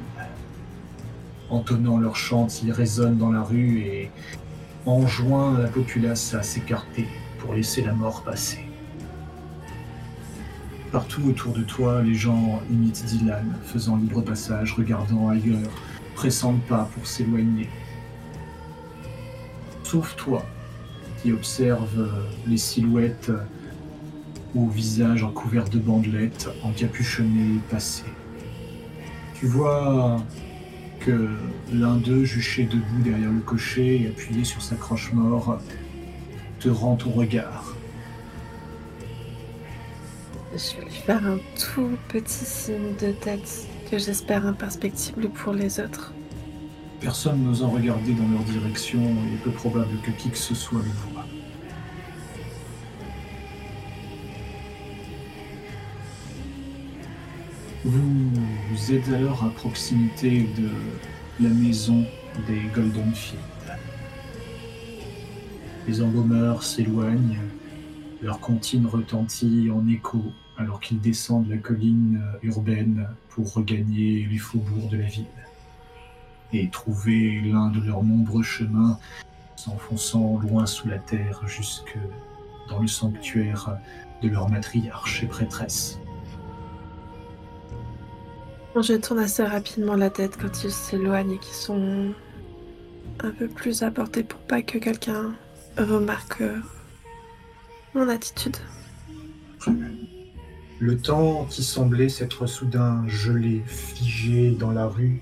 Entonnant 1.51 1.99
leurs 1.99 2.17
chants, 2.17 2.47
ils 2.63 2.73
résonnent 2.73 3.19
dans 3.19 3.33
la 3.33 3.43
rue 3.43 3.81
et 3.81 4.11
enjoignent 4.87 5.59
la 5.59 5.69
populace 5.69 6.33
à 6.35 6.43
s'écarter 6.43 7.07
pour 7.39 7.55
laisser 7.55 7.83
la 7.83 7.93
mort 7.93 8.23
passer. 8.23 8.70
Partout 10.93 11.23
autour 11.29 11.53
de 11.53 11.63
toi, 11.63 12.03
les 12.03 12.15
gens 12.15 12.61
imitent 12.69 13.05
Dylan, 13.05 13.55
faisant 13.65 13.97
libre 13.97 14.23
passage, 14.23 14.73
regardant 14.73 15.29
ailleurs, 15.29 15.71
pressant 16.17 16.53
le 16.53 16.59
pas 16.59 16.91
pour 16.95 17.07
s'éloigner. 17.07 17.69
Sauf 19.85 20.17
toi, 20.17 20.45
qui 21.23 21.33
observe 21.33 22.11
les 22.47 22.57
silhouettes 22.57 23.31
au 24.57 24.67
visage 24.67 25.23
recouvert 25.23 25.69
de 25.69 25.79
bandelettes, 25.79 26.49
encapuchonnées, 26.65 27.61
passées. 27.71 28.03
Tu 29.35 29.47
vois 29.47 30.21
que 30.99 31.31
l'un 31.73 31.97
d'eux, 31.97 32.25
juché 32.25 32.65
debout 32.65 33.03
derrière 33.05 33.31
le 33.31 33.41
cocher 33.41 34.03
et 34.03 34.09
appuyé 34.09 34.45
sur 34.45 34.61
sa 34.61 34.75
croche-mort, 34.75 35.61
te 36.59 36.69
rend 36.69 36.97
ton 36.97 37.11
regard. 37.11 37.70
Je 40.53 40.77
vais 40.77 40.85
lui 40.85 40.91
faire 40.91 41.25
un 41.25 41.39
tout 41.57 41.97
petit 42.09 42.45
signe 42.45 42.97
de 43.01 43.13
tête 43.13 43.69
que 43.89 43.99
j'espère 43.99 44.47
imperspectible 44.47 45.29
pour 45.31 45.53
les 45.53 45.79
autres. 45.79 46.13
Personne 47.01 47.45
n'osant 47.45 47.71
regarder 47.71 48.13
dans 48.15 48.29
leur 48.29 48.43
direction, 48.43 49.01
il 49.01 49.35
est 49.35 49.45
peu 49.45 49.53
probable 49.53 49.97
que 50.03 50.11
qui 50.11 50.29
que 50.29 50.37
ce 50.37 50.55
soit 50.55 50.81
voie. 50.81 51.25
Vous, 57.85 58.31
vous 58.71 58.93
êtes 58.93 59.09
alors 59.09 59.45
à 59.45 59.51
proximité 59.51 60.49
de 60.59 60.69
la 61.43 61.49
maison 61.49 62.05
des 62.49 62.61
Goldenfield. 62.75 63.41
Les 65.89 66.03
embaumeurs 66.03 66.63
s'éloignent, 66.63 67.39
leur 68.23 68.41
comptine 68.41 68.87
retentit 68.87 69.71
en 69.71 69.87
écho 69.89 70.23
alors 70.59 70.81
qu'ils 70.81 71.01
descendent 71.01 71.49
la 71.49 71.57
colline 71.57 72.23
euh, 72.23 72.49
urbaine 72.49 73.09
pour 73.31 73.53
regagner 73.55 74.27
les 74.31 74.39
faubourgs 74.39 74.91
de 74.91 74.99
la 74.99 75.07
ville 75.07 75.25
et 76.53 76.69
trouver 76.69 77.41
l'un 77.41 77.69
de 77.69 77.81
leurs 77.81 78.03
nombreux 78.03 78.43
chemins 78.43 78.99
s'enfonçant 79.57 80.39
loin 80.39 80.67
sous 80.67 80.89
la 80.89 80.99
terre 80.99 81.47
jusque 81.47 81.97
dans 82.69 82.81
le 82.81 82.89
sanctuaire 82.89 83.79
de 84.23 84.29
leur 84.29 84.49
matriarche 84.49 85.23
et 85.23 85.27
prêtresse. 85.27 85.99
Je 88.77 88.95
tourne 88.95 89.19
assez 89.19 89.45
rapidement 89.45 89.97
la 89.97 90.11
tête 90.11 90.39
quand 90.41 90.65
ils 90.65 90.71
s'éloignent 90.71 91.33
et 91.33 91.39
qu'ils 91.39 91.55
sont 91.55 92.15
un 93.23 93.31
peu 93.31 93.49
plus 93.49 93.83
à 93.83 93.91
portée 93.91 94.23
pour 94.23 94.41
pas 94.41 94.63
que 94.63 94.79
quelqu'un 94.79 95.33
remarque 95.77 96.41
euh, 96.41 96.59
mon 97.95 98.09
attitude. 98.09 98.57
Le 100.79 100.97
temps 100.97 101.45
qui 101.51 101.63
semblait 101.63 102.09
s'être 102.09 102.47
soudain 102.47 103.05
gelé, 103.07 103.63
figé 103.67 104.51
dans 104.53 104.71
la 104.71 104.87
rue, 104.87 105.21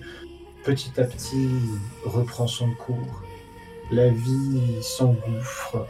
petit 0.64 1.00
à 1.00 1.04
petit 1.04 1.48
reprend 2.04 2.46
son 2.46 2.70
cours. 2.74 3.22
La 3.90 4.08
vie 4.08 4.82
s'engouffre, 4.82 5.86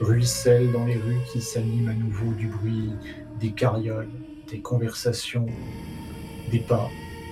ruisselle 0.00 0.72
dans 0.72 0.86
les 0.86 0.96
rues 0.96 1.20
qui 1.30 1.40
s'animent 1.40 1.88
à 1.88 1.94
nouveau 1.94 2.32
du 2.32 2.48
bruit 2.48 2.90
des 3.38 3.52
carrioles, 3.52 4.10
des 4.50 4.60
conversations, 4.60 5.46
des 6.50 6.60
pas, 6.60 6.88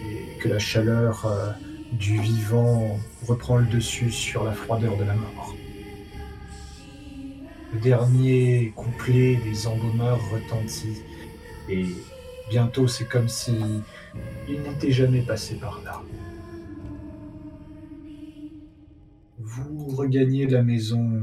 et 0.06 0.39
que 0.39 0.48
la 0.48 0.59
chaleur 0.59 1.27
euh, 1.27 1.51
du 1.93 2.20
vivant 2.20 2.98
reprend 3.27 3.56
le 3.56 3.66
dessus 3.66 4.10
sur 4.10 4.44
la 4.44 4.52
froideur 4.52 4.97
de 4.97 5.05
la 5.05 5.14
mort. 5.14 5.55
Le 7.72 7.78
dernier 7.78 8.72
couplet 8.74 9.36
des 9.36 9.66
embaumeurs 9.66 10.20
retentit 10.32 11.02
et 11.68 11.84
bientôt, 12.48 12.88
c'est 12.88 13.05
comme 13.05 13.28
si 13.28 13.55
il 14.48 14.62
n'était 14.62 14.90
jamais 14.90 15.22
passé 15.22 15.55
par 15.55 15.80
là. 15.84 16.02
Vous 19.38 19.86
regagnez 19.97 20.47
la 20.47 20.62
maison 20.62 21.22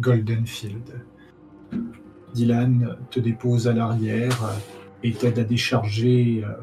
Goldenfield. 0.00 1.04
Dylan 2.34 2.96
te 3.10 3.20
dépose 3.20 3.68
à 3.68 3.72
l'arrière 3.72 4.50
et 5.02 5.12
t'aide 5.12 5.38
à 5.38 5.44
décharger 5.44 6.42
euh, 6.44 6.54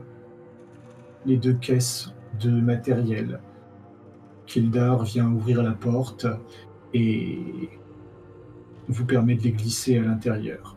les 1.26 1.38
deux 1.38 1.54
caisses 1.54 2.14
de 2.40 2.50
matériel. 2.50 3.40
Kildar 4.46 5.04
vient 5.04 5.30
ouvrir 5.30 5.62
la 5.62 5.74
porte 5.74 6.26
et 6.94 7.70
vous 8.90 9.06
permet 9.06 9.36
de 9.36 9.44
les 9.44 9.52
glisser 9.52 9.98
à 9.98 10.02
l'intérieur. 10.02 10.76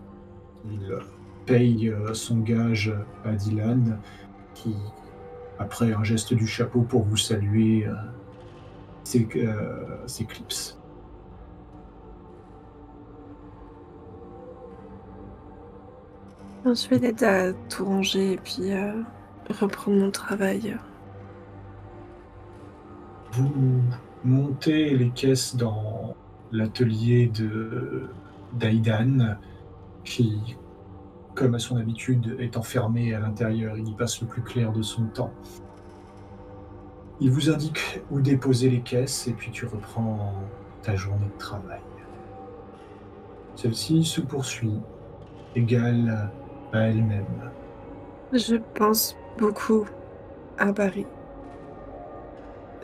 Il 0.71 0.99
paye 1.47 1.89
euh, 1.89 2.15
son 2.15 2.39
gage 2.39 2.95
à 3.25 3.33
Dylan, 3.33 3.99
qui, 4.55 4.77
après 5.59 5.93
un 5.93 6.05
geste 6.05 6.35
du 6.35 6.47
chapeau 6.47 6.83
pour 6.83 7.03
vous 7.03 7.17
saluer, 7.17 7.87
euh, 7.87 7.95
s'éclipse. 10.07 10.79
Je 16.65 16.89
vais 16.89 16.99
l'aider 16.99 17.25
à 17.25 17.53
tout 17.69 17.85
ranger 17.85 18.35
et 18.35 18.37
puis 18.37 18.73
euh, 18.73 19.03
reprendre 19.51 19.99
mon 19.99 20.11
travail. 20.13 20.77
Vous 23.33 23.51
montez 24.23 24.97
les 24.97 25.11
caisses 25.11 25.57
dans 25.57 26.15
l'atelier 26.53 27.27
de 27.29 28.05
d'Aidan, 28.53 29.37
qui 30.05 30.57
comme 31.35 31.55
à 31.55 31.59
son 31.59 31.77
habitude, 31.77 32.37
est 32.39 32.57
enfermé 32.57 33.15
à 33.15 33.21
l'intérieur. 33.21 33.77
Il 33.77 33.89
y 33.89 33.93
passe 33.93 34.21
le 34.21 34.27
plus 34.27 34.43
clair 34.43 34.73
de 34.73 34.83
son 34.83 35.05
temps. 35.07 35.33
Il 37.21 37.31
vous 37.31 37.51
indique 37.51 38.01
où 38.11 38.21
déposer 38.21 38.69
les 38.69 38.81
caisses 38.81 39.29
et 39.29 39.33
puis 39.33 39.51
tu 39.51 39.67
reprends 39.67 40.35
ta 40.83 40.97
journée 40.97 41.27
de 41.33 41.39
travail. 41.39 41.81
Celle-ci 43.55 44.05
se 44.05 44.21
poursuit, 44.21 44.81
égale 45.55 46.31
à 46.73 46.81
elle-même. 46.81 47.51
Je 48.33 48.57
pense 48.75 49.17
beaucoup 49.39 49.87
à 50.59 50.73
Barry. 50.73 51.07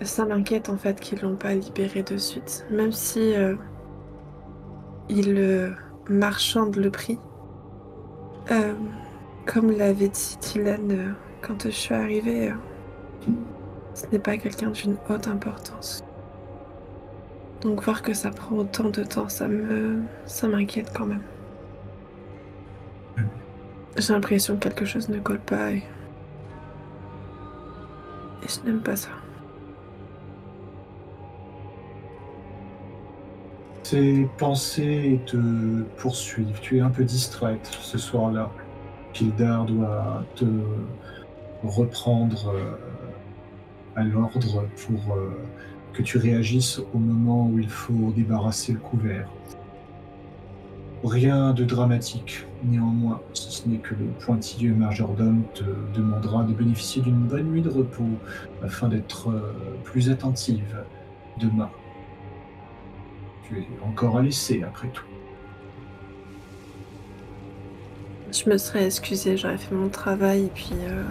Ça 0.02 0.24
m'inquiète 0.24 0.68
en 0.68 0.76
fait 0.76 1.00
qu'ils 1.00 1.20
l'ont 1.20 1.36
pas 1.36 1.54
libéré 1.54 2.02
de 2.02 2.16
suite, 2.16 2.64
même 2.70 2.92
si 2.92 3.34
euh, 3.34 3.56
il 5.08 5.36
euh, 5.36 5.70
marchande 6.08 6.76
le 6.76 6.90
prix. 6.90 7.18
Euh, 8.50 8.74
comme 9.44 9.72
l'avait 9.72 10.08
dit 10.08 10.38
Dylan 10.40 11.16
quand 11.42 11.64
je 11.64 11.70
suis 11.70 11.94
arrivée, 11.94 12.52
ce 13.94 14.06
n'est 14.12 14.20
pas 14.20 14.36
quelqu'un 14.36 14.70
d'une 14.70 14.96
haute 15.10 15.26
importance. 15.26 16.04
Donc 17.60 17.82
voir 17.82 18.02
que 18.02 18.14
ça 18.14 18.30
prend 18.30 18.56
autant 18.56 18.90
de 18.90 19.02
temps, 19.02 19.28
ça 19.28 19.48
me, 19.48 20.00
ça 20.26 20.46
m'inquiète 20.46 20.92
quand 20.96 21.06
même. 21.06 21.22
J'ai 23.96 24.12
l'impression 24.12 24.54
que 24.54 24.60
quelque 24.60 24.84
chose 24.84 25.08
ne 25.08 25.18
colle 25.18 25.40
pas 25.40 25.72
et, 25.72 25.82
et 28.42 28.48
je 28.48 28.64
n'aime 28.64 28.80
pas 28.80 28.94
ça. 28.94 29.10
Tes 33.90 34.28
pensées 34.36 35.18
te 35.24 35.38
poursuivent. 35.96 36.60
Tu 36.60 36.76
es 36.76 36.80
un 36.80 36.90
peu 36.90 37.04
distraite 37.04 37.70
ce 37.80 37.96
soir-là. 37.96 38.50
Kildar 39.14 39.64
doit 39.64 40.24
te 40.34 40.44
reprendre 41.62 42.52
euh, 42.54 42.76
à 43.96 44.04
l'ordre 44.04 44.66
pour 44.76 45.16
euh, 45.16 45.30
que 45.94 46.02
tu 46.02 46.18
réagisses 46.18 46.82
au 46.92 46.98
moment 46.98 47.46
où 47.46 47.58
il 47.58 47.70
faut 47.70 48.12
débarrasser 48.14 48.72
le 48.72 48.78
couvert. 48.78 49.30
Rien 51.02 51.54
de 51.54 51.64
dramatique, 51.64 52.46
néanmoins, 52.64 53.22
si 53.32 53.50
ce 53.50 53.68
n'est 53.68 53.78
que 53.78 53.94
le 53.94 54.04
pointilleux 54.20 54.74
majordome 54.74 55.44
te 55.54 55.64
demandera 55.94 56.42
de 56.44 56.52
bénéficier 56.52 57.00
d'une 57.00 57.26
bonne 57.26 57.50
nuit 57.50 57.62
de 57.62 57.70
repos 57.70 58.18
afin 58.62 58.88
d'être 58.88 59.30
euh, 59.30 59.54
plus 59.84 60.10
attentive 60.10 60.76
demain 61.40 61.70
tu 63.48 63.60
es 63.60 63.66
encore 63.86 64.18
à 64.18 64.22
laisser 64.22 64.62
après 64.62 64.88
tout. 64.88 65.04
Je 68.30 68.48
me 68.50 68.58
serais 68.58 68.84
excusée, 68.84 69.36
j'aurais 69.36 69.56
fait 69.56 69.74
mon 69.74 69.88
travail 69.88 70.44
et 70.44 70.50
puis 70.54 70.74
euh, 70.82 71.02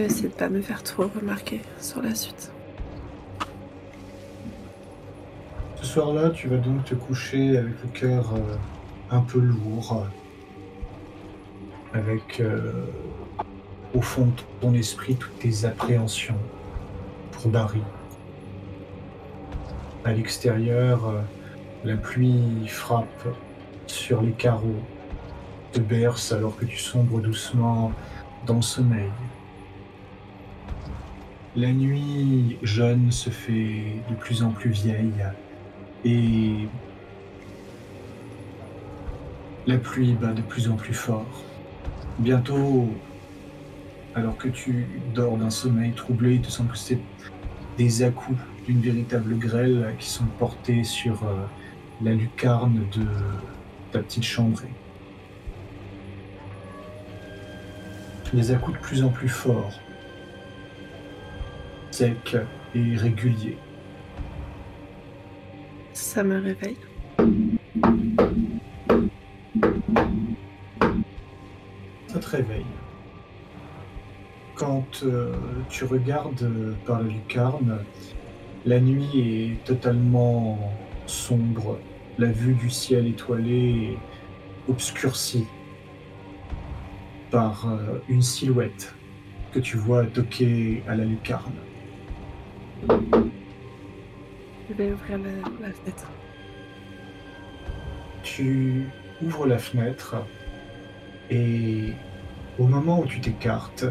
essayer 0.00 0.28
de 0.28 0.34
pas 0.34 0.48
me 0.48 0.60
faire 0.60 0.82
trop 0.82 1.08
remarquer 1.14 1.62
sur 1.80 2.02
la 2.02 2.14
suite. 2.14 2.52
Ce 5.76 5.86
soir-là, 5.86 6.30
tu 6.30 6.48
vas 6.48 6.58
donc 6.58 6.84
te 6.84 6.94
coucher 6.94 7.56
avec 7.56 7.74
le 7.82 7.88
cœur 7.92 8.34
euh, 8.34 8.56
un 9.10 9.20
peu 9.20 9.38
lourd, 9.38 10.06
avec 11.94 12.40
euh, 12.40 12.84
au 13.94 14.02
fond 14.02 14.26
de 14.26 14.32
ton 14.60 14.74
esprit 14.74 15.16
toutes 15.16 15.38
tes 15.38 15.64
appréhensions 15.64 16.38
pour 17.32 17.50
Barry, 17.50 17.82
à 20.06 20.12
l'extérieur, 20.12 21.08
euh, 21.08 21.20
la 21.84 21.96
pluie 21.96 22.68
frappe 22.68 23.26
sur 23.88 24.22
les 24.22 24.30
carreaux, 24.30 24.80
te 25.72 25.80
berce 25.80 26.30
alors 26.30 26.56
que 26.56 26.64
tu 26.64 26.78
sombres 26.78 27.20
doucement 27.20 27.90
dans 28.46 28.56
le 28.56 28.62
sommeil. 28.62 29.10
La 31.56 31.72
nuit 31.72 32.56
jeune 32.62 33.10
se 33.10 33.30
fait 33.30 34.00
de 34.08 34.14
plus 34.14 34.44
en 34.44 34.50
plus 34.50 34.70
vieille 34.70 35.24
et 36.04 36.68
la 39.66 39.76
pluie 39.78 40.12
bat 40.12 40.32
de 40.32 40.42
plus 40.42 40.70
en 40.70 40.76
plus 40.76 40.94
fort. 40.94 41.42
Bientôt, 42.20 42.88
alors 44.14 44.36
que 44.36 44.48
tu 44.48 44.86
dors 45.14 45.36
d'un 45.36 45.50
sommeil 45.50 45.92
troublé, 45.94 46.36
il 46.36 46.42
te 46.42 46.50
semble 46.50 46.70
que 46.70 46.78
c'est 46.78 47.00
des 47.76 48.04
à-coups 48.04 48.38
d'une 48.66 48.80
véritable 48.80 49.38
grêle 49.38 49.94
qui 49.98 50.08
sont 50.08 50.26
portés 50.38 50.82
sur 50.82 51.22
euh, 51.22 51.46
la 52.02 52.12
lucarne 52.12 52.84
de 52.96 53.06
ta 53.92 54.00
petite 54.00 54.24
chambrée. 54.24 54.72
Les 58.34 58.50
à 58.50 58.56
de 58.56 58.78
plus 58.82 59.04
en 59.04 59.08
plus 59.08 59.28
forts, 59.28 59.80
secs 61.92 62.36
et 62.74 62.96
réguliers. 62.96 63.56
Ça 65.92 66.24
me 66.24 66.40
réveille. 66.40 66.76
Ça 72.08 72.18
te 72.18 72.28
réveille. 72.28 72.66
Quand 74.56 75.02
euh, 75.04 75.32
tu 75.68 75.84
regardes 75.84 76.50
par 76.86 77.02
la 77.02 77.08
lucarne, 77.08 77.78
la 78.66 78.80
nuit 78.80 79.08
est 79.14 79.64
totalement 79.64 80.58
sombre. 81.06 81.78
La 82.18 82.26
vue 82.26 82.54
du 82.54 82.68
ciel 82.68 83.06
étoilé 83.06 83.92
est 83.92 84.70
obscurcie 84.70 85.46
par 87.30 87.68
euh, 87.68 87.98
une 88.08 88.22
silhouette 88.22 88.94
que 89.52 89.60
tu 89.60 89.76
vois 89.76 90.04
toquer 90.06 90.82
à 90.88 90.96
la 90.96 91.04
lucarne. 91.04 91.54
Je 94.68 94.74
vais 94.74 94.92
ouvrir 94.92 95.18
la, 95.18 95.72
fenêtre. 95.72 96.10
Tu 98.24 98.88
ouvres 99.22 99.46
la 99.46 99.58
fenêtre 99.58 100.16
et 101.30 101.92
Au 102.58 102.66
moment 102.66 103.00
où 103.00 103.06
tu 103.06 103.20
t'écartes, 103.20 103.86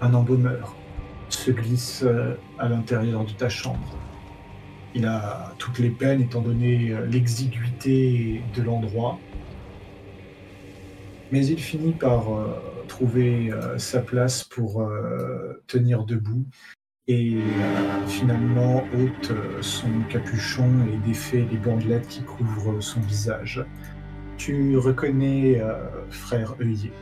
un 0.00 0.14
embaumeur 0.14 0.76
se 1.28 1.50
glisse 1.50 2.02
euh, 2.04 2.34
à 2.58 2.68
l'intérieur 2.68 3.24
de 3.24 3.32
ta 3.32 3.48
chambre. 3.48 3.96
Il 4.94 5.06
a 5.06 5.54
toutes 5.58 5.78
les 5.78 5.90
peines 5.90 6.22
étant 6.22 6.40
donné 6.40 6.90
euh, 6.90 7.06
l'exiguïté 7.06 8.42
de 8.56 8.62
l'endroit. 8.62 9.18
Mais 11.30 11.46
il 11.46 11.58
finit 11.58 11.92
par 11.92 12.32
euh, 12.32 12.84
trouver 12.88 13.52
sa 13.76 14.00
place 14.00 14.44
pour 14.44 14.82
tenir 15.66 16.04
debout 16.04 16.46
et 17.06 17.36
finalement 18.06 18.82
ôte 18.94 19.30
son 19.60 19.90
capuchon 20.08 20.70
et 20.90 21.06
défait 21.06 21.46
les 21.50 21.58
bandelettes 21.58 22.08
qui 22.08 22.22
couvrent 22.22 22.80
son 22.80 23.00
visage. 23.00 23.62
Tu 24.38 24.78
reconnais 24.78 25.60
frère 26.08 26.54
œillet. 26.62 26.92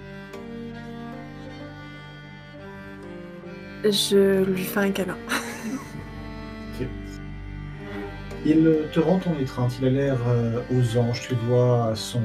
Je 3.85 4.45
lui 4.45 4.65
fais 4.65 4.81
un 4.81 4.91
câlin. 4.91 5.17
Il 8.49 8.73
te 8.93 9.01
rend 9.01 9.19
ton 9.19 9.37
étreinte, 9.41 9.77
il 9.81 9.89
a 9.89 9.91
l'air 9.91 10.19
euh, 10.29 10.61
aux 10.71 10.97
anges, 10.99 11.23
tu 11.23 11.35
vois 11.49 11.93
son 11.97 12.23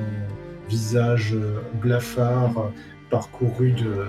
visage 0.69 1.33
euh, 1.33 1.61
blafard 1.81 2.71
parcouru 3.09 3.71
de 3.71 4.05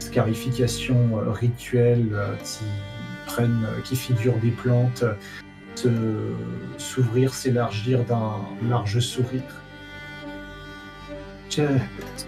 scarifications 0.00 1.18
euh, 1.18 1.30
rituelles 1.30 2.10
qui 2.42 2.64
prennent, 3.26 3.64
qui 3.84 3.94
figurent 3.94 4.38
des 4.38 4.50
plantes, 4.50 5.04
s'ouvrir, 6.78 7.32
s'élargir 7.32 8.02
d'un 8.04 8.40
large 8.68 8.98
sourire. 8.98 9.42
Je, 11.48 11.62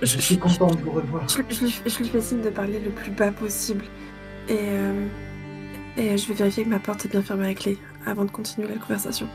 je, 0.01 0.19
suis 0.19 0.39
content 0.39 0.71
de 0.71 0.77
vous 0.77 0.93
revoir. 0.93 1.29
Je, 1.29 1.43
je, 1.51 1.99
lui 1.99 2.09
fais 2.09 2.21
signe 2.21 2.43
de 2.43 2.51
parler 2.51 2.79
le 2.79 2.91
plus 2.91 3.11
bas 3.11 3.33
possible. 3.33 3.85
Et, 4.49 4.59
euh, 4.61 5.07
et 5.97 6.17
je 6.17 6.29
vais 6.29 6.35
vérifier 6.35 6.65
que 6.65 6.69
ma 6.69 6.79
porte 6.79 7.05
est 7.05 7.09
bien 7.09 7.23
fermée 7.23 7.49
à 7.49 7.55
clé 7.55 7.79
avant 8.05 8.25
de 8.25 8.31
continuer 8.31 8.69
la 8.69 8.77
conversation. 8.77 9.29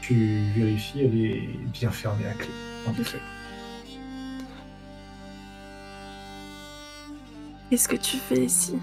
Tu 0.00 0.14
vérifies, 0.56 1.00
elle 1.02 1.24
est 1.24 1.48
bien 1.72 1.90
fermée 1.90 2.26
à 2.26 2.34
clé, 2.34 2.50
en 2.86 2.92
effet. 3.00 3.20
Qu'est-ce 7.70 7.88
que 7.88 7.96
tu 7.96 8.16
fais 8.16 8.44
ici? 8.44 8.74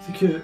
C'est 0.00 0.18
que. 0.18 0.40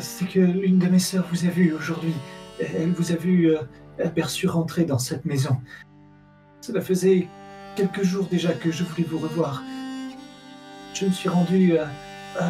C'est 0.00 0.28
que 0.28 0.38
l'une 0.38 0.78
de 0.78 0.86
mes 0.86 0.98
sœurs 0.98 1.26
vous 1.30 1.44
a 1.46 1.48
vu 1.48 1.72
aujourd'hui. 1.72 2.14
Elle 2.60 2.92
vous 2.92 3.12
a 3.12 3.16
vu 3.16 3.50
euh, 3.50 3.62
aperçu 4.02 4.46
rentrer 4.46 4.84
dans 4.84 4.98
cette 4.98 5.24
maison. 5.24 5.60
Cela 6.60 6.80
faisait 6.80 7.26
quelques 7.76 8.02
jours 8.02 8.26
déjà 8.30 8.52
que 8.52 8.70
je 8.70 8.84
voulais 8.84 9.06
vous 9.08 9.18
revoir 9.18 9.62
je 10.94 11.06
me 11.06 11.10
suis 11.10 11.28
rendu 11.28 11.78
à, 11.78 11.88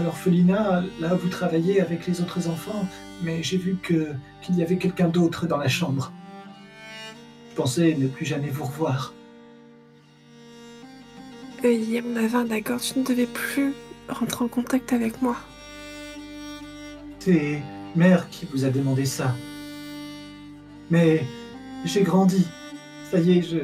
l'orphelinat, 0.01 0.83
là 1.01 1.15
où 1.15 1.19
vous 1.19 1.29
travaillez 1.29 1.81
avec 1.81 2.07
les 2.07 2.21
autres 2.21 2.49
enfants, 2.49 2.87
mais 3.23 3.43
j'ai 3.43 3.57
vu 3.57 3.77
que 3.83 4.13
qu'il 4.43 4.57
y 4.57 4.63
avait 4.63 4.77
quelqu'un 4.77 5.09
d'autre 5.09 5.47
dans 5.47 5.57
la 5.57 5.69
chambre. 5.69 6.13
Je 7.51 7.57
pensais 7.57 7.97
ne 7.99 8.07
plus 8.07 8.27
jamais 8.27 8.49
vous 8.49 8.65
revoir. 8.65 9.15
Mon 11.63 12.17
avin, 12.17 12.45
d'accord, 12.45 12.81
tu 12.81 12.99
ne 12.99 13.05
devais 13.05 13.27
plus 13.27 13.75
rentrer 14.09 14.45
en 14.45 14.49
contact 14.49 14.93
avec 14.93 15.21
moi. 15.23 15.37
C'est 17.19 17.63
mère 17.97 18.29
qui 18.31 18.47
vous 18.47 18.65
a 18.65 18.71
demandé 18.71 19.05
ça. 19.05 19.35
Mais 20.91 21.25
j'ai 21.85 22.03
grandi. 22.03 22.47
Ça 23.11 23.19
y 23.19 23.39
est, 23.39 23.43
je. 23.43 23.59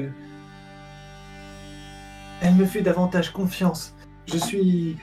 Elle 2.43 2.55
me 2.55 2.67
fait 2.67 2.83
davantage 2.83 3.31
confiance. 3.31 3.94
Je 4.27 4.39
suis 4.39 4.97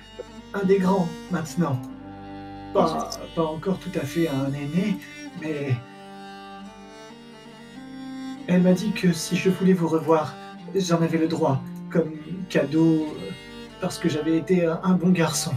un 0.53 0.63
des 0.65 0.79
grands 0.79 1.07
maintenant. 1.31 1.79
Pas, 2.73 3.09
encore 3.37 3.77
tout 3.79 3.91
à 3.95 4.05
fait 4.05 4.27
un 4.29 4.47
aîné, 4.53 4.97
mais 5.41 5.75
elle 8.47 8.61
m'a 8.61 8.73
dit 8.73 8.91
que 8.93 9.11
si 9.11 9.35
je 9.35 9.49
voulais 9.49 9.73
vous 9.73 9.87
revoir, 9.87 10.33
j'en 10.73 11.01
avais 11.01 11.17
le 11.17 11.27
droit, 11.27 11.61
comme 11.89 12.13
cadeau, 12.49 13.07
parce 13.81 13.97
que 13.97 14.07
j'avais 14.07 14.37
été 14.37 14.65
un, 14.65 14.93
bon 14.93 15.09
garçon. 15.09 15.51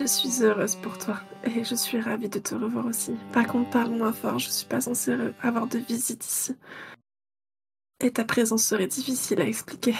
Je 0.00 0.06
suis 0.06 0.44
heureuse 0.44 0.76
pour 0.76 0.96
toi 0.96 1.16
et 1.44 1.64
je 1.64 1.74
suis 1.74 2.00
ravie 2.00 2.28
de 2.28 2.38
te 2.38 2.54
revoir 2.54 2.86
aussi. 2.86 3.16
Par 3.32 3.46
contre, 3.48 3.70
parle 3.70 3.90
moins 3.90 4.12
fort, 4.12 4.38
je 4.38 4.48
suis 4.48 4.66
pas 4.66 4.80
censée 4.80 5.16
avoir 5.42 5.66
de 5.66 5.78
visite 5.78 6.24
ici. 6.24 6.54
Et 8.00 8.12
ta 8.12 8.24
présence 8.24 8.62
serait 8.62 8.86
difficile 8.86 9.40
à 9.40 9.44
expliquer. 9.44 9.94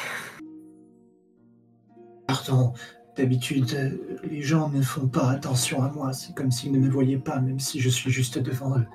Pardon, 2.29 2.75
d'habitude, 3.17 3.99
les 4.23 4.43
gens 4.43 4.69
ne 4.69 4.83
font 4.83 5.09
pas 5.09 5.31
attention 5.31 5.83
à 5.83 5.89
moi. 5.89 6.13
C'est 6.13 6.35
comme 6.35 6.51
s'ils 6.51 6.73
ne 6.73 6.79
me 6.79 6.91
voyaient 6.91 7.17
pas, 7.17 7.41
même 7.41 7.59
si 7.59 7.81
je 7.81 7.89
suis 7.89 8.11
juste 8.11 8.39
devant 8.39 8.79
eux. 8.79 8.87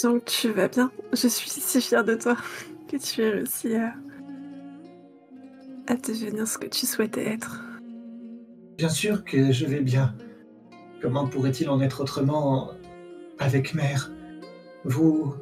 Donc 0.00 0.24
tu 0.26 0.52
vas 0.52 0.68
bien? 0.68 0.92
Je 1.12 1.26
suis 1.26 1.50
si 1.50 1.80
fière 1.80 2.04
de 2.04 2.14
toi 2.14 2.36
que 2.88 2.96
tu 2.96 3.22
aies 3.22 3.30
réussi 3.30 3.74
à, 3.74 3.94
à 5.88 5.96
devenir 5.96 6.46
ce 6.46 6.56
que 6.56 6.68
tu 6.68 6.86
souhaitais 6.86 7.26
être. 7.26 7.60
Bien 8.78 8.88
sûr 8.88 9.24
que 9.24 9.50
je 9.50 9.66
vais 9.66 9.80
bien. 9.80 10.14
Comment 11.02 11.26
pourrait-il 11.26 11.68
en 11.68 11.80
être 11.80 12.02
autrement 12.02 12.70
avec 13.40 13.74
mère? 13.74 14.12
Vous 14.84 15.34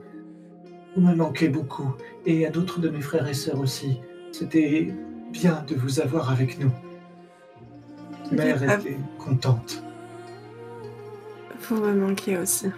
vous 0.95 1.03
me 1.03 1.15
manquez 1.15 1.49
beaucoup, 1.49 1.95
et 2.27 2.47
à 2.47 2.51
d'autres 2.51 2.81
de 2.81 2.89
mes 2.89 3.01
frères 3.01 3.27
et 3.27 3.35
sœurs 3.35 3.61
aussi. 3.61 4.01
C'était 4.31 4.93
bien 5.31 5.65
de 5.67 5.75
vous 5.75 6.01
avoir 6.01 6.31
avec 6.31 6.59
nous. 6.59 6.71
Mère 8.31 8.63
était 8.63 8.99
contente. 9.19 9.83
Vous 11.69 11.77
me 11.77 11.95
manquez 11.95 12.39
aussi. 12.39 12.69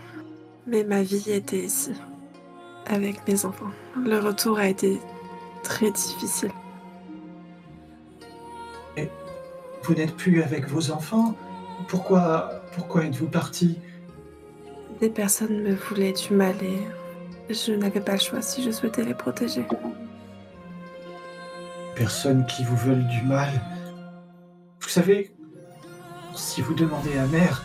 Mais 0.67 0.85
ma 0.85 1.03
vie 1.03 1.31
était 1.31 1.65
ici, 1.65 1.93
avec 2.87 3.27
mes 3.29 3.45
enfants. 3.45 3.71
Le 3.97 4.19
retour 4.19 4.59
a 4.59 4.69
été 4.69 4.99
très 5.63 5.91
difficile. 5.91 6.51
Et 8.97 9.09
vous 9.83 9.95
n'êtes 9.95 10.17
plus 10.17 10.43
avec 10.43 10.69
vos 10.69 10.91
enfants? 10.91 11.35
Pourquoi, 11.89 12.63
pourquoi 12.75 13.05
êtes-vous 13.05 13.27
parti 13.27 13.79
Des 15.01 15.11
personnes 15.11 15.63
me 15.63 15.75
voulaient 15.75 16.13
du 16.13 16.33
mal 16.33 16.55
et 16.63 16.79
je 17.51 17.73
n'avais 17.73 18.01
pas 18.01 18.13
le 18.13 18.19
choix 18.19 18.43
si 18.43 18.63
je 18.63 18.71
souhaitais 18.71 19.05
les 19.05 19.15
protéger. 19.15 19.67
Personnes 21.95 22.47
qui 22.47 22.65
vous 22.65 22.77
veulent 22.77 23.07
du 23.07 23.23
mal. 23.23 23.51
Vous 24.81 24.89
savez, 24.89 25.35
si 26.35 26.61
vous 26.63 26.75
demandez 26.75 27.17
à 27.19 27.27
mère, 27.27 27.63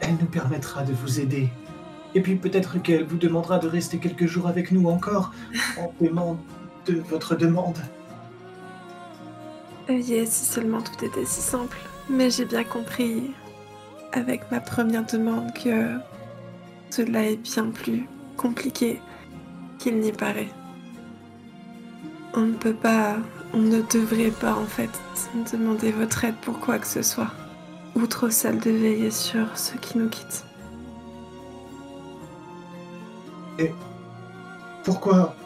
elle 0.00 0.16
nous 0.20 0.26
permettra 0.26 0.82
de 0.82 0.92
vous 0.92 1.20
aider. 1.20 1.48
Et 2.14 2.20
puis 2.20 2.36
peut-être 2.36 2.80
qu'elle 2.80 3.04
vous 3.04 3.16
demandera 3.16 3.58
de 3.58 3.66
rester 3.66 3.98
quelques 3.98 4.26
jours 4.26 4.46
avec 4.46 4.70
nous 4.70 4.88
encore 4.88 5.32
en 5.78 5.88
paiement 5.88 6.38
de 6.86 6.94
votre 6.94 7.34
demande. 7.34 7.78
Oui, 9.88 10.02
si 10.26 10.44
seulement 10.44 10.80
tout 10.80 11.04
était 11.04 11.24
si 11.24 11.40
simple. 11.40 11.78
Mais 12.08 12.30
j'ai 12.30 12.44
bien 12.44 12.64
compris 12.64 13.32
avec 14.12 14.50
ma 14.50 14.60
première 14.60 15.04
demande 15.04 15.52
que 15.52 15.98
cela 16.90 17.24
est 17.24 17.36
bien 17.36 17.70
plus 17.70 18.06
compliqué 18.36 19.00
qu'il 19.78 19.98
n'y 20.00 20.12
paraît. 20.12 20.50
On 22.34 22.40
ne 22.40 22.54
peut 22.54 22.74
pas, 22.74 23.16
on 23.52 23.58
ne 23.58 23.80
devrait 23.82 24.30
pas 24.30 24.54
en 24.54 24.66
fait 24.66 24.90
demander 25.52 25.92
votre 25.92 26.24
aide 26.24 26.36
pour 26.42 26.58
quoi 26.58 26.78
que 26.78 26.86
ce 26.86 27.02
soit, 27.02 27.30
outre 27.94 28.28
celle 28.28 28.58
de 28.58 28.70
veiller 28.70 29.10
sur 29.10 29.56
ceux 29.56 29.78
qui 29.78 29.98
nous 29.98 30.08
quittent. 30.08 30.44
Et 33.58 33.72
pourquoi 34.82 35.36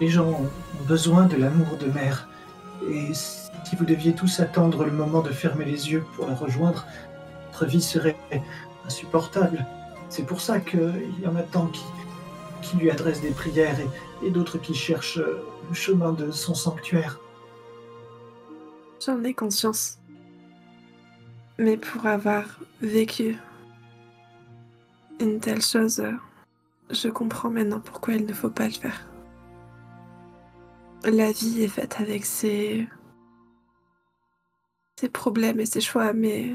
les 0.00 0.08
gens 0.08 0.28
ont 0.28 0.50
besoin 0.86 1.24
de 1.24 1.36
l'amour 1.36 1.78
de 1.78 1.86
mère? 1.86 2.28
Et 2.90 3.14
si 3.14 3.76
vous 3.76 3.86
deviez 3.86 4.14
tous 4.14 4.40
attendre 4.40 4.84
le 4.84 4.92
moment 4.92 5.22
de 5.22 5.30
fermer 5.30 5.64
les 5.64 5.90
yeux 5.90 6.04
pour 6.14 6.26
la 6.26 6.34
rejoindre, 6.34 6.86
votre 7.52 7.64
vie 7.64 7.80
serait 7.80 8.16
insupportable. 8.84 9.64
C'est 10.16 10.22
pour 10.22 10.40
ça 10.40 10.60
qu'il 10.60 11.12
y 11.20 11.26
en 11.26 11.34
a 11.34 11.42
tant 11.42 11.66
qui, 12.62 12.76
lui 12.76 12.88
adressent 12.88 13.20
des 13.20 13.32
prières 13.32 13.76
et, 14.22 14.30
d'autres 14.30 14.58
qui 14.58 14.72
cherchent 14.72 15.18
le 15.18 15.74
chemin 15.74 16.12
de 16.12 16.30
son 16.30 16.54
sanctuaire. 16.54 17.18
J'en 19.04 19.24
ai 19.24 19.34
conscience. 19.34 19.98
Mais 21.58 21.76
pour 21.76 22.06
avoir 22.06 22.44
vécu 22.80 23.36
une 25.18 25.40
telle 25.40 25.60
chose, 25.60 26.04
je 26.90 27.08
comprends 27.08 27.50
maintenant 27.50 27.80
pourquoi 27.80 28.14
il 28.14 28.24
ne 28.24 28.32
faut 28.32 28.50
pas 28.50 28.66
le 28.66 28.74
faire. 28.74 29.08
La 31.02 31.32
vie 31.32 31.64
est 31.64 31.68
faite 31.68 31.96
avec 31.98 32.24
ses, 32.24 32.86
ses 34.94 35.08
problèmes 35.08 35.58
et 35.58 35.66
ses 35.66 35.80
choix, 35.80 36.12
mais 36.12 36.54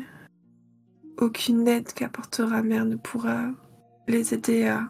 aucune 1.19 1.67
aide 1.67 1.91
qu'apportera 1.93 2.61
mère 2.63 2.85
ne 2.85 2.95
pourra 2.95 3.51
les 4.07 4.33
aider 4.33 4.67
à, 4.67 4.89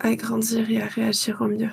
à 0.00 0.14
grandir 0.14 0.70
et 0.70 0.82
à 0.82 0.86
réagir 0.86 1.40
au 1.40 1.48
mieux. 1.48 1.70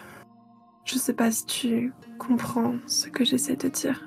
Je 0.85 0.97
sais 0.97 1.13
pas 1.13 1.31
si 1.31 1.45
tu 1.45 1.93
comprends 2.17 2.75
ce 2.87 3.09
que 3.09 3.25
j'essaie 3.25 3.57
de 3.57 3.67
dire. 3.67 4.01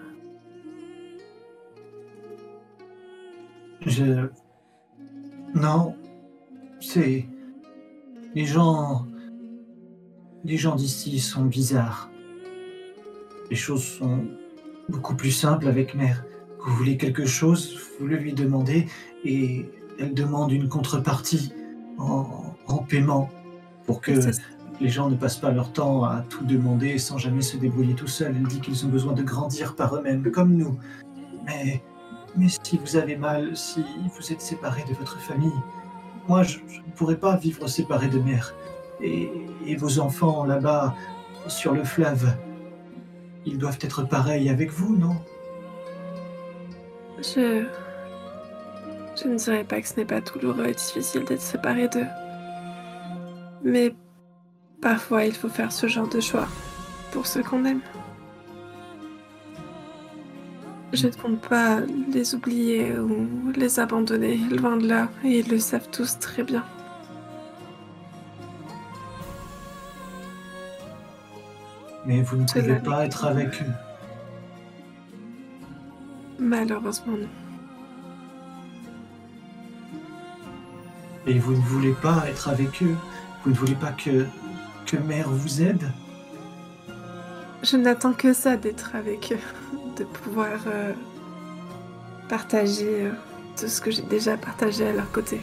Je. 3.87 4.29
Non. 5.55 5.95
C'est. 6.81 7.27
Les 8.35 8.47
gens. 8.47 9.07
Les 10.45 10.57
gens 10.57 10.75
d'ici 10.75 11.19
sont 11.19 11.45
bizarres. 11.45 12.11
Les 13.51 13.57
choses 13.57 13.85
sont 13.85 14.25
beaucoup 14.89 15.15
plus 15.15 15.33
simples 15.33 15.69
avec 15.69 15.95
mère. 15.95 16.25
Vous 16.65 16.75
voulez 16.77 16.97
quelque 16.97 17.25
chose, 17.25 17.79
vous 17.99 18.07
le 18.07 18.17
lui 18.17 18.33
demandez 18.33 18.87
et 19.25 19.67
elle 19.99 20.15
demande 20.15 20.53
une 20.53 20.69
contrepartie 20.69 21.53
en, 21.99 22.55
en 22.67 22.79
paiement 22.79 23.31
pour 23.87 24.01
que 24.01 24.13
les 24.81 24.89
gens 24.89 25.11
ne 25.11 25.17
passent 25.17 25.39
pas 25.39 25.51
leur 25.51 25.73
temps 25.73 26.05
à 26.05 26.23
tout 26.29 26.45
demander 26.45 26.99
sans 26.99 27.19
jamais 27.19 27.43
se 27.43 27.57
débrouiller 27.57 27.95
tout 27.95 28.07
seuls. 28.07 28.35
Elle 28.37 28.47
dit 28.47 28.61
qu'ils 28.61 28.85
ont 28.87 28.89
besoin 28.89 29.13
de 29.13 29.23
grandir 29.23 29.75
par 29.75 29.95
eux-mêmes, 29.97 30.31
comme 30.31 30.55
nous. 30.55 30.79
Mais, 31.47 31.83
mais 32.37 32.49
si 32.49 32.79
vous 32.79 32.97
avez 32.97 33.17
mal, 33.17 33.57
si 33.57 33.85
vous 34.17 34.33
êtes 34.33 34.41
séparés 34.41 34.85
de 34.89 34.95
votre 34.95 35.19
famille, 35.21 35.53
moi 36.29 36.43
je, 36.43 36.59
je 36.69 36.79
ne 36.79 36.93
pourrais 36.95 37.19
pas 37.19 37.37
vivre 37.37 37.67
séparé 37.69 38.09
de 38.09 38.19
mère. 38.19 38.55
Et, 39.03 39.31
et 39.67 39.77
vos 39.77 39.99
enfants 39.99 40.45
là-bas, 40.45 40.95
sur 41.47 41.73
le 41.73 41.85
fleuve, 41.85 42.35
ils 43.47 43.59
doivent 43.59 43.79
être 43.81 44.03
pareils 44.03 44.51
avec 44.51 44.71
vous, 44.71 44.97
non? 44.97 45.17
Je. 47.23 47.65
Je 49.23 49.29
ne 49.29 49.37
dirais 49.37 49.65
pas 49.65 49.81
que 49.81 49.89
ce 49.89 49.97
n'est 49.97 50.07
pas 50.07 50.21
douloureux 50.21 50.67
et 50.67 50.73
difficile 50.73 51.25
d'être 51.25 51.43
séparé 51.43 51.89
d'eux. 51.89 52.07
Mais 53.63 53.95
parfois 54.81 55.25
il 55.25 55.35
faut 55.35 55.49
faire 55.49 55.73
ce 55.73 55.87
genre 55.89 56.09
de 56.09 56.21
choix 56.21 56.49
pour 57.13 57.27
ceux 57.27 57.43
qu'on 57.43 57.65
aime. 57.65 57.81
Je 60.93 61.07
ne 61.07 61.13
compte 61.13 61.41
pas 61.41 61.81
les 62.13 62.35
oublier 62.35 62.99
ou 62.99 63.53
les 63.55 63.79
abandonner, 63.79 64.39
loin 64.51 64.77
de 64.77 64.89
là, 64.89 65.09
et 65.23 65.39
ils 65.39 65.49
le 65.49 65.59
savent 65.59 65.89
tous 65.91 66.19
très 66.19 66.43
bien. 66.43 66.65
Mais 72.07 72.23
vous 72.23 72.39
ne 72.39 72.45
pouvez 72.45 72.77
pas 72.77 73.05
être 73.05 73.25
avec 73.25 73.63
eux. 73.63 73.90
Malheureusement, 76.51 77.17
non. 77.17 77.29
Et 81.25 81.39
vous 81.39 81.53
ne 81.53 81.61
voulez 81.61 81.95
pas 82.03 82.25
être 82.29 82.49
avec 82.49 82.83
eux. 82.83 82.97
Vous 83.45 83.51
ne 83.51 83.55
voulez 83.55 83.77
pas 83.77 83.93
que, 83.93 84.27
que 84.85 84.97
mère 84.97 85.31
vous 85.31 85.63
aide. 85.63 85.93
Je 87.63 87.77
n'attends 87.77 88.15
que 88.15 88.33
ça 88.33 88.57
d'être 88.57 88.97
avec 88.97 89.33
eux, 89.33 89.77
de 89.97 90.03
pouvoir 90.03 90.59
euh, 90.67 90.93
partager 92.29 93.05
euh, 93.05 93.13
tout 93.57 93.69
ce 93.69 93.81
que 93.81 93.93
j'ai 93.93 94.03
déjà 94.03 94.37
partagé 94.37 94.89
à 94.89 94.93
leur 94.93 95.13
côté. 95.13 95.41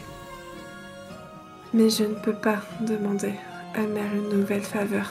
Mais 1.72 1.88
je 1.88 2.04
ne 2.04 2.16
peux 2.16 2.34
pas 2.34 2.58
demander 2.82 3.32
à 3.74 3.80
mère 3.80 4.14
une 4.14 4.40
nouvelle 4.40 4.62
faveur. 4.62 5.10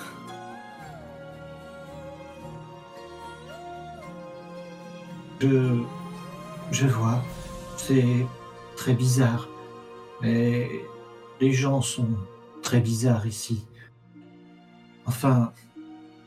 Je, 5.40 5.84
je 6.72 6.88
vois. 6.88 7.24
C'est 7.78 8.26
très 8.76 8.94
bizarre. 8.94 9.48
Mais 10.22 10.70
les 11.40 11.54
gens 11.54 11.82
sont 11.82 12.10
très 12.62 12.80
bizarres 12.80 13.28
ici. 13.28 13.66
Enfin, 15.06 15.54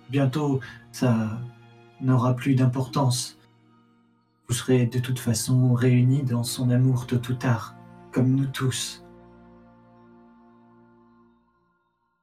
bientôt, 0.09 0.61
ça 0.93 1.41
n'aura 2.01 2.35
plus 2.35 2.55
d'importance. 2.55 3.39
Vous 4.49 4.55
serez 4.55 4.87
de 4.87 4.99
toute 4.99 5.19
façon 5.19 5.75
réunis 5.75 6.23
dans 6.23 6.43
son 6.43 6.71
amour 6.71 7.07
tôt 7.07 7.21
ou 7.31 7.35
tard, 7.35 7.77
comme 8.11 8.35
nous 8.35 8.47
tous. 8.47 9.05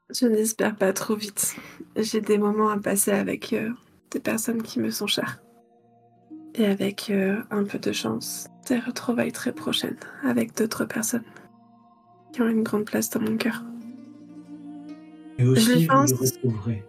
Je 0.10 0.26
n'espère 0.26 0.76
pas 0.76 0.94
trop 0.94 1.16
vite. 1.16 1.56
J'ai 1.96 2.22
des 2.22 2.38
moments 2.38 2.70
à 2.70 2.78
passer 2.80 3.12
avec 3.12 3.54
euh, 3.54 3.72
des 4.12 4.20
personnes 4.20 4.64
qui 4.64 4.80
me 4.80 4.90
sont 4.90 5.08
chères. 5.08 5.42
Et 6.58 6.66
avec 6.66 7.10
euh, 7.12 7.38
un 7.52 7.64
peu 7.64 7.78
de 7.78 7.92
chance, 7.92 8.48
des 8.68 8.80
retrouvailles 8.80 9.32
très 9.32 9.52
prochaines 9.52 9.98
avec 10.24 10.58
d'autres 10.58 10.86
personnes 10.86 11.24
qui 12.34 12.42
ont 12.42 12.48
une 12.48 12.64
grande 12.64 12.86
place 12.86 13.10
dans 13.12 13.22
mon 13.22 13.38
cœur. 13.38 13.64
Et 15.38 15.46
aussi, 15.46 15.86
vous 15.86 15.88
pense. 15.88 16.14
retrouverez. 16.14 16.84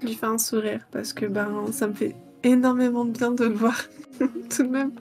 Je 0.00 0.06
lui 0.06 0.14
fais 0.14 0.26
un 0.26 0.38
sourire 0.38 0.86
parce 0.90 1.12
que 1.12 1.26
ben 1.26 1.66
ça 1.72 1.86
me 1.86 1.92
fait 1.92 2.16
énormément 2.42 3.04
de 3.04 3.12
bien 3.12 3.30
de 3.30 3.44
le 3.44 3.54
voir 3.54 3.80
tout 4.18 4.62
de 4.64 4.68
même. 4.68 4.92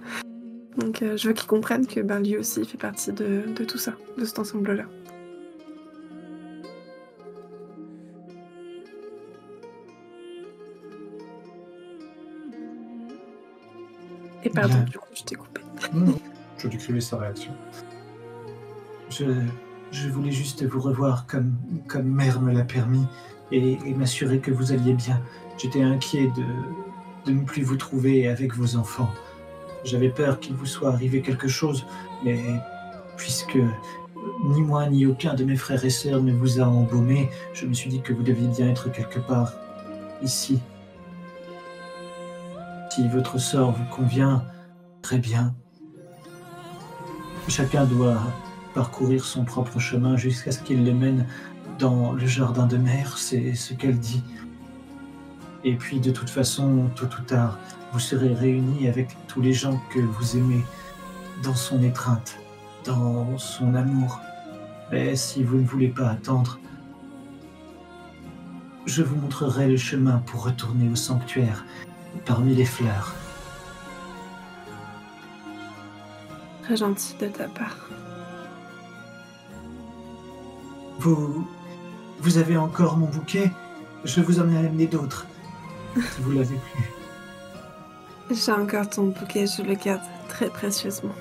Donc 0.77 1.01
euh, 1.01 1.17
je 1.17 1.29
veux 1.29 1.33
qu'il 1.33 1.47
comprenne 1.47 1.87
que 1.87 1.99
ben 2.01 2.19
lui 2.19 2.37
aussi 2.37 2.63
fait 2.63 2.77
partie 2.77 3.11
de, 3.11 3.43
de 3.55 3.63
tout 3.63 3.79
ça, 3.79 3.95
de 4.17 4.25
cet 4.25 4.37
ensemble-là. 4.37 4.85
Et 14.43 14.49
pardon, 14.49 14.73
Bien. 14.75 14.83
du 14.85 14.97
coup 14.97 15.07
je 15.13 15.23
t'ai 15.23 15.35
coupé. 15.35 15.61
Non. 15.93 16.17
Je 16.57 16.67
décrivais 16.67 17.01
sa 17.01 17.17
réaction. 17.17 17.51
Je, 19.09 19.25
je 19.91 20.09
voulais 20.09 20.31
juste 20.31 20.63
vous 20.65 20.79
revoir 20.81 21.25
comme, 21.27 21.55
comme 21.87 22.05
mère 22.07 22.41
me 22.41 22.51
l'a 22.53 22.63
permis 22.63 23.05
et, 23.51 23.77
et 23.85 23.93
m'assurer 23.93 24.39
que 24.39 24.51
vous 24.51 24.71
alliez 24.71 24.93
bien. 24.93 25.21
J'étais 25.57 25.81
inquiet 25.81 26.27
de, 26.35 26.43
de 27.31 27.37
ne 27.37 27.43
plus 27.43 27.63
vous 27.63 27.75
trouver 27.77 28.27
avec 28.27 28.53
vos 28.55 28.75
enfants. 28.75 29.09
J'avais 29.83 30.09
peur 30.09 30.39
qu'il 30.39 30.55
vous 30.55 30.65
soit 30.65 30.89
arrivé 30.89 31.21
quelque 31.21 31.47
chose, 31.47 31.85
mais 32.23 32.39
puisque 33.17 33.57
ni 34.45 34.61
moi 34.61 34.87
ni 34.89 35.05
aucun 35.05 35.33
de 35.33 35.45
mes 35.45 35.55
frères 35.55 35.83
et 35.83 35.89
sœurs 35.89 36.21
ne 36.21 36.33
vous 36.33 36.59
a 36.59 36.63
embaumé, 36.65 37.29
je 37.53 37.65
me 37.65 37.73
suis 37.73 37.89
dit 37.89 38.01
que 38.01 38.13
vous 38.13 38.23
deviez 38.23 38.47
bien 38.47 38.69
être 38.69 38.91
quelque 38.91 39.19
part 39.19 39.53
ici. 40.21 40.59
Si 42.89 43.07
votre 43.07 43.37
sort 43.37 43.71
vous 43.71 43.85
convient, 43.85 44.43
très 45.01 45.19
bien. 45.19 45.55
Chacun 47.47 47.85
doit 47.85 48.19
parcourir 48.73 49.25
son 49.25 49.45
propre 49.45 49.79
chemin 49.79 50.17
jusqu'à 50.17 50.51
ce 50.51 50.59
qu'il 50.59 50.83
le 50.83 50.93
mène 50.93 51.25
dans 51.77 52.11
le 52.11 52.25
jardin 52.25 52.65
de 52.65 52.77
mer, 52.77 53.17
c'est 53.17 53.53
ce 53.53 53.73
qu'elle 53.73 53.99
dit. 53.99 54.23
Et 55.63 55.75
puis 55.75 55.99
de 55.99 56.11
toute 56.11 56.29
façon, 56.29 56.89
tôt 56.95 57.05
ou 57.05 57.23
tard, 57.23 57.59
vous 57.93 57.99
serez 57.99 58.33
réunis 58.33 58.87
avec 58.87 59.15
tous 59.27 59.41
les 59.41 59.53
gens 59.53 59.79
que 59.91 59.99
vous 59.99 60.35
aimez 60.37 60.63
dans 61.43 61.55
son 61.55 61.81
étreinte, 61.83 62.37
dans 62.85 63.37
son 63.37 63.75
amour. 63.75 64.19
Mais 64.91 65.15
si 65.15 65.43
vous 65.43 65.57
ne 65.57 65.65
voulez 65.65 65.89
pas 65.89 66.09
attendre, 66.09 66.59
je 68.85 69.03
vous 69.03 69.15
montrerai 69.15 69.67
le 69.67 69.77
chemin 69.77 70.17
pour 70.25 70.43
retourner 70.45 70.89
au 70.89 70.95
sanctuaire 70.95 71.63
parmi 72.25 72.55
les 72.55 72.65
fleurs. 72.65 73.13
Très 76.63 76.77
gentil 76.77 77.15
de 77.19 77.27
ta 77.27 77.47
part. 77.47 77.89
Vous, 80.99 81.47
vous 82.19 82.37
avez 82.37 82.57
encore 82.57 82.97
mon 82.97 83.07
bouquet 83.07 83.51
Je 84.03 84.21
vous 84.21 84.39
en 84.39 84.49
ai 84.49 84.57
amené 84.57 84.85
d'autres. 84.85 85.25
Si 85.95 86.21
vous 86.21 86.31
l'avez 86.31 86.57
plus. 86.57 88.35
J'ai 88.35 88.51
encore 88.51 88.89
ton 88.89 89.07
bouquet, 89.07 89.47
je 89.47 89.63
le 89.63 89.73
garde 89.73 90.01
très 90.27 90.49
précieusement. 90.49 91.15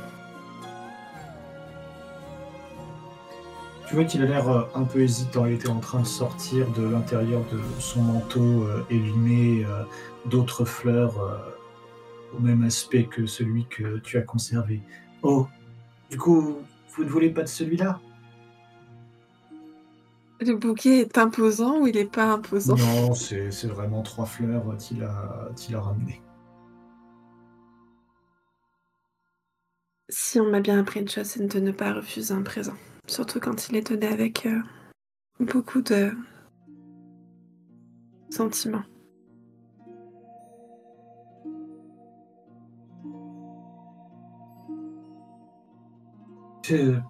Tu 3.89 3.94
vois 3.94 4.05
qu'il 4.05 4.23
a 4.23 4.27
l'air 4.27 4.51
euh, 4.51 4.65
un 4.74 4.85
peu 4.85 5.01
hésitant. 5.01 5.47
Il 5.47 5.55
était 5.55 5.70
en 5.70 5.81
train 5.81 6.01
de 6.01 6.06
sortir 6.06 6.70
de 6.73 6.86
l'intérieur 6.86 7.43
de 7.51 7.59
son 7.81 8.02
manteau 8.02 8.65
euh, 8.65 8.85
élimé 8.90 9.65
euh, 9.65 9.82
d'autres 10.27 10.66
fleurs 10.66 11.19
euh, 11.19 11.39
au 12.36 12.39
même 12.39 12.65
aspect 12.65 13.05
que 13.05 13.24
celui 13.24 13.65
que 13.65 13.98
tu 14.01 14.19
as 14.19 14.23
conservé. 14.23 14.82
Oh, 15.23 15.47
du 16.10 16.19
coup, 16.19 16.59
vous 16.90 17.05
ne 17.05 17.09
voulez 17.09 17.31
pas 17.31 17.44
de 17.44 17.48
celui-là? 17.48 17.98
Le 20.40 20.55
bouquet 20.55 20.98
est 20.98 21.16
imposant 21.16 21.81
ou 21.81 21.86
il 21.86 21.97
est 21.97 22.05
pas 22.05 22.27
imposant? 22.27 22.77
Non, 22.77 23.15
c'est 23.15 23.48
vraiment 23.65 24.02
trois 24.02 24.27
fleurs 24.27 24.77
qu'il 24.78 25.02
a, 25.02 25.48
qu'il 25.56 25.74
a 25.74 25.81
ramenées. 25.81 26.20
Si 30.10 30.39
on 30.39 30.51
m'a 30.51 30.60
bien 30.60 30.78
appris 30.78 31.01
une 31.01 31.09
chose, 31.09 31.24
c'est 31.24 31.44
de 31.44 31.60
ne 31.60 31.73
pas 31.73 31.94
refuser 31.94 32.35
un 32.35 32.43
présent. 32.43 32.74
Surtout 33.09 33.40
quand 33.40 33.68
il 33.68 33.76
est 33.76 33.90
donné 33.90 34.06
avec 34.06 34.47
euh, 34.47 34.60
beaucoup 35.40 35.80
de 35.80 36.12
sentiments. 38.30 38.85
Je... 46.64 47.01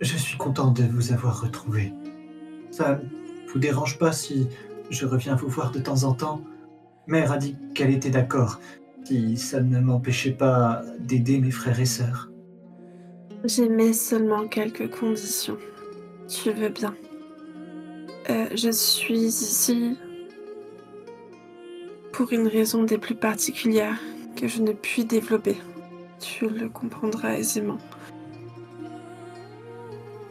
suis 0.00 0.38
content 0.38 0.70
de 0.70 0.84
vous 0.84 1.12
avoir 1.12 1.42
retrouvé. 1.42 1.92
Ça 2.70 3.00
vous 3.52 3.58
dérange 3.58 3.98
pas 3.98 4.12
si 4.12 4.46
je 4.90 5.06
reviens 5.06 5.34
vous 5.34 5.48
voir 5.48 5.72
de 5.72 5.80
temps 5.80 6.04
en 6.04 6.14
temps? 6.14 6.40
Mère 7.08 7.32
a 7.32 7.36
dit 7.36 7.56
qu'elle 7.74 7.90
était 7.90 8.10
d'accord, 8.10 8.60
si 9.04 9.36
ça 9.36 9.60
ne 9.60 9.80
m'empêchait 9.80 10.30
pas 10.34 10.82
d'aider 11.00 11.40
mes 11.40 11.50
frères 11.50 11.80
et 11.80 11.84
sœurs. 11.84 12.29
J'émets 13.44 13.94
seulement 13.94 14.46
quelques 14.46 14.90
conditions. 14.90 15.56
Tu 16.28 16.50
veux 16.50 16.68
bien. 16.68 16.94
Euh, 18.28 18.46
je 18.54 18.70
suis 18.70 19.18
ici 19.18 19.96
pour 22.12 22.32
une 22.32 22.48
raison 22.48 22.84
des 22.84 22.98
plus 22.98 23.14
particulières 23.14 23.98
que 24.36 24.46
je 24.46 24.60
ne 24.60 24.72
puis 24.72 25.06
développer. 25.06 25.56
Tu 26.20 26.48
le 26.48 26.68
comprendras 26.68 27.32
aisément. 27.32 27.78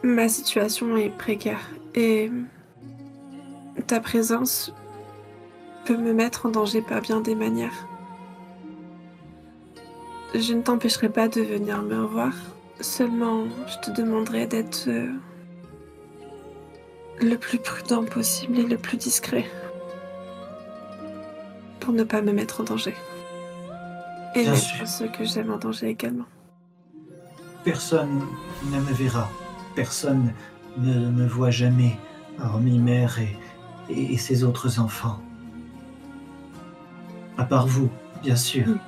Ma 0.03 0.29
situation 0.29 0.95
est 0.95 1.09
précaire 1.09 1.67
et 1.95 2.31
ta 3.87 3.99
présence 3.99 4.71
peut 5.85 5.97
me 5.97 6.13
mettre 6.13 6.45
en 6.45 6.49
danger 6.49 6.83
par 6.83 7.01
bien 7.01 7.21
des 7.21 7.33
manières. 7.33 7.87
Je 10.35 10.53
ne 10.53 10.61
t'empêcherai 10.61 11.09
pas 11.09 11.27
de 11.27 11.41
venir 11.41 11.81
me 11.81 12.03
revoir, 12.03 12.33
seulement 12.81 13.45
je 13.67 13.77
te 13.79 13.91
demanderai 13.95 14.47
d'être 14.47 14.85
euh, 14.87 15.11
le 17.21 17.35
plus 17.35 17.59
prudent 17.59 18.03
possible 18.05 18.59
et 18.59 18.63
le 18.63 18.77
plus 18.77 18.97
discret 18.97 19.45
pour 21.79 21.93
ne 21.93 22.03
pas 22.03 22.21
me 22.21 22.31
mettre 22.31 22.61
en 22.61 22.63
danger. 22.63 22.93
Et 24.35 24.41
Bien 24.43 24.51
mettre 24.51 24.63
sûr. 24.63 24.87
ceux 24.87 25.07
que 25.07 25.23
j'aime 25.23 25.51
en 25.51 25.57
danger 25.57 25.87
également. 25.87 26.25
Personne 27.63 28.21
ne 28.71 28.79
me 28.79 28.93
verra. 28.93 29.29
Personne 29.75 30.33
ne 30.77 31.09
me 31.09 31.27
voit 31.27 31.51
jamais, 31.51 31.97
hormis 32.41 32.79
mère 32.79 33.17
et, 33.19 33.35
et 34.13 34.17
ses 34.17 34.43
autres 34.43 34.79
enfants. 34.79 35.19
À 37.37 37.43
part 37.45 37.65
vous, 37.65 37.89
bien 38.21 38.35
sûr. 38.35 38.67
Mm. 38.67 38.79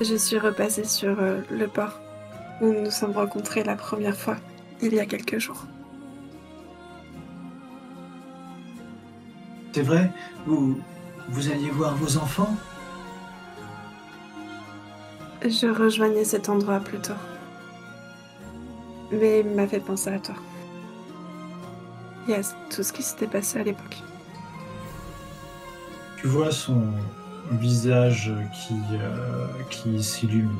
Je 0.00 0.14
suis 0.14 0.38
repassée 0.38 0.84
sur 0.84 1.18
euh, 1.20 1.40
le 1.50 1.68
port 1.68 2.00
où 2.60 2.66
nous 2.66 2.82
nous 2.82 2.90
sommes 2.90 3.12
rencontrés 3.12 3.64
la 3.64 3.76
première 3.76 4.16
fois, 4.16 4.36
il 4.82 4.92
y 4.94 5.00
a 5.00 5.06
quelques 5.06 5.38
jours. 5.38 5.64
C'est 9.72 9.82
vrai? 9.82 10.10
Vous, 10.46 10.80
vous 11.28 11.50
alliez 11.50 11.70
voir 11.70 11.94
vos 11.96 12.16
enfants? 12.16 12.56
Je 15.42 15.66
rejoignais 15.66 16.24
cet 16.24 16.48
endroit 16.48 16.80
plus 16.80 16.98
tôt. 16.98 17.12
Mais 19.12 19.40
il 19.40 19.50
m'a 19.50 19.66
fait 19.66 19.80
penser 19.80 20.10
à 20.10 20.18
toi. 20.18 20.34
Et 22.28 22.34
à 22.34 22.40
tout 22.74 22.82
ce 22.82 22.92
qui 22.92 23.02
s'était 23.02 23.26
passé 23.26 23.60
à 23.60 23.64
l'époque. 23.64 24.02
Tu 26.18 26.26
vois 26.26 26.50
son 26.50 26.82
visage 27.52 28.32
qui, 28.52 28.74
euh, 28.92 29.46
qui 29.70 30.02
s'illumine. 30.02 30.50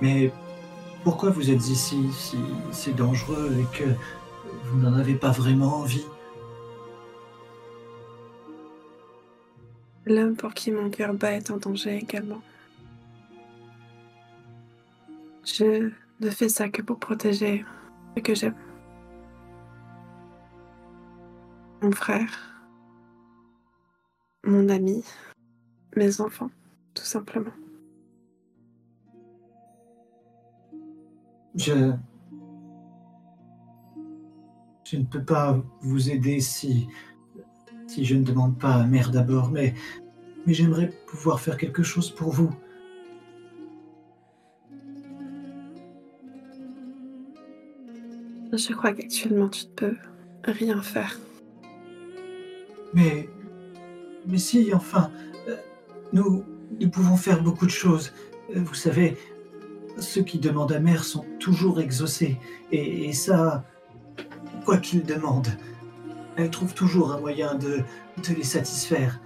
Mais 0.00 0.32
pourquoi 1.04 1.30
vous 1.30 1.50
êtes 1.50 1.68
ici 1.68 2.10
si 2.12 2.38
c'est 2.70 2.94
dangereux 2.94 3.56
et 3.58 3.76
que 3.76 3.84
vous 4.64 4.78
n'en 4.78 4.94
avez 4.94 5.14
pas 5.14 5.30
vraiment 5.30 5.76
envie? 5.76 6.04
L'homme 10.06 10.34
pour 10.34 10.52
qui 10.52 10.72
mon 10.72 10.90
cœur 10.90 11.14
bat 11.14 11.32
est 11.32 11.50
en 11.50 11.58
danger 11.58 11.96
également. 11.96 12.42
Je 15.44 15.90
ne 16.20 16.30
fais 16.30 16.48
ça 16.48 16.68
que 16.68 16.82
pour 16.82 16.98
protéger 16.98 17.64
ce 18.16 18.22
que 18.22 18.34
j'aime. 18.34 18.56
Mon 21.80 21.92
frère, 21.92 22.51
mon 24.44 24.68
ami, 24.68 25.04
mes 25.96 26.20
enfants, 26.20 26.50
tout 26.94 27.04
simplement. 27.04 27.52
Je. 31.54 31.92
Je 34.84 34.96
ne 34.98 35.04
peux 35.04 35.24
pas 35.24 35.62
vous 35.80 36.10
aider 36.10 36.40
si. 36.40 36.88
si 37.86 38.04
je 38.04 38.14
ne 38.16 38.24
demande 38.24 38.58
pas 38.58 38.74
à 38.74 38.86
mère 38.86 39.10
d'abord, 39.10 39.50
mais. 39.50 39.74
Mais 40.44 40.54
j'aimerais 40.54 40.90
pouvoir 41.06 41.40
faire 41.40 41.56
quelque 41.56 41.84
chose 41.84 42.10
pour 42.10 42.32
vous. 42.32 42.50
Je 48.52 48.72
crois 48.74 48.92
qu'actuellement 48.92 49.48
tu 49.48 49.66
ne 49.66 49.70
peux 49.70 49.96
rien 50.44 50.82
faire. 50.82 51.18
Mais. 52.92 53.28
Mais 54.26 54.38
si, 54.38 54.72
enfin. 54.74 55.10
euh, 55.48 55.56
Nous. 56.12 56.44
Nous 56.80 56.88
pouvons 56.88 57.16
faire 57.18 57.42
beaucoup 57.42 57.66
de 57.66 57.70
choses. 57.70 58.14
Euh, 58.56 58.60
Vous 58.64 58.72
savez, 58.74 59.18
ceux 59.98 60.22
qui 60.22 60.38
demandent 60.38 60.72
à 60.72 60.80
mère 60.80 61.04
sont 61.04 61.26
toujours 61.38 61.80
exaucés. 61.80 62.38
Et, 62.72 63.12
ça. 63.12 63.62
Quoi 64.64 64.78
qu'ils 64.78 65.04
demandent, 65.04 65.52
elle 66.36 66.48
trouve 66.48 66.72
toujours 66.72 67.12
un 67.12 67.20
moyen 67.20 67.56
de, 67.56 67.80
de 68.26 68.34
les 68.34 68.42
satisfaire. 68.42 69.20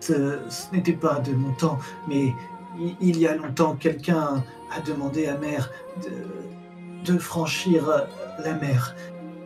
Ce, 0.00 0.38
ce 0.48 0.74
n'était 0.74 0.92
pas 0.92 1.18
de 1.20 1.32
mon 1.32 1.52
temps, 1.52 1.78
mais 2.08 2.32
il, 2.78 2.96
il 3.00 3.18
y 3.18 3.26
a 3.26 3.34
longtemps, 3.34 3.74
quelqu'un 3.74 4.44
a 4.74 4.80
demandé 4.80 5.26
à 5.26 5.36
mère 5.36 5.70
de, 6.04 7.12
de 7.12 7.18
franchir 7.18 7.88
euh, 7.88 8.00
la 8.44 8.54
mer, 8.54 8.94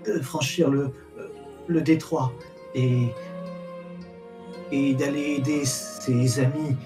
de 0.06 0.20
franchir 0.20 0.70
le, 0.70 0.92
le 1.70 1.80
détroit 1.80 2.32
et, 2.74 3.08
et 4.72 4.94
d'aller 4.94 5.36
aider 5.38 5.64
ses 5.64 6.40
amis 6.40 6.76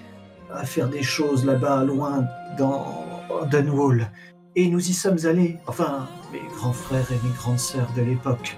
à 0.53 0.65
faire 0.65 0.89
des 0.89 1.03
choses 1.03 1.45
là-bas, 1.45 1.83
loin 1.83 2.25
dans 2.57 3.05
Dunwall. 3.49 4.11
Et 4.55 4.69
nous 4.69 4.79
y 4.79 4.93
sommes 4.93 5.17
allés, 5.25 5.57
enfin, 5.67 6.07
mes 6.31 6.41
grands 6.55 6.71
frères 6.71 7.11
et 7.11 7.27
mes 7.27 7.33
grandes 7.35 7.59
sœurs 7.59 7.91
de 7.95 8.03
l'époque. 8.03 8.57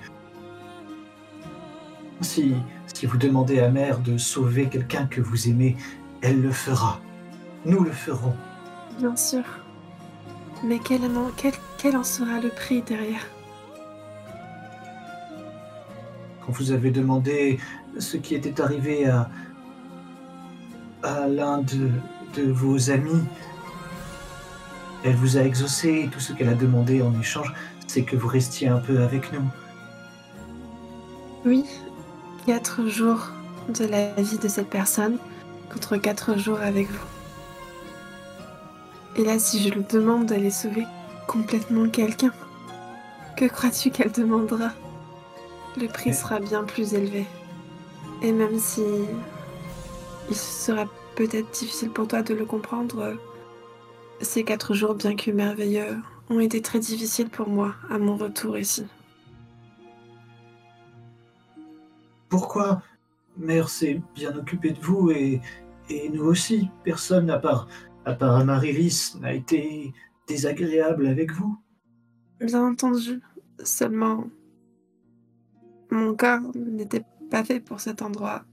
Si, 2.21 2.55
si 2.93 3.05
vous 3.05 3.17
demandez 3.17 3.59
à 3.59 3.69
mère 3.69 3.99
de 3.99 4.17
sauver 4.17 4.67
quelqu'un 4.67 5.05
que 5.05 5.21
vous 5.21 5.49
aimez, 5.49 5.75
elle 6.21 6.41
le 6.41 6.51
fera. 6.51 6.99
Nous 7.65 7.83
le 7.83 7.91
ferons. 7.91 8.33
Bien 8.99 9.15
sûr. 9.15 9.43
Mais 10.63 10.79
quel 10.79 11.01
quel, 11.35 11.53
quel 11.77 11.95
en 11.95 12.03
sera 12.03 12.39
le 12.39 12.49
prix 12.49 12.81
derrière? 12.81 13.25
Quand 16.47 16.53
vous 16.53 16.71
avez 16.71 16.91
demandé 16.91 17.59
ce 17.99 18.15
qui 18.15 18.33
était 18.33 18.61
arrivé 18.61 19.05
à, 19.05 19.27
l'un 21.27 21.57
de, 21.57 21.89
de 22.37 22.49
vos 22.49 22.89
amis, 22.89 23.21
elle 25.03 25.15
vous 25.15 25.37
a 25.37 25.41
exaucé 25.41 26.03
et 26.05 26.07
tout 26.07 26.21
ce 26.21 26.31
qu'elle 26.31 26.47
a 26.47 26.53
demandé 26.53 27.01
en 27.01 27.17
échange, 27.19 27.53
c'est 27.85 28.03
que 28.03 28.15
vous 28.15 28.29
restiez 28.29 28.69
un 28.69 28.77
peu 28.77 29.01
avec 29.03 29.33
nous. 29.33 29.43
Oui, 31.45 31.65
quatre 32.45 32.87
jours 32.87 33.27
de 33.77 33.83
la 33.83 34.13
vie 34.13 34.37
de 34.37 34.47
cette 34.47 34.69
personne 34.69 35.17
contre 35.69 35.97
quatre 35.97 36.37
jours 36.37 36.61
avec 36.61 36.89
vous. 36.89 37.07
Et 39.17 39.25
là, 39.25 39.37
si 39.37 39.61
je 39.61 39.69
lui 39.69 39.83
demande 39.83 40.27
d'aller 40.27 40.51
sauver 40.51 40.85
complètement 41.27 41.89
quelqu'un, 41.89 42.31
que 43.35 43.45
crois-tu 43.45 43.91
qu'elle 43.91 44.13
demandera? 44.13 44.71
Le 45.79 45.87
prix 45.87 46.13
sera 46.13 46.39
bien 46.39 46.63
plus 46.63 46.93
élevé. 46.93 47.25
Et 48.23 48.31
même 48.31 48.57
si 48.57 48.81
il 50.29 50.35
sera 50.35 50.85
peut-être 51.15 51.51
difficile 51.51 51.91
pour 51.91 52.07
toi 52.07 52.23
de 52.23 52.33
le 52.33 52.45
comprendre, 52.45 53.15
ces 54.21 54.43
quatre 54.43 54.73
jours, 54.73 54.95
bien 54.95 55.15
que 55.15 55.29
merveilleux, 55.29 55.97
ont 56.29 56.39
été 56.39 56.61
très 56.61 56.79
difficiles 56.79 57.29
pour 57.29 57.47
moi 57.47 57.75
à 57.91 57.99
mon 57.99 58.17
retour 58.17 58.57
ici. 58.57 58.87
Pourquoi 62.29 62.81
Mère 63.37 63.69
s'est 63.69 64.01
bien 64.15 64.35
occupée 64.35 64.71
de 64.71 64.79
vous 64.79 65.11
et, 65.11 65.39
et 65.89 66.09
nous 66.09 66.23
aussi. 66.23 66.69
Personne, 66.83 67.29
à 67.29 67.37
part, 67.37 67.67
à 68.05 68.13
part 68.13 68.35
Amaryllis, 68.37 69.13
n'a 69.21 69.33
été 69.33 69.93
désagréable 70.27 71.05
avec 71.05 71.31
vous. 71.31 71.55
Bien 72.41 72.65
entendu, 72.65 73.21
seulement 73.63 74.25
mon 75.91 76.15
corps 76.15 76.41
n'était 76.55 77.03
pas 77.29 77.43
fait 77.43 77.59
pour 77.59 77.79
cet 77.79 78.01
endroit. 78.01 78.43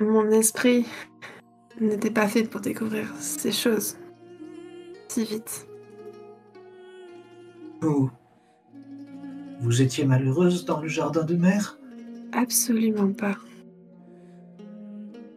Mon 0.00 0.30
esprit 0.30 0.86
n'était 1.80 2.10
pas 2.10 2.28
fait 2.28 2.44
pour 2.44 2.60
découvrir 2.60 3.12
ces 3.18 3.52
choses 3.52 3.96
si 5.08 5.24
vite. 5.24 5.66
Vous, 7.80 8.10
vous 9.60 9.82
étiez 9.82 10.04
malheureuse 10.04 10.64
dans 10.64 10.80
le 10.80 10.88
jardin 10.88 11.24
de 11.24 11.36
mer? 11.36 11.78
Absolument 12.32 13.12
pas. 13.12 13.36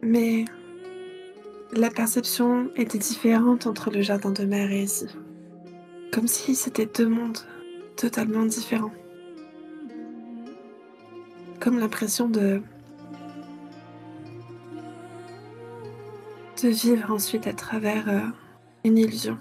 Mais 0.02 0.44
la 1.72 1.90
perception 1.90 2.70
était 2.76 2.98
différente 2.98 3.66
entre 3.66 3.90
le 3.90 4.00
jardin 4.00 4.30
de 4.30 4.44
mer 4.44 4.70
et 4.70 4.84
ici. 4.84 5.06
Comme 6.12 6.28
si 6.28 6.54
c'était 6.54 6.86
deux 6.86 7.08
mondes 7.08 7.38
totalement 7.96 8.44
différents. 8.44 8.92
Comme 11.60 11.78
l'impression 11.78 12.28
de 12.28 12.62
de 16.62 16.68
vivre 16.68 17.10
ensuite 17.10 17.46
à 17.46 17.52
travers 17.52 18.08
euh, 18.08 18.20
une 18.84 18.96
illusion. 18.96 19.36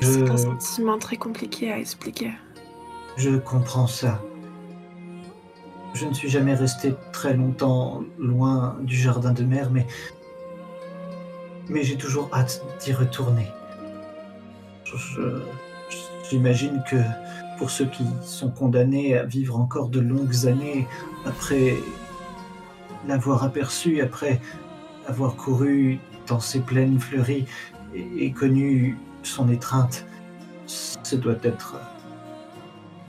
C'est 0.00 0.28
un 0.28 0.36
sentiment 0.36 0.98
très 0.98 1.16
compliqué 1.16 1.70
à 1.70 1.78
expliquer. 1.78 2.32
Je 3.16 3.36
comprends 3.36 3.86
ça. 3.86 4.22
Je 5.94 6.06
ne 6.06 6.14
suis 6.14 6.28
jamais 6.28 6.54
resté 6.54 6.94
très 7.12 7.34
longtemps 7.34 8.02
loin 8.18 8.78
du 8.80 8.96
jardin 8.96 9.32
de 9.32 9.44
mer, 9.44 9.70
mais. 9.70 9.86
Mais 11.68 11.84
j'ai 11.84 11.96
toujours 11.96 12.30
hâte 12.32 12.64
d'y 12.80 12.92
retourner. 12.92 13.46
J'imagine 16.30 16.82
que 16.90 16.96
pour 17.58 17.70
ceux 17.70 17.86
qui 17.86 18.04
sont 18.22 18.50
condamnés 18.50 19.16
à 19.16 19.24
vivre 19.24 19.58
encore 19.58 19.88
de 19.88 20.00
longues 20.00 20.46
années 20.46 20.86
après 21.26 21.76
l'avoir 23.06 23.44
aperçu, 23.44 24.00
après 24.00 24.40
avoir 25.06 25.36
couru 25.36 25.98
dans 26.26 26.40
ces 26.40 26.60
plaines 26.60 26.98
fleuries 26.98 27.46
et, 27.94 28.32
connu 28.32 28.96
son 29.22 29.48
étreinte, 29.50 30.06
ce 30.66 31.16
doit 31.16 31.36
être... 31.42 31.76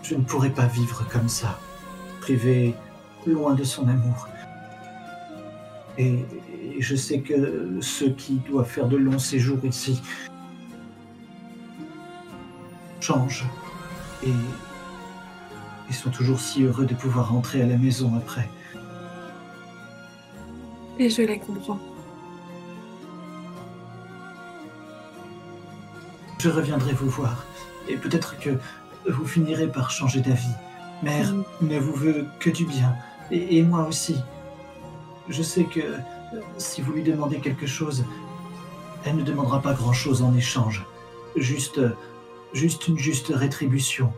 Je 0.01 0.15
ne 0.15 0.23
pourrais 0.23 0.49
pas 0.49 0.65
vivre 0.65 1.07
comme 1.09 1.29
ça, 1.29 1.57
privé 2.19 2.75
loin 3.25 3.53
de 3.53 3.63
son 3.63 3.87
amour. 3.87 4.27
Et, 5.97 6.25
je 6.79 6.95
sais 6.95 7.19
que 7.19 7.79
ceux 7.81 8.09
qui 8.09 8.35
doivent 8.49 8.67
faire 8.67 8.87
de 8.87 8.97
longs 8.97 9.19
séjours 9.19 9.63
ici 9.63 10.01
changent 13.03 13.45
et, 14.25 14.31
ils 15.89 15.95
sont 15.95 16.09
toujours 16.09 16.39
si 16.39 16.63
heureux 16.63 16.85
de 16.85 16.95
pouvoir 16.95 17.29
rentrer 17.29 17.61
à 17.61 17.67
la 17.67 17.75
maison 17.75 18.13
après. 18.15 18.49
Et 20.97 21.09
je 21.09 21.21
les 21.21 21.37
comprends. 21.37 21.77
Je 26.39 26.49
reviendrai 26.49 26.93
vous 26.93 27.09
voir, 27.09 27.45
et 27.89 27.97
peut-être 27.97 28.39
que 28.39 28.51
vous 29.07 29.25
finirez 29.25 29.67
par 29.67 29.91
changer 29.91 30.21
d'avis. 30.21 30.55
Mère 31.03 31.33
mm. 31.33 31.43
ne 31.61 31.77
vous 31.77 31.93
veut 31.93 32.25
que 32.39 32.49
du 32.49 32.65
bien, 32.65 32.95
et, 33.29 33.57
et, 33.57 33.61
moi 33.61 33.85
aussi. 33.85 34.15
Je 35.27 35.43
sais 35.43 35.65
que 35.65 35.97
si 36.57 36.81
vous 36.81 36.93
lui 36.93 37.03
demandez 37.03 37.39
quelque 37.39 37.67
chose, 37.67 38.05
elle 39.05 39.17
ne 39.17 39.23
demandera 39.23 39.61
pas 39.61 39.73
grand-chose 39.73 40.21
en 40.21 40.33
échange. 40.33 40.85
Juste, 41.35 41.79
juste 42.53 42.87
une 42.87 42.97
juste 42.97 43.27
rétribution. 43.27 44.13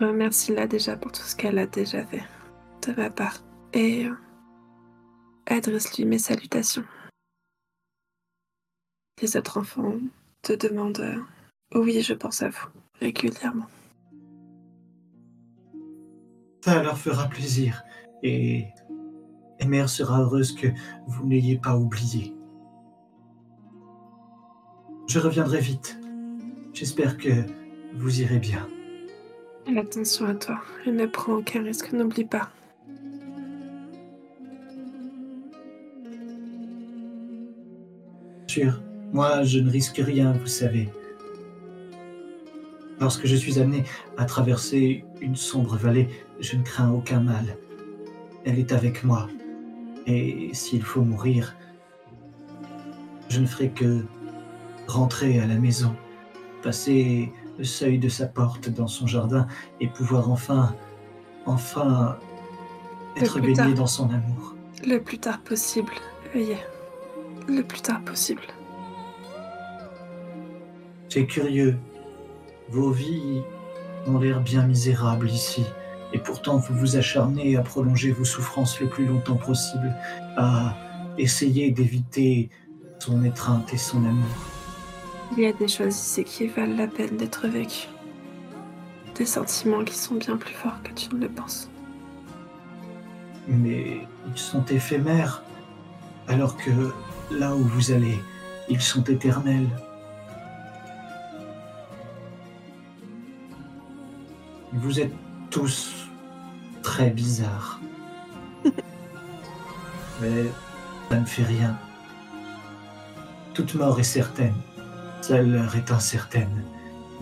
remercie-la 0.00 0.66
déjà 0.66 0.96
pour 0.96 1.12
tout 1.12 1.22
ce 1.22 1.36
qu'elle 1.36 1.58
a 1.58 1.66
déjà 1.66 2.04
fait 2.04 2.22
de 2.86 2.92
ma 2.92 3.10
part. 3.10 3.40
Et 3.72 4.06
euh, 4.06 4.14
adresse-lui 5.46 6.04
mes 6.04 6.18
salutations. 6.18 6.84
Les 9.22 9.36
autres 9.36 9.58
enfants 9.58 9.96
te 10.42 10.52
demandent 10.52 11.00
euh, 11.00 11.20
Oui, 11.74 12.02
je 12.02 12.14
pense 12.14 12.42
à 12.42 12.48
vous 12.48 12.68
régulièrement. 13.00 13.68
Ça 16.64 16.82
leur 16.82 16.96
fera 16.96 17.28
plaisir. 17.28 17.84
Et, 18.22 18.68
et 19.60 19.66
mère 19.66 19.90
sera 19.90 20.22
heureuse 20.22 20.54
que 20.54 20.68
vous 21.06 21.26
n'ayez 21.26 21.58
pas 21.58 21.76
oublié. 21.76 22.34
Je 25.06 25.18
reviendrai 25.18 25.60
vite. 25.60 26.00
J'espère 26.72 27.18
que 27.18 27.28
vous 27.96 28.22
irez 28.22 28.38
bien. 28.38 28.66
Attention 29.76 30.24
à 30.24 30.34
toi 30.34 30.58
et 30.86 30.90
ne 30.90 31.04
prends 31.04 31.34
aucun 31.34 31.62
risque, 31.62 31.92
n'oublie 31.92 32.24
pas. 32.24 32.48
Sûr, 38.46 38.80
moi 39.12 39.42
je 39.42 39.58
ne 39.58 39.70
risque 39.70 40.00
rien, 40.02 40.32
vous 40.32 40.46
savez. 40.46 40.88
Lorsque 43.04 43.26
je 43.26 43.36
suis 43.36 43.58
amené 43.58 43.84
à 44.16 44.24
traverser 44.24 45.04
une 45.20 45.36
sombre 45.36 45.76
vallée, 45.76 46.08
je 46.40 46.56
ne 46.56 46.62
crains 46.62 46.90
aucun 46.90 47.20
mal. 47.20 47.58
Elle 48.46 48.58
est 48.58 48.72
avec 48.72 49.04
moi. 49.04 49.28
Et 50.06 50.48
s'il 50.54 50.82
faut 50.82 51.02
mourir, 51.02 51.54
je 53.28 53.40
ne 53.40 53.46
ferai 53.46 53.68
que 53.68 54.06
rentrer 54.86 55.38
à 55.38 55.46
la 55.46 55.56
maison, 55.56 55.94
passer 56.62 57.30
le 57.58 57.64
seuil 57.64 57.98
de 57.98 58.08
sa 58.08 58.24
porte 58.24 58.70
dans 58.70 58.86
son 58.86 59.06
jardin 59.06 59.46
et 59.82 59.88
pouvoir 59.88 60.30
enfin, 60.30 60.74
enfin 61.44 62.16
être 63.16 63.38
baigné 63.38 63.74
dans 63.74 63.86
son 63.86 64.08
amour. 64.08 64.54
Le 64.82 64.96
plus 64.96 65.18
tard 65.18 65.40
possible, 65.40 65.92
veuillez. 66.32 66.56
Le 67.48 67.62
plus 67.62 67.82
tard 67.82 68.02
possible. 68.02 68.44
C'est 71.10 71.26
curieux. 71.26 71.76
Vos 72.74 72.90
vies 72.90 73.40
ont 74.08 74.18
l'air 74.18 74.40
bien 74.40 74.66
misérables 74.66 75.30
ici. 75.30 75.64
Et 76.12 76.18
pourtant, 76.18 76.56
vous 76.56 76.74
vous 76.74 76.96
acharnez 76.96 77.56
à 77.56 77.62
prolonger 77.62 78.10
vos 78.10 78.24
souffrances 78.24 78.80
le 78.80 78.88
plus 78.88 79.06
longtemps 79.06 79.36
possible, 79.36 79.94
à 80.36 80.74
essayer 81.16 81.70
d'éviter 81.70 82.50
son 82.98 83.22
étreinte 83.22 83.72
et 83.72 83.76
son 83.76 83.98
amour. 83.98 84.34
Il 85.36 85.44
y 85.44 85.46
a 85.46 85.52
des 85.52 85.68
choses 85.68 85.96
ici 85.96 86.24
qui 86.24 86.48
valent 86.48 86.76
la 86.76 86.88
peine 86.88 87.16
d'être 87.16 87.46
vécues. 87.46 87.86
Des 89.14 89.24
sentiments 89.24 89.84
qui 89.84 89.94
sont 89.94 90.16
bien 90.16 90.36
plus 90.36 90.54
forts 90.54 90.82
que 90.82 90.90
tu 90.94 91.14
ne 91.14 91.20
le 91.20 91.28
penses. 91.28 91.70
Mais 93.46 94.00
ils 94.26 94.38
sont 94.38 94.64
éphémères, 94.64 95.44
alors 96.26 96.56
que 96.56 96.72
là 97.30 97.54
où 97.54 97.62
vous 97.62 97.92
allez, 97.92 98.18
ils 98.68 98.80
sont 98.80 99.04
éternels. 99.04 99.68
Vous 104.74 104.98
êtes 104.98 105.14
tous 105.50 106.08
très 106.82 107.10
bizarres. 107.10 107.80
Mais 110.20 110.44
ça 111.08 111.20
ne 111.20 111.24
fait 111.24 111.44
rien. 111.44 111.78
Toute 113.54 113.76
mort 113.76 114.00
est 114.00 114.02
certaine. 114.02 114.54
Seule 115.22 115.52
l'heure 115.52 115.76
est 115.76 115.90
incertaine, 115.90 116.64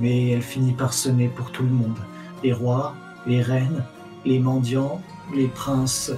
mais 0.01 0.31
elle 0.31 0.43
finit 0.43 0.73
par 0.73 0.93
sonner 0.93 1.29
pour 1.29 1.53
tout 1.53 1.63
le 1.63 1.69
monde. 1.69 1.99
Les 2.43 2.53
rois, 2.53 2.97
les 3.27 3.41
reines, 3.41 3.85
les 4.25 4.41
mendiants, 4.41 5.01
les 5.37 5.47
princes 5.47 6.11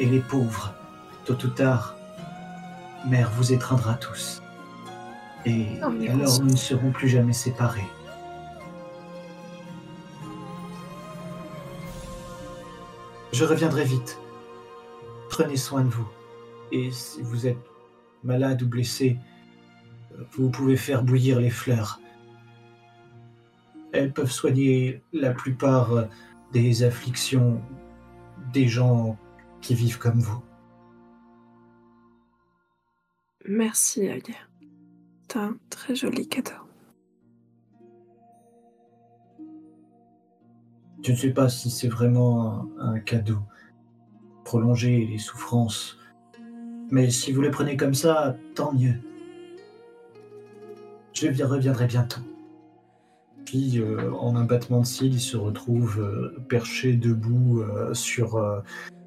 et 0.00 0.06
les 0.06 0.18
pauvres. 0.18 0.74
Tôt 1.24 1.38
ou 1.42 1.48
tard, 1.48 1.94
mère 3.08 3.30
vous 3.30 3.54
étreindra 3.54 3.94
tous. 3.94 4.42
Et 5.46 5.66
alors 5.80 6.40
nous 6.42 6.50
ne 6.50 6.56
serons 6.56 6.90
plus 6.90 7.08
jamais 7.08 7.32
séparés. 7.32 7.88
Je 13.32 13.44
reviendrai 13.44 13.84
vite. 13.84 14.18
Prenez 15.28 15.56
soin 15.56 15.82
de 15.84 15.88
vous. 15.88 16.08
Et 16.72 16.90
si 16.90 17.22
vous 17.22 17.46
êtes 17.46 17.58
malade 18.24 18.62
ou 18.62 18.66
blessé, 18.66 19.16
vous 20.32 20.50
pouvez 20.50 20.76
faire 20.76 21.02
bouillir 21.02 21.40
les 21.40 21.50
fleurs. 21.50 22.00
Elles 23.92 24.12
peuvent 24.12 24.30
soigner 24.30 25.02
la 25.12 25.32
plupart 25.32 26.08
des 26.52 26.82
afflictions 26.82 27.60
des 28.52 28.68
gens 28.68 29.16
qui 29.60 29.74
vivent 29.74 29.98
comme 29.98 30.20
vous. 30.20 30.42
Merci, 33.48 34.08
Alia. 34.08 34.36
C'est 35.28 35.38
un 35.38 35.56
très 35.70 35.94
joli 35.94 36.28
cadeau. 36.28 36.69
Je 41.02 41.12
ne 41.12 41.16
sais 41.16 41.30
pas 41.30 41.48
si 41.48 41.70
c'est 41.70 41.88
vraiment 41.88 42.66
un, 42.78 42.98
cadeau. 42.98 43.38
Prolonger 44.44 45.06
les 45.10 45.18
souffrances. 45.18 45.98
Mais 46.90 47.10
si 47.10 47.32
vous 47.32 47.40
les 47.40 47.50
prenez 47.50 47.76
comme 47.76 47.94
ça, 47.94 48.36
tant 48.54 48.72
mieux. 48.72 48.94
Je 51.12 51.26
reviendrai 51.44 51.86
bientôt. 51.86 52.20
Puis, 53.44 53.78
euh, 53.78 54.12
en 54.12 54.36
un 54.36 54.44
battement 54.44 54.80
de 54.80 54.86
cils, 54.86 55.14
il 55.14 55.20
se 55.20 55.36
retrouve 55.36 56.00
euh, 56.00 56.36
perché 56.48 56.94
debout 56.94 57.62
euh, 57.62 57.94
sur 57.94 58.40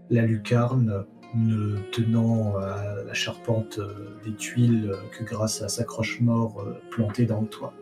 la 0.10 0.26
lucarne 0.26 1.06
ne 1.36 1.78
tenant 1.92 2.58
à 2.58 3.04
la 3.08 3.14
charpente 3.14 3.80
des 4.24 4.36
tuiles 4.36 4.94
que 5.18 5.24
grâce 5.24 5.64
à 5.64 5.68
sa 5.68 5.84
croche-mort 5.84 6.64
plantée 6.92 7.26
dans 7.26 7.42
le 7.42 7.48
toit. 7.48 7.74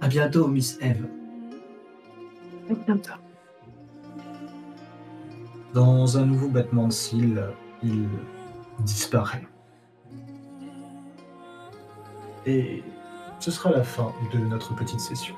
À 0.00 0.08
bientôt, 0.08 0.48
Miss 0.48 0.78
Eve. 0.80 1.06
Dans 5.74 6.18
un 6.18 6.26
nouveau 6.26 6.48
battement 6.48 6.88
de 6.88 6.92
cils, 6.92 7.42
il 7.82 8.08
disparaît. 8.80 9.46
Et 12.46 12.82
ce 13.40 13.50
sera 13.50 13.70
la 13.70 13.82
fin 13.82 14.12
de 14.32 14.38
notre 14.38 14.74
petite 14.74 15.00
session. 15.00 15.34